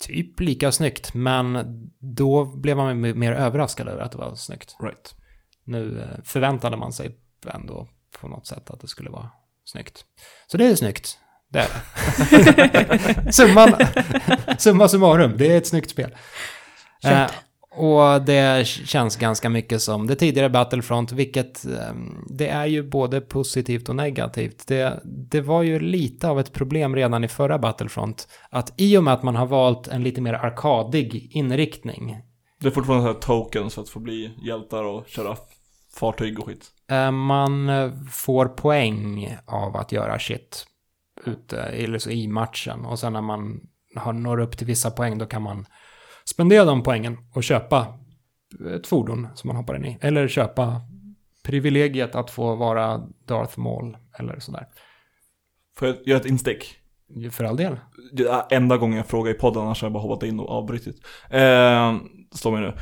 typ 0.01 0.41
lika 0.41 0.73
snyggt, 0.73 1.15
men 1.15 1.59
då 1.99 2.45
blev 2.45 2.77
man 2.77 3.01
mer 3.19 3.33
överraskad 3.33 3.89
över 3.89 4.03
att 4.03 4.13
det 4.13 4.19
var 4.19 4.35
snyggt. 4.35 4.77
Right. 4.83 5.15
Nu 5.65 6.01
eh, 6.01 6.23
förväntade 6.25 6.77
man 6.77 6.93
sig 6.93 7.17
ändå 7.47 7.89
på 8.21 8.29
något 8.29 8.47
sätt 8.47 8.71
att 8.71 8.81
det 8.81 8.89
skulle 8.89 9.11
vara 9.11 9.31
snyggt. 9.65 10.05
Så 10.47 10.57
det 10.57 10.67
är 10.67 10.75
snyggt. 10.77 11.19
Det 11.49 11.59
är 11.59 11.69
det. 13.23 13.33
Summa 14.59 14.89
summarum, 14.89 15.35
det 15.37 15.53
är 15.53 15.59
ett 15.59 15.67
snyggt 15.67 15.91
spel. 15.91 16.15
Eh, 17.05 17.31
och 17.79 18.23
det 18.23 18.67
känns 18.67 19.17
ganska 19.17 19.49
mycket 19.49 19.83
som 19.83 20.07
det 20.07 20.17
tidigare 20.17 20.49
Battlefront, 20.51 21.13
vilket 21.13 21.67
eh, 21.67 21.95
det 22.27 22.49
är 22.49 22.67
ju 22.67 22.83
både 22.83 23.21
positivt 23.21 23.89
och 23.89 23.97
negativt. 23.97 24.67
Det, 24.67 25.01
det 25.05 25.41
var 25.41 25.63
ju 25.63 25.81
lite 25.81 26.29
av 26.29 26.41
ett 26.41 26.53
problem 26.53 26.97
redan 26.97 27.25
i 27.25 27.29
förra 27.29 27.59
Battlefront, 27.59 28.29
att 28.51 28.73
i 28.77 28.97
och 28.97 29.05
med 29.05 29.15
att 29.15 29.23
man 29.23 29.37
har 29.37 29.47
valt 29.47 29.89
en 29.89 30.03
lite 30.03 30.21
mer 30.21 30.35
arkadig 30.35 31.29
inriktning, 31.33 32.17
Det 32.61 32.67
är 32.67 32.71
fortfarande 32.73 33.05
så 33.07 33.13
här 33.13 33.21
tokens 33.21 33.75
för 33.75 33.83
att 33.83 33.89
få 33.89 34.01
bli 34.01 34.31
hjältar 34.43 34.85
och 34.85 35.09
köra 35.09 35.37
fartyg 35.95 36.39
och 36.39 36.47
skit. 36.47 36.65
Eh, 36.91 37.11
Man 37.11 37.71
får 38.11 38.47
poäng 38.47 39.37
av 39.47 39.77
att 39.77 39.93
göra 39.93 40.19
shit 40.19 40.67
ute 41.25 41.63
eller 41.63 41.99
så 41.99 42.11
i 42.11 42.29
matchen. 42.29 42.85
Och 42.85 42.99
sen 42.99 43.13
när 43.13 43.21
man 43.21 43.61
har, 43.97 44.13
når 44.13 44.41
upp 44.41 44.59
till 44.59 44.67
vissa 44.67 44.91
poäng 44.91 45.19
då 45.19 45.27
kan 45.27 45.43
man 45.43 45.67
spendera 46.29 46.65
de 46.65 46.83
poängen 46.83 47.19
och 47.33 47.45
köpa 47.45 47.87
ett 48.77 48.87
fordon 48.87 49.29
som 49.35 49.49
man 49.49 49.57
hoppar 49.57 49.77
in 49.77 49.85
i. 49.85 49.99
Eller 50.01 50.29
köpa 50.29 50.81
privilegiet 51.45 52.15
att 52.15 52.31
få 52.31 52.57
vara 52.57 53.03
Darth 53.25 53.59
Maul 53.59 53.97
eller 54.19 54.39
sådär. 54.41 54.67
Får 55.79 55.89
jag 55.89 55.97
göra 56.07 56.21
ett 56.21 56.27
instick? 56.27 56.77
För 57.31 57.45
all 57.45 57.57
del. 57.57 57.77
Det 58.13 58.23
är 58.29 58.43
enda 58.51 58.77
gången 58.77 58.97
jag 58.97 59.07
frågar 59.07 59.31
i 59.31 59.35
podden, 59.35 59.63
annars 59.63 59.83
har 59.83 59.87
jag 59.87 59.93
bara 59.93 60.03
hoppat 60.03 60.23
in 60.23 60.41
och 60.41 60.51
avbrutit. 60.51 60.97
Eh, 61.31 61.97
står 62.33 62.53
mig 62.53 62.61
nu. 62.61 62.73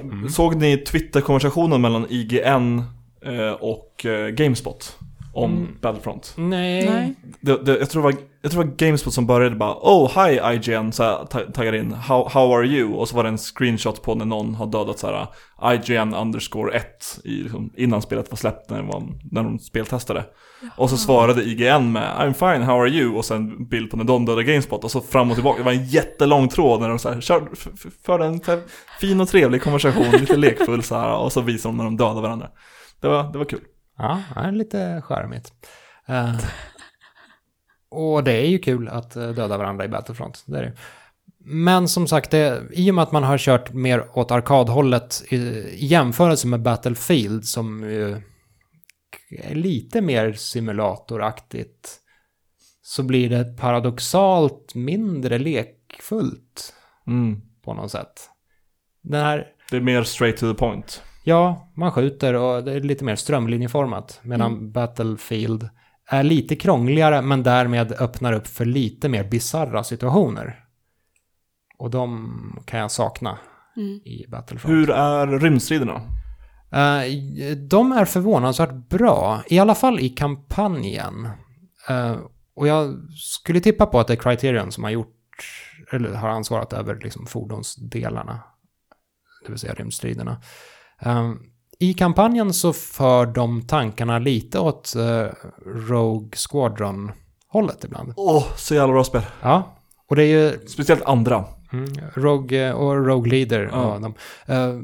Mm. 0.00 0.28
Såg 0.28 0.56
ni 0.56 0.78
Twitter-konversationen 0.78 1.80
mellan 1.80 2.06
IGN 2.08 2.82
eh, 3.22 3.52
och 3.52 4.06
eh, 4.06 4.28
Gamespot? 4.28 4.98
Om 5.34 5.52
Mm. 5.52 5.78
Battlefront. 5.80 6.34
Nej. 6.36 6.90
Nej. 6.90 7.14
Det, 7.40 7.64
det, 7.64 7.78
jag, 7.78 7.90
tror 7.90 8.02
det 8.02 8.14
var, 8.14 8.22
jag 8.44 8.52
tror 8.52 8.64
det 8.64 8.70
var 8.70 8.76
Gamespot 8.76 9.14
som 9.14 9.26
började 9.26 9.56
bara 9.56 9.74
Oh, 9.80 10.26
hi 10.26 10.40
IGN, 10.56 10.92
så 10.92 11.02
här, 11.02 11.24
ta- 11.24 11.40
taggar 11.52 11.74
in 11.74 11.92
how, 11.92 12.28
how 12.28 12.52
are 12.56 12.66
you? 12.66 12.92
Och 12.94 13.08
så 13.08 13.16
var 13.16 13.22
det 13.22 13.28
en 13.28 13.38
screenshot 13.38 14.02
på 14.02 14.14
när 14.14 14.24
någon 14.24 14.54
har 14.54 14.66
dödat 14.66 14.98
så 14.98 15.06
här 15.06 15.74
IGN 15.74 16.14
underscore 16.14 16.72
1 16.76 16.86
i, 17.24 17.28
liksom, 17.42 17.72
innan 17.76 18.02
spelet 18.02 18.30
var 18.30 18.36
släppt 18.36 18.70
när, 18.70 18.82
var, 18.82 19.02
när 19.30 19.42
de 19.42 19.58
speltestade. 19.58 20.24
Och 20.76 20.90
så 20.90 20.96
svarade 20.96 21.42
IGN 21.42 21.92
med 21.92 22.10
I'm 22.18 22.32
fine, 22.32 22.62
how 22.66 22.80
are 22.80 22.88
you? 22.88 23.14
Och 23.16 23.24
sen 23.24 23.68
bild 23.68 23.90
på 23.90 23.96
när 23.96 24.04
de 24.04 24.24
dödade 24.26 24.44
Gamespot 24.44 24.84
och 24.84 24.90
så 24.90 25.00
fram 25.00 25.28
och 25.30 25.34
tillbaka. 25.36 25.58
Det 25.58 25.64
var 25.64 25.72
en 25.72 25.86
jättelång 25.86 26.48
tråd 26.48 26.80
när 26.80 26.88
de 26.88 26.98
så 26.98 27.12
här, 27.12 27.20
kör, 27.20 27.48
f- 27.52 27.68
f- 27.74 27.92
förde 28.06 28.24
en 28.26 28.40
så 28.40 28.50
här, 28.50 28.60
fin 29.00 29.20
och 29.20 29.28
trevlig 29.28 29.62
konversation, 29.62 30.10
lite 30.10 30.36
lekfull 30.36 30.82
så 30.82 30.94
här. 30.94 31.16
Och 31.16 31.32
så 31.32 31.40
visade 31.40 31.72
de 31.72 31.76
när 31.76 31.84
de 31.84 31.96
dödade 31.96 32.20
varandra. 32.20 32.48
Det 33.00 33.08
var, 33.08 33.32
det 33.32 33.38
var 33.38 33.44
kul. 33.44 33.60
Ja, 33.98 34.20
det 34.34 34.40
är 34.40 34.52
lite 34.52 35.02
charmigt. 35.04 35.52
Eh, 36.08 36.34
och 37.94 38.24
det 38.24 38.32
är 38.32 38.46
ju 38.46 38.58
kul 38.58 38.88
att 38.88 39.16
eh, 39.16 39.28
döda 39.28 39.58
varandra 39.58 39.84
i 39.84 39.88
Battlefront. 39.88 40.42
Det 40.46 40.58
är 40.58 40.62
det. 40.62 40.72
Men 41.46 41.88
som 41.88 42.06
sagt, 42.06 42.30
det, 42.30 42.62
i 42.72 42.90
och 42.90 42.94
med 42.94 43.02
att 43.02 43.12
man 43.12 43.22
har 43.22 43.38
kört 43.38 43.72
mer 43.72 44.18
åt 44.18 44.30
arkadhållet 44.30 45.22
i, 45.30 45.36
i 45.36 45.86
jämförelse 45.86 46.46
med 46.46 46.62
Battlefield 46.62 47.44
som 47.44 47.82
ju 47.82 48.16
är 49.30 49.54
lite 49.54 50.00
mer 50.00 50.32
simulatoraktigt 50.32 52.00
så 52.82 53.02
blir 53.02 53.30
det 53.30 53.44
paradoxalt 53.58 54.74
mindre 54.74 55.38
lekfullt 55.38 56.74
Mm. 57.06 57.40
på 57.64 57.74
något 57.74 57.90
sätt. 57.90 58.30
Den 59.02 59.20
här 59.24 59.46
Det 59.70 59.76
är 59.76 59.80
mer 59.80 60.02
straight 60.02 60.36
to 60.36 60.52
the 60.52 60.58
point. 60.58 61.02
Ja, 61.24 61.70
man 61.76 61.92
skjuter 61.92 62.34
och 62.34 62.64
det 62.64 62.72
är 62.72 62.80
lite 62.80 63.04
mer 63.04 63.16
strömlinjeformat. 63.16 64.20
Medan 64.22 64.52
Mm. 64.52 64.72
Battlefield 64.72 65.68
är 66.08 66.22
lite 66.22 66.56
krångligare 66.56 67.22
men 67.22 67.42
därmed 67.42 67.92
öppnar 67.92 68.32
upp 68.32 68.46
för 68.46 68.64
lite 68.64 69.08
mer 69.08 69.24
bizarra 69.24 69.84
situationer. 69.84 70.60
Och 71.78 71.90
de 71.90 72.62
kan 72.66 72.80
jag 72.80 72.90
sakna 72.90 73.38
Mm. 73.76 74.00
i 74.04 74.26
Battlefront. 74.28 74.72
Hur 74.74 74.90
är 74.90 75.26
rymdstriderna? 75.26 75.94
Eh, 76.72 77.56
de 77.68 77.92
är 77.92 78.04
förvånansvärt 78.04 78.88
bra, 78.88 79.42
i 79.46 79.58
alla 79.58 79.74
fall 79.74 80.00
i 80.00 80.08
kampanjen. 80.08 81.28
Eh, 81.88 82.16
och 82.54 82.68
jag 82.68 82.94
skulle 83.14 83.60
tippa 83.60 83.86
på 83.86 84.00
att 84.00 84.06
det 84.06 84.14
är 84.14 84.16
Criterion 84.16 84.72
som 84.72 84.84
har 84.84 84.90
gjort, 84.90 85.16
eller 85.92 86.14
har 86.14 86.28
ansvarat 86.28 86.72
över 86.72 87.00
liksom 87.02 87.26
fordonsdelarna. 87.26 88.40
Det 89.44 89.52
vill 89.52 89.58
säga 89.58 89.74
rymdstriderna. 89.74 90.42
Eh, 91.00 91.32
I 91.78 91.94
kampanjen 91.94 92.52
så 92.52 92.72
för 92.72 93.26
de 93.26 93.62
tankarna 93.62 94.18
lite 94.18 94.58
åt 94.58 94.94
eh, 94.96 95.26
Rogue 95.66 96.30
Squadron-hållet 96.36 97.84
ibland. 97.84 98.12
Åh, 98.16 98.44
så 98.56 98.74
jävla 98.74 98.92
bra 98.92 99.04
spel. 99.04 99.22
Ja, 99.42 99.76
och 100.08 100.16
det 100.16 100.22
är 100.22 100.26
ju 100.26 100.66
Speciellt 100.66 101.02
andra. 101.02 101.44
Mm, 101.72 101.92
Rogue 102.14 102.68
eh, 102.68 102.74
och 102.74 103.06
Rogue 103.06 103.30
Leader. 103.30 103.68
Ja. 103.72 103.94
Ja. 103.94 103.98
de. 103.98 104.14
Eh, 104.52 104.80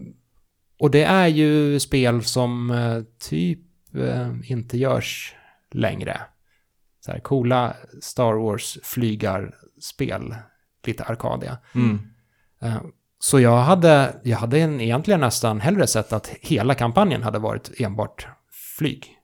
och 0.80 0.90
det 0.90 1.02
är 1.02 1.26
ju 1.26 1.80
spel 1.80 2.24
som 2.24 2.70
eh, 2.70 3.02
typ 3.18 3.60
eh, 3.94 4.30
inte 4.44 4.78
görs 4.78 5.34
längre. 5.70 6.20
Så 7.00 7.12
här 7.12 7.20
coola 7.20 7.74
Star 8.02 8.32
Wars 8.32 8.78
flygarspel. 8.82 10.34
Lite 10.86 11.04
arkadiga. 11.04 11.58
Mm. 11.74 11.98
Så 13.22 13.40
jag 13.40 13.56
hade, 13.56 14.20
jag 14.22 14.38
hade 14.38 14.58
en, 14.58 14.80
egentligen 14.80 15.20
nästan 15.20 15.60
hellre 15.60 15.86
sett 15.86 16.12
att 16.12 16.28
hela 16.28 16.74
kampanjen 16.74 17.22
hade 17.22 17.38
varit 17.38 17.80
enbart 17.80 18.28
flyg. 18.78 19.16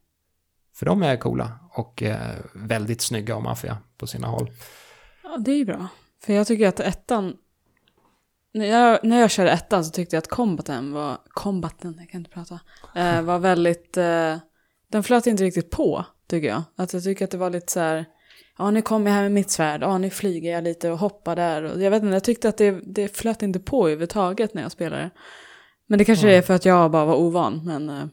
För 0.74 0.86
de 0.86 1.02
är 1.02 1.16
coola 1.16 1.58
och 1.72 2.02
eh, 2.02 2.36
väldigt 2.54 3.00
snygga 3.00 3.36
och 3.36 3.42
maffiga 3.42 3.78
på 3.98 4.06
sina 4.06 4.26
håll. 4.26 4.50
Ja, 5.22 5.36
det 5.38 5.50
är 5.50 5.56
ju 5.56 5.64
bra. 5.64 5.88
För 6.24 6.32
jag 6.32 6.46
tycker 6.46 6.68
att 6.68 6.80
ettan... 6.80 7.36
När 8.54 8.66
jag, 8.66 9.04
när 9.04 9.20
jag 9.20 9.30
körde 9.30 9.50
ettan 9.50 9.84
så 9.84 9.90
tyckte 9.90 10.16
jag 10.16 10.22
att 10.22 10.28
kombaten 10.28 10.92
var... 10.92 11.18
kombaten, 11.28 11.96
jag 11.98 12.10
kan 12.10 12.20
inte 12.20 12.30
prata. 12.30 12.60
Eh, 12.94 13.22
var 13.22 13.38
väldigt... 13.38 13.96
Eh, 13.96 14.36
den 14.90 15.02
flöt 15.02 15.26
inte 15.26 15.44
riktigt 15.44 15.70
på, 15.70 16.04
tycker 16.28 16.48
jag. 16.48 16.62
Att 16.76 16.92
jag 16.92 17.04
tycker 17.04 17.24
att 17.24 17.30
det 17.30 17.38
var 17.38 17.50
lite 17.50 17.72
så 17.72 17.80
här... 17.80 18.04
Ja, 18.58 18.70
nu 18.70 18.82
kommer 18.82 19.10
jag 19.10 19.14
här 19.14 19.22
med 19.22 19.32
mitt 19.32 19.50
svärd. 19.50 19.82
Ja, 19.82 19.98
nu 19.98 20.10
flyger 20.10 20.52
jag 20.52 20.64
lite 20.64 20.90
och 20.90 20.98
hoppar 20.98 21.36
där. 21.36 21.62
Och 21.62 21.82
jag 21.82 21.90
vet 21.90 22.02
inte, 22.02 22.12
jag 22.14 22.24
tyckte 22.24 22.48
att 22.48 22.56
det, 22.58 22.70
det 22.84 23.16
flöt 23.16 23.42
inte 23.42 23.58
på 23.60 23.86
överhuvudtaget 23.86 24.54
när 24.54 24.62
jag 24.62 24.72
spelade. 24.72 25.10
Men 25.86 25.98
det 25.98 26.04
kanske 26.04 26.32
är 26.36 26.42
för 26.42 26.54
att 26.54 26.64
jag 26.64 26.90
bara 26.90 27.04
var 27.04 27.14
ovan. 27.16 27.60
Men 27.64 27.88
eh, 27.90 28.04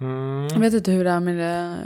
Mm. 0.00 0.48
jag 0.52 0.58
vet 0.60 0.74
inte 0.74 0.90
hur 0.92 1.04
det 1.04 1.10
är 1.10 1.20
med 1.20 1.36
det. 1.36 1.76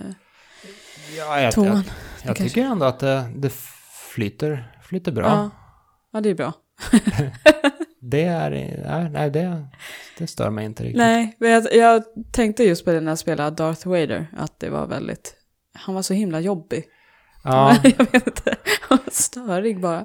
Ja, 1.19 1.41
jag, 1.41 1.53
Toan. 1.53 1.67
jag, 1.67 1.77
jag 1.77 1.85
kanske- 2.25 2.45
tycker 2.45 2.63
ändå 2.65 2.85
att 2.87 2.99
det, 2.99 3.25
det 3.37 3.53
flyter, 4.15 4.73
flyter 4.83 5.13
bra. 5.13 5.27
Ja. 5.27 5.51
ja, 6.13 6.21
det 6.21 6.31
är 6.31 6.35
bra. 6.35 6.53
Det 8.03 8.23
är, 8.25 8.51
nej, 8.51 9.11
nej 9.11 9.31
det, 9.31 9.67
det 10.19 10.27
stör 10.27 10.51
mig 10.51 10.65
inte 10.65 10.83
riktigt. 10.83 10.97
Nej, 10.99 11.37
men 11.39 11.51
jag, 11.51 11.75
jag 11.75 12.03
tänkte 12.33 12.65
just 12.65 12.85
på 12.85 12.93
det 12.93 13.01
när 13.01 13.11
jag 13.11 13.19
spelade 13.19 13.57
Darth 13.57 13.89
Vader, 13.89 14.27
att 14.37 14.61
det 14.61 14.71
var 14.71 14.87
väldigt, 14.87 15.35
han 15.75 15.95
var 15.95 16.03
så 16.03 16.15
himla 16.15 16.41
jobbig. 16.41 16.85
Ja, 17.43 17.76
jag 17.82 18.12
vet 18.12 18.26
inte, 18.26 18.57
störig 19.11 19.80
bara. 19.80 20.05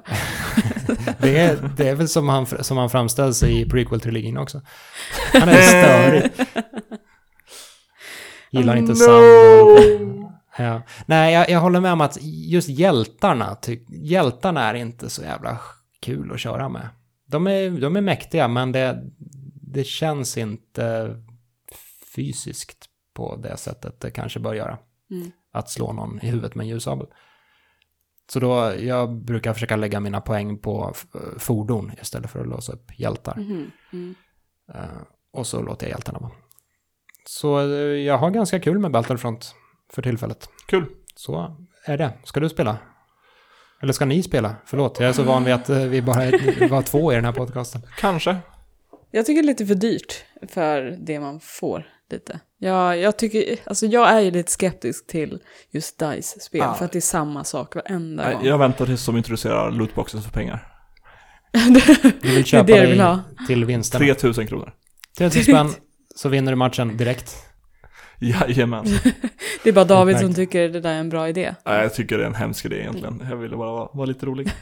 det 1.18 1.38
är, 1.38 1.70
det 1.76 1.88
är 1.88 1.94
väl 1.94 2.08
som 2.08 2.28
han, 2.28 2.46
som 2.46 2.76
han 2.76 2.90
framställs 2.90 3.42
i 3.42 3.64
prequel-trilogin 3.64 4.38
också. 4.38 4.60
Han 5.32 5.48
är 5.48 5.62
störig. 5.62 6.30
Gillar 8.50 8.76
inte 8.76 8.92
No! 8.92 8.96
sound. 8.96 10.26
Ja. 10.58 10.82
Nej, 11.06 11.34
jag, 11.34 11.50
jag 11.50 11.60
håller 11.60 11.80
med 11.80 11.92
om 11.92 12.00
att 12.00 12.18
just 12.22 12.68
hjältarna, 12.68 13.54
ty, 13.54 13.80
hjältarna 13.88 14.62
är 14.62 14.74
inte 14.74 15.10
så 15.10 15.22
jävla 15.22 15.60
kul 16.00 16.32
att 16.32 16.40
köra 16.40 16.68
med. 16.68 16.88
De 17.26 17.46
är, 17.46 17.70
de 17.70 17.96
är 17.96 18.00
mäktiga, 18.00 18.48
men 18.48 18.72
det, 18.72 19.02
det 19.54 19.84
känns 19.84 20.38
inte 20.38 21.16
fysiskt 22.14 22.86
på 23.14 23.36
det 23.36 23.56
sättet 23.56 24.00
det 24.00 24.10
kanske 24.10 24.40
bör 24.40 24.54
göra. 24.54 24.78
Mm. 25.10 25.32
Att 25.56 25.70
slå 25.70 25.92
någon 25.92 26.20
i 26.22 26.26
huvudet 26.26 26.54
med 26.54 26.64
en 26.64 26.68
ljussabel. 26.68 27.06
Så 28.32 28.40
då, 28.40 28.74
jag 28.78 29.16
brukar 29.24 29.52
försöka 29.52 29.76
lägga 29.76 30.00
mina 30.00 30.20
poäng 30.20 30.58
på 30.58 30.94
fordon 31.38 31.92
istället 32.00 32.30
för 32.30 32.40
att 32.40 32.46
låsa 32.46 32.72
upp 32.72 32.98
hjältar. 32.98 33.36
Mhm, 33.36 33.70
mm. 33.92 34.14
Eh, 34.74 35.02
och 35.32 35.46
så 35.46 35.62
låter 35.62 35.86
jag 35.86 35.90
hjältarna 35.90 36.18
vara. 36.18 36.32
Så 37.26 37.58
eh, 37.60 37.66
jag 37.78 38.18
har 38.18 38.30
ganska 38.30 38.60
kul 38.60 38.78
med 38.78 38.90
Battlefront 38.90 39.54
för 39.92 40.02
tillfället. 40.02 40.48
Kul. 40.66 40.86
Så 41.14 41.56
är 41.84 41.98
det. 41.98 42.12
Ska 42.24 42.40
du 42.40 42.48
spela? 42.48 42.78
Eller 43.82 43.92
ska 43.92 44.04
ni 44.04 44.22
spela? 44.22 44.56
Förlåt, 44.64 45.00
jag 45.00 45.08
är 45.08 45.12
så 45.12 45.22
van 45.22 45.44
vid 45.44 45.54
att 45.54 45.68
eh, 45.68 45.78
vi 45.78 46.02
bara 46.02 46.24
är, 46.24 46.68
var 46.68 46.82
två 46.82 47.12
i 47.12 47.14
den 47.14 47.24
här 47.24 47.32
podcasten. 47.32 47.82
Kanske. 47.98 48.36
Jag 49.10 49.26
tycker 49.26 49.42
det 49.42 49.46
är 49.46 49.50
lite 49.52 49.66
för 49.66 49.74
dyrt 49.74 50.24
för 50.48 50.96
det 51.00 51.20
man 51.20 51.40
får 51.40 51.88
lite. 52.10 52.40
Jag, 52.58 52.98
jag, 52.98 53.18
tycker, 53.18 53.56
alltså 53.66 53.86
jag 53.86 54.08
är 54.10 54.20
ju 54.20 54.30
lite 54.30 54.52
skeptisk 54.52 55.06
till 55.06 55.38
just 55.70 55.98
DICE-spel, 55.98 56.62
Ah. 56.62 56.74
för 56.74 56.84
att 56.84 56.92
det 56.92 56.98
är 56.98 57.00
samma 57.00 57.44
sak 57.44 57.74
varenda 57.74 58.22
Nej, 58.24 58.34
gång. 58.34 58.44
jag 58.46 58.58
väntar 58.58 58.86
tills 58.86 59.06
de 59.06 59.16
introducerar 59.16 59.70
lootboxen 59.70 60.22
för 60.22 60.30
pengar. 60.30 60.66
Du 62.22 62.34
vill 62.34 62.44
köpa 62.44 62.64
det 62.66 62.80
du 62.80 62.86
vill 62.86 63.00
ha. 63.00 63.20
till 63.46 63.64
vinsterna. 63.64 64.04
3000 64.04 64.46
kronor. 64.46 64.72
3000 65.18 65.42
spänn, 65.44 65.70
så 66.14 66.28
vinner 66.28 66.52
du 66.52 66.56
matchen 66.56 66.96
direkt. 66.96 67.36
Jajamän. 68.20 68.84
Det 69.62 69.68
är 69.70 69.72
bara 69.72 69.84
David 69.84 70.18
som 70.20 70.34
tycker 70.34 70.68
det 70.68 70.80
där 70.80 70.90
är 70.94 70.98
en 70.98 71.08
bra 71.08 71.28
idé. 71.28 71.54
Nej, 71.66 71.82
jag 71.82 71.94
tycker 71.94 72.18
det 72.18 72.24
är 72.24 72.26
en 72.28 72.34
hemsk 72.34 72.64
idé 72.64 72.76
egentligen. 72.80 73.26
Jag 73.30 73.36
ville 73.36 73.56
bara 73.56 73.72
vara, 73.72 73.88
vara 73.92 74.06
lite 74.06 74.26
rolig. 74.26 74.52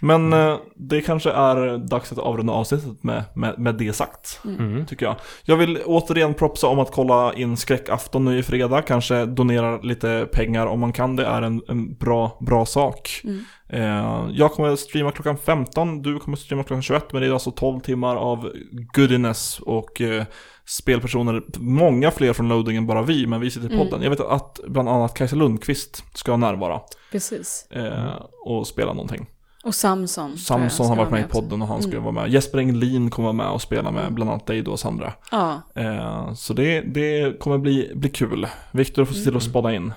Men 0.00 0.32
eh, 0.32 0.56
det 0.76 1.00
kanske 1.00 1.30
är 1.30 1.78
dags 1.78 2.12
att 2.12 2.18
avrunda 2.18 2.52
avsnittet 2.52 3.02
med, 3.02 3.24
med, 3.34 3.58
med 3.58 3.74
det 3.74 3.92
sagt. 3.92 4.40
Mm. 4.44 4.86
Tycker 4.86 5.06
jag. 5.06 5.16
Jag 5.44 5.56
vill 5.56 5.78
återigen 5.86 6.34
propsa 6.34 6.66
om 6.66 6.78
att 6.78 6.92
kolla 6.92 7.34
in 7.34 7.56
skräckafton 7.56 8.24
nu 8.24 8.38
i 8.38 8.42
fredag. 8.42 8.82
Kanske 8.82 9.26
donera 9.26 9.80
lite 9.80 10.28
pengar 10.32 10.66
om 10.66 10.80
man 10.80 10.92
kan. 10.92 11.16
Det 11.16 11.26
är 11.26 11.42
en, 11.42 11.62
en 11.68 11.94
bra, 11.94 12.38
bra 12.40 12.66
sak. 12.66 13.20
Mm. 13.24 13.44
Eh, 13.68 14.26
jag 14.32 14.52
kommer 14.52 14.68
att 14.68 14.80
streama 14.80 15.10
klockan 15.12 15.36
15, 15.36 16.02
du 16.02 16.18
kommer 16.18 16.36
att 16.36 16.42
streama 16.42 16.64
klockan 16.64 16.82
21, 16.82 17.12
men 17.12 17.22
det 17.22 17.28
är 17.28 17.32
alltså 17.32 17.50
12 17.50 17.80
timmar 17.80 18.16
av 18.16 18.52
goodiness 18.94 19.58
och 19.60 20.00
eh, 20.00 20.24
spelpersoner, 20.64 21.42
många 21.58 22.10
fler 22.10 22.32
från 22.32 22.48
loading 22.48 22.76
än 22.76 22.86
bara 22.86 23.02
vi, 23.02 23.26
men 23.26 23.40
vi 23.40 23.50
sitter 23.50 23.70
i 23.70 23.74
Mm. 23.74 23.86
podden. 23.88 24.02
Jag 24.02 24.10
vet 24.10 24.20
att 24.20 24.60
bland 24.68 24.88
annat 24.88 25.14
Kajsa 25.14 25.36
Lundqvist 25.36 26.04
ska 26.14 26.36
närvara 26.36 26.80
Precis. 27.12 27.66
eh, 27.70 28.14
och 28.44 28.66
spela 28.66 28.92
någonting. 28.92 29.26
Och 29.66 29.74
Samson. 29.74 30.38
Samson 30.38 30.86
har 30.88 30.96
varit 30.96 31.10
vara 31.10 31.20
med 31.20 31.28
i 31.28 31.32
podden 31.32 31.62
och 31.62 31.68
han 31.68 31.82
ska 31.82 31.90
Mm. 31.92 32.02
vara 32.02 32.12
med. 32.12 32.28
Jesper 32.30 32.58
Englin 32.58 33.10
kommer 33.10 33.26
vara 33.26 33.32
med 33.36 33.48
och 33.48 33.62
spela 33.62 33.90
med 33.90 34.12
bland 34.14 34.30
annat 34.30 34.46
dig 34.46 34.62
då 34.62 34.70
och 34.72 34.80
Sandra. 34.80 35.12
Ja. 35.30 35.60
Eh, 35.74 36.32
så 36.34 36.52
det, 36.52 36.80
det 36.80 37.40
kommer 37.40 37.58
bli, 37.58 37.92
bli 37.94 38.08
kul. 38.10 38.46
Viktor 38.72 39.04
får 39.04 39.14
se 39.14 39.24
till 39.24 39.36
att 39.36 39.42
spana 39.42 39.74
in. 39.74 39.92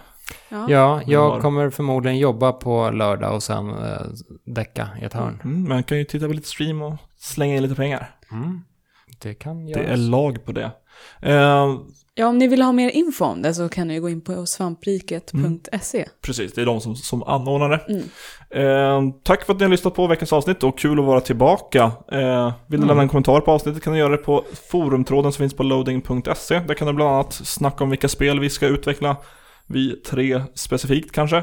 ja. 0.49 0.65
Ja, 0.69 1.01
jag 1.05 1.29
har- 1.29 1.39
kommer 1.39 1.69
förmodligen 1.69 2.17
jobba 2.17 2.51
på 2.51 2.89
lördag 2.91 3.35
och 3.35 3.43
sen 3.43 3.69
eh, 3.69 4.01
däcka 4.45 4.89
i 5.01 5.05
ett 5.05 5.13
hörn. 5.13 5.41
Mm, 5.43 5.69
man 5.69 5.83
kan 5.83 5.97
ju 5.97 6.03
titta 6.03 6.27
på 6.27 6.33
lite 6.33 6.47
stream 6.47 6.81
och 6.81 6.95
slänga 7.17 7.55
in 7.55 7.63
lite 7.63 7.75
pengar. 7.75 8.15
Mm. 8.31 8.61
Det 9.21 9.33
kan 9.33 9.65
Det 9.65 9.71
göras. 9.71 9.85
är 9.87 9.97
lag 9.97 10.45
på 10.45 10.51
det. 10.51 10.71
Eh, 11.21 11.67
Ja, 12.15 12.27
om 12.27 12.38
ni 12.38 12.47
vill 12.47 12.61
ha 12.61 12.71
mer 12.71 12.89
info 12.89 13.26
om 13.26 13.41
det 13.41 13.53
så 13.53 13.69
kan 13.69 13.88
ni 13.88 13.99
gå 13.99 14.09
in 14.09 14.21
på 14.21 14.45
svampriket.se. 14.45 16.05
Precis, 16.21 16.53
det 16.53 16.61
är 16.61 16.65
de 16.65 16.81
som, 16.81 16.95
som 16.95 17.23
anordnar 17.23 17.69
det. 17.69 17.85
Mm. 17.93 18.03
Eh, 19.07 19.13
tack 19.23 19.45
för 19.45 19.53
att 19.53 19.59
ni 19.59 19.65
har 19.65 19.71
lyssnat 19.71 19.93
på 19.95 20.07
veckans 20.07 20.34
avsnitt 20.34 20.63
och 20.63 20.80
kul 20.80 20.99
att 20.99 21.05
vara 21.05 21.21
tillbaka. 21.21 21.91
Eh, 22.11 22.53
vill 22.67 22.80
du 22.80 22.84
Mm. 22.84 22.88
lämna 22.88 23.03
en 23.03 23.09
kommentar 23.09 23.41
på 23.41 23.51
avsnittet 23.51 23.84
kan 23.84 23.93
du 23.93 23.99
göra 23.99 24.11
det 24.11 24.17
på 24.17 24.43
forumtråden 24.71 25.31
som 25.31 25.43
finns 25.43 25.53
på 25.53 25.63
loading.se. 25.63 26.59
Där 26.59 26.73
kan 26.73 26.88
du 26.88 26.93
bland 26.93 27.11
annat 27.11 27.34
snacka 27.34 27.84
om 27.84 27.89
vilka 27.89 28.07
spel 28.07 28.39
vi 28.39 28.49
ska 28.49 28.67
utveckla. 28.67 29.15
Vi 29.67 29.95
tre 29.95 30.41
specifikt 30.55 31.11
kanske. 31.11 31.38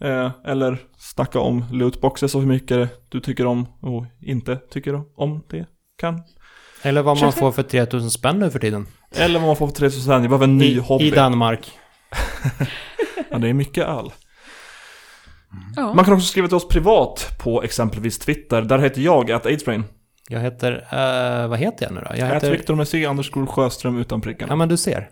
Eh, 0.00 0.30
eller 0.46 0.78
snacka 0.98 1.40
om 1.40 1.64
lootboxes 1.72 2.34
och 2.34 2.40
hur 2.40 2.48
mycket 2.48 3.10
du 3.10 3.20
tycker 3.20 3.46
om 3.46 3.66
och 3.80 4.04
inte 4.20 4.56
tycker 4.56 5.00
om 5.16 5.42
det. 5.50 5.66
Kan. 5.98 6.20
Eller 6.82 7.02
vad 7.02 7.20
man 7.20 7.32
får 7.32 7.52
för 7.52 7.62
3000 7.62 8.10
spänn 8.10 8.38
nu 8.38 8.50
för 8.50 8.58
tiden. 8.58 8.86
Eller 9.14 9.38
vad 9.38 9.46
man 9.48 9.56
får 9.56 9.66
för 9.66 9.74
3000 9.74 10.22
Vi 10.22 10.28
behöver 10.28 10.44
en 10.44 10.58
ny 10.58 10.64
I, 10.64 10.78
hobby. 10.78 11.04
I 11.04 11.10
Danmark. 11.10 11.78
Ja, 13.30 13.38
det 13.38 13.48
är 13.48 13.52
mycket 13.54 13.84
öl. 13.84 14.12
Ja. 15.76 15.94
Man 15.94 16.04
kan 16.04 16.14
också 16.14 16.26
skriva 16.26 16.48
till 16.48 16.56
oss 16.56 16.68
privat 16.68 17.38
på 17.42 17.62
exempelvis 17.62 18.18
Twitter. 18.18 18.62
Där 18.62 18.78
heter 18.78 19.00
jag 19.00 19.30
att 19.30 19.46
Aidsbrain. 19.46 19.84
Jag 20.28 20.40
heter, 20.40 20.72
eh, 20.72 21.48
vad 21.48 21.58
heter 21.58 21.86
jag 21.86 21.92
nu 21.94 22.00
då? 22.00 22.06
Jag 22.10 22.18
Jag 22.18 22.34
heter 22.34 22.50
Viktor 22.50 22.74
med 22.74 22.88
C, 22.88 23.06
Anders 23.06 23.30
Sjöström 23.48 23.98
utan 23.98 24.20
pricken. 24.20 24.48
ja 24.48 24.56
men 24.56 24.68
du 24.68 24.76
ser. 24.76 25.10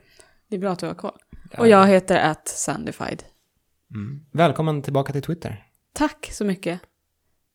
Det 0.50 0.56
är 0.56 0.60
bra 0.60 0.70
att 0.70 0.78
du 0.78 0.86
har 0.86 0.94
koll. 0.94 1.18
Och 1.58 1.68
jag 1.68 1.86
heter 1.86 2.18
at 2.18 2.48
Sandified. 2.48 3.22
Mm. 3.94 4.20
Välkommen 4.32 4.82
tillbaka 4.82 5.12
till 5.12 5.22
Twitter. 5.22 5.64
Tack 5.94 6.28
så 6.32 6.44
mycket. 6.44 6.80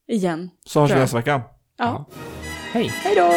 Igen. 0.08 0.50
Så 0.66 0.82
hörs 0.82 0.92
vi 0.92 0.96
nästa 0.96 1.18
vecka. 1.18 1.42
Ja. 1.78 2.06
Hej. 2.72 2.88
Hej 3.04 3.16
då! 3.16 3.32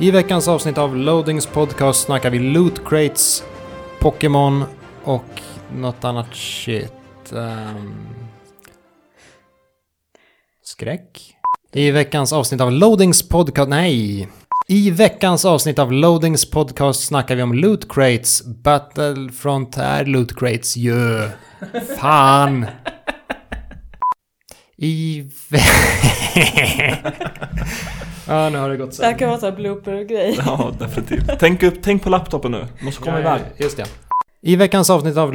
I 0.00 0.10
veckans 0.10 0.48
avsnitt 0.48 0.78
av 0.78 0.96
Loadings 0.96 1.46
podcast 1.46 2.04
snackar 2.04 2.30
vi 2.30 2.38
Loot 2.38 2.88
Crates, 2.88 3.44
Pokémon 4.00 4.64
och 5.04 5.42
något 5.76 6.04
annat 6.04 6.34
shit. 6.34 6.92
Um, 7.32 8.06
skräck? 10.62 11.34
I 11.72 11.90
veckans 11.90 12.32
avsnitt 12.32 12.60
av 12.60 12.72
Loadings 12.72 13.28
podcast... 13.28 13.68
Nej! 13.68 14.28
I 14.68 14.90
veckans 14.90 15.44
avsnitt 15.44 15.78
av 15.78 15.92
Loadings 15.92 16.50
podcast 16.50 17.06
snackar 17.06 17.36
vi 17.36 17.42
om 17.42 17.54
Loot 17.54 17.92
Crates. 17.92 18.44
Battlefront 18.44 19.78
är 19.78 20.04
Loot 20.04 20.38
Crates 20.38 20.76
ju. 20.76 21.28
Fan! 22.00 22.66
I... 24.76 25.30
ja, 28.28 28.48
nu 28.50 28.58
har 28.58 28.68
det 28.70 28.76
gått 28.76 28.94
så. 28.94 29.02
Det 29.02 29.08
här 29.08 29.18
kan 29.18 29.28
vara 29.30 29.48
en 29.48 29.54
blooper-grej. 29.54 30.38
Ja, 30.46 30.72
definitivt. 30.78 31.30
Tänk, 31.38 31.62
upp, 31.62 31.74
tänk 31.82 32.02
på 32.02 32.10
laptopen 32.10 32.52
nu. 32.52 32.66
Måste 32.80 33.02
komma 33.02 33.20
Ja, 33.20 33.36
iväg. 33.36 33.40
Just 33.56 33.76
det. 33.76 33.84
I 34.42 34.56
veckans 34.56 34.90
avsnitt 34.90 35.16
av... 35.16 35.34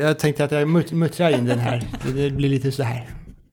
Jag 0.00 0.18
tänkte 0.18 0.44
att 0.44 0.52
jag 0.52 0.68
mut- 0.68 0.92
muttrar 0.92 1.30
in 1.30 1.44
den 1.44 1.58
här. 1.58 1.82
Det 2.14 2.30
blir 2.30 2.48
lite 2.48 2.72
så 2.72 2.82
här. 2.82 3.08